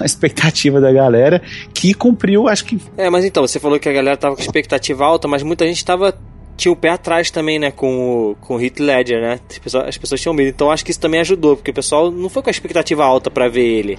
a 0.00 0.04
expectativa 0.04 0.80
da 0.80 0.92
galera, 0.92 1.42
que 1.74 1.94
cumpriu, 1.94 2.48
acho 2.48 2.64
que. 2.64 2.80
É, 2.96 3.08
mas 3.10 3.24
então, 3.24 3.46
você 3.46 3.58
falou 3.58 3.78
que 3.78 3.88
a 3.88 3.92
galera 3.92 4.16
tava 4.16 4.36
com 4.36 4.42
expectativa 4.42 5.04
alta, 5.04 5.28
mas 5.28 5.42
muita 5.42 5.66
gente 5.66 5.84
tava. 5.84 6.14
Tinha 6.56 6.72
o 6.72 6.76
pé 6.76 6.90
atrás 6.90 7.30
também, 7.30 7.56
né, 7.56 7.70
com 7.70 8.30
o, 8.30 8.34
com 8.40 8.56
o 8.56 8.60
Heath 8.60 8.80
Ledger, 8.80 9.20
né? 9.20 9.38
As 9.48 9.58
pessoas, 9.58 9.88
as 9.88 9.96
pessoas 9.96 10.20
tinham 10.20 10.34
medo. 10.34 10.48
Então 10.48 10.72
acho 10.72 10.84
que 10.84 10.90
isso 10.90 10.98
também 10.98 11.20
ajudou, 11.20 11.56
porque 11.56 11.70
o 11.70 11.74
pessoal 11.74 12.10
não 12.10 12.28
foi 12.28 12.42
com 12.42 12.50
a 12.50 12.52
expectativa 12.52 13.04
alta 13.04 13.30
pra 13.30 13.48
ver 13.48 13.64
ele. 13.64 13.98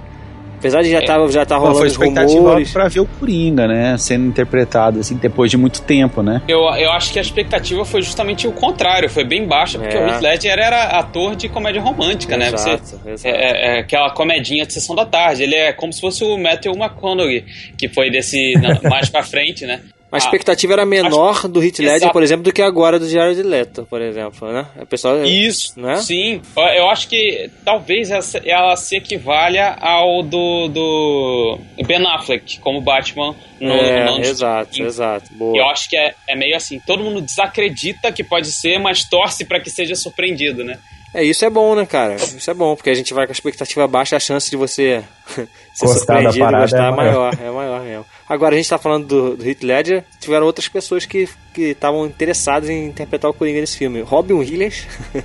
Apesar 0.59 0.81
de 0.83 0.89
já, 0.91 1.01
tava, 1.01 1.31
já 1.31 1.45
tá 1.45 1.55
Pô, 1.55 1.61
rolando 1.61 1.77
foi 1.79 1.87
os 1.87 1.93
expectativa 1.93 2.37
rumores. 2.39 2.67
alta 2.67 2.79
pra 2.79 2.87
ver 2.89 2.99
o 2.99 3.05
Coringa, 3.05 3.67
né? 3.67 3.97
Sendo 3.97 4.25
interpretado, 4.27 4.99
assim, 4.99 5.15
depois 5.15 5.49
de 5.49 5.55
muito 5.57 5.81
tempo, 5.81 6.21
né? 6.21 6.41
Eu, 6.47 6.59
eu 6.75 6.91
acho 6.91 7.11
que 7.13 7.17
a 7.17 7.21
expectativa 7.21 7.85
foi 7.85 8.01
justamente 8.01 8.45
o 8.47 8.51
contrário, 8.51 9.09
foi 9.09 9.23
bem 9.23 9.45
baixa, 9.47 9.79
porque 9.79 9.95
É. 9.95 9.99
o 10.05 10.07
Heath 10.09 10.21
Ledger 10.21 10.59
era 10.59 10.83
ator 10.99 11.35
de 11.35 11.47
comédia 11.47 11.81
romântica, 11.81 12.35
né? 12.37 12.51
Você, 12.51 12.71
Exato, 12.71 12.99
exato. 13.09 13.35
é, 13.35 13.39
é- 13.41 13.77
é 13.77 13.79
aquela 13.79 14.09
comedinha 14.11 14.65
de 14.65 14.73
sessão 14.73 14.95
da 14.95 15.05
tarde. 15.05 15.43
Ele 15.43 15.55
é 15.55 15.71
como 15.71 15.93
se 15.93 16.01
fosse 16.01 16.23
o 16.25 16.37
Matthew 16.37 16.73
McConaughey, 16.73 17.45
que 17.77 17.87
foi 17.87 18.09
desse 18.11 18.53
mais 18.83 19.09
pra 19.09 19.23
frente, 19.23 19.65
né? 19.65 19.79
A 20.11 20.17
expectativa 20.17 20.73
era 20.73 20.85
menor 20.85 21.47
do 21.47 21.61
Heath 21.63 21.79
Ledger, 21.79 21.95
Exato. 21.97 22.13
por 22.13 22.23
exemplo, 22.23 22.43
do 22.43 22.51
que 22.51 22.61
agora 22.63 22.97
do 22.97 23.07
Jared 23.07 23.43
Leto, 23.43 23.85
por 23.87 24.01
exemplo, 24.01 24.51
né? 24.51 24.65
O 24.81 24.85
pessoal... 24.85 25.23
Isso, 25.23 25.79
Né? 25.79 25.97
sim. 25.97 26.41
Eu- 26.75 26.89
acho 26.89 27.07
que 27.07 27.49
talvez 27.63 28.09
essa- 28.09 28.39
ela 28.43 28.75
se 28.75 28.95
equivalha 28.97 29.75
ao 29.79 30.23
do, 30.23 30.67
do 30.67 31.59
Ben 31.85 32.03
Affleck 32.07 32.59
como 32.59 32.81
Batman 32.81 33.35
no, 33.61 33.71
é, 33.73 34.05
no 34.05 34.19
exato, 34.21 34.81
exato. 34.81 35.31
Boa. 35.35 35.55
Eu 35.55 35.69
acho 35.69 35.87
que 35.87 35.95
é, 35.95 36.15
é 36.27 36.35
meio 36.35 36.55
assim, 36.55 36.79
todo 36.87 37.03
mundo 37.03 37.21
desacredita 37.21 38.11
que 38.11 38.23
pode 38.23 38.51
ser, 38.51 38.79
mas 38.79 39.03
torce 39.03 39.45
pra 39.45 39.59
que 39.59 39.69
seja 39.69 39.93
surpreendido, 39.95 40.63
né? 40.63 40.79
É, 41.13 41.23
isso 41.23 41.43
é 41.43 41.49
bom, 41.49 41.75
né, 41.75 41.85
cara? 41.85 42.15
Isso 42.15 42.49
é 42.49 42.53
bom, 42.53 42.75
porque 42.75 42.89
a 42.89 42.93
gente 42.93 43.13
vai 43.13 43.25
com 43.25 43.31
a 43.31 43.33
expectativa 43.33 43.87
baixa, 43.87 44.15
a 44.15 44.19
chance 44.19 44.49
de 44.49 44.55
você 44.55 45.03
ser 45.73 45.85
Gostar 45.85 46.21
da 46.21 46.31
surpreendido 46.31 46.37
e 46.37 46.39
parada 46.39 46.63
gostar 46.63 46.85
é 46.85 46.87
é 46.87 46.91
maior, 46.95 47.33
é 47.45 47.49
maior 47.51 47.81
mesmo. 47.81 48.05
Agora, 48.29 48.53
a 48.53 48.57
gente 48.57 48.69
tá 48.69 48.77
falando 48.77 49.07
do, 49.07 49.35
do 49.37 49.49
Heath 49.49 49.63
Ledger, 49.63 50.03
tiveram 50.19 50.45
outras 50.45 50.67
pessoas 50.67 51.05
que 51.05 51.27
que 51.53 51.71
estavam 51.71 52.05
interessadas 52.05 52.69
em 52.69 52.85
interpretar 52.85 53.29
o 53.29 53.33
Coringa 53.33 53.59
nesse 53.59 53.75
filme. 53.77 54.01
Robin 54.01 54.33
Williams. 54.33 54.85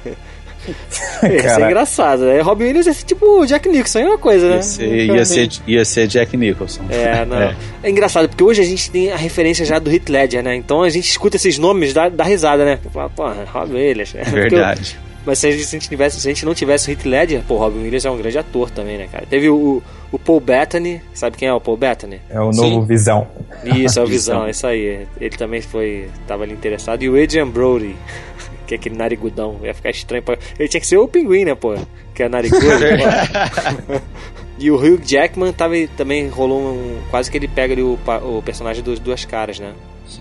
Isso 0.66 1.61
é 1.61 1.66
engraçado, 1.66 2.24
né? 2.24 2.40
Robin 2.40 2.64
Williams 2.64 2.86
é 2.86 2.94
tipo 2.94 3.44
Jack 3.44 3.68
Nicholson, 3.68 3.98
é 3.98 4.07
uma 4.07 4.18
coisa, 4.18 4.48
né? 4.48 4.57
Ia 4.57 4.62
ser, 4.62 5.07
ia 5.07 5.24
ser, 5.24 5.48
ia 5.66 5.84
ser 5.84 6.07
Jack 6.07 6.34
Nicholson. 6.36 6.82
É, 6.88 7.24
não. 7.26 7.38
É. 7.38 7.55
É. 7.82 7.90
engraçado, 7.90 8.28
porque 8.28 8.42
hoje 8.42 8.62
a 8.62 8.64
gente 8.64 8.90
tem 8.90 9.12
a 9.12 9.16
referência 9.16 9.64
já 9.66 9.78
do 9.78 9.90
Heath 9.92 10.09
Ledger, 10.09 10.42
né? 10.42 10.57
Então 10.57 10.82
a 10.82 10.88
gente 10.88 11.07
escuta 11.07 11.36
esses 11.36 11.59
nomes, 11.59 11.92
dá, 11.92 12.09
dá 12.09 12.24
risada, 12.24 12.64
né? 12.64 12.78
Pô, 13.14 13.24
Robin 13.52 13.74
Williams. 13.74 14.12
Porque 14.12 14.28
eu- 14.36 14.42
Verdade. 14.50 14.98
Mas 15.27 15.39
se 15.39 15.47
a, 15.47 15.51
gente, 15.51 15.89
tivesse, 15.89 16.20
se 16.20 16.29
a 16.29 16.31
gente 16.31 16.45
não 16.45 16.55
tivesse 16.55 16.89
o 16.89 16.93
Heath 16.93 17.05
Ledger, 17.05 17.43
pô, 17.47 17.57
Robin 17.57 17.79
Williams 17.79 18.05
é 18.05 18.11
um 18.11 18.16
grande 18.16 18.39
ator 18.39 18.70
também, 18.70 18.99
né, 18.99 19.09
cara? 19.11 19.25
Teve 19.27 19.49
o, 19.49 19.83
o 20.12 20.18
Paul 20.18 20.41
Bettany, 20.41 21.01
sabe 21.14 21.37
quem 21.37 21.49
é 21.49 21.53
o 21.53 21.61
Paul 21.61 21.77
Bettany? 21.77 22.20
É 22.29 22.39
o 22.41 22.51
novo 22.51 22.83
Sim. 22.83 22.85
Visão. 22.85 23.27
Isso, 23.64 23.99
é 23.99 24.03
o 24.03 24.07
Visão. 24.07 24.41
Visão, 24.41 24.49
isso 24.49 24.66
aí. 24.66 25.07
Ele 25.20 25.37
também 25.37 25.62
foi, 25.62 26.09
tava 26.27 26.43
ali 26.43 26.53
interessado. 26.53 27.03
E 27.03 27.09
o 27.09 27.20
Adrian 27.20 27.49
Brody, 27.49 27.97
que 28.66 28.75
é 28.75 28.77
aquele 28.77 28.97
narigudão, 28.97 29.59
ia 29.62 29.72
ficar 29.72 29.91
estranho 29.91 30.22
pra... 30.22 30.37
Ele 30.59 30.68
tinha 30.68 30.81
que 30.81 30.87
ser 30.87 30.99
o 30.99 31.09
pinguim, 31.09 31.45
né, 31.45 31.55
pô? 31.55 31.75
Que 32.14 32.25
é 32.25 32.29
narigudo. 32.29 32.66
pô. 32.66 34.01
E 34.57 34.70
o 34.70 34.77
Hugh 34.77 35.01
Jackman 35.05 35.53
tava, 35.53 35.75
também 35.97 36.29
rolou 36.29 36.61
um... 36.61 37.01
Quase 37.11 37.29
que 37.29 37.37
ele 37.37 37.49
pega 37.49 37.75
ali 37.75 37.83
o, 37.83 37.99
o 38.22 38.41
personagem 38.41 38.85
dos 38.85 39.01
duas 39.01 39.25
caras, 39.25 39.59
né? 39.59 39.72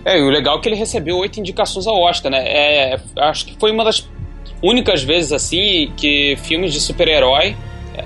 É, 0.04 0.18
e 0.18 0.22
o 0.22 0.28
legal 0.28 0.58
é 0.58 0.60
que 0.60 0.68
ele 0.68 0.76
recebeu 0.76 1.16
oito 1.18 1.38
indicações 1.38 1.86
ao 1.86 1.94
Oscar, 2.02 2.32
né? 2.32 2.42
É, 2.44 3.00
acho 3.18 3.46
que 3.46 3.56
foi 3.58 3.70
uma 3.70 3.84
das 3.84 4.00
únicas 4.64 5.02
vezes 5.02 5.32
assim 5.32 5.92
que 5.96 6.36
filmes 6.42 6.72
de 6.72 6.80
super-herói. 6.80 7.54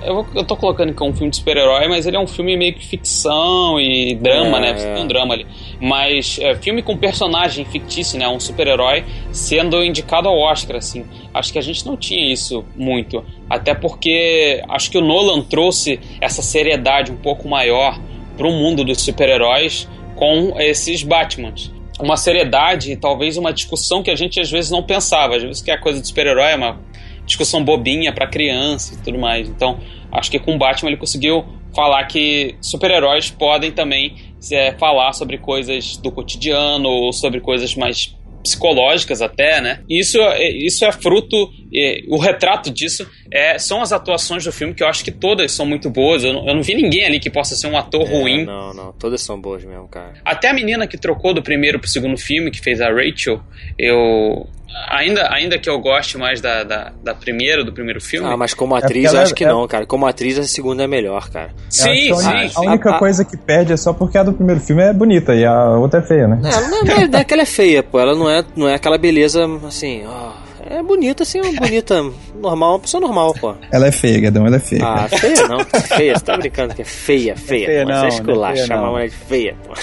Eu, 0.03 0.23
eu 0.35 0.43
tô 0.43 0.55
colocando 0.55 0.93
que 0.93 1.01
é 1.01 1.05
um 1.05 1.13
filme 1.13 1.31
de 1.31 1.37
super-herói, 1.37 1.87
mas 1.87 2.05
ele 2.05 2.15
é 2.15 2.19
um 2.19 2.27
filme 2.27 2.55
meio 2.55 2.75
que 2.75 2.85
ficção 2.85 3.79
e 3.79 4.13
drama, 4.13 4.59
É, 4.59 4.61
né? 4.61 4.77
Você 4.77 4.93
tem 4.93 5.03
um 5.03 5.07
drama 5.07 5.33
ali. 5.33 5.47
Mas 5.81 6.37
é, 6.39 6.53
filme 6.55 6.83
com 6.83 6.95
personagem 6.95 7.65
fictício, 7.65 8.19
né? 8.19 8.27
Um 8.27 8.39
super-herói 8.39 9.03
sendo 9.31 9.83
indicado 9.83 10.27
ao 10.27 10.37
Oscar, 10.37 10.77
assim. 10.77 11.05
Acho 11.33 11.51
que 11.51 11.57
a 11.57 11.61
gente 11.61 11.83
não 11.87 11.97
tinha 11.97 12.31
isso 12.31 12.63
muito. 12.75 13.25
Até 13.49 13.73
porque 13.73 14.61
acho 14.69 14.91
que 14.91 14.97
o 14.97 15.01
Nolan 15.01 15.41
trouxe 15.41 15.99
essa 16.21 16.43
seriedade 16.43 17.11
um 17.11 17.17
pouco 17.17 17.47
maior 17.47 17.99
pro 18.37 18.51
mundo 18.51 18.83
dos 18.83 19.01
super-heróis 19.01 19.87
com 20.15 20.53
esses 20.59 21.01
Batmans. 21.01 21.71
Uma 21.99 22.15
seriedade, 22.15 22.95
talvez 22.95 23.37
uma 23.37 23.51
discussão 23.51 24.01
que 24.01 24.09
a 24.09 24.15
gente 24.15 24.39
às 24.39 24.49
vezes 24.49 24.71
não 24.71 24.81
pensava. 24.81 25.35
Às 25.35 25.43
vezes 25.43 25.61
que 25.61 25.69
a 25.69 25.77
coisa 25.77 25.99
do 25.99 26.07
super-herói 26.07 26.51
é 26.51 26.55
uma 26.55 26.79
discussão 27.25 27.63
bobinha 27.63 28.11
para 28.13 28.25
criança 28.25 28.95
e 28.95 28.97
tudo 29.03 29.19
mais. 29.19 29.47
Então, 29.47 29.79
acho 30.11 30.31
que 30.31 30.39
com 30.39 30.55
o 30.55 30.57
Batman 30.57 30.89
ele 30.89 30.97
conseguiu 30.97 31.45
falar 31.75 32.03
que 32.05 32.55
super-heróis 32.61 33.29
podem 33.29 33.71
também 33.71 34.15
é, 34.51 34.71
falar 34.73 35.13
sobre 35.13 35.37
coisas 35.37 35.97
do 35.97 36.11
cotidiano 36.11 36.89
ou 36.89 37.13
sobre 37.13 37.39
coisas 37.39 37.75
mais 37.75 38.15
psicológicas 38.43 39.21
até, 39.21 39.61
né? 39.61 39.81
Isso, 39.89 40.17
é- 40.19 40.49
isso 40.51 40.85
é 40.85 40.91
fruto 40.91 41.51
é, 41.73 42.01
o 42.07 42.17
retrato 42.17 42.71
disso 42.71 43.07
é, 43.31 43.59
são 43.59 43.81
as 43.81 43.91
atuações 43.91 44.43
do 44.43 44.51
filme, 44.51 44.73
que 44.73 44.81
eu 44.81 44.87
acho 44.87 45.03
que 45.03 45.11
todas 45.11 45.51
são 45.51 45.65
muito 45.65 45.89
boas. 45.89 46.23
Eu 46.23 46.33
não, 46.33 46.47
eu 46.47 46.55
não 46.55 46.63
vi 46.63 46.73
ninguém 46.73 47.05
ali 47.05 47.19
que 47.19 47.29
possa 47.29 47.55
ser 47.55 47.67
um 47.67 47.77
ator 47.77 48.01
É, 48.01 48.11
ruim. 48.11 48.45
Não, 48.45 48.73
não, 48.73 48.91
todas 48.93 49.21
são 49.21 49.39
boas 49.39 49.63
mesmo, 49.63 49.87
cara. 49.87 50.13
Até 50.25 50.49
a 50.49 50.53
menina 50.53 50.87
que 50.87 50.97
trocou 50.97 51.33
do 51.33 51.43
primeiro 51.43 51.79
pro 51.79 51.87
segundo 51.89 52.17
filme, 52.17 52.49
que 52.49 52.59
fez 52.59 52.81
a 52.81 52.89
Rachel, 52.89 53.39
eu. 53.77 54.47
Ainda, 54.91 55.27
ainda 55.33 55.57
que 55.59 55.69
eu 55.69 55.79
goste 55.79 56.17
mais 56.17 56.41
da, 56.41 56.63
da, 56.63 56.91
da 57.03 57.13
primeira, 57.15 57.63
do 57.63 57.71
primeiro 57.73 57.99
filme. 58.01 58.27
Ah, 58.27 58.37
mas 58.37 58.53
como 58.53 58.73
porque 58.73 58.85
atriz, 58.85 59.05
eu 59.05 59.11
ela 59.11 59.23
acho 59.23 59.35
que 59.35 59.43
é- 59.43 59.47
não, 59.47 59.67
cara. 59.67 59.85
Como 59.85 60.05
atriz, 60.07 60.37
a 60.39 60.43
segunda 60.43 60.83
é 60.83 60.87
melhor, 60.87 61.29
cara. 61.29 61.49
sim, 61.69 62.09
Eu 62.09 62.17
acho 62.19 62.29
que 62.29 62.35
a, 62.35 62.49
sim. 62.49 62.53
a 62.55 62.61
única 62.61 62.89
A- 62.91 62.99
coisa 62.99 63.25
que 63.25 63.35
perde 63.37 63.73
é 63.73 63.77
só 63.77 63.93
porque 63.93 64.17
a 64.17 64.23
do 64.23 64.33
primeiro 64.33 64.61
filme 64.61 64.81
é 64.83 64.93
bonita 64.93 65.33
e 65.35 65.45
a 65.45 65.69
outra 65.77 65.99
é 65.99 66.03
feia, 66.03 66.27
né? 66.27 66.39
É, 66.43 66.49
Ela 66.53 66.67
não 66.69 66.77
é, 66.81 67.07
não 67.07 67.19
é 67.19 67.23
que 67.23 67.33
ela 67.33 67.43
é 67.43 67.45
feia, 67.47 67.83
pô. 67.83 67.99
Ela 67.99 68.15
não 68.15 68.29
é, 68.29 68.43
não 68.55 68.67
é 68.69 68.75
aquela 68.75 68.97
beleza, 68.97 69.45
assim, 69.67 70.03
ó. 70.07 70.31
É 70.69 70.83
bonita, 70.83 71.23
assim, 71.23 71.41
uma 71.41 71.51
bonita, 71.59 71.95
normal, 72.39 72.73
uma 72.73 72.79
pessoa 72.79 73.01
normal, 73.01 73.33
pô. 73.33 73.55
Ela 73.71 73.87
é 73.87 73.91
feia, 73.91 74.19
Gadão, 74.21 74.45
ela 74.45 74.57
é 74.57 74.59
feia. 74.59 74.85
Ah, 74.85 75.07
feia 75.07 75.47
não. 75.47 75.59
Feia, 75.81 76.13
você 76.15 76.23
tá 76.25 76.37
brincando 76.37 76.75
que 76.75 76.81
é 76.83 76.85
feia, 76.85 77.35
feia. 77.35 77.65
feia 77.65 77.83
pô. 77.85 77.89
não, 77.91 77.95
Você 77.95 77.99
é 77.99 78.01
não 78.01 78.05
é 78.05 78.09
esculacha, 78.19 78.53
feia 78.55 78.67
chamar 78.67 78.81
não. 78.81 78.87
a 78.87 78.91
mulher 78.91 79.09
de 79.09 79.15
feia, 79.15 79.55
pô. 79.65 79.73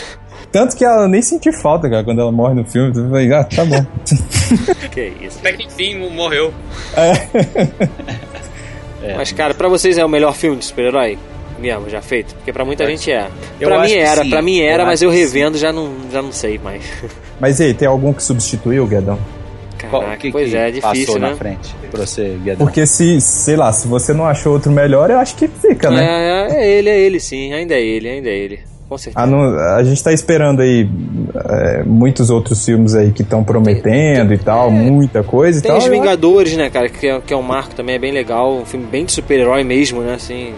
Tanto 0.57 0.75
que 0.75 0.83
ela 0.87 1.07
nem 1.07 1.21
sentiu 1.21 1.53
falta, 1.53 1.87
cara, 1.91 2.03
quando 2.03 2.19
ela 2.19 2.33
morre 2.33 2.55
no 2.55 2.65
filme. 2.65 2.91
Tu 2.91 3.07
vai, 3.11 3.31
ah, 3.31 3.45
tá 3.45 3.63
bom. 3.63 3.85
Que 4.91 5.13
isso. 5.21 5.39
Até 5.41 5.53
que 5.53 5.67
enfim 5.67 6.09
morreu. 6.09 6.51
Mas, 9.15 9.33
cara, 9.33 9.53
pra 9.53 9.69
vocês 9.69 9.99
é 9.99 10.05
o 10.05 10.09
melhor 10.09 10.35
filme 10.35 10.57
de 10.57 10.65
super-herói? 10.65 11.19
Mesmo, 11.59 11.91
já 11.91 12.01
feito? 12.01 12.35
Porque 12.37 12.55
pra 12.55 12.65
muita 12.65 12.87
gente 12.87 13.13
é. 13.13 13.29
Eu 13.61 13.69
Pra 13.69 13.81
acho 13.83 13.93
mim 13.93 14.01
era, 14.01 14.25
pra 14.25 14.41
mim 14.41 14.57
Eu 14.57 14.69
era, 14.71 14.87
mas 14.87 15.03
eu 15.03 15.11
revendo 15.11 15.59
já 15.59 15.71
não, 15.75 15.91
já 16.11 16.23
não 16.23 16.33
sei 16.33 16.59
mais. 16.59 16.83
Mas 17.39 17.61
e 17.61 17.65
aí, 17.65 17.75
tem 17.75 17.87
algum 17.87 18.15
que 18.15 18.23
substituiu 18.23 18.85
o 18.85 18.87
Gadão? 18.87 19.19
Qual- 19.91 20.01
Caraca, 20.01 20.17
que 20.17 20.33
pois 20.33 20.49
que 20.49 20.57
é, 20.57 20.69
é 20.69 20.71
difícil, 20.71 21.07
passou 21.07 21.19
né? 21.21 21.31
na 21.31 21.37
frente 21.37 21.77
pra 21.91 22.07
você, 22.07 22.39
Guedão? 22.43 22.67
Porque 22.67 22.87
se, 22.87 23.21
sei 23.21 23.57
lá, 23.57 23.71
se 23.75 23.87
você 23.87 24.15
não 24.15 24.25
achou 24.25 24.55
outro 24.55 24.73
melhor, 24.73 25.11
eu 25.11 25.19
acho 25.19 25.37
que 25.37 25.47
fica, 25.47 25.91
né? 25.91 26.03
É, 26.03 26.55
é, 26.55 26.65
é 26.65 26.71
ele, 26.79 26.89
é 26.89 26.99
ele 26.99 27.21
sim, 27.21 27.53
ainda 27.53 27.75
é 27.75 27.83
ele, 27.83 28.09
ainda 28.09 28.31
é 28.31 28.39
ele. 28.39 28.61
Com 28.89 28.97
certeza. 28.97 29.25
A, 29.25 29.27
não- 29.27 29.59
a 29.77 29.83
gente 29.83 30.03
tá 30.03 30.13
esperando 30.13 30.63
aí 30.63 30.89
é, 31.49 31.83
muitos 31.85 32.31
outros 32.31 32.65
filmes 32.65 32.95
aí 32.95 33.11
que 33.11 33.23
estão 33.23 33.43
prometendo 33.43 34.33
e 34.33 34.39
tal, 34.39 34.71
muita 34.71 35.23
coisa 35.23 35.59
e 35.59 35.63
Tem 35.63 35.71
tal. 35.71 35.79
os 35.79 35.87
eu 35.87 35.91
Vingadores, 35.93 36.57
né, 36.57 36.71
cara, 36.71 36.89
que 36.89 37.07
é, 37.07 37.21
que 37.21 37.35
é 37.35 37.37
um 37.37 37.43
marco 37.43 37.75
também, 37.75 37.97
é 37.97 37.99
bem 37.99 38.13
legal. 38.13 38.55
Um 38.57 38.65
filme 38.65 38.87
bem 38.87 39.05
de 39.05 39.13
super-herói 39.13 39.65
mesmo, 39.65 40.03
né, 40.03 40.15
assim. 40.15 40.53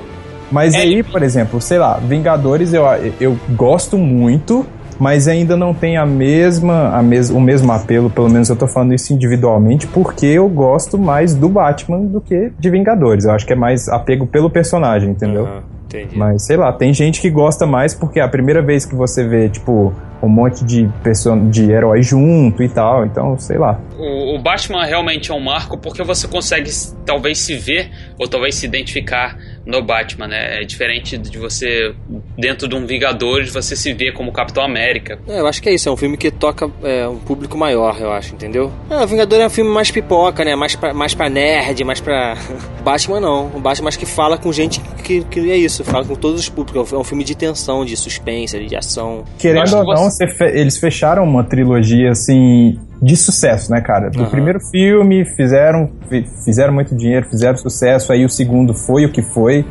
Mas 0.50 0.74
É, 0.74 0.78
aí, 0.78 1.02
por 1.02 1.22
exemplo, 1.22 1.60
sei 1.60 1.78
lá, 1.78 1.94
Vingadores 1.98 2.72
eu, 2.72 2.84
eu 3.20 3.38
gosto 3.50 3.96
muito, 3.98 4.64
mas 4.98 5.28
ainda 5.28 5.56
não 5.56 5.72
tem 5.72 5.96
a 5.96 6.04
mesma, 6.04 6.88
a 6.96 7.02
mes, 7.02 7.30
o 7.30 7.40
mesmo 7.40 7.70
apelo, 7.72 8.10
pelo 8.10 8.28
menos 8.28 8.48
eu 8.48 8.56
tô 8.56 8.66
falando 8.66 8.92
isso 8.94 9.12
individualmente, 9.12 9.86
porque 9.86 10.26
eu 10.26 10.48
gosto 10.48 10.98
mais 10.98 11.34
do 11.34 11.48
Batman 11.48 12.00
do 12.00 12.20
que 12.20 12.50
de 12.58 12.70
Vingadores. 12.70 13.24
Eu 13.24 13.32
acho 13.32 13.46
que 13.46 13.52
é 13.52 13.56
mais 13.56 13.88
apego 13.88 14.26
pelo 14.26 14.50
personagem, 14.50 15.10
entendeu? 15.10 15.44
Aham, 15.46 15.62
entendi. 15.88 16.16
Mas 16.16 16.44
sei 16.44 16.56
lá, 16.56 16.72
tem 16.72 16.92
gente 16.92 17.20
que 17.20 17.30
gosta 17.30 17.66
mais 17.66 17.94
porque 17.94 18.20
é 18.20 18.22
a 18.22 18.28
primeira 18.28 18.62
vez 18.62 18.84
que 18.84 18.94
você 18.94 19.26
vê, 19.26 19.48
tipo, 19.48 19.92
um 20.22 20.28
monte 20.28 20.64
de, 20.64 20.88
person 21.02 21.48
de 21.48 21.70
heróis 21.70 22.06
junto 22.06 22.62
e 22.62 22.68
tal, 22.68 23.06
então, 23.06 23.38
sei 23.38 23.58
lá. 23.58 23.80
O, 23.96 24.36
o 24.36 24.38
Batman 24.38 24.84
realmente 24.84 25.30
é 25.30 25.34
um 25.34 25.40
marco 25.40 25.78
porque 25.78 26.02
você 26.02 26.26
consegue 26.26 26.70
talvez 27.04 27.38
se 27.38 27.56
ver 27.56 27.90
ou 28.18 28.28
talvez 28.28 28.54
se 28.56 28.66
identificar 28.66 29.36
no 29.68 29.82
Batman, 29.82 30.26
né? 30.26 30.62
É 30.62 30.64
diferente 30.64 31.18
de 31.18 31.36
você, 31.38 31.94
dentro 32.38 32.66
de 32.66 32.74
um 32.74 32.86
Vingadores, 32.86 33.52
você 33.52 33.76
se 33.76 33.92
ver 33.92 34.12
como 34.14 34.32
Capitão 34.32 34.64
América. 34.64 35.18
É, 35.28 35.40
eu 35.40 35.46
acho 35.46 35.62
que 35.62 35.68
é 35.68 35.74
isso, 35.74 35.88
é 35.90 35.92
um 35.92 35.96
filme 35.96 36.16
que 36.16 36.30
toca 36.30 36.70
é, 36.82 37.06
um 37.06 37.18
público 37.18 37.56
maior, 37.58 38.00
eu 38.00 38.10
acho, 38.10 38.34
entendeu? 38.34 38.72
É, 38.90 38.96
o 38.96 39.06
Vingador 39.06 39.38
é 39.40 39.46
um 39.46 39.50
filme 39.50 39.70
mais 39.70 39.90
pipoca, 39.90 40.42
né? 40.42 40.56
Mais 40.56 40.74
pra, 40.74 40.94
mais 40.94 41.14
pra 41.14 41.28
nerd, 41.28 41.84
mais 41.84 42.00
pra. 42.00 42.34
Batman 42.82 43.20
não. 43.20 43.48
O 43.54 43.60
Batman 43.60 43.88
acho 43.88 43.98
que 43.98 44.06
fala 44.06 44.38
com 44.38 44.50
gente 44.50 44.80
que, 45.04 45.22
que 45.24 45.50
é 45.50 45.56
isso, 45.56 45.84
fala 45.84 46.04
com 46.06 46.14
todos 46.14 46.40
os 46.40 46.48
públicos. 46.48 46.90
É 46.90 46.96
um 46.96 47.04
filme 47.04 47.22
de 47.22 47.36
tensão, 47.36 47.84
de 47.84 47.94
suspense, 47.94 48.58
de 48.64 48.74
ação. 48.74 49.24
Querendo 49.38 49.76
ou 49.76 49.84
não, 49.84 50.04
você 50.10 50.26
fe- 50.26 50.58
eles 50.58 50.78
fecharam 50.78 51.24
uma 51.24 51.44
trilogia 51.44 52.10
assim 52.12 52.78
de 53.00 53.16
sucesso, 53.16 53.70
né, 53.70 53.80
cara? 53.80 54.10
Do 54.10 54.22
Aham. 54.22 54.30
primeiro 54.30 54.60
filme 54.60 55.24
fizeram 55.24 55.88
fi- 56.08 56.26
fizeram 56.44 56.72
muito 56.72 56.94
dinheiro, 56.96 57.26
fizeram 57.28 57.56
sucesso, 57.56 58.12
aí 58.12 58.24
o 58.24 58.28
segundo 58.28 58.74
foi 58.74 59.04
o 59.06 59.12
que 59.12 59.22
foi, 59.22 59.64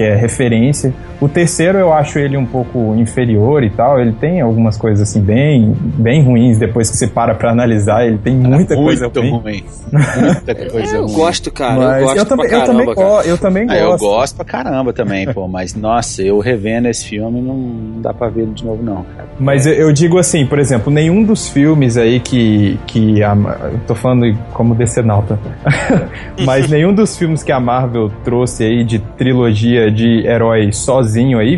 que 0.00 0.04
é 0.04 0.16
referência. 0.16 0.94
O 1.20 1.28
terceiro 1.28 1.76
eu 1.76 1.92
acho 1.92 2.18
ele 2.18 2.34
um 2.34 2.46
pouco 2.46 2.94
inferior 2.94 3.62
e 3.62 3.68
tal, 3.68 4.00
ele 4.00 4.12
tem 4.12 4.40
algumas 4.40 4.78
coisas 4.78 5.06
assim 5.06 5.20
bem 5.20 5.76
bem 5.78 6.24
ruins 6.24 6.56
depois 6.56 6.90
que 6.90 6.96
você 6.96 7.06
para 7.06 7.34
pra 7.34 7.50
analisar, 7.50 8.06
ele 8.06 8.16
tem 8.16 8.34
muita 8.34 8.74
coisa 8.74 9.04
Muito 9.04 9.20
ruim. 9.20 9.30
ruim. 9.42 9.64
Muita 9.92 10.54
coisa 10.70 10.96
eu 10.96 11.02
ruim. 11.04 11.12
gosto, 11.14 11.52
cara. 11.52 11.76
Mas 11.76 12.00
eu 12.00 12.06
gosto 12.14 12.28
também, 12.28 12.48
pra 12.48 12.56
eu 12.58 12.64
também, 12.64 12.86
caramba, 12.86 12.94
cara. 12.94 13.26
eu 13.28 13.38
também 13.38 13.66
Ah, 13.68 13.76
eu 13.76 13.88
gosto. 13.90 14.04
gosto 14.06 14.36
pra 14.36 14.44
caramba 14.46 14.92
também, 14.94 15.30
pô, 15.34 15.46
mas 15.46 15.74
nossa, 15.74 16.22
eu 16.22 16.38
revendo 16.38 16.88
esse 16.88 17.04
filme 17.06 17.42
não, 17.42 18.00
dá 18.00 18.14
pra 18.14 18.30
ver 18.30 18.42
ele 18.44 18.52
de 18.52 18.64
novo, 18.64 18.82
não, 18.82 19.04
cara. 19.14 19.28
Mas 19.38 19.66
eu, 19.66 19.74
eu 19.74 19.92
digo 19.92 20.16
assim, 20.18 20.46
por 20.46 20.58
exemplo, 20.58 20.90
nenhum 20.90 21.22
dos 21.22 21.46
filmes 21.50 21.98
aí 21.98 22.20
que, 22.20 22.78
que 22.86 23.22
a, 23.22 23.34
eu 23.72 23.80
tô 23.86 23.94
falando 23.94 24.34
como 24.54 24.74
decenalta, 24.74 25.38
mas 26.44 26.70
nenhum 26.70 26.94
dos 26.94 27.18
filmes 27.18 27.42
que 27.42 27.52
a 27.52 27.60
Marvel 27.60 28.10
trouxe 28.24 28.64
aí 28.64 28.84
de 28.84 28.98
trilogia 28.98 29.89
de 29.90 30.26
herói 30.26 30.72
sozinho 30.72 31.38
aí 31.38 31.56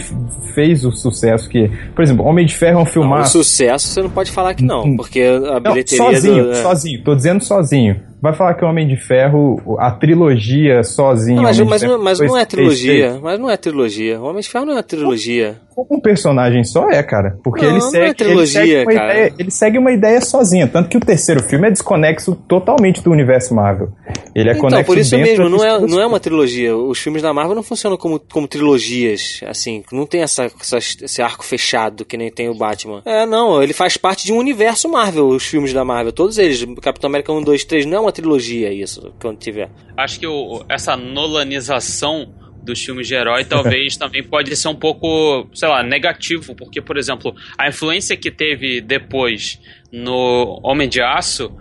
fez 0.54 0.84
o 0.84 0.92
sucesso 0.92 1.48
que, 1.48 1.70
por 1.94 2.02
exemplo, 2.02 2.24
Homem 2.26 2.44
de 2.44 2.54
Ferro 2.54 2.72
é 2.78 2.82
um 2.82 2.84
Não, 2.84 2.90
o 2.90 2.92
filmaço. 2.92 3.38
sucesso 3.38 3.88
você 3.88 4.02
não 4.02 4.10
pode 4.10 4.30
falar 4.30 4.54
que 4.54 4.62
não, 4.64 4.96
porque 4.96 5.20
a 5.22 5.40
Não, 5.60 5.60
bilheteria 5.60 6.04
sozinho, 6.12 6.44
do. 6.44 6.50
é. 6.52 6.54
sozinho, 6.56 7.02
tô 7.02 7.14
dizendo 7.14 7.42
sozinho. 7.42 8.00
Vai 8.20 8.32
falar 8.34 8.54
que 8.54 8.64
o 8.64 8.68
Homem 8.68 8.86
de 8.86 8.96
Ferro, 8.96 9.60
a 9.80 9.90
trilogia 9.90 10.84
sozinho. 10.84 11.36
Não, 11.36 11.42
mas, 11.42 11.58
mas, 11.58 11.80
Ferro 11.82 11.96
não- 11.96 12.04
mas 12.04 12.20
não 12.20 12.36
é 12.38 12.44
trilogia. 12.44 13.18
Mas 13.20 13.40
não 13.40 13.50
é 13.50 13.56
trilogia. 13.56 14.20
O 14.20 14.24
Homem 14.26 14.40
de 14.42 14.48
Ferro 14.48 14.64
não 14.66 14.72
é 14.74 14.76
uma 14.76 14.82
trilogia. 14.82 15.56
Um 15.90 16.00
personagem 16.00 16.64
só 16.64 16.88
é, 16.90 17.02
cara. 17.02 17.38
Porque 17.42 17.62
Não, 17.62 17.70
ele 17.72 17.78
não 17.80 17.90
segue, 17.90 18.06
é 18.10 18.14
trilogia, 18.14 18.62
ele, 18.62 18.84
segue 18.84 18.92
ideia, 18.94 19.34
ele 19.38 19.50
segue 19.50 19.78
uma 19.78 19.92
ideia 19.92 20.20
sozinha. 20.20 20.66
Tanto 20.68 20.88
que 20.88 20.96
o 20.96 21.00
terceiro 21.00 21.42
filme 21.42 21.68
é 21.68 21.70
desconexo 21.70 22.34
totalmente 22.48 23.02
do 23.02 23.10
universo 23.10 23.54
Marvel. 23.54 23.88
Ele 24.34 24.48
é 24.48 24.52
então, 24.52 24.62
conexo 24.68 24.86
por 24.86 24.98
isso 24.98 25.16
mesmo, 25.16 25.48
não 25.48 25.64
é, 25.64 25.80
não 25.80 26.00
é 26.00 26.06
uma 26.06 26.20
trilogia. 26.20 26.76
Os 26.76 26.98
filmes 26.98 27.22
da 27.22 27.32
Marvel 27.32 27.54
não 27.54 27.62
funcionam 27.62 27.96
como, 27.96 28.18
como 28.18 28.46
trilogias, 28.48 29.40
assim. 29.46 29.82
Não 29.92 30.06
tem 30.06 30.22
essa, 30.22 30.44
essa- 30.60 30.78
esse 30.78 31.20
arco 31.22 31.44
fechado 31.44 32.04
que 32.04 32.16
nem 32.16 32.30
tem 32.30 32.48
o 32.48 32.54
Batman. 32.54 33.02
É, 33.04 33.26
não, 33.26 33.62
ele 33.62 33.72
faz 33.72 33.96
parte 33.96 34.24
de 34.26 34.32
um 34.32 34.36
universo 34.38 34.88
Marvel, 34.88 35.28
os 35.28 35.44
filmes 35.46 35.72
da 35.72 35.84
Marvel. 35.84 36.12
Todos 36.12 36.38
eles. 36.38 36.64
Capitão 36.80 37.08
América 37.08 37.32
1, 37.32 37.42
2, 37.42 37.64
3, 37.64 37.86
não 37.86 37.96
é 37.98 38.00
uma 38.00 38.12
trilogia 38.12 38.72
isso, 38.72 39.12
quando 39.20 39.38
tiver. 39.38 39.70
Acho 39.96 40.18
que 40.20 40.26
o- 40.26 40.62
essa 40.68 40.96
nolanização 40.96 42.28
dos 42.62 42.82
filmes 42.82 43.08
de 43.08 43.14
herói 43.14 43.44
talvez 43.44 43.96
também 43.98 44.22
pode 44.22 44.54
ser 44.56 44.68
um 44.68 44.74
pouco, 44.74 45.48
sei 45.54 45.68
lá, 45.68 45.82
negativo, 45.82 46.54
porque, 46.54 46.80
por 46.80 46.96
exemplo, 46.96 47.34
a 47.58 47.68
influência 47.68 48.16
que 48.16 48.30
teve 48.30 48.80
depois 48.80 49.60
no 49.90 50.60
Homem 50.62 50.88
de 50.88 51.02
Aço, 51.02 51.54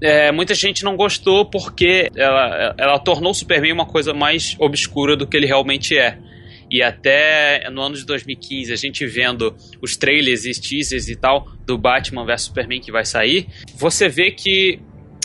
é, 0.00 0.30
muita 0.30 0.54
gente 0.54 0.84
não 0.84 0.96
gostou 0.96 1.44
porque 1.46 2.10
ela, 2.14 2.74
ela 2.78 2.98
tornou 2.98 3.30
o 3.30 3.34
Superman 3.34 3.72
uma 3.72 3.86
coisa 3.86 4.12
mais 4.12 4.54
obscura 4.58 5.16
do 5.16 5.26
que 5.26 5.36
ele 5.36 5.46
realmente 5.46 5.96
é. 5.96 6.18
E 6.70 6.82
até 6.82 7.70
no 7.70 7.80
ano 7.80 7.94
de 7.94 8.04
2015, 8.04 8.72
a 8.72 8.76
gente 8.76 9.06
vendo 9.06 9.54
os 9.80 9.96
trailers 9.96 10.44
e 10.44 10.60
teasers 10.60 11.08
e 11.08 11.16
tal 11.16 11.48
do 11.64 11.78
Batman 11.78 12.26
vs 12.26 12.42
Superman 12.42 12.80
que 12.80 12.90
vai 12.90 13.04
sair, 13.04 13.46
você 13.76 14.08
vê 14.08 14.32
que 14.32 14.80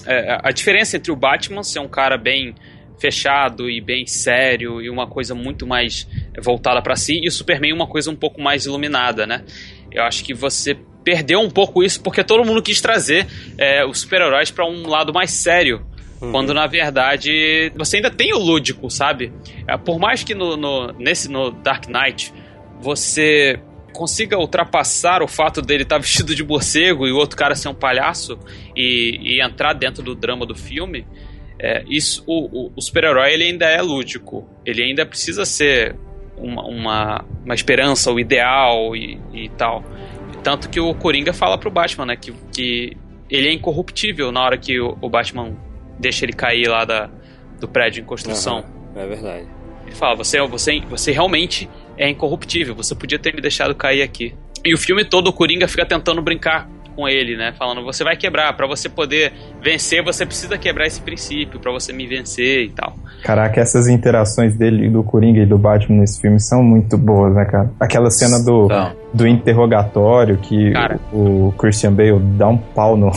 é, 0.06 0.40
a 0.44 0.52
diferença 0.52 0.98
entre 0.98 1.12
o 1.12 1.16
Batman 1.16 1.64
ser 1.64 1.80
um 1.80 1.88
cara 1.88 2.18
bem 2.18 2.56
fechado 3.02 3.68
e 3.70 3.82
bem 3.82 4.06
sério 4.06 4.80
e 4.82 4.90
uma 4.90 5.08
coisa 5.08 5.34
muito 5.34 5.66
mais 5.66 6.08
voltada 6.40 6.82
pra 6.84 6.96
si 6.96 7.20
e 7.24 7.28
o 7.28 7.32
Superman 7.32 7.74
uma 7.74 7.88
coisa 7.88 8.12
um 8.12 8.16
pouco 8.16 8.40
mais 8.40 8.66
iluminada, 8.68 9.26
né? 9.26 9.44
Eu 9.92 10.04
acho 10.04 10.24
que 10.24 10.34
você 10.36 10.78
perdeu 11.04 11.40
um 11.40 11.50
pouco 11.50 11.84
isso 11.84 12.00
porque 12.04 12.24
todo 12.24 12.46
mundo 12.46 12.62
quis 12.62 12.80
trazer 12.80 13.26
é, 13.58 13.84
os 13.84 14.02
super-heróis 14.02 14.52
pra 14.52 14.66
um 14.66 14.88
lado 14.88 15.12
mais 15.12 15.32
sério. 15.32 15.84
Quando 16.32 16.54
na 16.54 16.68
verdade 16.68 17.72
você 17.76 17.96
ainda 17.96 18.12
tem 18.12 18.32
o 18.32 18.38
lúdico, 18.38 18.92
sabe? 18.92 19.34
É, 19.68 19.76
por 19.76 19.98
mais 19.98 20.24
que 20.24 20.36
no, 20.36 20.56
no- 20.56 20.92
nesse 21.00 21.28
no 21.28 21.50
Dark 21.50 21.88
Knight 21.88 22.32
você 22.80 23.60
consiga 23.92 24.38
ultrapassar 24.38 25.24
o 25.24 25.28
fato 25.28 25.62
dele 25.64 25.82
estar 25.84 25.98
vestido 26.00 26.36
de 26.36 26.44
morcego 26.44 27.08
e 27.08 27.12
o 27.12 27.18
outro 27.18 27.36
cara 27.36 27.56
ser 27.56 27.70
um 27.70 27.74
palhaço 27.74 28.38
e, 28.76 29.18
e 29.20 29.42
entrar 29.42 29.74
dentro 29.74 30.04
do 30.04 30.14
drama 30.14 30.46
do 30.46 30.54
filme, 30.56 31.06
é, 31.64 31.84
isso 31.88 32.24
o, 32.26 32.66
o- 32.68 32.72
o 32.76 32.82
super-herói 32.82 33.34
ele 33.34 33.44
ainda 33.44 33.66
é 33.66 33.82
lúdico. 33.82 34.50
Ele 34.66 34.82
ainda 34.84 35.06
precisa 35.06 35.46
ser 35.46 35.96
uma, 36.36 36.64
uma, 36.66 37.26
uma 37.46 37.54
esperança, 37.54 38.12
o 38.12 38.20
ideal 38.20 38.96
e, 38.96 39.20
e 39.32 39.50
tal. 39.50 39.84
Tanto 40.44 40.70
que 40.70 40.80
o 40.80 40.94
Coringa 40.96 41.32
fala 41.34 41.58
pro 41.58 41.70
Batman, 41.70 42.08
né? 42.08 42.16
Que, 42.16 42.34
que 42.52 42.98
ele 43.30 43.48
é 43.48 43.54
incorruptível 43.54 44.32
na 44.32 44.44
hora 44.44 44.58
que 44.58 44.80
o, 44.80 44.98
o 45.00 45.08
Batman 45.10 45.56
deixa 46.00 46.26
ele 46.26 46.34
cair 46.34 46.68
lá 46.68 46.84
da, 46.84 47.10
do 47.60 47.68
prédio 47.68 48.02
em 48.02 48.06
construção. 48.06 48.66
Aham, 48.96 49.04
é 49.04 49.08
verdade. 49.08 49.48
Ele 49.86 49.96
fala, 49.96 50.16
você, 50.16 50.42
você, 50.48 50.80
você 50.90 51.12
realmente 51.12 51.70
é 51.98 52.10
incorruptível, 52.10 52.74
você 52.74 52.96
podia 52.96 53.20
ter 53.20 53.36
me 53.36 53.42
deixado 53.42 53.76
cair 53.76 54.02
aqui. 54.02 54.34
E 54.66 54.74
o 54.74 54.78
filme 54.78 55.06
todo, 55.06 55.28
o 55.28 55.34
Coringa 55.34 55.68
fica 55.68 55.86
tentando 55.86 56.22
brincar 56.22 56.68
com 57.02 57.10
ele, 57.10 57.36
né? 57.36 57.52
Falando, 57.58 57.84
você 57.84 58.04
vai 58.04 58.16
quebrar, 58.16 58.54
Pra 58.56 58.68
você 58.68 58.88
poder 58.88 59.34
vencer, 59.62 60.04
você 60.04 60.24
precisa 60.24 60.56
quebrar 60.58 60.86
esse 60.86 61.02
princípio 61.02 61.60
pra 61.60 61.72
você 61.72 61.92
me 61.92 62.06
vencer 62.06 62.66
e 62.66 62.70
tal. 62.70 62.96
Caraca, 63.24 63.60
essas 63.60 63.88
interações 63.88 64.56
dele, 64.56 64.88
do 64.90 65.04
Coringa 65.04 65.42
e 65.42 65.46
do 65.46 65.58
Batman 65.58 66.02
nesse 66.02 66.22
filme 66.22 66.40
são 66.40 66.62
muito 66.62 66.98
boas, 66.98 67.34
né, 67.34 67.46
cara? 67.46 67.72
Aquela 67.80 68.12
cena 68.12 68.38
do, 68.44 68.68
do 69.14 69.28
interrogatório 69.28 70.38
que 70.38 70.72
Cara. 70.72 71.00
o, 71.12 71.48
o 71.48 71.52
Christian 71.58 71.94
Bale 71.94 72.20
dá 72.38 72.48
um 72.50 72.58
pau 72.58 72.96
no, 72.96 73.12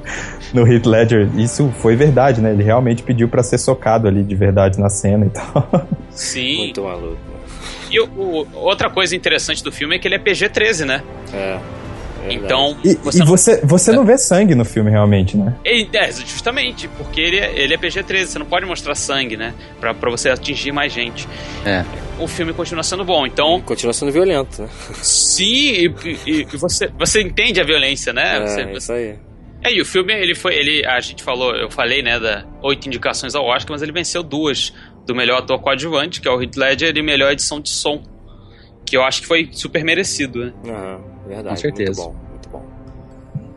no 0.54 0.66
Heath 0.66 0.86
Ledger. 0.86 1.28
Isso 1.36 1.68
foi 1.80 1.94
verdade, 1.96 2.40
né? 2.40 2.52
Ele 2.52 2.62
realmente 2.62 3.02
pediu 3.02 3.28
pra 3.28 3.42
ser 3.42 3.58
socado 3.58 4.08
ali 4.08 4.22
de 4.22 4.34
verdade 4.34 4.78
na 4.80 4.88
cena 4.88 5.26
e 5.26 5.30
tal. 5.30 5.86
Sim. 6.10 6.56
Muito 6.58 6.82
maluco. 6.82 7.16
E 7.90 8.00
o- 8.00 8.06
o- 8.16 8.46
outra 8.54 8.88
coisa 8.90 9.14
interessante 9.14 9.62
do 9.62 9.70
filme 9.70 9.96
é 9.96 9.98
que 9.98 10.08
ele 10.08 10.14
é 10.14 10.18
PG-13, 10.18 10.84
né? 10.86 11.02
É. 11.32 11.58
é. 12.28 12.34
Então, 12.34 12.76
E, 12.84 12.94
você 12.96 13.16
e 13.16 13.20
não 13.20 13.26
você, 13.26 13.60
você 13.64 13.92
não 13.92 14.04
vê 14.04 14.18
sangue 14.18 14.54
no 14.54 14.64
filme, 14.64 14.90
realmente, 14.90 15.36
né? 15.36 15.54
É, 15.64 15.80
é, 15.96 16.12
justamente, 16.12 16.88
porque 16.96 17.20
ele 17.20 17.38
é, 17.38 17.52
ele 17.58 17.74
é 17.74 17.76
PG-13, 17.78 18.26
você 18.26 18.38
não 18.38 18.46
pode 18.46 18.64
mostrar 18.66 18.94
sangue, 18.94 19.36
né? 19.36 19.54
Pra, 19.80 19.94
pra 19.94 20.10
você 20.10 20.28
atingir 20.30 20.72
mais 20.72 20.92
gente. 20.92 21.26
É. 21.64 21.84
O 22.18 22.26
filme 22.26 22.52
continua 22.52 22.82
sendo 22.82 23.04
bom, 23.04 23.26
então, 23.26 23.60
Continua 23.60 23.92
sendo 23.92 24.10
violento, 24.10 24.62
né? 24.62 24.68
sim, 24.94 25.44
e, 25.72 25.94
e- 26.26 26.46
e 26.52 26.56
você, 26.56 26.88
você 26.98 27.20
entende 27.22 27.60
a 27.60 27.64
violência, 27.64 28.12
né? 28.12 28.36
É, 28.38 28.46
Você- 28.46 28.72
isso 28.72 28.92
aí. 28.92 29.16
É, 29.62 29.72
e 29.72 29.80
o 29.80 29.84
filme, 29.84 30.12
ele 30.14 30.34
foi, 30.34 30.54
ele, 30.54 30.86
a 30.86 31.00
gente 31.00 31.22
falou, 31.22 31.54
eu 31.56 31.70
falei, 31.70 32.00
né, 32.02 32.20
da 32.20 32.44
oito 32.62 32.86
indicações 32.86 33.34
ao 33.34 33.44
Oscar, 33.44 33.72
mas 33.72 33.82
ele 33.82 33.90
venceu 33.92 34.22
duas, 34.22 34.72
do 35.06 35.14
melhor 35.14 35.38
ator 35.38 35.58
coadjuvante, 35.60 36.20
que 36.20 36.28
é 36.28 36.30
o 36.30 36.40
Heath 36.40 36.56
Ledger, 36.56 36.96
e 36.96 37.02
melhor 37.02 37.32
edição 37.32 37.60
de 37.60 37.68
som, 37.70 38.02
que 38.84 38.96
eu 38.96 39.02
acho 39.02 39.22
que 39.22 39.26
foi 39.26 39.48
super 39.52 39.82
merecido, 39.84 40.46
né? 40.46 40.52
Aham, 40.68 41.00
verdade. 41.26 41.48
Com 41.56 41.60
certeza. 41.60 42.02
Muito 42.02 42.14
bom, 42.14 42.30
muito 42.30 42.48
bom. 42.50 42.62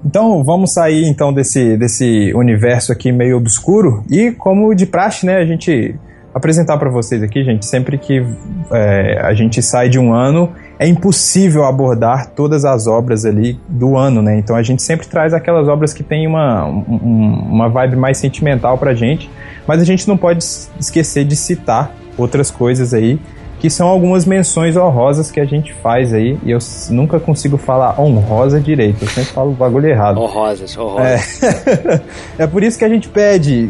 Então 0.05 0.43
vamos 0.43 0.73
sair 0.73 1.05
então 1.07 1.31
desse, 1.33 1.77
desse 1.77 2.31
universo 2.33 2.91
aqui 2.91 3.11
meio 3.11 3.37
obscuro 3.37 4.03
e 4.09 4.31
como 4.31 4.73
de 4.73 4.85
praxe, 4.85 5.25
né, 5.25 5.37
a 5.37 5.45
gente 5.45 5.95
apresentar 6.33 6.77
para 6.77 6.89
vocês 6.91 7.21
aqui, 7.23 7.43
gente, 7.43 7.65
sempre 7.65 7.97
que 7.97 8.23
é, 8.71 9.19
a 9.21 9.33
gente 9.33 9.61
sai 9.61 9.89
de 9.89 9.97
um 9.99 10.13
ano 10.13 10.51
é 10.77 10.87
impossível 10.87 11.65
abordar 11.65 12.27
todas 12.27 12.63
as 12.63 12.87
obras 12.87 13.25
ali 13.25 13.59
do 13.67 13.97
ano, 13.97 14.21
né? 14.21 14.37
Então 14.37 14.55
a 14.55 14.63
gente 14.63 14.81
sempre 14.81 15.05
traz 15.07 15.33
aquelas 15.33 15.67
obras 15.67 15.91
que 15.91 16.03
tem 16.03 16.25
uma, 16.25 16.65
um- 16.65 17.47
uma 17.51 17.67
vibe 17.67 17.97
mais 17.97 18.17
sentimental 18.17 18.77
pra 18.77 18.93
gente, 18.93 19.29
mas 19.67 19.81
a 19.81 19.83
gente 19.83 20.07
não 20.07 20.15
pode 20.15 20.41
esquecer 20.79 21.25
de 21.25 21.35
citar 21.35 21.93
outras 22.17 22.49
coisas 22.49 22.93
aí 22.93 23.19
que 23.59 23.69
são 23.69 23.87
algumas 23.87 24.25
menções 24.25 24.77
honrosas 24.77 25.29
que 25.29 25.39
a 25.39 25.45
gente 25.45 25.73
faz 25.73 26.13
aí, 26.13 26.37
e 26.43 26.51
eu 26.51 26.59
nunca 26.89 27.19
consigo 27.19 27.57
falar 27.57 27.99
honrosa 27.99 28.59
direito, 28.59 29.03
eu 29.03 29.07
sempre 29.07 29.31
falo 29.31 29.51
o 29.51 29.53
bagulho 29.53 29.87
errado. 29.87 30.17
Horrorosas, 30.17 30.77
horrorosas. 30.77 31.43
É. 31.43 32.01
é 32.43 32.47
por 32.47 32.63
isso 32.63 32.79
que 32.79 32.85
a 32.85 32.89
gente 32.89 33.09
pede 33.09 33.69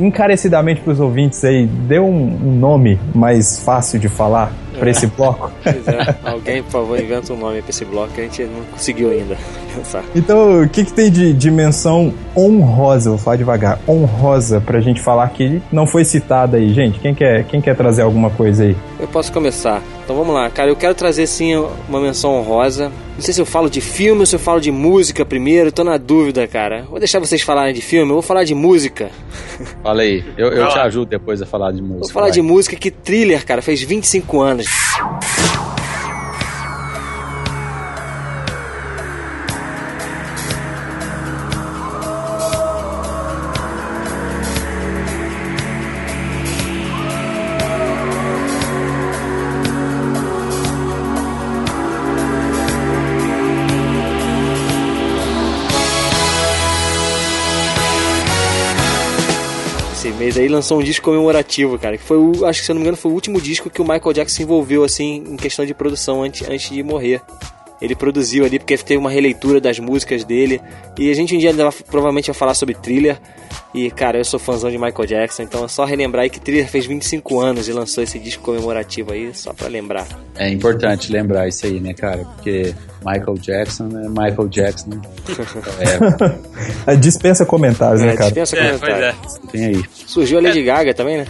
encarecidamente 0.00 0.80
pros 0.82 1.00
ouvintes 1.00 1.42
aí, 1.44 1.66
dê 1.66 1.98
um, 1.98 2.06
um 2.06 2.58
nome 2.58 3.00
mais 3.14 3.58
fácil 3.60 3.98
de 3.98 4.08
falar 4.08 4.52
pra 4.80 4.90
esse 4.90 5.06
bloco. 5.06 5.50
Pois 5.62 5.86
é. 5.86 6.16
Alguém, 6.24 6.62
por 6.62 6.70
favor, 6.70 7.00
inventa 7.00 7.32
um 7.32 7.36
nome 7.36 7.60
pra 7.60 7.70
esse 7.70 7.84
bloco 7.84 8.12
que 8.12 8.20
a 8.20 8.24
gente 8.24 8.42
não 8.44 8.64
conseguiu 8.72 9.10
ainda 9.10 9.36
pensar. 9.76 10.02
Então, 10.16 10.62
o 10.62 10.68
que, 10.68 10.84
que 10.84 10.92
tem 10.92 11.10
de, 11.10 11.50
menção 11.50 12.12
honrosa, 12.36 13.10
vou 13.10 13.18
falar 13.18 13.36
devagar, 13.36 13.78
honrosa 13.86 14.60
pra 14.60 14.80
gente 14.80 15.00
falar 15.00 15.28
que 15.28 15.60
não 15.70 15.86
foi 15.86 16.04
citada 16.04 16.56
aí, 16.56 16.72
gente? 16.72 16.98
Quem 16.98 17.14
quer, 17.14 17.44
quem 17.44 17.60
quer 17.60 17.76
trazer 17.76 18.02
alguma 18.02 18.30
coisa 18.30 18.64
aí? 18.64 18.76
Eu 18.98 19.06
posso 19.06 19.32
começar. 19.32 19.82
Então 20.04 20.16
vamos 20.16 20.34
lá, 20.34 20.48
cara. 20.50 20.70
Eu 20.70 20.76
quero 20.76 20.94
trazer 20.94 21.26
sim 21.26 21.54
uma 21.88 22.00
menção 22.00 22.34
honrosa. 22.34 22.90
Não 23.20 23.24
sei 23.26 23.34
se 23.34 23.40
eu 23.42 23.44
falo 23.44 23.68
de 23.68 23.82
filme 23.82 24.20
ou 24.20 24.26
se 24.26 24.34
eu 24.34 24.38
falo 24.38 24.62
de 24.62 24.72
música 24.72 25.26
primeiro. 25.26 25.70
Tô 25.70 25.84
na 25.84 25.98
dúvida, 25.98 26.46
cara. 26.46 26.86
Vou 26.88 26.98
deixar 26.98 27.18
vocês 27.18 27.42
falarem 27.42 27.74
de 27.74 27.82
filme. 27.82 28.10
Eu 28.10 28.14
vou 28.14 28.22
falar 28.22 28.44
de 28.44 28.54
música. 28.54 29.10
Fala 29.84 30.00
aí. 30.00 30.24
Eu, 30.38 30.48
eu 30.48 30.66
te 30.70 30.78
ajudo 30.78 31.10
depois 31.10 31.42
a 31.42 31.44
falar 31.44 31.70
de 31.70 31.82
música. 31.82 31.98
Vou 31.98 32.08
falar 32.08 32.28
vai. 32.28 32.32
de 32.32 32.40
música 32.40 32.76
que 32.76 32.90
Thriller, 32.90 33.44
cara, 33.44 33.60
fez 33.60 33.82
25 33.82 34.40
anos. 34.40 34.66
Esse 60.40 60.46
mês 60.46 60.46
aí 60.46 60.48
lançou 60.48 60.78
um 60.78 60.82
disco 60.82 61.04
comemorativo, 61.04 61.78
cara, 61.78 61.98
que 61.98 62.04
foi 62.04 62.16
o, 62.16 62.46
acho 62.46 62.60
que 62.60 62.66
se 62.66 62.72
eu 62.72 62.74
não 62.74 62.80
me 62.80 62.84
engano, 62.84 62.96
foi 62.96 63.10
o 63.10 63.14
último 63.14 63.40
disco 63.40 63.68
que 63.68 63.82
o 63.82 63.84
Michael 63.84 64.12
Jackson 64.12 64.36
se 64.36 64.42
envolveu 64.42 64.84
assim 64.84 65.22
em 65.28 65.36
questão 65.36 65.66
de 65.66 65.74
produção 65.74 66.22
antes, 66.22 66.48
antes 66.48 66.70
de 66.70 66.82
morrer. 66.82 67.20
Ele 67.80 67.94
produziu 67.94 68.44
ali 68.44 68.58
porque 68.58 68.76
teve 68.76 68.98
uma 68.98 69.10
releitura 69.10 69.58
das 69.58 69.78
músicas 69.78 70.22
dele. 70.22 70.60
E 70.98 71.10
a 71.10 71.14
gente 71.14 71.34
um 71.34 71.38
dia 71.38 71.50
provavelmente 71.86 72.26
vai 72.26 72.34
falar 72.34 72.52
sobre 72.52 72.74
thriller. 72.74 73.18
E 73.72 73.90
cara, 73.90 74.18
eu 74.18 74.24
sou 74.24 74.38
fãzão 74.38 74.70
de 74.70 74.76
Michael 74.76 75.06
Jackson, 75.06 75.44
então 75.44 75.64
é 75.64 75.68
só 75.68 75.86
relembrar 75.86 76.24
aí 76.24 76.30
que 76.30 76.38
Thriller 76.38 76.68
fez 76.68 76.84
25 76.84 77.40
anos 77.40 77.68
e 77.68 77.72
lançou 77.72 78.04
esse 78.04 78.18
disco 78.18 78.42
comemorativo 78.42 79.12
aí, 79.12 79.32
só 79.34 79.54
pra 79.54 79.68
lembrar. 79.68 80.06
É 80.36 80.50
importante 80.50 81.10
lembrar 81.10 81.48
isso 81.48 81.64
aí, 81.64 81.80
né, 81.80 81.94
cara? 81.94 82.24
Porque 82.24 82.74
Michael 83.04 83.34
Jackson 83.38 83.84
é 83.88 84.08
Michael 84.08 84.48
Jackson. 84.48 84.90
né? 84.90 85.00
É, 86.86 86.96
Dispensa 86.96 87.44
comentários, 87.46 88.00
né, 88.02 88.12
É, 88.12 88.16
cara? 88.16 88.30
dispensa 88.30 88.56
É, 88.56 88.68
pois 88.70 88.80
comentário. 88.80 89.04
é. 89.06 89.48
Tem 89.52 89.64
aí. 89.66 89.84
Surgiu 90.06 90.38
a 90.38 90.42
Lady 90.42 90.62
Gaga 90.62 90.92
também, 90.94 91.18
né? 91.18 91.26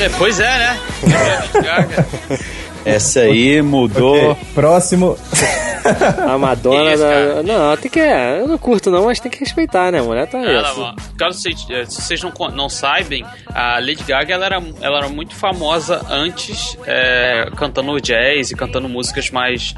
É, 0.00 0.08
pois 0.18 0.40
é, 0.40 0.58
né? 0.58 0.78
Lady 1.52 1.66
Gaga. 1.66 2.06
Essa 2.84 3.20
aí 3.20 3.62
mudou. 3.62 4.32
Ok, 4.32 4.44
Próximo. 4.54 5.16
A 6.28 6.38
Madonna 6.38 6.92
isso, 6.94 7.02
da. 7.02 7.08
cara? 7.10 7.42
Não, 7.42 7.76
tem 7.76 7.90
que. 7.90 7.98
Eu 8.00 8.48
não 8.48 8.58
curto 8.58 8.90
não, 8.90 9.04
mas 9.06 9.20
tem 9.20 9.30
que 9.30 9.38
respeitar, 9.40 9.92
né? 9.92 10.00
A 10.00 10.02
mulher 10.02 10.26
tá. 10.28 10.38
Ela, 10.38 10.68
assim. 10.70 10.94
caso 11.16 11.38
vocês, 11.40 11.66
se 11.88 12.02
vocês 12.02 12.22
não, 12.22 12.32
não 12.54 12.68
saibem, 12.68 13.24
a 13.54 13.78
Lady 13.78 14.02
Gaga 14.06 14.34
ela 14.34 14.46
era, 14.46 14.62
ela 14.80 14.98
era 14.98 15.08
muito 15.08 15.34
famosa 15.34 16.00
antes 16.10 16.76
eh, 16.86 17.48
cantando 17.56 18.00
jazz 18.00 18.50
e 18.50 18.54
cantando 18.54 18.88
músicas 18.88 19.30
mais, 19.30 19.74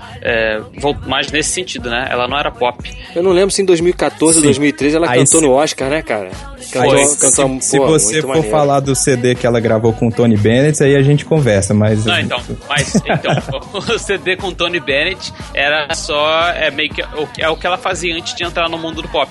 vol- 0.78 0.96
mais 1.06 1.30
nesse 1.30 1.50
sentido, 1.50 1.90
né? 1.90 2.06
Ela 2.10 2.26
não 2.28 2.38
era 2.38 2.50
pop. 2.50 2.90
Eu 3.14 3.22
não 3.22 3.32
lembro 3.32 3.50
se 3.50 3.62
em 3.62 3.64
2014 3.64 4.36
ou 4.38 4.40
Sim. 4.42 4.46
2013 4.48 4.96
ela 4.96 5.10
Aí 5.10 5.18
cantou 5.20 5.40
se- 5.40 5.46
no 5.46 5.52
Oscar, 5.52 5.88
né, 5.88 6.02
cara? 6.02 6.30
Cantou, 6.72 6.90
Foi. 6.90 7.16
cantou 7.16 7.60
se 7.62 7.78
pô, 7.78 7.86
você 7.86 8.12
muito 8.14 8.20
for 8.22 8.28
maneiro. 8.28 8.50
falar 8.50 8.80
do 8.80 8.94
CD 8.94 9.34
que 9.36 9.46
ela 9.46 9.60
gravou 9.60 9.92
com 9.92 10.08
o 10.08 10.10
Tony 10.12 10.36
Bennett, 10.36 10.82
aí 10.82 10.96
a 10.96 11.02
gente 11.02 11.24
conversa, 11.24 11.72
mas. 11.72 12.04
Não, 12.04 12.18
então, 12.18 12.40
mas 12.68 12.94
então, 12.96 13.60
o 13.94 13.98
CD 13.98 14.36
com 14.36 14.52
Tony 14.52 14.80
Bennett 14.80 15.32
era 15.54 15.86
só 15.96 16.48
é 16.50 16.70
meio 16.70 16.90
que 16.90 17.02
o- 17.02 17.28
é 17.38 17.48
o 17.48 17.56
que 17.56 17.66
ela 17.66 17.78
fazia 17.78 18.14
antes 18.14 18.34
de 18.34 18.44
entrar 18.44 18.68
no 18.68 18.78
mundo 18.78 19.02
do 19.02 19.08
pop. 19.08 19.30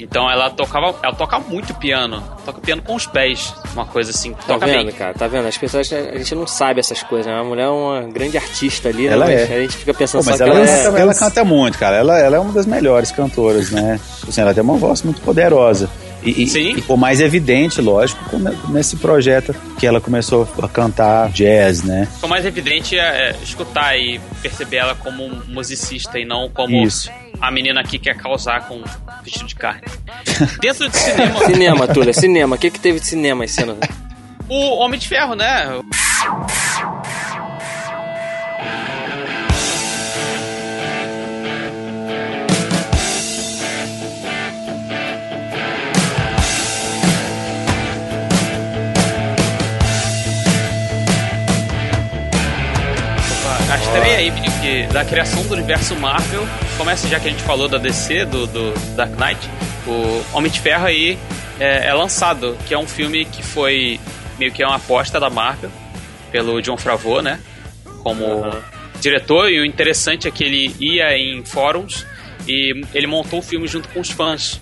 Então 0.00 0.28
ela 0.28 0.50
tocava, 0.50 0.94
ela 1.04 1.14
toca 1.14 1.38
muito 1.38 1.72
piano, 1.74 2.20
toca 2.44 2.60
piano 2.60 2.82
com 2.82 2.96
os 2.96 3.06
pés, 3.06 3.54
uma 3.74 3.86
coisa 3.86 4.10
assim, 4.10 4.32
Tá 4.32 4.42
toca 4.54 4.66
vendo, 4.66 4.86
bem. 4.86 4.94
cara? 4.94 5.14
Tá 5.14 5.28
vendo? 5.28 5.46
As 5.46 5.56
pessoas, 5.56 5.90
a 5.92 6.18
gente 6.18 6.34
não 6.34 6.48
sabe 6.48 6.80
essas 6.80 7.00
coisas, 7.04 7.26
né? 7.32 7.38
A 7.38 7.44
mulher 7.44 7.64
é 7.66 7.68
uma 7.68 8.02
grande 8.02 8.36
artista 8.36 8.88
ali, 8.88 9.06
né? 9.06 9.12
Ela 9.12 9.26
Mas 9.26 9.50
é. 9.50 9.56
A 9.56 9.60
gente 9.62 9.76
fica 9.76 9.94
pensando 9.94 10.24
Pô, 10.24 10.30
mas 10.30 10.38
só 10.38 10.44
ela, 10.46 10.54
que 10.54 10.60
ela 10.60 10.66
canta, 10.82 10.98
é... 10.98 11.00
ela 11.00 11.14
canta 11.14 11.44
muito, 11.44 11.78
cara. 11.78 11.96
Ela, 11.96 12.18
ela 12.18 12.36
é 12.36 12.40
uma 12.40 12.52
das 12.52 12.66
melhores 12.66 13.12
cantoras, 13.12 13.70
né? 13.70 14.00
Assim, 14.28 14.40
ela 14.40 14.52
tem 14.52 14.64
uma 14.64 14.76
voz 14.76 15.00
muito 15.02 15.20
poderosa. 15.20 15.88
E, 16.24 16.42
e- 16.42 16.46
Sim. 16.48 16.70
e 16.70 16.74
ficou 16.76 16.96
mais 16.96 17.20
evidente, 17.20 17.80
lógico, 17.80 18.18
nesse 18.70 18.96
projeto 18.96 19.54
que 19.78 19.86
ela 19.86 20.00
começou 20.00 20.48
a 20.60 20.66
cantar 20.68 21.28
jazz, 21.30 21.82
né? 21.84 22.08
O 22.22 22.26
mais 22.26 22.44
evidente 22.46 22.98
é, 22.98 23.30
é 23.30 23.36
escutar 23.44 23.94
e 23.96 24.18
perceber 24.44 24.76
ela 24.76 24.94
como 24.94 25.24
um 25.24 25.42
musicista 25.48 26.18
e 26.18 26.24
não 26.26 26.50
como 26.50 26.84
Isso. 26.84 27.10
a 27.40 27.50
menina 27.50 27.82
que 27.82 27.98
quer 27.98 28.14
causar 28.14 28.68
com 28.68 28.82
vestido 29.22 29.46
de 29.46 29.54
carne. 29.54 29.82
Dentro 30.60 30.88
de 30.90 30.96
cinema, 30.96 31.44
Cinema, 31.46 31.88
Túlio, 31.88 32.12
cinema. 32.12 32.56
O 32.56 32.58
que 32.58 32.70
que 32.70 32.78
teve 32.78 33.00
de 33.00 33.06
cinema 33.06 33.46
esse 33.46 33.62
ano? 33.62 33.78
o 34.46 34.76
Homem 34.76 35.00
de 35.00 35.08
Ferro, 35.08 35.34
né? 35.34 35.64
Da 54.82 55.04
criação 55.04 55.42
do 55.44 55.54
universo 55.54 55.94
Marvel, 55.96 56.46
começa 56.76 57.08
já 57.08 57.18
que 57.20 57.28
a 57.28 57.30
gente 57.30 57.42
falou 57.42 57.68
da 57.68 57.78
DC, 57.78 58.24
do, 58.26 58.46
do 58.46 58.74
Dark 58.96 59.12
Knight, 59.18 59.48
o 59.86 60.36
Homem 60.36 60.50
de 60.50 60.60
Ferro 60.60 60.86
aí 60.86 61.18
é, 61.58 61.86
é 61.86 61.94
lançado, 61.94 62.56
que 62.66 62.74
é 62.74 62.78
um 62.78 62.86
filme 62.86 63.24
que 63.24 63.42
foi 63.42 64.00
meio 64.38 64.52
que 64.52 64.64
uma 64.64 64.76
aposta 64.76 65.20
da 65.20 65.30
Marvel, 65.30 65.70
pelo 66.30 66.60
John 66.60 66.76
Favreau, 66.76 67.22
né? 67.22 67.38
Como 68.02 68.50
diretor. 69.00 69.50
E 69.50 69.60
o 69.60 69.64
interessante 69.64 70.26
é 70.26 70.30
que 70.30 70.44
ele 70.44 70.74
ia 70.80 71.16
em 71.16 71.44
fóruns 71.44 72.06
e 72.46 72.84
ele 72.92 73.06
montou 73.06 73.38
o 73.38 73.42
filme 73.42 73.66
junto 73.68 73.88
com 73.88 74.00
os 74.00 74.10
fãs 74.10 74.60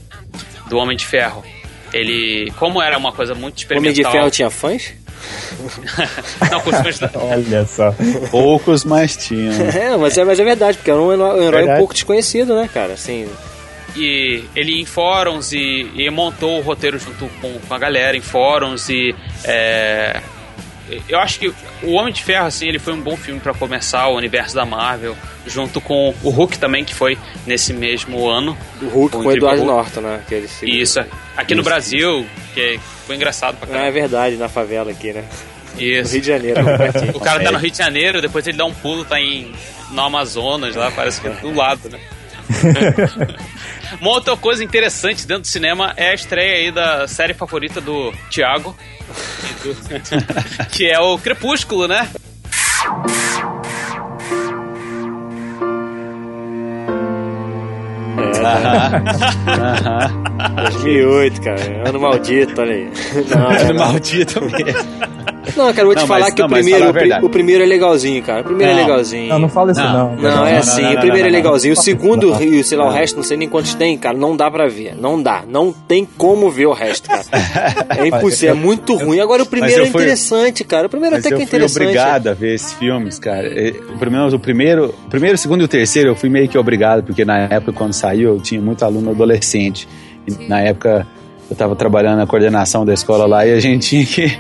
do 0.69 0.77
Homem 0.77 0.97
de 0.97 1.07
Ferro. 1.07 1.45
Ele, 1.93 2.51
como 2.59 2.81
era 2.81 2.97
uma 2.97 3.13
coisa 3.13 3.35
muito 3.35 3.57
O 3.57 3.59
experimental... 3.59 3.93
Homem 3.93 4.05
de 4.05 4.11
Ferro 4.11 4.31
tinha 4.31 4.51
fãs? 4.51 4.95
Não, 6.51 6.61
fãs 6.61 6.99
da... 6.99 7.11
Olha 7.15 7.67
só. 7.67 7.95
Poucos, 8.31 8.85
mas 8.85 9.17
tinham. 9.17 9.53
É, 9.73 9.97
mas 9.97 10.17
é, 10.19 10.25
mas 10.25 10.39
é 10.41 10.45
verdade, 10.45 10.79
porque 10.79 10.91
era 10.91 11.01
um 11.01 11.13
herói, 11.13 11.31
um 11.41 11.43
herói 11.43 11.49
um 11.49 11.51
Verdade. 11.51 11.79
pouco 11.79 11.95
desconhecido, 11.95 12.55
né, 12.55 12.69
cara? 12.73 12.93
Assim, 12.95 13.29
E 13.97 14.45
ele 14.57 14.81
em 14.81 14.85
fóruns 14.85 15.53
e, 15.53 15.91
e 15.95 16.11
montou 16.11 16.59
o 16.59 16.63
roteiro 16.63 16.99
junto 16.99 17.29
com, 17.41 17.59
com 17.59 17.75
a 17.75 17.79
galera 17.79 18.17
em 18.17 18.21
fóruns 18.21 18.89
e 18.89 19.15
é, 19.45 20.21
eu 21.09 21.19
acho 21.19 21.39
que 21.39 21.49
o 21.83 21.93
Homem 21.93 22.13
de 22.13 22.23
Ferro 22.23 22.47
assim 22.47 22.67
ele 22.69 22.79
foi 22.79 22.93
um 22.93 23.01
bom 23.01 23.17
filme 23.17 23.41
pra 23.41 23.55
começar 23.55 24.09
o 24.09 24.17
universo 24.17 24.55
da 24.55 24.65
Marvel 24.65 25.17
junto 25.47 25.81
com 25.81 26.15
o 26.23 26.31
Hulk 26.31 26.59
também 26.59 26.85
que 26.85 26.95
foi 26.95 27.17
nesse 27.47 27.73
mesmo 27.73 28.29
ano 28.29 28.57
o 28.81 28.87
Hulk 28.87 29.17
Com 29.17 29.23
o 29.25 29.33
Eduardo 29.33 29.63
Hulk. 29.63 29.73
Norton, 29.77 30.01
né? 30.01 30.21
Que 30.29 30.47
se- 30.49 30.67
isso 30.67 31.01
aqui 31.37 31.55
no 31.55 31.63
Brasil 31.63 32.27
que 32.55 32.79
foi 33.07 33.17
engraçado 33.17 33.57
pra 33.57 33.67
Ah, 33.69 33.71
é 33.71 33.75
caramba 33.75 33.93
verdade, 33.93 34.37
na 34.37 34.49
favela 34.49 34.91
aqui, 34.91 35.13
né? 35.13 35.25
No 35.75 35.81
isso 35.81 36.13
Rio 36.13 36.21
de 36.21 36.27
Janeiro. 36.27 36.61
no 37.13 37.17
o 37.17 37.21
cara 37.21 37.43
tá 37.43 37.51
no 37.51 37.59
Rio 37.59 37.71
de 37.71 37.79
Janeiro 37.79 38.21
depois 38.21 38.47
ele 38.47 38.57
dá 38.59 38.65
um 38.65 38.75
pulo 38.75 39.05
tá 39.05 39.19
em 39.21 39.53
no 39.91 40.03
Amazonas 40.03 40.75
lá 40.77 40.91
parece 40.91 41.21
que 41.21 41.29
é 41.29 41.31
do 41.31 41.55
lado 41.55 41.89
né 41.89 41.99
Uma 44.01 44.11
outra 44.11 44.37
coisa 44.37 44.65
interessante 44.65 45.27
dentro 45.27 45.43
do 45.43 45.47
cinema 45.49 45.93
é 45.97 46.11
a 46.11 46.15
estreia 46.15 46.57
aí 46.57 46.71
da 46.73 47.07
série 47.07 47.35
favorita 47.35 47.81
do 47.81 48.13
Thiago, 48.31 48.77
do- 49.63 50.67
que 50.73 50.87
é 50.89 50.99
o 50.99 51.19
Crepúsculo, 51.19 51.87
né? 51.89 52.09
Aham. 58.45 60.23
2008, 60.71 61.41
cara. 61.43 61.89
Ano 61.89 62.01
maldito, 62.01 62.61
olha 62.61 62.75
aí. 62.75 62.91
Não, 63.31 63.49
Ano 63.49 63.75
não, 63.75 63.87
maldito 63.87 64.41
mesmo. 64.45 65.42
Não, 65.57 65.67
cara, 65.67 65.81
eu 65.81 65.87
vou 65.87 65.95
te 65.95 66.01
Não, 66.01 66.07
falar 66.07 66.21
mas- 66.27 66.35
que 66.35 66.41
não, 66.41 66.47
o 66.47 66.51
primeiro, 66.51 66.85
o 67.23 67.27
o 67.27 67.29
primeiro 67.29 67.63
é 67.63 67.67
legalzinho, 67.67 68.23
cara. 68.23 68.41
O 68.41 68.45
primeiro 68.45 68.73
é 68.73 68.75
Não. 68.77 68.83
legalzinho. 68.83 69.29
Não, 69.29 69.39
não 69.39 69.49
fala 69.49 69.73
isso 69.73 69.81
Não. 69.81 70.15
não. 70.15 70.17
Não, 70.17 70.47
é 70.47 70.57
assim, 70.59 70.83
não, 70.83 70.93
o 70.93 70.99
primeiro 70.99 71.19
não, 71.19 71.19
é 71.19 71.31
não. 71.31 71.37
legalzinho. 71.39 71.75
O 71.75 71.77
segundo, 71.77 72.43
e 72.43 72.63
sei 72.65 72.79
lá, 72.79 72.87
o 72.87 72.91
resto, 72.91 73.17
não 73.17 73.23
sei 73.23 73.37
nem 73.37 73.49
quantos 73.49 73.75
tem, 73.75 73.97
cara, 73.99 74.17
não 74.17 74.37
dá 74.37 74.51
pra 74.51 74.69
ver. 74.69 74.95
Não 74.97 75.21
dá. 75.23 75.43
Não 75.49 75.73
tem 75.73 76.07
como 76.17 76.51
ver 76.51 76.67
o 76.67 76.73
resto, 76.73 77.09
cara. 77.09 77.23
É 77.99 78.07
impossível, 78.07 78.51
é 78.55 78.59
muito 78.59 78.95
ruim. 78.97 79.21
Agora 79.21 79.43
o 79.43 79.47
primeiro 79.47 79.83
eu 79.83 79.87
é 79.87 79.91
fui- 79.91 80.03
interessante, 80.03 80.65
cara. 80.65 80.87
O 80.87 80.91
primeiro 80.91 81.17
até 81.17 81.29
eu 81.29 81.37
que 81.37 81.43
é 81.43 81.47
fui 81.47 81.57
interessante. 81.59 81.83
obrigado 81.83 82.27
a 82.29 82.35
ver 82.35 82.55
esses 82.55 82.73
filmes, 82.75 83.19
cara. 83.19 83.49
Pelo 83.99 84.11
menos 84.11 84.33
o 84.35 84.39
primeiro, 84.39 84.95
o 85.07 85.09
primeiro, 85.11 85.35
o 85.35 85.39
segundo 85.39 85.61
e 85.63 85.65
o 85.65 85.69
terceiro 85.69 86.11
eu 86.11 86.15
fui 86.15 86.29
meio 86.29 86.49
que 86.49 86.57
obrigado, 86.59 87.03
porque 87.05 87.25
na 87.25 87.39
época 87.39 87.73
quando 87.73 87.93
saiu 87.93 88.35
eu 88.35 88.41
tinha 88.41 88.61
muito 88.61 88.85
aluno 88.85 89.11
adolescente. 89.11 89.89
E 90.27 90.49
na 90.49 90.61
época 90.61 91.07
eu 91.51 91.53
estava 91.55 91.75
trabalhando 91.77 92.19
na 92.19 92.27
coordenação 92.27 92.85
da 92.87 92.95
escola 92.95 93.27
lá 93.27 93.47
e 93.47 93.53
a 93.53 93.61
gente 93.61 93.89
tinha 93.89 94.07
que 94.07 94.39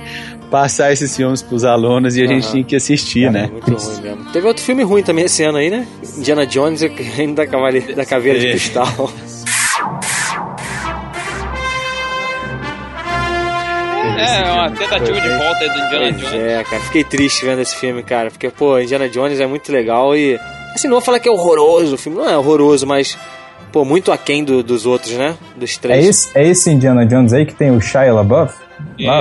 passar 0.52 0.92
esses 0.92 1.16
filmes 1.16 1.40
pros 1.42 1.64
alunos 1.64 2.14
e 2.16 2.22
a 2.22 2.26
gente 2.26 2.48
tinha 2.50 2.62
que 2.62 2.76
assistir, 2.76 3.24
É 3.24 3.30
né? 3.30 3.48
muito 3.50 3.74
ruim 3.74 4.00
mesmo. 4.02 4.24
Teve 4.32 4.46
outro 4.46 4.62
filme 4.62 4.82
ruim 4.84 5.02
também 5.02 5.24
esse 5.24 5.42
ano 5.42 5.56
aí, 5.58 5.70
né? 5.70 5.86
Indiana 6.16 6.46
Jones 6.46 6.82
e 6.82 6.86
o 6.86 6.94
Reino 6.94 7.34
da, 7.34 7.46
Cavale- 7.46 7.94
da 7.94 8.04
Caveira 8.04 8.38
de 8.38 8.46
É. 8.48 8.50
Cristal. 8.50 8.86
É, 14.18 14.42
uma 14.52 14.70
tentativa 14.70 15.20
de 15.20 15.28
volta 15.28 15.58
aí 15.60 15.68
do 15.70 15.78
Indiana 15.78 16.12
Pois 16.12 16.20
Jones. 16.30 16.34
é, 16.34 16.64
cara. 16.64 16.82
Fiquei 16.82 17.04
triste 17.04 17.44
vendo 17.44 17.60
esse 17.60 17.74
filme, 17.76 18.02
cara. 18.02 18.30
Porque, 18.30 18.50
pô, 18.50 18.78
Indiana 18.78 19.08
Jones 19.08 19.40
é 19.40 19.46
muito 19.46 19.72
legal 19.72 20.16
e. 20.16 20.38
Assim, 20.74 20.86
não 20.88 20.94
vou 20.96 21.00
falar 21.00 21.18
que 21.18 21.28
é 21.28 21.32
horroroso 21.32 21.94
o 21.94 21.98
filme. 21.98 22.18
Não 22.18 22.28
é 22.28 22.36
horroroso, 22.36 22.86
mas. 22.86 23.18
Pô, 23.72 23.84
muito 23.84 24.12
aquém 24.12 24.44
do, 24.44 24.62
dos 24.62 24.84
outros, 24.84 25.12
né? 25.12 25.34
Dos 25.56 25.76
É 25.76 25.80
três. 25.80 26.06
esse, 26.06 26.38
é 26.38 26.46
esse 26.46 26.70
Indiana 26.70 27.06
Jones 27.06 27.32
aí 27.32 27.46
que 27.46 27.54
tem 27.54 27.70
o 27.70 27.80
Shia 27.80 28.12
LaBeouf? 28.12 28.54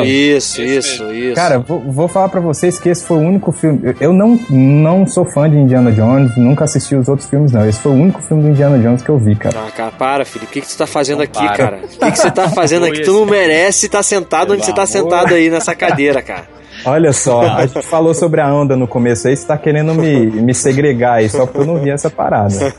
Isso, 0.04 0.62
isso, 0.62 1.12
isso. 1.14 1.36
Cara, 1.36 1.60
vou, 1.60 1.80
vou 1.80 2.08
falar 2.08 2.30
pra 2.30 2.40
vocês 2.40 2.80
que 2.80 2.90
esse 2.90 3.06
foi 3.06 3.18
o 3.18 3.22
único 3.22 3.52
filme. 3.52 3.96
eu- 4.00 4.14
não, 4.14 4.40
não 4.50 5.08
sou 5.08 5.26
fã 5.26 5.50
de 5.50 5.58
Indiana 5.58 5.92
Jones, 5.92 6.36
nunca 6.38 6.66
assisti 6.66 6.96
os 6.96 7.08
outros 7.08 7.30
filmes, 7.30 7.52
não. 7.52 7.68
Esse 7.68 7.80
foi 7.80 7.92
o 7.92 7.96
único 7.96 8.22
filme 8.22 8.44
do 8.44 8.50
Indiana 8.50 8.78
Jones 8.80 9.02
que 9.02 9.10
eu 9.10 9.18
vi, 9.18 9.36
cara. 9.36 9.58
Ah, 9.68 9.72
cara, 9.72 9.92
para, 9.92 10.26
filho. 10.26 10.46
O 10.46 10.48
que, 10.48 10.62
que 10.62 10.68
tu 10.68 10.78
tá 10.78 10.88
fazendo 10.88 11.22
aqui, 11.22 11.44
para. 11.44 11.56
cara? 11.58 11.78
O 11.84 11.88
que, 11.88 12.12
que 12.12 12.20
você 12.20 12.32
tá 12.32 12.50
fazendo 12.50 12.86
aqui? 12.86 13.02
Tu 13.02 13.12
não 13.14 13.26
merece 13.26 13.86
estar 13.88 14.04
sentado 14.04 14.54
onde 14.54 14.66
você 14.66 14.74
tá 14.74 14.86
sentado 14.86 15.34
aí 15.34 15.50
nessa 15.50 15.76
cadeira, 15.76 16.22
cara. 16.22 16.62
Olha 16.84 17.14
só, 17.14 17.42
a 17.42 17.68
gente 17.68 17.86
falou 17.86 18.12
sobre 18.14 18.42
a 18.42 18.52
onda 18.52 18.76
no 18.76 18.88
começo 18.88 19.28
aí, 19.28 19.38
você 19.38 19.46
tá 19.46 19.56
querendo 19.56 19.94
me, 19.94 20.26
me 20.28 20.54
segregar 20.54 21.16
aí, 21.16 21.30
só 21.30 21.46
porque 21.46 21.60
eu 21.60 21.66
não 21.66 21.80
vi 21.80 21.92
essa 21.92 22.10
parada. 22.10 22.56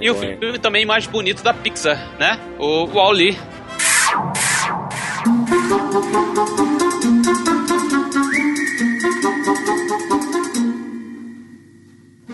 E 0.00 0.10
o 0.10 0.14
filme 0.14 0.58
também 0.58 0.86
mais 0.86 1.06
bonito 1.06 1.42
da 1.42 1.52
Pixar, 1.52 1.98
né? 2.18 2.38
O 2.58 2.86
Wall-E. 2.86 3.36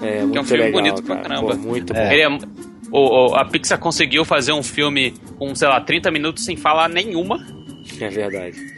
É, 0.00 0.20
muito 0.20 0.32
Que 0.32 0.38
é 0.38 0.40
um 0.40 0.44
filme 0.44 0.62
legal, 0.64 0.80
bonito 0.82 1.02
pra 1.02 1.16
cara. 1.16 1.28
caramba. 1.28 1.56
Pô, 1.56 1.62
muito 1.62 1.92
bom. 1.92 1.98
É- 2.00 2.28
o- 2.90 3.30
o- 3.30 3.34
a 3.34 3.44
Pixar 3.44 3.78
conseguiu 3.78 4.24
fazer 4.24 4.52
um 4.52 4.62
filme 4.62 5.12
com, 5.38 5.54
sei 5.54 5.68
lá, 5.68 5.80
30 5.80 6.10
minutos 6.10 6.44
sem 6.44 6.56
falar 6.56 6.88
nenhuma 6.88 7.38
É 8.00 8.08
verdade. 8.08 8.77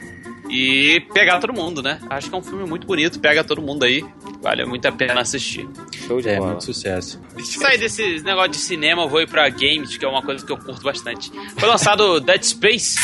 E 0.50 1.00
pegar 1.14 1.38
todo 1.38 1.52
mundo, 1.52 1.82
né? 1.82 1.98
Acho 2.10 2.28
que 2.28 2.34
é 2.34 2.38
um 2.38 2.42
filme 2.42 2.64
muito 2.68 2.86
bonito, 2.86 3.18
pega 3.20 3.42
todo 3.44 3.62
mundo 3.62 3.84
aí. 3.84 4.04
Vale 4.42 4.64
muito 4.64 4.86
a 4.86 4.92
pena 4.92 5.20
assistir. 5.20 5.68
Show 6.06 6.20
de 6.20 6.28
É, 6.28 6.36
bola. 6.36 6.48
muito 6.52 6.64
sucesso. 6.64 7.20
Sair 7.44 7.78
desse 7.78 8.20
negócio 8.22 8.50
de 8.50 8.56
cinema, 8.58 9.02
eu 9.02 9.08
vou 9.08 9.20
ir 9.20 9.28
pra 9.28 9.48
games, 9.48 9.96
que 9.96 10.04
é 10.04 10.08
uma 10.08 10.22
coisa 10.22 10.44
que 10.44 10.50
eu 10.50 10.56
curto 10.56 10.82
bastante. 10.82 11.30
Foi 11.58 11.68
lançado 11.68 12.18
Dead 12.24 12.42
Space. 12.42 12.98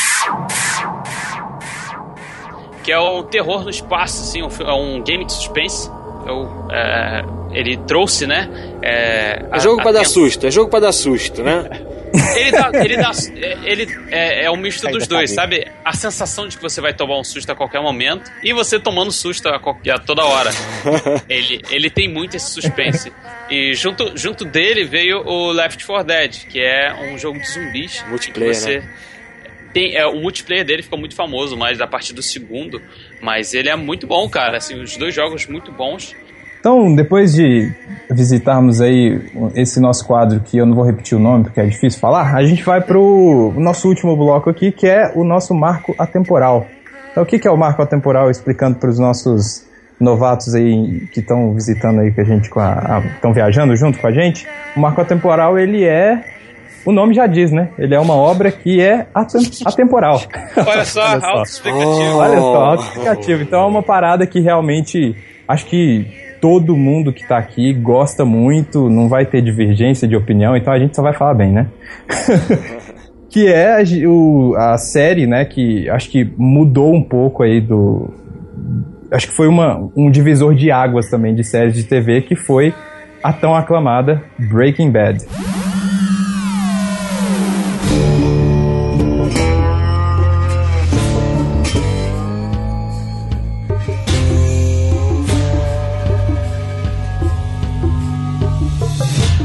Que 2.83 2.91
é 2.91 2.99
um 2.99 3.23
terror 3.23 3.63
no 3.63 3.69
espaço, 3.69 4.21
assim, 4.21 4.41
um 4.41 4.49
é 4.67 4.73
um 4.73 5.01
game 5.03 5.25
de 5.25 5.33
suspense. 5.33 5.89
Eu, 6.25 6.67
é, 6.71 7.23
ele 7.51 7.77
trouxe, 7.77 8.25
né? 8.25 8.49
É, 8.81 9.45
É 9.51 9.59
jogo 9.59 9.79
a- 9.79 9.83
pra 9.83 9.91
a 9.91 9.93
dar 9.95 10.05
susto, 10.05 10.45
é 10.47 10.51
jogo 10.51 10.69
pra 10.69 10.79
dar 10.79 10.91
susto, 10.91 11.43
né? 11.43 11.63
Ele 12.35 12.51
dá, 12.51 12.71
ele 12.73 12.97
dá, 12.97 13.11
é- 13.35 13.57
ele 13.63 13.97
é, 14.09 14.45
é 14.45 14.51
um 14.51 14.55
misto 14.57 14.87
dos 14.87 15.07
dois, 15.07 15.31
sabe? 15.31 15.67
A 15.83 15.93
sensação 15.93 16.47
de 16.47 16.55
que 16.55 16.63
você 16.63 16.79
vai 16.79 16.93
tomar 16.93 17.19
um 17.19 17.23
susto 17.23 17.51
a 17.51 17.55
qualquer 17.55 17.81
momento 17.81 18.31
e 18.43 18.53
você 18.53 18.79
tomando 18.79 19.11
susto 19.11 19.47
a, 19.49 19.59
qualquer, 19.59 19.95
a 19.95 19.99
toda 19.99 20.23
hora. 20.23 20.49
ele, 21.27 21.61
ele 21.69 21.89
tem 21.89 22.07
muito 22.07 22.35
esse 22.37 22.51
suspense. 22.51 23.11
E 23.49 23.73
junto, 23.73 24.17
junto 24.17 24.45
dele 24.45 24.83
veio 24.83 25.19
o 25.25 25.51
Left 25.51 25.85
4 25.85 26.05
Dead, 26.05 26.47
que 26.49 26.59
é 26.61 26.93
um 27.11 27.17
jogo 27.17 27.39
de 27.39 27.47
zumbis. 27.47 28.03
Multiplayer, 28.07 28.55
você 28.55 28.79
né? 28.79 28.89
Tem, 29.73 29.95
é, 29.95 30.05
o 30.07 30.15
multiplayer 30.15 30.65
dele 30.65 30.81
ficou 30.81 30.97
muito 30.97 31.13
famoso, 31.13 31.55
mais 31.55 31.79
a 31.81 31.87
partir 31.87 32.13
do 32.13 32.21
segundo. 32.21 32.81
Mas 33.21 33.53
ele 33.53 33.69
é 33.69 33.75
muito 33.75 34.07
bom, 34.07 34.27
cara. 34.29 34.57
Assim, 34.57 34.79
os 34.81 34.97
dois 34.97 35.13
jogos 35.13 35.45
muito 35.45 35.71
bons. 35.71 36.15
Então, 36.67 36.93
depois 36.93 37.31
de 37.33 37.71
visitarmos 38.11 38.81
aí 38.81 39.21
esse 39.55 39.79
nosso 39.79 40.05
quadro, 40.05 40.41
que 40.41 40.57
eu 40.57 40.65
não 40.65 40.75
vou 40.75 40.83
repetir 40.83 41.17
o 41.17 41.21
nome 41.21 41.45
porque 41.45 41.61
é 41.61 41.65
difícil 41.65 41.97
falar, 41.97 42.35
a 42.35 42.43
gente 42.45 42.61
vai 42.61 42.81
pro 42.81 43.53
nosso 43.55 43.87
último 43.87 44.17
bloco 44.17 44.49
aqui, 44.49 44.69
que 44.73 44.85
é 44.85 45.13
o 45.15 45.23
nosso 45.23 45.55
marco 45.55 45.95
atemporal. 45.97 46.67
Então, 47.09 47.23
o 47.23 47.25
que 47.25 47.39
que 47.39 47.47
é 47.47 47.51
o 47.51 47.55
marco 47.55 47.81
atemporal? 47.81 48.29
Explicando 48.29 48.77
para 48.79 48.89
os 48.89 48.99
nossos 48.99 49.65
novatos 49.97 50.53
aí 50.55 51.07
que 51.13 51.21
estão 51.21 51.53
visitando 51.53 52.01
aí 52.01 52.11
com 52.11 52.19
a 52.19 52.23
gente, 52.25 52.49
com 52.49 52.59
a, 52.59 53.01
estão 53.15 53.31
viajando 53.31 53.73
junto 53.77 53.97
com 53.97 54.07
a 54.07 54.11
gente. 54.11 54.45
O 54.75 54.81
marco 54.81 54.99
atemporal, 54.99 55.57
ele 55.57 55.85
é... 55.85 56.21
O 56.85 56.91
nome 56.91 57.13
já 57.13 57.27
diz, 57.27 57.49
né? 57.49 57.69
Ele 57.79 57.95
é 57.95 57.99
uma 57.99 58.13
obra 58.15 58.51
que 58.51 58.81
é 58.81 59.07
atem- 59.15 59.49
atemporal. 59.65 60.21
Olha 60.57 60.83
só, 60.83 60.99
Olha 61.11 61.21
só. 61.21 61.27
auto-explicativo. 61.27 62.17
Olha 62.17 62.39
só, 62.41 62.55
autoexplicativo. 62.65 63.41
Então 63.43 63.61
é 63.61 63.65
uma 63.67 63.81
parada 63.83 64.27
que 64.27 64.41
realmente 64.41 65.15
acho 65.47 65.65
que 65.65 66.26
todo 66.47 66.77
mundo 66.77 67.11
que 67.11 67.27
tá 67.27 67.37
aqui 67.37 67.73
gosta 67.73 68.23
muito, 68.23 68.89
não 68.89 69.09
vai 69.09 69.25
ter 69.25 69.41
divergência 69.41 70.07
de 70.07 70.15
opinião, 70.15 70.55
então 70.55 70.71
a 70.71 70.79
gente 70.79 70.95
só 70.95 71.01
vai 71.01 71.11
falar 71.11 71.33
bem, 71.33 71.51
né? 71.51 71.67
que 73.29 73.47
é 73.47 73.81
a, 73.81 74.07
o- 74.07 74.55
a 74.55 74.77
série, 74.77 75.27
né, 75.27 75.43
que 75.43 75.89
acho 75.89 76.09
que 76.09 76.25
mudou 76.37 76.95
um 76.95 77.03
pouco 77.03 77.43
aí 77.43 77.59
do... 77.59 78.09
Acho 79.11 79.27
que 79.27 79.35
foi 79.35 79.49
uma, 79.49 79.89
um 79.93 80.09
divisor 80.09 80.55
de 80.55 80.71
águas 80.71 81.09
também 81.09 81.35
de 81.35 81.43
séries 81.43 81.73
de 81.73 81.83
TV, 81.83 82.21
que 82.21 82.35
foi 82.37 82.73
a 83.21 83.33
tão 83.33 83.53
aclamada 83.53 84.23
Breaking 84.39 84.89
Bad. 84.89 85.25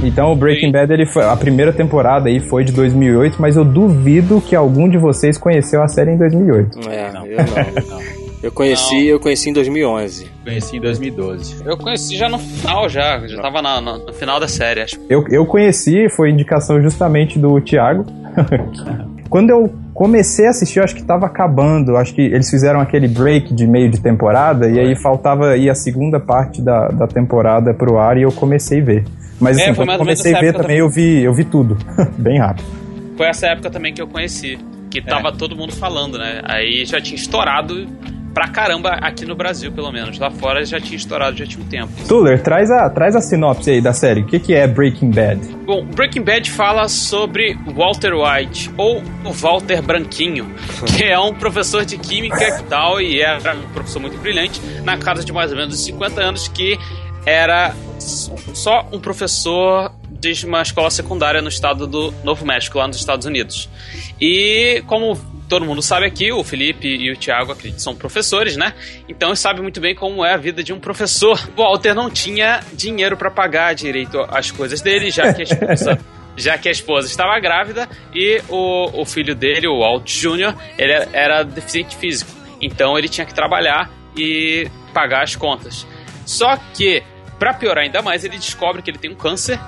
Então 0.03 0.33
o 0.33 0.37
Breaking 0.37 0.73
Bad, 0.73 0.93
ele 0.93 1.07
foi, 1.07 1.25
a 1.25 1.37
primeira 1.37 1.73
temporada 1.73 2.29
aí 2.29 2.41
foi 2.41 2.65
de 2.65 2.73
2008, 2.73 3.41
mas 3.41 3.57
eu 3.57 3.65
duvido 3.65 4.41
que 4.41 4.55
algum 4.57 4.89
de 4.89 4.99
vocês 4.99 5.39
conheceu 5.39 5.83
a 5.83 5.89
série 5.89 6.11
em 6.13 6.17
2008. 6.19 6.79
É, 6.89 7.09
eu 7.09 7.13
não. 7.15 8.03
Eu 8.43 8.51
conheci, 8.51 9.07
eu 9.07 9.21
conheci 9.21 9.51
em 9.51 9.53
2011. 9.53 10.27
Conheci 10.43 10.77
em 10.77 10.81
2012. 10.81 11.63
Eu 11.65 11.77
conheci 11.77 12.17
já 12.17 12.29
no 12.29 12.41
final, 12.41 12.89
já. 12.89 13.25
Já 13.29 13.41
tava 13.41 13.63
na- 13.63 13.81
na- 13.81 13.99
no 13.99 14.13
final 14.13 14.41
da 14.41 14.49
série, 14.49 14.81
acho. 14.81 14.97
Eu, 15.09 15.25
eu 15.31 15.47
conheci, 15.47 16.09
foi 16.09 16.31
indicação 16.31 16.83
justamente 16.83 17.39
do 17.39 17.61
Thiago. 17.61 18.05
Quando 19.31 19.51
eu 19.51 19.73
comecei 19.95 20.47
a 20.47 20.51
assistir, 20.51 20.79
eu 20.79 20.85
acho 20.85 20.95
que 20.95 21.03
tava 21.03 21.27
acabando. 21.27 21.97
Acho 21.97 22.15
que 22.15 22.23
eles 22.23 22.51
fizeram 22.51 22.81
aquele 22.81 23.09
break 23.09 23.55
de 23.55 23.67
meio 23.67 23.91
de 23.91 24.01
temporada 24.01 24.69
e 24.69 24.79
aí 24.79 24.97
faltava 24.97 25.57
ir 25.57 25.71
a 25.71 25.75
segunda 25.75 26.19
parte 26.19 26.61
da, 26.61 26.89
da 26.89 27.07
temporada 27.07 27.73
pro 27.75 27.99
ar 27.99 28.17
e 28.17 28.23
eu 28.23 28.33
comecei 28.33 28.81
a 28.81 28.85
ver. 28.85 29.05
Mas 29.41 29.59
É, 29.59 29.65
assim, 29.65 29.75
foi 29.75 29.87
quando 29.87 29.99
comecei 29.99 30.35
a 30.35 30.41
ver 30.41 30.49
época 30.49 30.63
também, 30.63 30.79
eu 30.79 30.89
vi, 30.89 31.23
eu 31.23 31.35
vi 31.35 31.45
tudo. 31.45 31.77
Bem 32.17 32.39
rápido. 32.39 32.67
Foi 33.17 33.27
essa 33.27 33.47
época 33.47 33.71
também 33.71 33.93
que 33.93 34.01
eu 34.01 34.07
conheci. 34.07 34.59
Que 34.91 35.01
tava 35.01 35.33
todo 35.33 35.57
mundo 35.57 35.73
falando, 35.73 36.19
né? 36.19 36.43
Aí 36.45 36.85
já 36.85 37.01
tinha 37.01 37.17
estourado 37.17 37.89
pra 38.33 38.49
caramba 38.49 38.91
aqui 38.91 39.25
no 39.25 39.35
Brasil, 39.35 39.71
pelo 39.73 39.91
menos. 39.93 40.19
Lá 40.19 40.31
fora 40.31 40.65
já 40.65 40.81
tinha 40.81 40.97
estourado, 40.97 41.37
já 41.37 41.47
tinha 41.47 41.63
um 41.63 41.69
tempo. 41.69 41.93
Tuller, 42.09 42.43
traz 42.43 42.71
a, 42.71 42.89
traz 42.91 43.15
a 43.15 43.21
sinopse 43.21 43.71
aí 43.71 43.81
da 43.81 43.93
série. 43.93 44.23
O 44.23 44.27
que, 44.27 44.39
que 44.39 44.55
é 44.55 44.67
Breaking 44.67 45.11
Bad? 45.11 45.41
Bom, 45.65 45.85
Breaking 45.85 46.23
Bad 46.23 46.51
fala 46.51 46.89
sobre 46.89 47.57
Walter 47.75 48.13
White, 48.15 48.71
ou 48.77 49.03
o 49.25 49.33
Walter 49.33 49.83
Branquinho, 49.83 50.53
que 50.97 51.05
é 51.05 51.19
um 51.19 51.35
professor 51.35 51.85
de 51.85 51.97
química 51.99 52.43
e 52.43 52.63
tal, 52.65 53.01
e 53.01 53.21
era 53.21 53.55
um 53.55 53.69
professor 53.73 54.01
muito 54.01 54.19
brilhante, 54.19 54.61
na 54.85 54.97
casa 54.97 55.25
de 55.25 55.33
mais 55.33 55.51
ou 55.51 55.57
menos 55.57 55.79
50 55.85 56.21
anos, 56.21 56.49
que 56.49 56.79
era 57.25 57.75
só 57.99 58.87
um 58.93 58.99
professor 58.99 59.93
de 60.11 60.47
uma 60.47 60.63
escola 60.63 60.91
secundária 60.91 61.43
no 61.43 61.49
estado 61.49 61.87
do 61.87 62.15
Novo 62.23 62.47
México, 62.47 62.79
lá 62.79 62.87
nos 62.87 62.97
Estados 62.97 63.27
Unidos. 63.27 63.69
E 64.21 64.83
como 64.87 65.19
todo 65.53 65.67
mundo 65.67 65.83
sabe 65.83 66.07
aqui, 66.07 66.33
o 66.33 66.43
Felipe 66.43 66.89
e 66.89 67.13
o 67.13 67.15
Thiago 67.15 67.53
acredito 67.53 67.83
são 67.83 67.95
professores, 67.95 68.57
né? 68.57 68.73
Então 69.07 69.37
sabe 69.37 69.61
muito 69.61 69.83
bem 69.83 69.95
como 69.95 70.25
é 70.25 70.33
a 70.33 70.39
vida 70.39 70.65
de 70.65 70.73
um 70.73 70.81
professor. 70.81 71.39
O 71.55 71.61
Walter 71.61 71.93
não 71.93 72.09
tinha 72.09 72.61
dinheiro 72.73 73.19
para 73.19 73.31
pagar 73.31 73.75
direito 73.75 74.19
as 74.31 74.51
coisas 74.51 74.81
dele, 74.81 75.11
já 75.11 75.31
que 75.35 75.43
a 75.43 75.45
esposa 75.45 75.99
já 76.39 76.57
que 76.57 76.71
a 76.71 76.73
esposa 76.73 77.07
estava 77.07 77.39
grávida 77.39 77.87
e 78.15 78.41
o, 78.49 79.03
o 79.03 79.05
filho 79.05 79.35
dele, 79.35 79.67
o 79.69 79.81
Walt 79.81 80.11
Jr., 80.11 80.55
ele 80.79 80.93
era- 81.13 81.43
deficiente 81.43 81.97
físico. 81.97 82.31
Então 82.59 82.97
ele 82.97 83.07
tinha 83.11 83.27
que 83.27 83.35
trabalhar 83.35 83.91
e 84.17 84.71
pagar 84.95 85.23
as 85.23 85.37
contas. 85.37 85.87
Só 86.25 86.57
que, 86.73 87.03
para 87.39 87.53
piorar 87.53 87.85
ainda 87.85 88.01
mais, 88.01 88.25
ele 88.25 88.39
descobre 88.39 88.81
que 88.81 88.91
ele 88.91 88.99
tem 88.99 89.11
um 89.11 89.17
câncer 89.17 89.61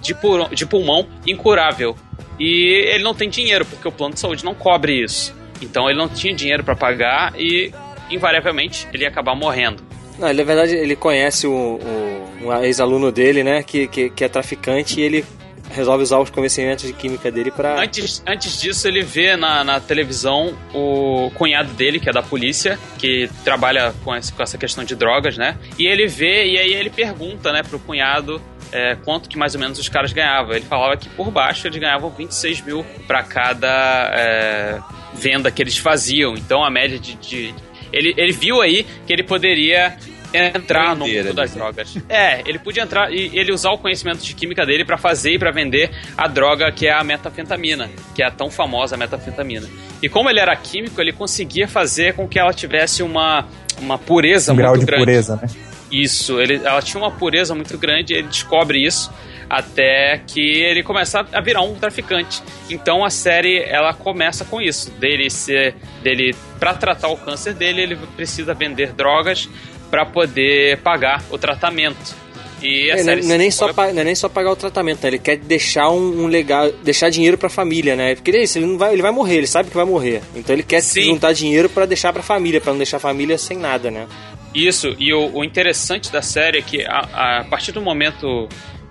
de 0.00 0.64
pulmão 0.64 1.06
incurável. 1.26 1.94
E 2.38 2.84
ele 2.94 3.02
não 3.04 3.14
tem 3.14 3.28
dinheiro, 3.28 3.64
porque 3.64 3.86
o 3.88 3.92
plano 3.92 4.14
de 4.14 4.20
saúde 4.20 4.44
não 4.44 4.54
cobre 4.54 5.02
isso. 5.02 5.34
Então 5.62 5.88
ele 5.88 5.98
não 5.98 6.08
tinha 6.08 6.34
dinheiro 6.34 6.62
para 6.62 6.76
pagar 6.76 7.32
e, 7.38 7.72
invariavelmente, 8.10 8.86
ele 8.92 9.04
ia 9.04 9.08
acabar 9.08 9.34
morrendo. 9.34 9.82
Não, 10.18 10.28
ele, 10.28 10.38
na 10.38 10.44
verdade, 10.44 10.74
ele 10.74 10.96
conhece 10.96 11.46
o, 11.46 11.52
o- 11.52 12.46
um 12.46 12.62
ex-aluno 12.62 13.10
dele, 13.12 13.42
né, 13.42 13.62
que, 13.62 13.86
que, 13.88 14.10
que 14.10 14.24
é 14.24 14.28
traficante 14.28 15.00
e 15.00 15.02
ele 15.02 15.24
resolve 15.70 16.02
usar 16.02 16.18
os 16.18 16.30
conhecimentos 16.30 16.86
de 16.86 16.92
química 16.92 17.30
dele 17.30 17.50
pra... 17.50 17.80
Antes, 17.80 18.22
antes 18.26 18.60
disso, 18.60 18.86
ele 18.88 19.02
vê 19.02 19.36
na, 19.36 19.62
na 19.64 19.80
televisão 19.80 20.56
o 20.74 21.30
cunhado 21.34 21.72
dele, 21.74 21.98
que 22.00 22.08
é 22.08 22.12
da 22.12 22.22
polícia, 22.22 22.78
que 22.98 23.28
trabalha 23.44 23.94
com 24.04 24.14
essa, 24.14 24.32
com 24.32 24.42
essa 24.42 24.56
questão 24.56 24.84
de 24.84 24.94
drogas, 24.94 25.36
né? 25.36 25.56
E 25.78 25.86
ele 25.86 26.06
vê, 26.06 26.46
e 26.46 26.58
aí 26.58 26.72
ele 26.74 26.90
pergunta, 26.90 27.52
né, 27.52 27.62
pro 27.62 27.78
cunhado 27.78 28.40
é, 28.72 28.96
quanto 29.04 29.28
que 29.28 29.36
mais 29.38 29.54
ou 29.54 29.60
menos 29.60 29.78
os 29.78 29.88
caras 29.88 30.12
ganhavam. 30.12 30.52
Ele 30.54 30.64
falava 30.64 30.96
que 30.96 31.08
por 31.10 31.30
baixo 31.30 31.66
eles 31.66 31.78
ganhavam 31.78 32.10
26 32.10 32.62
mil 32.62 32.84
pra 33.06 33.22
cada 33.22 34.10
é, 34.14 34.78
venda 35.14 35.50
que 35.50 35.62
eles 35.62 35.76
faziam. 35.78 36.34
Então 36.34 36.64
a 36.64 36.70
média 36.70 36.98
de. 36.98 37.14
de- 37.16 37.54
ele, 37.92 38.12
ele 38.16 38.32
viu 38.32 38.60
aí 38.60 38.84
que 39.06 39.12
ele 39.12 39.22
poderia 39.22 39.96
entrar 40.32 40.94
no 40.94 41.06
mundo 41.06 41.32
das 41.32 41.54
drogas. 41.54 41.96
É, 42.08 42.40
ele 42.46 42.58
podia 42.58 42.82
entrar 42.82 43.12
e 43.12 43.30
ele 43.32 43.52
usar 43.52 43.70
o 43.70 43.78
conhecimento 43.78 44.22
de 44.22 44.34
química 44.34 44.64
dele 44.64 44.84
pra 44.84 44.98
fazer 44.98 45.32
e 45.32 45.38
pra 45.38 45.50
vender 45.50 45.90
a 46.16 46.26
droga 46.26 46.70
que 46.72 46.86
é 46.86 46.92
a 46.92 47.02
metafetamina, 47.02 47.90
que 48.14 48.22
é 48.22 48.26
a 48.26 48.30
tão 48.30 48.50
famosa 48.50 48.96
metafetamina. 48.96 49.68
E 50.02 50.08
como 50.08 50.28
ele 50.28 50.40
era 50.40 50.54
químico, 50.56 51.00
ele 51.00 51.12
conseguia 51.12 51.66
fazer 51.66 52.14
com 52.14 52.28
que 52.28 52.38
ela 52.38 52.52
tivesse 52.52 53.02
uma, 53.02 53.46
uma 53.80 53.98
pureza 53.98 54.52
Um 54.52 54.56
muito 54.56 54.64
grau 54.64 54.76
de 54.76 54.84
grande. 54.84 55.04
pureza, 55.04 55.36
né? 55.36 55.48
Isso, 55.90 56.40
ele, 56.40 56.60
ela 56.64 56.82
tinha 56.82 57.00
uma 57.00 57.12
pureza 57.12 57.54
muito 57.54 57.78
grande, 57.78 58.12
ele 58.12 58.28
descobre 58.28 58.84
isso 58.84 59.12
até 59.48 60.20
que 60.26 60.40
ele 60.40 60.82
começa 60.82 61.24
a 61.32 61.40
virar 61.40 61.62
um 61.62 61.74
traficante. 61.74 62.42
Então 62.68 63.04
a 63.04 63.10
série 63.10 63.62
ela 63.62 63.94
começa 63.94 64.44
com 64.44 64.60
isso, 64.60 64.90
dele 64.92 65.30
ser 65.30 65.74
dele 66.02 66.34
para 66.58 66.74
tratar 66.74 67.08
o 67.08 67.16
câncer 67.16 67.54
dele, 67.54 67.82
ele 67.82 67.96
precisa 68.16 68.54
vender 68.54 68.92
drogas 68.92 69.48
para 69.90 70.04
poder 70.06 70.78
pagar 70.78 71.22
o 71.30 71.38
tratamento. 71.38 72.14
E 72.62 72.90
a 72.90 72.94
É, 72.94 72.96
não, 72.98 73.04
série 73.04 73.22
não 73.26 73.34
é 73.34 73.38
nem 73.38 73.50
só 73.50 73.72
pa- 73.72 73.92
não 73.92 74.00
é 74.00 74.04
nem 74.04 74.14
só 74.14 74.28
pagar 74.30 74.50
o 74.50 74.56
tratamento, 74.56 75.02
né? 75.02 75.10
Ele 75.10 75.18
quer 75.18 75.36
deixar 75.36 75.90
um, 75.90 76.22
um 76.24 76.26
legal, 76.26 76.72
deixar 76.82 77.10
dinheiro 77.10 77.36
pra 77.36 77.50
família, 77.50 77.94
né? 77.94 78.14
Porque 78.14 78.30
ele 78.30 78.38
é 78.38 78.42
isso, 78.44 78.58
ele 78.58 78.66
não 78.66 78.78
vai, 78.78 78.94
ele 78.94 79.02
vai 79.02 79.10
morrer, 79.10 79.36
ele 79.36 79.46
sabe 79.46 79.68
que 79.68 79.76
vai 79.76 79.84
morrer. 79.84 80.22
Então 80.34 80.54
ele 80.54 80.62
quer 80.62 80.80
Sim. 80.80 81.02
juntar 81.04 81.32
dinheiro 81.34 81.68
pra 81.68 81.84
deixar 81.84 82.12
pra 82.14 82.22
família, 82.22 82.60
pra 82.60 82.72
não 82.72 82.78
deixar 82.78 82.96
a 82.96 83.00
família 83.00 83.36
sem 83.36 83.58
nada, 83.58 83.90
né? 83.90 84.06
Isso, 84.54 84.96
e 84.98 85.12
o, 85.12 85.36
o 85.36 85.44
interessante 85.44 86.10
da 86.10 86.22
série 86.22 86.58
é 86.58 86.62
que 86.62 86.82
a, 86.86 87.40
a 87.40 87.44
partir 87.44 87.72
do 87.72 87.82
momento 87.82 88.48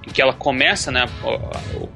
em 0.07 0.11
que 0.11 0.21
ela 0.21 0.33
começa, 0.33 0.91
né, 0.91 1.07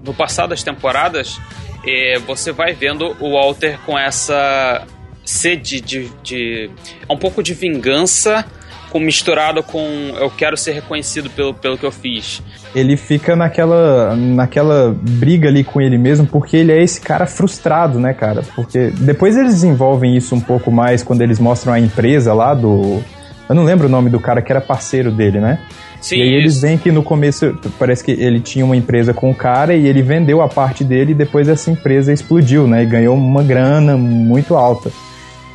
no 0.03 0.11
passar 0.15 0.47
das 0.47 0.63
temporadas, 0.63 1.38
eh, 1.85 2.17
você 2.26 2.51
vai 2.51 2.73
vendo 2.73 3.15
o 3.19 3.34
Walter 3.34 3.77
com 3.85 3.95
essa 3.97 4.88
sede 5.23 5.80
de, 5.80 6.09
de 6.23 6.71
um 7.07 7.15
pouco 7.15 7.43
de 7.43 7.53
vingança 7.53 8.43
com, 8.90 8.99
misturado 8.99 9.64
com 9.64 9.80
eu 10.20 10.30
quero 10.30 10.57
ser 10.57 10.74
reconhecido 10.74 11.30
pelo, 11.30 11.53
pelo 11.53 11.78
que 11.78 11.86
eu 11.86 11.91
fiz. 11.91 12.41
Ele 12.76 12.98
fica 12.98 13.36
naquela, 13.36 14.16
naquela 14.16 14.95
briga 15.02 15.49
ali 15.49 15.64
com 15.64 15.82
ele 15.82 15.98
mesmo, 15.98 16.26
porque 16.26 16.57
ele 16.57 16.72
é 16.72 16.82
esse 16.82 16.99
cara 17.02 17.26
frustrado, 17.26 17.99
né, 17.99 18.14
cara? 18.14 18.41
Porque 18.56 18.91
depois 18.99 19.38
eles 19.38 19.53
desenvolvem 19.53 20.16
isso 20.16 20.36
um 20.36 20.41
pouco 20.41 20.72
mais 20.72 21.03
quando 21.03 21.22
eles 21.22 21.40
mostram 21.40 21.74
a 21.74 21.80
empresa 21.80 22.34
lá 22.34 22.53
do. 22.53 23.02
Eu 23.48 23.56
não 23.56 23.64
lembro 23.64 23.88
o 23.88 23.90
nome 23.90 24.10
do 24.10 24.20
cara 24.20 24.41
que 24.41 24.52
era 24.52 24.61
parceiro 24.61 25.11
dele, 25.11 25.40
né? 25.40 25.60
Sim, 26.02 26.18
e 26.18 26.22
aí 26.22 26.34
eles 26.34 26.61
veem 26.61 26.78
que 26.78 26.91
no 26.91 27.03
começo 27.03 27.57
parece 27.78 28.03
que 28.03 28.11
ele 28.11 28.40
tinha 28.40 28.64
uma 28.64 28.76
empresa 28.76 29.14
com 29.14 29.30
o 29.30 29.36
cara 29.36 29.76
e 29.76 29.86
ele 29.86 30.02
vendeu 30.02 30.41
a 30.41 30.48
parte 30.48 30.84
dele 30.84 31.11
e 31.11 31.16
depois 31.16 31.49
essa 31.49 31.70
empresa 31.70 32.14
explodiu, 32.14 32.68
né? 32.68 32.84
E 32.84 32.86
ganhou 32.86 33.16
uma 33.18 33.44
grana 33.44 33.98
muito 33.98 34.56
alta. 34.56 34.91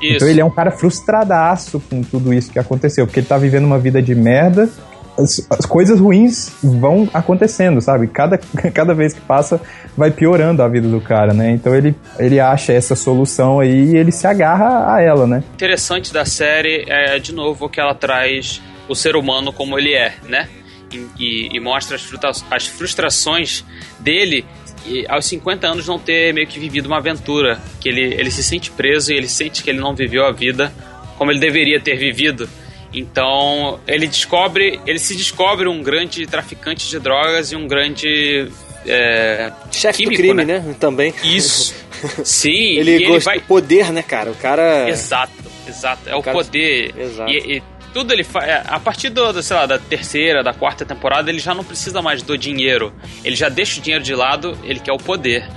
Isso. 0.01 0.17
Então 0.17 0.29
ele 0.29 0.41
é 0.41 0.45
um 0.45 0.51
cara 0.51 0.71
frustradaço 0.71 1.81
com 1.89 2.03
tudo 2.03 2.33
isso 2.33 2.51
que 2.51 2.59
aconteceu, 2.59 3.07
porque 3.07 3.21
ele 3.21 3.27
tá 3.27 3.39
vivendo 3.39 3.65
uma 3.65 3.79
vida 3.79 4.03
de 4.03 4.15
merda. 4.15 4.69
As, 5.17 5.47
as 5.49 5.65
coisas 5.65 6.01
ruins 6.01 6.51
vão 6.63 7.09
acontecendo, 7.15 7.81
sabe? 7.81 8.09
Cada, 8.09 8.37
cada 8.75 8.93
vez 8.95 9.13
que 9.13 9.21
passa, 9.21 9.61
vai 9.97 10.11
piorando 10.11 10.61
a 10.63 10.69
vida 10.69 10.89
do 10.89 11.01
cara, 11.01 11.33
né? 11.33 11.53
Então 11.53 11.73
ele, 11.75 11.95
ele 12.19 12.41
acha 12.41 12.73
essa 12.73 12.97
solução 12.97 13.61
aí 13.61 13.93
e 13.93 13.97
ele 13.97 14.11
se 14.11 14.27
agarra 14.27 14.93
a 14.93 15.01
ela, 15.01 15.27
né? 15.27 15.45
interessante 15.55 16.13
da 16.13 16.25
série 16.25 16.85
é, 16.89 17.19
de 17.21 17.33
novo, 17.33 17.69
que 17.69 17.79
ela 17.81 17.95
traz 17.95 18.61
o 18.89 18.95
ser 18.97 19.15
humano 19.15 19.53
como 19.53 19.79
ele 19.79 19.95
é, 19.95 20.15
né? 20.29 20.49
E, 20.93 21.07
e- 21.19 21.49
e 21.57 21.61
mostra 21.61 21.95
as, 21.97 22.03
fruta- 22.03 22.33
as 22.51 22.67
frustrações 22.67 23.65
dele 24.01 24.45
e 24.87 25.07
aos 25.09 25.27
50 25.27 25.67
anos 25.67 25.87
não 25.87 25.99
ter 25.99 26.33
meio 26.35 26.47
que 26.47 26.59
vivido 26.59 26.87
uma 26.87 26.99
aventura. 26.99 27.61
Que 27.81 27.89
ele, 27.89 28.15
ele 28.15 28.31
se 28.31 28.43
sente 28.43 28.71
preso 28.71 29.13
e 29.13 29.17
ele 29.17 29.29
sente 29.29 29.63
que 29.63 29.71
ele 29.71 29.81
não 29.81 29.95
viveu 29.95 30.25
a 30.27 30.33
vida 30.33 30.73
como 31.17 31.31
ele 31.31 31.41
deveria 31.41 31.81
ter 31.81 31.97
vivido. 31.97 32.49
Então 32.93 33.81
ele 33.87 34.07
descobre, 34.07 34.81
ele 34.87 34.99
se 34.99 35.17
descobre 35.17 35.69
um 35.69 35.83
grande 35.83 36.27
traficante 36.27 36.89
de 36.89 36.99
drogas 36.99 37.51
e 37.51 37.57
um 37.57 37.67
grande 37.67 38.49
é, 38.87 39.51
Chefe 39.71 40.05
do 40.05 40.11
químico, 40.11 40.23
crime, 40.23 40.45
né? 40.45 40.75
Também. 40.79 41.15
Isso. 41.23 41.75
Sim, 42.25 42.51
Ele, 42.51 42.91
e 42.91 42.95
ele 42.95 43.07
gosta 43.07 43.31
vai 43.31 43.41
do 43.41 43.47
poder, 43.47 43.93
né, 43.93 44.03
cara? 44.03 44.31
O 44.31 44.35
cara. 44.35 44.89
Exato, 44.91 45.33
exato. 45.67 46.09
É 46.09 46.15
o 46.15 46.23
cara- 46.23 46.37
poder. 46.37 46.95
Exato. 46.97 47.31
E, 47.31 47.57
e 47.57 47.63
tudo 47.95 48.13
ele 48.13 48.25
faz. 48.25 48.67
A 48.67 48.81
partir 48.81 49.09
do, 49.09 49.41
sei 49.41 49.57
lá, 49.57 49.65
da 49.65 49.79
terceira, 49.79 50.43
da 50.43 50.53
quarta 50.53 50.85
temporada, 50.85 51.31
ele 51.31 51.39
já 51.39 51.55
não 51.55 51.63
precisa 51.63 52.03
mais 52.03 52.21
do 52.23 52.37
dinheiro. 52.37 52.93
Ele 53.23 53.37
já 53.37 53.49
deixa 53.49 53.79
o 53.79 53.83
dinheiro 53.83 54.05
de 54.05 54.15
lado, 54.15 54.59
ele 54.65 54.81
quer 54.81 54.93
o 54.93 54.99
poder. 54.99 55.49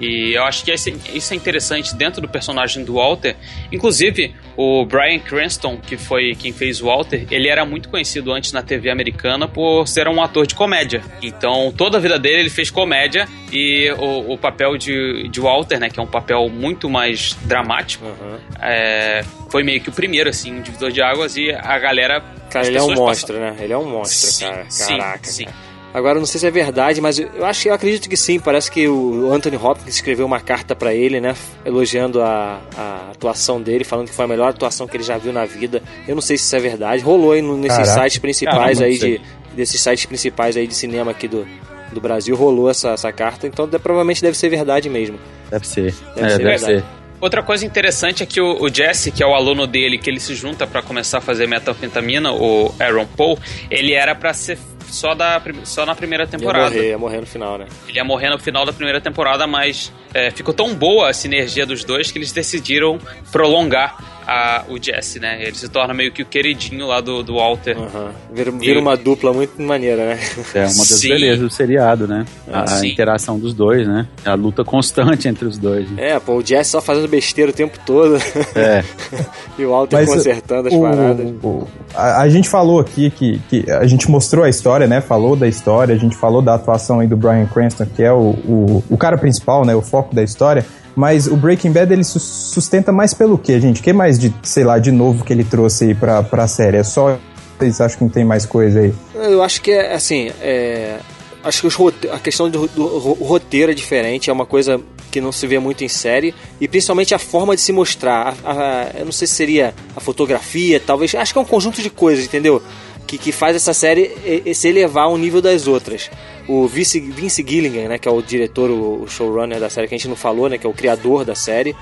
E 0.00 0.32
eu 0.34 0.44
acho 0.44 0.64
que 0.64 0.72
isso 0.72 1.32
é 1.32 1.36
interessante 1.36 1.94
dentro 1.94 2.20
do 2.20 2.28
personagem 2.28 2.84
do 2.84 2.94
Walter. 2.94 3.36
Inclusive, 3.70 4.34
o 4.56 4.84
Brian 4.86 5.18
Cranston, 5.18 5.76
que 5.76 5.96
foi 5.96 6.34
quem 6.34 6.52
fez 6.52 6.80
o 6.80 6.86
Walter, 6.86 7.26
ele 7.30 7.48
era 7.48 7.64
muito 7.64 7.88
conhecido 7.88 8.32
antes 8.32 8.52
na 8.52 8.62
TV 8.62 8.90
americana 8.90 9.46
por 9.46 9.86
ser 9.86 10.08
um 10.08 10.22
ator 10.22 10.46
de 10.46 10.54
comédia. 10.54 11.02
Então, 11.22 11.72
toda 11.76 11.98
a 11.98 12.00
vida 12.00 12.18
dele 12.18 12.40
ele 12.40 12.50
fez 12.50 12.70
comédia 12.70 13.28
e 13.52 13.90
o, 13.98 14.32
o 14.32 14.38
papel 14.38 14.76
de, 14.76 15.28
de 15.28 15.40
Walter, 15.40 15.78
né, 15.78 15.90
que 15.90 16.00
é 16.00 16.02
um 16.02 16.06
papel 16.06 16.48
muito 16.48 16.88
mais 16.88 17.36
dramático, 17.42 18.00
Uhum. 18.00 18.38
é, 18.60 19.22
foi 19.50 19.62
meio 19.62 19.80
que 19.80 19.88
o 19.88 19.92
primeiro, 19.92 20.30
assim, 20.30 20.52
um 20.52 20.62
divisor 20.62 20.90
de 20.90 21.02
águas 21.02 21.36
e 21.36 21.50
a 21.52 21.78
galera... 21.78 22.22
Cara, 22.50 22.66
ele 22.66 22.78
é 22.78 22.82
um 22.82 22.94
monstro, 22.94 23.38
né? 23.38 23.54
Ele 23.60 23.72
é 23.72 23.78
um 23.78 23.88
monstro, 23.88 24.30
Sim, 24.30 24.44
cara. 24.46 24.66
sim, 24.68 24.98
Caraca. 24.98 25.24
sim. 25.24 25.44
cara. 25.44 25.56
Agora, 25.92 26.16
eu 26.16 26.20
não 26.20 26.26
sei 26.26 26.38
se 26.40 26.46
é 26.46 26.50
verdade, 26.50 27.00
mas 27.00 27.18
eu 27.18 27.44
acho 27.44 27.68
eu 27.68 27.74
acredito 27.74 28.08
que 28.08 28.16
sim. 28.16 28.38
Parece 28.38 28.70
que 28.70 28.86
o 28.86 29.32
Anthony 29.32 29.56
Hopkins 29.56 29.94
escreveu 29.96 30.24
uma 30.24 30.38
carta 30.40 30.74
pra 30.76 30.94
ele, 30.94 31.20
né? 31.20 31.34
Elogiando 31.64 32.22
a, 32.22 32.60
a 32.76 33.10
atuação 33.10 33.60
dele, 33.60 33.82
falando 33.82 34.08
que 34.08 34.14
foi 34.14 34.24
a 34.24 34.28
melhor 34.28 34.50
atuação 34.50 34.86
que 34.86 34.96
ele 34.96 35.02
já 35.02 35.18
viu 35.18 35.32
na 35.32 35.44
vida. 35.44 35.82
Eu 36.06 36.14
não 36.14 36.22
sei 36.22 36.36
se 36.38 36.44
isso 36.44 36.54
é 36.54 36.60
verdade. 36.60 37.02
Rolou 37.02 37.32
aí 37.32 37.42
nesses 37.42 37.76
Caraca. 37.78 38.02
sites 38.02 38.18
principais 38.18 38.78
Caramba, 38.78 38.84
aí 38.84 38.98
de. 38.98 39.20
Desses 39.54 39.80
sites 39.80 40.06
principais 40.06 40.56
aí 40.56 40.64
de 40.68 40.74
cinema 40.74 41.10
aqui 41.10 41.26
do, 41.26 41.44
do 41.92 42.00
Brasil, 42.00 42.36
rolou 42.36 42.70
essa, 42.70 42.90
essa 42.90 43.10
carta. 43.12 43.48
Então 43.48 43.66
de- 43.66 43.78
provavelmente 43.80 44.22
deve 44.22 44.36
ser 44.38 44.48
verdade 44.48 44.88
mesmo. 44.88 45.18
Deve 45.50 45.66
ser. 45.66 45.92
Deve 46.14 46.26
é, 46.26 46.30
ser 46.30 46.38
deve 46.38 46.44
verdade. 46.44 46.64
ser. 46.64 46.84
Outra 47.20 47.42
coisa 47.42 47.66
interessante 47.66 48.22
é 48.22 48.26
que 48.26 48.40
o, 48.40 48.62
o 48.62 48.72
Jesse, 48.72 49.10
que 49.12 49.22
é 49.22 49.26
o 49.26 49.34
aluno 49.34 49.66
dele, 49.66 49.98
que 49.98 50.08
ele 50.08 50.20
se 50.20 50.34
junta 50.34 50.66
pra 50.66 50.80
começar 50.82 51.18
a 51.18 51.20
fazer 51.20 51.46
metanfetamina, 51.46 52.32
o 52.32 52.74
Aaron 52.80 53.06
Paul, 53.06 53.38
ele 53.70 53.92
era 53.92 54.14
pra 54.14 54.32
ser 54.32 54.58
só, 54.86 55.14
da, 55.14 55.40
só 55.64 55.84
na 55.86 55.94
primeira 55.94 56.24
Ia 56.24 56.28
temporada. 56.28 56.70
morrer, 56.70 56.88
ia 56.88 56.98
morrer 56.98 57.20
no 57.20 57.26
final, 57.26 57.58
né? 57.58 57.66
Ele 57.86 57.98
ia 57.98 58.04
morrer 58.04 58.30
no 58.30 58.38
final 58.38 58.64
da 58.64 58.72
primeira 58.72 59.00
temporada, 59.00 59.46
mas 59.46 59.92
é, 60.14 60.30
ficou 60.30 60.52
tão 60.52 60.74
boa 60.74 61.10
a 61.10 61.12
sinergia 61.12 61.64
dos 61.66 61.84
dois 61.84 62.10
que 62.10 62.18
eles 62.18 62.32
decidiram 62.32 62.98
prolongar 63.30 64.19
a- 64.32 64.64
o 64.68 64.78
Jesse, 64.80 65.18
né? 65.18 65.42
Ele 65.42 65.54
se 65.56 65.68
torna 65.68 65.92
meio 65.92 66.12
que 66.12 66.22
o 66.22 66.26
queridinho 66.26 66.86
lá 66.86 67.00
do, 67.00 67.22
do 67.22 67.34
Walter. 67.34 67.76
Aham. 67.76 68.10
Vira, 68.32 68.50
vira 68.52 68.80
uma 68.80 68.96
dupla 68.96 69.32
muito 69.32 69.60
maneira, 69.60 70.06
né? 70.14 70.18
É 70.54 70.58
uma 70.60 70.66
das 70.66 70.72
Sim. 70.74 71.08
belezas 71.08 71.40
do 71.40 71.50
seriado, 71.50 72.06
né? 72.06 72.24
A, 72.52 72.62
a 72.62 72.66
Sim. 72.66 72.88
interação 72.92 73.38
dos 73.38 73.52
dois, 73.52 73.86
né? 73.88 74.06
A 74.24 74.34
luta 74.34 74.64
constante 74.64 75.26
entre 75.28 75.44
os 75.46 75.58
dois. 75.58 75.90
né? 75.90 76.10
É, 76.10 76.20
pô, 76.20 76.36
o 76.36 76.46
Jesse 76.46 76.70
só 76.70 76.80
fazendo 76.80 77.08
besteira 77.08 77.50
o 77.50 77.54
tempo 77.54 77.78
todo. 77.84 78.16
É. 78.54 78.84
e 79.58 79.64
o 79.64 79.70
Walter 79.70 79.96
Mas 79.96 80.08
consertando 80.08 80.68
as 80.68 80.74
o- 80.74 80.80
paradas. 80.80 81.26
o- 81.42 81.66
a, 81.94 82.22
a 82.22 82.28
gente 82.28 82.48
falou 82.48 82.78
aqui 82.80 83.10
que, 83.10 83.40
que 83.48 83.70
a 83.70 83.86
gente 83.86 84.08
mostrou 84.10 84.44
a 84.44 84.48
história, 84.48 84.86
né? 84.86 85.00
Falou 85.00 85.34
da 85.34 85.48
história, 85.48 85.94
a 85.94 85.98
gente 85.98 86.16
falou 86.16 86.40
da 86.40 86.54
atuação 86.54 87.00
aí 87.00 87.06
do 87.08 87.16
Brian 87.16 87.46
Cranston, 87.46 87.86
que 87.86 88.02
é 88.02 88.12
o, 88.12 88.30
o, 88.46 88.84
o 88.88 88.96
cara 88.96 89.18
principal, 89.18 89.64
né? 89.64 89.74
O 89.74 89.82
foco 89.82 90.14
da 90.14 90.22
história. 90.22 90.64
Mas 90.96 91.26
o 91.26 91.36
Breaking 91.36 91.72
Bad 91.72 91.92
ele 91.92 92.04
sus- 92.04 92.22
sustenta 92.22 92.90
mais 92.92 93.14
pelo 93.14 93.38
quê, 93.38 93.60
gente? 93.60 93.80
O 93.80 93.84
que 93.84 93.92
mais 93.92 94.18
de, 94.18 94.34
sei 94.42 94.64
lá, 94.64 94.78
de 94.78 94.90
novo 94.90 95.24
que 95.24 95.32
ele 95.32 95.44
trouxe 95.44 95.84
aí 95.84 95.94
pra, 95.94 96.22
pra 96.22 96.46
série? 96.48 96.76
É 96.78 96.82
só. 96.84 97.18
Vocês 97.58 97.80
acham 97.80 97.98
que 97.98 98.04
não 98.04 98.10
tem 98.10 98.24
mais 98.24 98.46
coisa 98.46 98.80
aí? 98.80 98.92
Eu 99.14 99.42
acho 99.42 99.60
que 99.60 99.70
é 99.70 99.92
assim, 99.94 100.30
é, 100.40 100.96
acho 101.44 101.60
que 101.60 101.66
os 101.66 101.74
rote- 101.74 102.08
a 102.08 102.18
questão 102.18 102.48
do, 102.48 102.66
do 102.68 102.86
roteiro 103.22 103.70
é 103.70 103.74
diferente, 103.74 104.30
é 104.30 104.32
uma 104.32 104.46
coisa 104.46 104.80
que 105.10 105.20
não 105.20 105.30
se 105.30 105.46
vê 105.46 105.58
muito 105.58 105.84
em 105.84 105.88
série 105.88 106.34
e 106.60 106.66
principalmente 106.66 107.14
a 107.14 107.18
forma 107.18 107.54
de 107.54 107.60
se 107.60 107.70
mostrar. 107.72 108.34
A- 108.44 108.52
a- 108.52 108.86
eu 108.98 109.04
não 109.04 109.12
sei 109.12 109.26
se 109.28 109.34
seria 109.34 109.74
a 109.94 110.00
fotografia, 110.00 110.80
talvez. 110.84 111.14
Acho 111.14 111.32
que 111.34 111.38
é 111.38 111.42
um 111.42 111.46
conjunto 111.46 111.82
de 111.82 111.90
coisas, 111.90 112.24
entendeu? 112.24 112.62
Que, 113.06 113.18
que 113.18 113.30
faz 113.32 113.54
essa 113.56 113.74
série 113.74 114.10
se 114.54 114.68
elevar 114.68 115.04
ao 115.04 115.18
nível 115.18 115.42
das 115.42 115.66
outras. 115.66 116.08
O 116.52 116.66
Vince, 116.66 116.98
Vince 117.00 117.44
Gilligan, 117.46 117.88
né, 117.88 117.98
que 117.98 118.08
é 118.08 118.10
o 118.10 118.20
diretor, 118.20 118.70
o, 118.70 119.06
showrunner 119.08 119.60
da 119.60 119.70
série, 119.70 119.86
que 119.88 119.94
a 119.94 119.98
gente 119.98 120.08
não 120.08 120.16
falou, 120.16 120.48
né, 120.48 120.58
que 120.58 120.66
é 120.66 120.70
o 120.70 120.72
criador 120.72 121.24
da 121.24 121.34
série, 121.34 121.74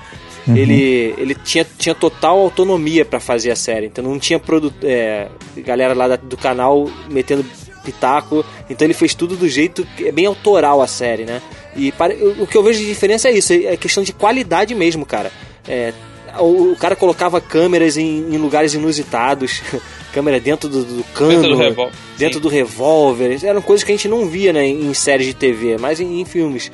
ele, 0.47 1.13
ele 1.17 1.35
tinha, 1.35 1.65
tinha 1.77 1.93
total 1.95 2.39
autonomia 2.39 3.03
pra 3.05 3.19
fazer 3.19 3.51
a 3.51 3.55
série. 3.55 3.85
Então 3.87 4.03
não 4.03 4.17
tinha 4.19 4.39
produ 4.39 4.73
é, 4.83 5.27
galera 5.57 5.93
lá 5.93 6.07
da- 6.07 6.15
do 6.15 6.37
canal 6.37 6.89
metendo 7.09 7.45
pitaco. 7.83 8.43
Então 8.69 8.85
ele 8.85 8.93
fez 8.93 9.13
tudo 9.13 9.35
do 9.35 9.47
jeito 9.47 9.85
que 9.95 10.07
é 10.07 10.11
bem 10.11 10.25
autoral 10.25 10.81
a 10.81 10.87
série, 10.87 11.23
né? 11.25 11.41
E 11.75 11.93
o 12.21 12.43
o 12.43 12.47
que 12.47 12.57
eu 12.57 12.63
vejo 12.63 12.79
de 12.79 12.87
diferença 12.87 13.29
é 13.29 13.31
isso, 13.33 13.53
é 13.53 13.77
questão 13.77 14.03
de 14.03 14.11
qualidade 14.13 14.73
mesmo, 14.75 15.05
cara. 15.05 15.31
É, 15.67 15.93
o, 16.41 16.71
o 16.73 16.75
cara 16.75 16.95
colocava 16.95 17.39
câmeras 17.41 17.97
em, 17.97 18.33
em 18.33 18.37
lugares 18.37 18.73
inusitados, 18.73 19.61
câmera 20.13 20.39
dentro 20.39 20.67
do, 20.69 20.83
do 20.83 21.03
cano, 21.13 21.31
Dentro 21.31 21.49
do 21.49 21.57
revólver. 21.57 21.93
dentro 22.17 22.35
Sim. 22.35 22.41
do 22.41 22.47
revólver. 22.49 23.39
Eram 23.45 23.61
coisas 23.61 23.83
que 23.83 23.91
a 23.91 23.95
gente 23.95 24.07
não 24.07 24.25
via 24.27 24.51
né, 24.53 24.65
em, 24.67 24.87
em 24.89 24.93
séries 24.93 25.27
de 25.27 25.33
TV, 25.33 25.77
mas 25.79 25.99
em, 25.99 26.19
em 26.21 26.25
filmes. 26.25 26.71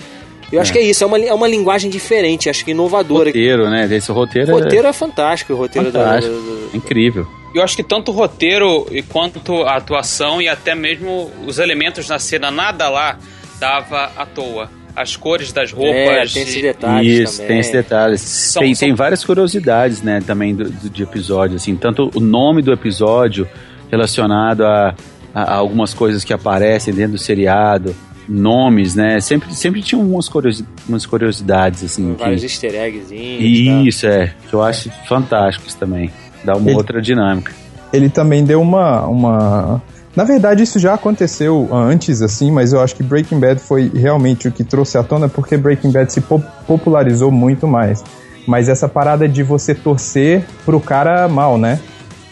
Eu 0.51 0.61
acho 0.61 0.71
que 0.71 0.77
é 0.77 0.81
isso, 0.83 1.03
é 1.03 1.07
uma, 1.07 1.17
é 1.19 1.33
uma 1.33 1.47
linguagem 1.47 1.89
diferente, 1.89 2.49
acho 2.49 2.63
que 2.63 2.71
inovadora. 2.71 3.29
Roteiro, 3.29 3.69
né? 3.69 3.87
Esse 3.91 4.11
roteiro, 4.11 4.51
O 4.55 4.59
roteiro 4.59 4.87
é 4.87 4.93
fantástico, 4.93 5.51
o 5.53 5.55
é 5.55 5.59
roteiro 5.59 5.91
da- 5.91 5.99
fantástico. 6.03 6.33
do- 6.35 6.69
do- 6.69 6.77
incrível. 6.77 7.27
Eu 7.53 7.63
acho 7.63 7.75
que 7.75 7.83
tanto 7.83 8.11
o 8.11 8.13
roteiro 8.13 8.85
e 8.91 9.01
quanto 9.01 9.63
a 9.63 9.75
atuação 9.77 10.41
e 10.41 10.47
até 10.47 10.75
mesmo 10.75 11.31
os 11.47 11.57
elementos 11.57 12.07
na 12.07 12.19
cena, 12.19 12.51
nada 12.51 12.89
lá 12.89 13.17
dava 13.59 14.11
à 14.15 14.25
toa. 14.25 14.69
As 14.95 15.15
cores 15.17 15.51
das 15.51 15.71
É, 15.71 15.75
roupas. 15.75 16.31
tem 16.33 16.43
esses 16.43 16.61
detalhes 16.61 17.19
Isso, 17.19 17.33
também. 17.33 17.47
tem 17.47 17.59
esses 17.59 17.71
detalhes. 17.73 18.21
São- 18.21 18.61
tem, 18.61 18.73
são- 18.75 18.87
tem 18.87 18.95
várias 18.95 19.25
curiosidades, 19.25 20.01
né, 20.01 20.21
também 20.25 20.55
do, 20.55 20.69
do- 20.69 20.89
de 20.89 21.03
episódio, 21.03 21.57
assim, 21.57 21.75
tanto 21.75 22.09
o 22.15 22.19
nome 22.21 22.61
do 22.61 22.71
episódio 22.71 23.47
relacionado 23.91 24.63
a, 24.65 24.95
a- 25.33 25.41
a 25.43 25.53
algumas 25.55 25.93
coisas 25.93 26.23
que 26.23 26.33
aparecem 26.33 26.93
dentro 26.93 27.13
do 27.13 27.17
seriado, 27.17 27.93
nomes, 28.27 28.95
né, 28.95 29.19
sempre, 29.19 29.53
sempre 29.53 29.81
tinha 29.83 29.99
umas, 30.01 30.27
curiosi- 30.29 30.65
umas 30.89 31.05
curiosidades, 31.05 31.83
assim, 31.83 32.15
Vários 32.17 32.39
que, 32.41 32.47
easter 32.47 32.73
eggzinhos. 32.73 33.67
tá? 33.83 33.89
isso, 33.89 34.07
é, 34.07 34.33
que 34.49 34.53
eu 34.55 34.63
acho 34.63 34.89
fantásticos 35.07 35.73
também, 35.75 36.09
dá 36.43 36.55
uma 36.55 36.69
Ele- 36.69 36.77
outra 36.77 37.01
dinâmica. 37.01 37.51
ele 37.93 38.09
também 38.09 38.43
deu 38.43 38.61
uma, 38.61 39.05
uma. 39.05 39.81
Na 40.15 40.23
verdade, 40.23 40.63
isso 40.63 40.79
já 40.79 40.93
aconteceu 40.93 41.67
antes, 41.73 42.21
assim, 42.21 42.49
mas 42.49 42.71
eu 42.71 42.79
acho 42.81 42.95
que 42.95 43.03
Breaking 43.03 43.39
Bad 43.39 43.59
foi 43.59 43.91
realmente 43.93 44.47
o 44.47 44.51
que 44.51 44.63
trouxe 44.63 44.97
à 44.97 45.03
tona, 45.03 45.27
porque 45.27 45.57
Breaking 45.57 45.91
Bad 45.91 46.11
se 46.11 46.21
po- 46.21 46.41
popularizou 46.65 47.29
muito 47.31 47.67
mais. 47.67 48.03
Mas 48.47 48.69
essa 48.69 48.87
parada 48.87 49.27
de 49.27 49.43
você 49.43 49.73
torcer 49.75 50.45
pro 50.65 50.79
cara 50.79 51.27
mal, 51.27 51.57
né? 51.57 51.79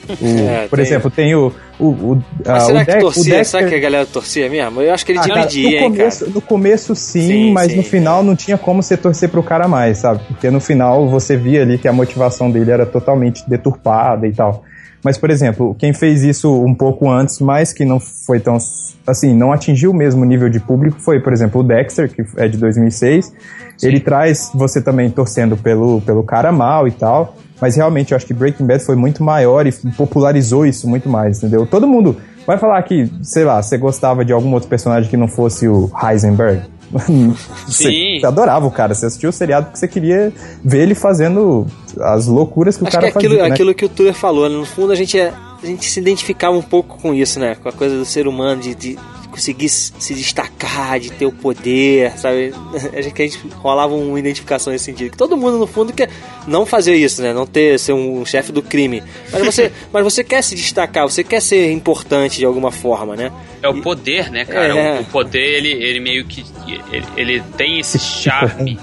O- 0.08 0.14
É, 0.50 0.68
por 0.68 0.78
tem- 0.78 0.86
exemplo, 0.86 1.10
tem 1.12 1.36
o. 1.36 1.52
o, 1.80 1.86
o 1.88 2.24
Mas 2.46 2.48
ah, 2.48 2.60
será 2.60 2.82
o 2.82 2.86
que 2.86 3.00
torcia? 3.00 3.24
Dexter- 3.24 3.46
Será 3.46 3.70
que 3.70 3.76
a 3.76 3.80
galera 3.80 4.06
torcia 4.06 4.50
mesmo? 4.50 4.82
Eu 4.82 4.94
acho 4.94 5.06
que 5.06 5.12
ele 5.14 5.20
Ah, 5.20 5.28
cara, 5.28 5.46
dividia, 5.46 5.80
no, 5.82 5.86
hein, 5.86 5.92
começo, 5.92 6.20
cara. 6.20 6.32
no 6.36 6.42
começo 6.42 6.96
sim, 6.96 7.28
Sim, 7.28 7.52
mas 7.54 7.72
sim, 7.72 7.78
no 7.78 7.84
final 7.84 8.22
não 8.24 8.36
tinha 8.36 8.58
como 8.58 8.84
você 8.84 8.96
torcer 8.98 9.30
pro 9.30 9.42
cara 9.42 9.68
mais, 9.68 9.98
sabe? 10.00 10.22
Porque 10.28 10.50
no 10.52 10.60
final 10.60 11.08
você 11.08 11.36
via 11.38 11.62
ali 11.64 11.78
que 11.78 11.88
a 11.88 11.94
motivação 11.94 12.52
dele 12.52 12.70
era 12.72 12.86
totalmente 12.86 13.44
deturpada 13.50 14.28
e 14.28 14.32
tal. 14.34 14.64
Mas, 15.04 15.18
por 15.18 15.30
exemplo, 15.30 15.76
quem 15.78 15.94
fez 15.94 16.24
isso 16.24 16.64
um 16.64 16.74
pouco 16.74 17.10
antes, 17.10 17.40
mas 17.40 17.74
que 17.74 17.84
não 17.84 18.00
foi 18.00 18.40
tão. 18.40 18.58
Assim, 19.06 19.36
não 19.36 19.52
atingiu 19.52 19.92
o 19.92 19.94
mesmo 19.94 20.24
nível 20.24 20.50
de 20.50 20.62
público, 20.62 20.98
foi, 21.00 21.20
por 21.20 21.34
exemplo, 21.34 21.60
o 21.60 21.64
Dexter, 21.64 22.10
que 22.10 22.24
é 22.38 22.48
de 22.48 22.58
2006. 22.58 23.34
Ele 23.82 24.00
traz 24.00 24.50
você 24.54 24.82
também 24.82 25.10
torcendo 25.10 25.58
pelo, 25.58 26.00
pelo 26.02 26.24
cara 26.24 26.52
mal 26.52 26.88
e 26.88 26.92
tal. 26.92 27.36
Mas 27.60 27.76
realmente 27.76 28.12
eu 28.12 28.16
acho 28.16 28.26
que 28.26 28.34
Breaking 28.34 28.66
Bad 28.66 28.84
foi 28.84 28.96
muito 28.96 29.24
maior 29.24 29.66
e 29.68 29.72
popularizou 29.96 30.66
isso 30.66 30.88
muito 30.88 31.10
mais, 31.10 31.38
entendeu? 31.38 31.66
Todo 31.66 31.88
mundo 31.88 32.18
vai 32.46 32.58
falar 32.58 32.82
que, 32.84 33.10
sei 33.22 33.44
lá, 33.44 33.62
você 33.62 33.78
gostava 33.78 34.26
de 34.26 34.34
algum 34.34 34.52
outro 34.54 34.68
personagem 34.68 35.10
que 35.10 35.18
não 35.18 35.28
fosse 35.28 35.68
o 35.68 35.90
Heisenberg. 36.02 36.62
Você, 37.68 37.84
Sim. 37.90 38.20
você 38.20 38.26
adorava 38.26 38.66
o 38.68 38.72
cara, 38.72 38.94
você 38.94 39.06
assistiu 39.06 39.30
o 39.30 39.34
seriado 39.34 39.66
porque 39.68 39.80
você 39.80 39.88
queria 39.88 40.32
ver 40.64 40.82
ele 40.84 40.94
fazendo 40.96 41.66
as 42.00 42.28
loucuras 42.28 42.78
que 42.78 42.84
o 42.84 42.88
Acho 42.88 42.92
que 42.98 43.02
cara 43.02 43.08
é 43.08 43.10
aquilo, 43.18 43.34
fazia, 43.36 43.48
né? 43.48 43.54
aquilo 43.54 43.74
que 43.74 43.86
o 43.86 43.90
Tuller 43.90 44.14
falou, 44.14 44.50
né? 44.50 44.56
no 44.56 44.66
fundo 44.66 44.92
a 44.92 44.96
gente, 44.96 45.18
é- 45.18 45.34
a 45.62 45.66
gente 45.66 45.90
se 45.90 46.00
identificava 46.00 46.56
um 46.56 46.62
pouco 46.62 46.98
com 47.02 47.14
isso, 47.14 47.40
né? 47.40 47.56
Com 47.56 47.70
a 47.70 47.72
coisa 47.72 47.96
do 47.98 48.06
ser 48.06 48.28
humano, 48.28 48.62
de, 48.62 48.76
de 48.76 49.00
conseguir 49.34 49.68
se 49.68 50.14
destacar, 50.14 51.00
de 51.00 51.12
ter 51.12 51.26
o 51.26 51.32
poder, 51.32 52.12
sabe? 52.20 52.54
A 52.94 53.02
gente, 53.02 53.14
que 53.14 53.22
a 53.24 53.28
gente 53.28 53.40
rolava 53.56 53.96
uma 53.96 54.20
identificação 54.20 54.72
nesse 54.72 54.86
sentido. 54.86 55.10
Que 55.10 55.18
todo 55.18 55.36
mundo, 55.36 55.58
no 55.58 55.66
fundo, 55.66 55.92
quer 55.92 56.10
não 56.48 56.66
fazer 56.66 56.96
isso, 56.96 57.22
né? 57.22 57.34
Não 57.34 57.48
ter, 57.48 57.80
ser 57.80 57.94
um 57.94 58.24
chefe 58.26 58.52
do 58.52 58.62
crime. 58.62 59.02
Mas 59.32 59.44
você, 59.44 59.72
mas 59.92 60.04
você 60.04 60.24
quer 60.24 60.44
se 60.44 60.56
destacar, 60.56 61.10
você 61.10 61.24
quer 61.24 61.42
ser 61.42 61.72
importante 61.72 62.38
de 62.38 62.46
alguma 62.46 62.72
forma, 62.72 63.16
né? 63.16 63.32
É 63.64 63.68
o 63.68 63.82
poder, 63.82 64.30
né, 64.30 64.46
cara? 64.46 64.78
É. 64.78 65.00
O, 65.00 65.02
o 65.02 65.06
poder, 65.06 65.58
ele, 65.58 65.72
ele 65.72 66.00
meio 66.00 66.26
que. 66.26 66.46
Ele, 66.92 67.06
ele 67.18 67.44
tem 67.58 67.80
esse 67.80 67.98
charme. 67.98 68.78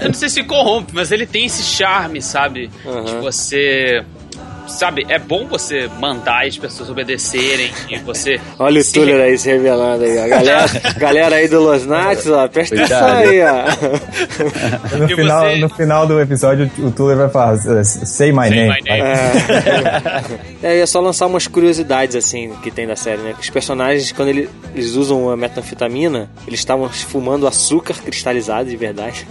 Eu 0.00 0.08
não 0.08 0.14
sei 0.14 0.28
se 0.28 0.42
corrompe, 0.44 0.92
mas 0.94 1.12
ele 1.12 1.26
tem 1.26 1.44
esse 1.44 1.62
charme, 1.62 2.22
sabe? 2.22 2.70
Aham. 2.86 3.04
De 3.04 3.14
você. 3.16 4.04
Sabe, 4.66 5.04
é 5.08 5.18
bom 5.18 5.46
você 5.46 5.88
mandar 6.00 6.46
as 6.46 6.56
pessoas 6.58 6.88
obedecerem 6.90 7.70
e 7.88 7.98
você. 7.98 8.40
Olha 8.58 8.80
o 8.80 8.84
Tuller 8.92 9.20
aí 9.20 9.38
se 9.38 9.48
revelando 9.50 10.02
aí, 10.04 10.18
ó. 10.18 10.26
Galera, 10.28 10.66
galera 10.98 11.36
aí 11.36 11.48
do 11.48 11.60
Los 11.60 11.86
Natos, 11.86 12.26
ó, 12.28 12.48
presta 12.48 12.74
atenção 12.74 13.06
aí, 13.06 13.40
ó. 13.42 14.98
No 14.98 15.10
E 15.10 15.14
final, 15.16 15.44
você- 15.50 15.56
no 15.58 15.68
final 15.68 16.06
do 16.06 16.20
episódio, 16.20 16.70
o 16.78 16.90
Tuller 16.90 17.16
vai 17.16 17.28
falar, 17.28 17.56
say 17.84 18.32
my 18.32 18.48
Say 18.48 18.50
name. 18.50 18.68
my 18.68 18.90
name. 18.90 19.02
É, 20.62 20.80
é 20.80 20.86
só 20.86 21.00
lançar 21.00 21.26
umas 21.26 21.46
curiosidades 21.46 22.16
assim 22.16 22.52
que 22.62 22.70
tem 22.70 22.86
da 22.86 22.96
série, 22.96 23.20
né? 23.22 23.34
Que 23.34 23.42
os 23.42 23.50
personagens, 23.50 24.12
quando 24.12 24.28
ele- 24.28 24.48
eles 24.74 24.94
usam 24.96 25.30
a 25.30 25.36
metanfetamina, 25.36 26.30
eles 26.46 26.60
estavam 26.60 26.88
fumando 26.88 27.46
açúcar 27.46 27.94
cristalizado 27.94 28.68
de 28.68 28.76
verdade. 28.76 29.26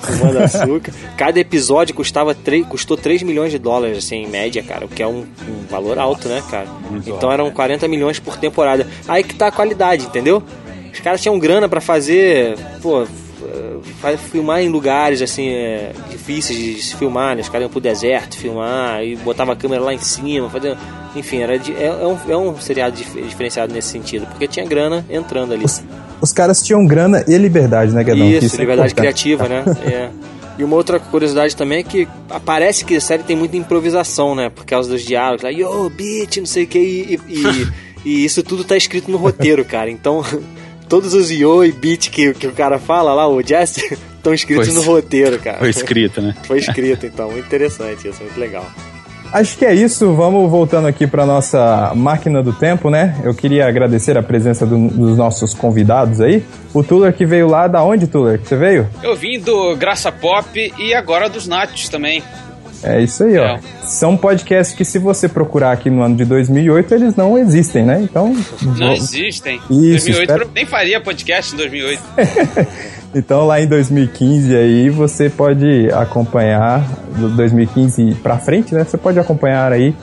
Fumando 0.00 0.38
açúcar. 0.38 0.92
Cada 1.16 1.38
episódio 1.40 1.94
custava 1.94 2.34
3, 2.34 2.66
custou 2.66 2.96
3 2.96 3.22
milhões 3.22 3.50
de 3.52 3.58
dólares, 3.58 3.98
assim, 3.98 4.16
em 4.24 4.28
média, 4.28 4.62
cara, 4.62 4.84
o 4.84 4.88
que 4.88 5.02
é 5.02 5.06
um, 5.06 5.20
um 5.48 5.66
valor 5.70 5.98
alto, 5.98 6.28
né, 6.28 6.42
cara? 6.50 6.66
então 7.16 7.30
eram 7.32 7.50
40 7.50 7.86
milhões 7.88 8.18
por 8.18 8.36
temporada. 8.36 8.86
Aí 9.06 9.22
que 9.24 9.34
tá 9.34 9.48
a 9.48 9.52
qualidade, 9.52 10.04
entendeu? 10.06 10.42
Os 10.92 11.00
caras 11.00 11.20
tinham 11.20 11.38
grana 11.38 11.68
pra 11.68 11.80
fazer, 11.80 12.56
pô, 12.82 13.06
filmar 14.30 14.60
em 14.60 14.68
lugares 14.68 15.22
assim 15.22 15.48
é, 15.48 15.92
difíceis 16.10 16.58
de 16.58 16.82
se 16.82 16.96
filmar, 16.96 17.34
né? 17.36 17.42
Os 17.42 17.48
caras 17.48 17.62
iam 17.62 17.70
pro 17.70 17.80
deserto 17.80 18.36
filmar 18.36 19.02
e 19.04 19.16
botava 19.16 19.52
a 19.52 19.56
câmera 19.56 19.82
lá 19.82 19.94
em 19.94 19.98
cima, 19.98 20.48
fazia, 20.50 20.76
enfim, 21.14 21.38
era 21.38 21.58
de- 21.58 21.72
é, 21.74 21.86
é 21.86 22.06
um, 22.06 22.18
é 22.32 22.36
um 22.36 22.58
seriado 22.60 22.96
dif- 22.96 23.20
diferenciado 23.22 23.72
nesse 23.72 23.88
sentido, 23.88 24.26
porque 24.26 24.46
tinha 24.48 24.66
grana 24.66 25.04
entrando 25.10 25.52
ali. 25.54 25.64
Os 26.20 26.32
caras 26.32 26.62
tinham 26.62 26.84
grana 26.86 27.24
e 27.28 27.36
liberdade, 27.36 27.92
né, 27.92 28.02
Guedão? 28.02 28.26
Que 28.26 28.44
Isso, 28.44 28.56
é 28.56 28.60
liberdade 28.60 28.92
importante. 28.92 29.22
criativa, 29.24 29.48
né? 29.48 29.64
É. 29.86 30.10
E 30.58 30.64
uma 30.64 30.74
outra 30.74 30.98
curiosidade 30.98 31.54
também 31.54 31.78
é 31.78 31.82
que 31.84 32.08
parece 32.44 32.84
que 32.84 32.96
a 32.96 33.00
série 33.00 33.22
tem 33.22 33.36
muita 33.36 33.56
improvisação, 33.56 34.34
né? 34.34 34.50
Por 34.50 34.66
causa 34.66 34.90
dos 34.90 35.02
diálogos 35.02 35.44
lá, 35.44 35.50
yo, 35.50 35.88
bitch, 35.88 36.38
não 36.38 36.46
sei 36.46 36.64
o 36.64 36.66
que, 36.66 36.78
e, 36.80 37.20
e, 37.28 37.68
e 38.04 38.24
isso 38.24 38.42
tudo 38.42 38.64
tá 38.64 38.76
escrito 38.76 39.08
no 39.08 39.18
roteiro, 39.18 39.64
cara. 39.64 39.88
Então, 39.88 40.24
todos 40.88 41.14
os 41.14 41.30
yo 41.30 41.64
e 41.64 41.70
bitch 41.70 42.10
que, 42.10 42.34
que 42.34 42.48
o 42.48 42.52
cara 42.52 42.76
fala 42.80 43.14
lá, 43.14 43.28
o 43.28 43.40
Jesse, 43.40 43.96
estão 44.16 44.34
escritos 44.34 44.66
Foi- 44.66 44.74
no 44.74 44.82
roteiro, 44.82 45.38
cara. 45.38 45.58
Foi 45.58 45.70
escrito, 45.70 46.20
né? 46.20 46.34
Foi 46.42 46.58
escrito, 46.58 47.06
então. 47.06 47.30
Muito 47.30 47.46
interessante 47.46 48.08
isso, 48.08 48.20
muito 48.20 48.40
legal. 48.40 48.66
Acho 49.32 49.58
que 49.58 49.64
é 49.64 49.74
isso. 49.74 50.14
Vamos 50.14 50.50
voltando 50.50 50.88
aqui 50.88 51.06
para 51.06 51.26
nossa 51.26 51.92
máquina 51.94 52.42
do 52.42 52.52
tempo, 52.52 52.88
né? 52.88 53.14
Eu 53.22 53.34
queria 53.34 53.66
agradecer 53.68 54.16
a 54.16 54.22
presença 54.22 54.64
do- 54.64 54.88
dos 54.88 55.16
nossos 55.18 55.52
convidados 55.52 56.20
aí. 56.20 56.42
O 56.72 56.82
Tuller 56.82 57.12
que 57.12 57.26
veio 57.26 57.46
lá, 57.46 57.68
da 57.68 57.82
onde, 57.82 58.06
Tuller? 58.06 58.40
Você 58.42 58.56
veio? 58.56 58.88
Eu 59.02 59.14
vim 59.14 59.38
do 59.38 59.76
Graça 59.76 60.10
Pop 60.10 60.72
e 60.78 60.94
agora 60.94 61.28
dos 61.28 61.46
Nachos 61.46 61.88
também. 61.88 62.22
É 62.82 63.02
isso 63.02 63.24
aí, 63.24 63.36
ó. 63.36 63.44
É. 63.44 63.60
São 63.82 64.16
podcasts 64.16 64.74
que, 64.76 64.84
se 64.84 64.98
você 65.00 65.28
procurar 65.28 65.72
aqui 65.72 65.90
no 65.90 66.00
ano 66.00 66.14
de 66.14 66.24
2008, 66.24 66.94
eles 66.94 67.16
não 67.16 67.36
existem, 67.36 67.84
né? 67.84 68.00
Então. 68.00 68.32
Não 68.62 68.74
vou- 68.74 68.92
existem. 68.92 69.56
Isso, 69.68 70.06
2008 70.06 70.30
espero- 70.30 70.50
nem 70.54 70.64
faria 70.64 71.00
podcast 71.00 71.52
em 71.54 71.56
2008. 71.56 72.02
Então 73.14 73.46
lá 73.46 73.60
em 73.60 73.66
2015 73.66 74.54
aí 74.54 74.90
você 74.90 75.30
pode 75.30 75.90
acompanhar 75.92 76.84
do 77.16 77.28
2015 77.30 78.16
pra 78.22 78.38
frente, 78.38 78.74
né? 78.74 78.84
Você 78.84 78.98
pode 78.98 79.18
acompanhar 79.18 79.72
aí 79.72 79.94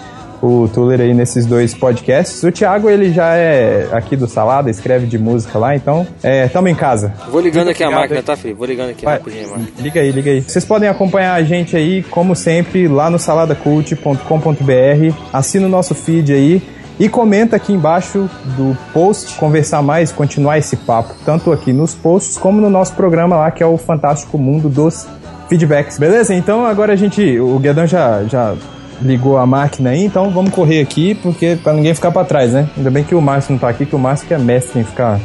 o 0.41 0.67
Tuller 0.67 1.01
aí 1.01 1.13
nesses 1.13 1.45
dois 1.45 1.73
podcasts. 1.73 2.43
O 2.43 2.51
Thiago 2.51 2.89
ele 2.89 3.11
já 3.11 3.35
é 3.35 3.87
aqui 3.91 4.15
do 4.15 4.27
Salada, 4.27 4.69
escreve 4.69 5.07
de 5.07 5.17
música 5.17 5.57
lá, 5.57 5.75
então 5.75 6.05
é, 6.21 6.47
tamo 6.47 6.67
em 6.67 6.75
casa. 6.75 7.13
Vou 7.29 7.41
ligando 7.41 7.69
aqui 7.69 7.83
a 7.83 7.89
máquina, 7.91 8.21
tá, 8.21 8.35
filho? 8.35 8.55
Vou 8.55 8.67
ligando 8.67 8.89
aqui 8.91 9.05
Vai, 9.05 9.17
rapidinho, 9.17 9.49
mano. 9.49 9.67
liga 9.79 9.99
aí, 10.01 10.11
liga 10.11 10.31
aí. 10.31 10.41
Vocês 10.41 10.65
podem 10.65 10.89
acompanhar 10.89 11.33
a 11.33 11.43
gente 11.43 11.75
aí, 11.75 12.03
como 12.03 12.35
sempre, 12.35 12.87
lá 12.87 13.09
no 13.09 13.17
saladacult.com.br. 13.17 15.15
Assina 15.33 15.65
o 15.65 15.69
nosso 15.69 15.95
feed 15.95 16.33
aí 16.33 16.61
e 16.99 17.09
comenta 17.09 17.55
aqui 17.55 17.73
embaixo 17.73 18.29
do 18.57 18.77
post, 18.93 19.35
conversar 19.35 19.81
mais, 19.81 20.11
continuar 20.11 20.57
esse 20.57 20.75
papo, 20.77 21.13
tanto 21.25 21.51
aqui 21.51 21.73
nos 21.73 21.93
posts 21.93 22.37
como 22.37 22.61
no 22.61 22.69
nosso 22.69 22.93
programa 22.93 23.35
lá, 23.35 23.51
que 23.51 23.61
é 23.61 23.65
o 23.65 23.77
Fantástico 23.77 24.37
Mundo 24.37 24.69
dos 24.69 25.07
Feedbacks. 25.49 25.97
Beleza? 25.97 26.33
Então 26.33 26.65
agora 26.65 26.93
a 26.93 26.95
gente, 26.95 27.39
o 27.39 27.59
Guedão 27.59 27.85
já, 27.85 28.23
já 28.23 28.55
ligou 29.01 29.37
a 29.37 29.45
máquina 29.45 29.89
aí, 29.89 30.05
então 30.05 30.29
vamos 30.29 30.51
correr 30.51 30.81
aqui, 30.81 31.15
porque 31.15 31.57
pra 31.61 31.73
ninguém 31.73 31.93
ficar 31.93 32.11
pra 32.11 32.23
trás, 32.23 32.53
né? 32.53 32.69
Ainda 32.77 32.89
bem 32.89 33.03
que 33.03 33.13
o 33.13 33.21
Márcio 33.21 33.51
não 33.51 33.59
tá 33.59 33.69
aqui, 33.69 33.85
que 33.85 33.95
o 33.95 33.99
Márcio 33.99 34.27
que 34.27 34.33
é 34.33 34.37
mestre 34.37 34.79
em 34.79 34.83
ficar 34.83 35.19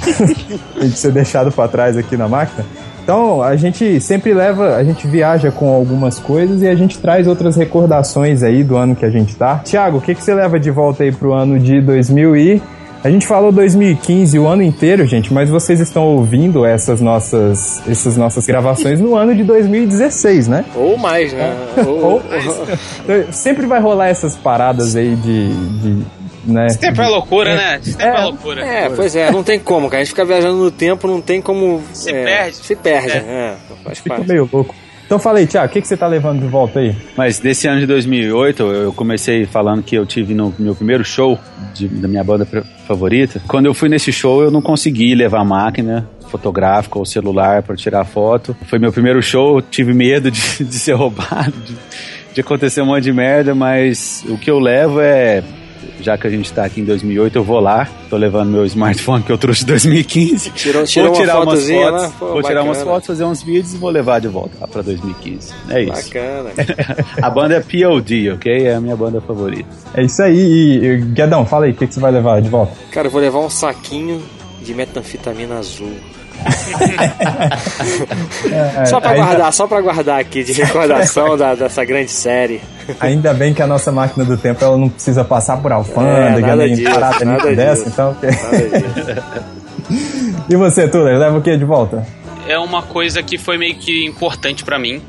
de 0.80 0.90
ser 0.92 1.12
deixado 1.12 1.52
pra 1.52 1.68
trás 1.68 1.96
aqui 1.96 2.16
na 2.16 2.28
máquina. 2.28 2.64
Então, 3.02 3.42
a 3.42 3.56
gente 3.56 4.00
sempre 4.00 4.32
leva, 4.32 4.76
a 4.76 4.84
gente 4.84 5.06
viaja 5.06 5.50
com 5.50 5.72
algumas 5.74 6.18
coisas 6.18 6.62
e 6.62 6.68
a 6.68 6.74
gente 6.74 6.98
traz 6.98 7.26
outras 7.26 7.56
recordações 7.56 8.42
aí 8.42 8.62
do 8.62 8.76
ano 8.76 8.94
que 8.94 9.04
a 9.04 9.10
gente 9.10 9.34
tá. 9.34 9.60
Tiago, 9.64 9.98
o 9.98 10.00
que, 10.00 10.14
que 10.14 10.22
você 10.22 10.34
leva 10.34 10.60
de 10.60 10.70
volta 10.70 11.02
aí 11.02 11.10
pro 11.12 11.32
ano 11.32 11.58
de 11.58 11.80
2000 11.80 12.36
e... 12.36 12.62
A 13.02 13.08
gente 13.10 13.26
falou 13.26 13.50
2015 13.50 14.38
o 14.38 14.46
ano 14.46 14.62
inteiro, 14.62 15.06
gente, 15.06 15.32
mas 15.32 15.48
vocês 15.48 15.80
estão 15.80 16.02
ouvindo 16.04 16.66
essas 16.66 17.00
nossas, 17.00 17.82
essas 17.88 18.14
nossas 18.14 18.44
gravações 18.46 19.00
no 19.00 19.16
ano 19.16 19.34
de 19.34 19.42
2016, 19.42 20.48
né? 20.48 20.66
Ou 20.76 20.98
mais, 20.98 21.32
né? 21.32 21.56
Ou, 21.78 22.04
Ou- 22.04 22.22
Então, 23.02 23.32
sempre 23.32 23.64
vai 23.66 23.80
rolar 23.80 24.08
essas 24.08 24.36
paradas 24.36 24.96
aí 24.96 25.16
de... 25.16 25.48
de 25.80 26.02
né? 26.44 26.66
Esse 26.66 26.78
tempo 26.78 27.00
é 27.02 27.08
loucura, 27.08 27.54
né? 27.56 27.80
Esse 27.82 27.96
tempo 27.96 28.16
é, 28.16 28.22
loucura. 28.24 28.64
É, 28.64 28.88
pois 28.90 29.14
é, 29.16 29.30
não 29.30 29.42
tem 29.42 29.58
como, 29.58 29.88
cara. 29.88 30.00
A 30.00 30.04
gente 30.04 30.10
fica 30.14 30.24
viajando 30.24 30.56
no 30.56 30.70
tempo, 30.70 31.06
não 31.06 31.20
tem 31.20 31.40
como. 31.40 31.82
Se 31.92 32.10
é, 32.10 32.24
perde. 32.24 32.56
Se 32.56 32.76
perde, 32.76 33.10
É. 33.12 33.16
é. 33.16 33.56
faz 33.84 33.98
Fica 33.98 34.14
parte. 34.16 34.28
meio 34.28 34.48
louco. 34.52 34.74
Então 35.06 35.18
falei, 35.18 35.44
Tiago, 35.44 35.66
o 35.66 35.72
que, 35.72 35.80
que 35.80 35.88
você 35.88 35.96
tá 35.96 36.06
levando 36.06 36.40
de 36.40 36.46
volta 36.46 36.78
aí? 36.78 36.94
Mas 37.16 37.40
desse 37.40 37.66
ano 37.66 37.80
de 37.80 37.86
2008, 37.86 38.62
eu 38.62 38.72
eu 38.84 38.92
comecei 38.92 39.44
falando 39.44 39.82
que 39.82 39.96
eu 39.96 40.06
tive 40.06 40.34
no 40.34 40.54
meu 40.56 40.72
primeiro 40.72 41.04
show 41.04 41.36
de- 41.74 41.88
da 41.88 42.06
minha 42.06 42.22
banda 42.22 42.46
favorita. 42.86 43.42
Quando 43.48 43.66
eu 43.66 43.74
fui 43.74 43.88
nesse 43.88 44.12
show, 44.12 44.40
eu 44.40 44.52
não 44.52 44.62
consegui 44.62 45.12
levar 45.16 45.44
máquina 45.44 46.08
fotográfica 46.30 46.96
ou 46.96 47.04
celular 47.04 47.60
para 47.64 47.74
tirar 47.74 48.04
foto. 48.04 48.56
Foi 48.68 48.78
meu 48.78 48.92
primeiro 48.92 49.20
show, 49.20 49.60
tive 49.60 49.92
medo 49.92 50.30
de, 50.30 50.40
de 50.64 50.74
ser 50.76 50.92
roubado, 50.92 51.54
de, 51.66 51.74
de 52.32 52.40
acontecer 52.40 52.80
um 52.80 52.86
monte 52.86 53.02
de 53.02 53.12
merda, 53.12 53.52
mas 53.52 54.24
o 54.28 54.38
que 54.38 54.48
eu 54.48 54.60
levo 54.60 55.00
é 55.00 55.42
já 56.02 56.16
que 56.18 56.26
a 56.26 56.30
gente 56.30 56.52
tá 56.52 56.64
aqui 56.64 56.80
em 56.80 56.84
2008, 56.84 57.36
eu 57.36 57.44
vou 57.44 57.60
lá. 57.60 57.88
Tô 58.08 58.16
levando 58.16 58.50
meu 58.50 58.64
smartphone 58.66 59.22
que 59.22 59.30
eu 59.30 59.38
trouxe 59.38 59.62
em 59.62 59.66
2015. 59.66 60.50
Tirou- 60.50 60.84
tirou 60.84 61.08
vou 61.10 61.16
uma 61.16 61.22
tirar 61.22 61.36
umas 61.36 61.44
fotozinha 61.46 61.86
fotos, 61.88 62.02
lá? 62.02 62.12
Pô, 62.18 62.26
vou 62.32 62.42
tirar 62.42 62.62
umas 62.62 62.76
bacana. 62.78 62.94
fotos, 62.94 63.06
fazer 63.06 63.24
uns 63.24 63.42
vídeos 63.42 63.74
e 63.74 63.76
vou 63.76 63.90
levar 63.90 64.20
de 64.20 64.28
volta 64.28 64.50
lá 64.60 64.66
pra 64.66 64.82
2015. 64.82 65.52
É 65.68 65.82
isso. 65.82 65.92
Bacana. 65.92 66.50
A 67.22 67.30
banda 67.30 67.54
é 67.56 67.60
POD, 67.60 68.30
ok? 68.32 68.66
É 68.66 68.74
a 68.74 68.80
minha 68.80 68.96
banda 68.96 69.20
favorita. 69.20 69.68
É 69.94 70.02
isso 70.02 70.22
aí. 70.22 70.36
E, 70.36 70.84
e, 70.84 70.96
Guedão, 70.98 71.44
fala 71.46 71.66
aí, 71.66 71.72
o 71.72 71.74
que, 71.74 71.86
que 71.86 71.94
você 71.94 72.00
vai 72.00 72.10
levar 72.10 72.40
de 72.40 72.48
volta? 72.48 72.72
Cara, 72.90 73.06
eu 73.06 73.10
vou 73.10 73.20
levar 73.20 73.38
um 73.40 73.50
saquinho 73.50 74.22
de 74.62 74.74
metanfetamina 74.74 75.58
azul. 75.58 75.92
só 78.86 79.00
pra 79.00 79.10
ainda, 79.10 79.24
guardar, 79.24 79.52
só 79.52 79.66
pra 79.66 79.80
guardar 79.80 80.20
aqui 80.20 80.42
de 80.44 80.52
recordação 80.52 81.36
da- 81.36 81.54
dessa 81.54 81.84
grande 81.84 82.10
série. 82.10 82.60
ainda 82.98 83.32
bem 83.34 83.52
que 83.54 83.62
a 83.62 83.66
nossa 83.66 83.92
máquina 83.92 84.24
do 84.24 84.36
tempo 84.36 84.64
ela 84.64 84.76
não 84.76 84.88
precisa 84.88 85.24
passar 85.24 85.56
por 85.58 85.70
É, 85.70 85.74
alfândega, 85.74 86.40
nada 86.40 86.56
nem 86.66 86.74
disso, 86.74 86.90
parada 86.92 87.24
nada 87.24 87.44
nem 87.44 87.54
dessa, 87.56 87.88
então... 87.88 88.16
E 90.48 90.56
você, 90.56 90.88
Tuller, 90.88 91.18
leva 91.18 91.38
o 91.38 91.42
que 91.42 91.56
de 91.56 91.64
volta? 91.64 92.04
É 92.46 92.58
uma 92.58 92.82
coisa 92.82 93.22
que 93.22 93.38
foi 93.38 93.56
meio 93.56 93.76
que 93.76 94.04
importante 94.06 94.64
pra 94.64 94.78
mim, 94.78 95.00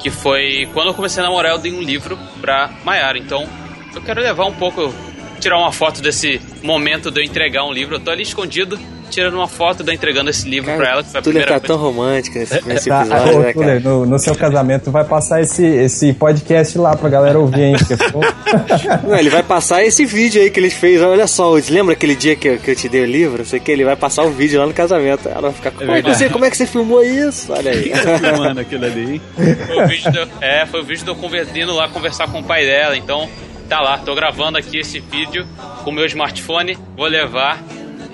que 0.00 0.10
foi 0.10 0.68
quando 0.72 0.88
eu 0.88 0.94
comecei 0.94 1.22
a 1.22 1.26
namorar, 1.26 1.52
eu 1.52 1.58
dei 1.58 1.72
um 1.72 1.82
livro 1.82 2.18
pra 2.40 2.70
Mayara. 2.84 3.18
Então, 3.18 3.46
eu 3.94 4.00
quero 4.02 4.20
levar 4.20 4.46
um 4.46 4.52
pouco, 4.52 4.92
tirar 5.40 5.58
uma 5.58 5.72
foto 5.72 6.00
desse 6.02 6.40
momento 6.62 7.10
de 7.10 7.20
eu 7.20 7.24
entregar 7.24 7.64
um 7.64 7.72
livro. 7.72 7.96
Eu 7.96 8.00
tô 8.00 8.10
ali 8.10 8.22
escondido, 8.22 8.78
tirando 9.10 9.34
uma 9.34 9.48
foto 9.48 9.82
eu 9.86 9.92
entregando 9.94 10.30
esse 10.30 10.48
livro 10.48 10.74
pra 10.76 10.88
ela, 10.90 11.02
que 11.02 11.10
foi 11.10 11.20
a 11.20 11.22
Tuller 11.22 11.42
primeira 11.44 11.60
tá 11.60 11.66
vez. 11.66 11.66
tão 11.66 11.76
romântico 11.76 12.38
nesse, 12.38 12.66
nesse 12.68 12.88
Tá, 12.88 13.00
episódio, 13.02 13.36
ô, 13.36 13.40
né, 13.42 13.52
cara? 13.54 13.80
no, 13.80 14.06
no 14.06 14.18
seu 14.18 14.34
casamento 14.34 14.90
vai 14.90 15.04
passar 15.04 15.40
esse, 15.40 15.64
esse 15.64 16.12
podcast 16.12 16.76
lá 16.78 16.96
pra 16.96 17.08
galera 17.08 17.38
ouvir, 17.38 17.62
hein? 17.62 17.76
Não, 19.08 19.16
ele 19.16 19.30
vai 19.30 19.42
passar 19.42 19.84
esse 19.84 20.04
vídeo 20.04 20.40
aí 20.42 20.50
que 20.50 20.60
ele 20.60 20.70
fez. 20.70 21.00
Olha 21.02 21.26
só, 21.26 21.52
lembra 21.68 21.94
aquele 21.94 22.14
dia 22.14 22.36
que 22.36 22.48
eu, 22.48 22.58
que 22.58 22.70
eu 22.70 22.76
te 22.76 22.88
dei 22.88 23.02
o 23.02 23.06
livro? 23.06 23.38
Não 23.38 23.44
sei 23.44 23.58
o 23.58 23.62
que, 23.62 23.70
ele 23.70 23.84
vai 23.84 23.96
passar 23.96 24.24
o 24.24 24.30
vídeo 24.30 24.60
lá 24.60 24.66
no 24.66 24.72
casamento. 24.74 25.28
Ela 25.28 25.42
vai 25.42 25.52
ficar, 25.52 25.70
como, 25.70 25.90
é 25.92 26.02
que 26.02 26.08
você, 26.14 26.28
como 26.28 26.44
é 26.44 26.50
que 26.50 26.56
você 26.56 26.66
filmou 26.66 27.02
isso? 27.02 27.52
Olha 27.52 27.70
aí. 27.70 27.92
Filmando 28.18 28.60
aquilo 28.60 28.84
ali. 28.84 29.20
Foi 29.66 29.84
o 29.84 29.86
vídeo 29.88 30.10
de 30.12 30.18
eu- 30.18 30.28
é, 30.40 30.66
foi 30.66 30.80
o 30.80 30.84
vídeo 30.84 31.04
de 31.04 31.10
eu 31.10 31.16
conver- 31.16 31.46
indo 31.56 31.72
lá 31.74 31.88
conversar 31.88 32.28
com 32.30 32.40
o 32.40 32.44
pai 32.44 32.64
dela. 32.64 32.96
Então, 32.96 33.28
tá 33.68 33.80
lá, 33.80 33.98
tô 33.98 34.14
gravando 34.14 34.58
aqui 34.58 34.78
esse 34.78 35.00
vídeo 35.00 35.46
com 35.84 35.90
o 35.90 35.92
meu 35.92 36.06
smartphone. 36.06 36.76
Vou 36.96 37.06
levar 37.06 37.62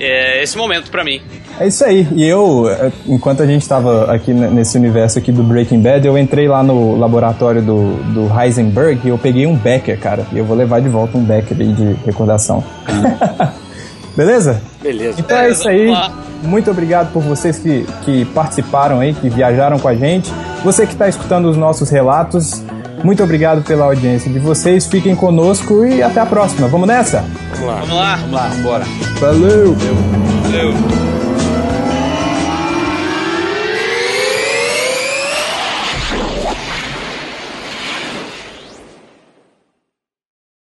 é, 0.02 0.42
esse 0.42 0.56
momento 0.56 0.90
pra 0.90 1.04
mim. 1.04 1.20
É 1.60 1.66
isso 1.66 1.84
aí. 1.84 2.08
E 2.16 2.26
eu, 2.26 2.68
eh, 2.68 2.90
enquanto 3.06 3.42
a 3.42 3.46
gente 3.46 3.68
tava 3.68 4.12
aqui 4.12 4.32
nesse 4.32 4.76
universo 4.76 5.18
aqui 5.18 5.30
do 5.30 5.42
Breaking 5.42 5.80
Bad, 5.80 6.04
eu 6.06 6.18
entrei 6.18 6.48
lá 6.48 6.62
no 6.62 6.98
laboratório 6.98 7.62
do, 7.62 7.94
do 8.12 8.40
Heisenberg 8.40 9.00
e 9.04 9.10
eu 9.10 9.18
peguei 9.18 9.46
um 9.46 9.54
Becker, 9.54 9.98
cara. 9.98 10.26
E 10.32 10.38
eu 10.38 10.44
vou 10.44 10.56
levar 10.56 10.80
de 10.80 10.88
volta 10.88 11.16
um 11.16 11.22
Becker 11.22 11.56
aí 11.60 11.72
de 11.72 11.92
recordação. 12.04 12.64
Beleza? 14.16 14.60
Beleza. 14.82 15.20
Então 15.20 15.38
é 15.38 15.50
isso 15.50 15.68
aí. 15.68 15.88
Muito 16.42 16.70
obrigado 16.70 17.12
por 17.12 17.22
vocês 17.22 17.58
que, 17.58 17.86
que 18.04 18.24
participaram 18.26 19.00
aí, 19.00 19.14
que 19.14 19.28
viajaram 19.28 19.78
com 19.78 19.88
a 19.88 19.94
gente. 19.94 20.32
Você 20.64 20.84
que 20.86 20.92
está 20.92 21.08
escutando 21.08 21.48
os 21.48 21.56
nossos 21.56 21.88
relatos, 21.88 22.62
muito 23.04 23.22
obrigado 23.22 23.62
pela 23.62 23.84
audiência 23.84 24.30
de 24.30 24.38
vocês. 24.38 24.86
Fiquem 24.86 25.14
conosco 25.14 25.84
e 25.84 26.02
até 26.02 26.20
a 26.20 26.26
próxima. 26.26 26.68
Vamos 26.68 26.88
nessa? 26.88 27.24
Vamos 27.54 27.66
lá. 27.66 27.80
Vamos 27.80 27.96
lá. 27.96 28.16
Vamos 28.16 28.32
lá, 28.32 28.50
bora. 28.62 28.84
Valeu! 29.20 29.76
Valeu. 30.42 31.11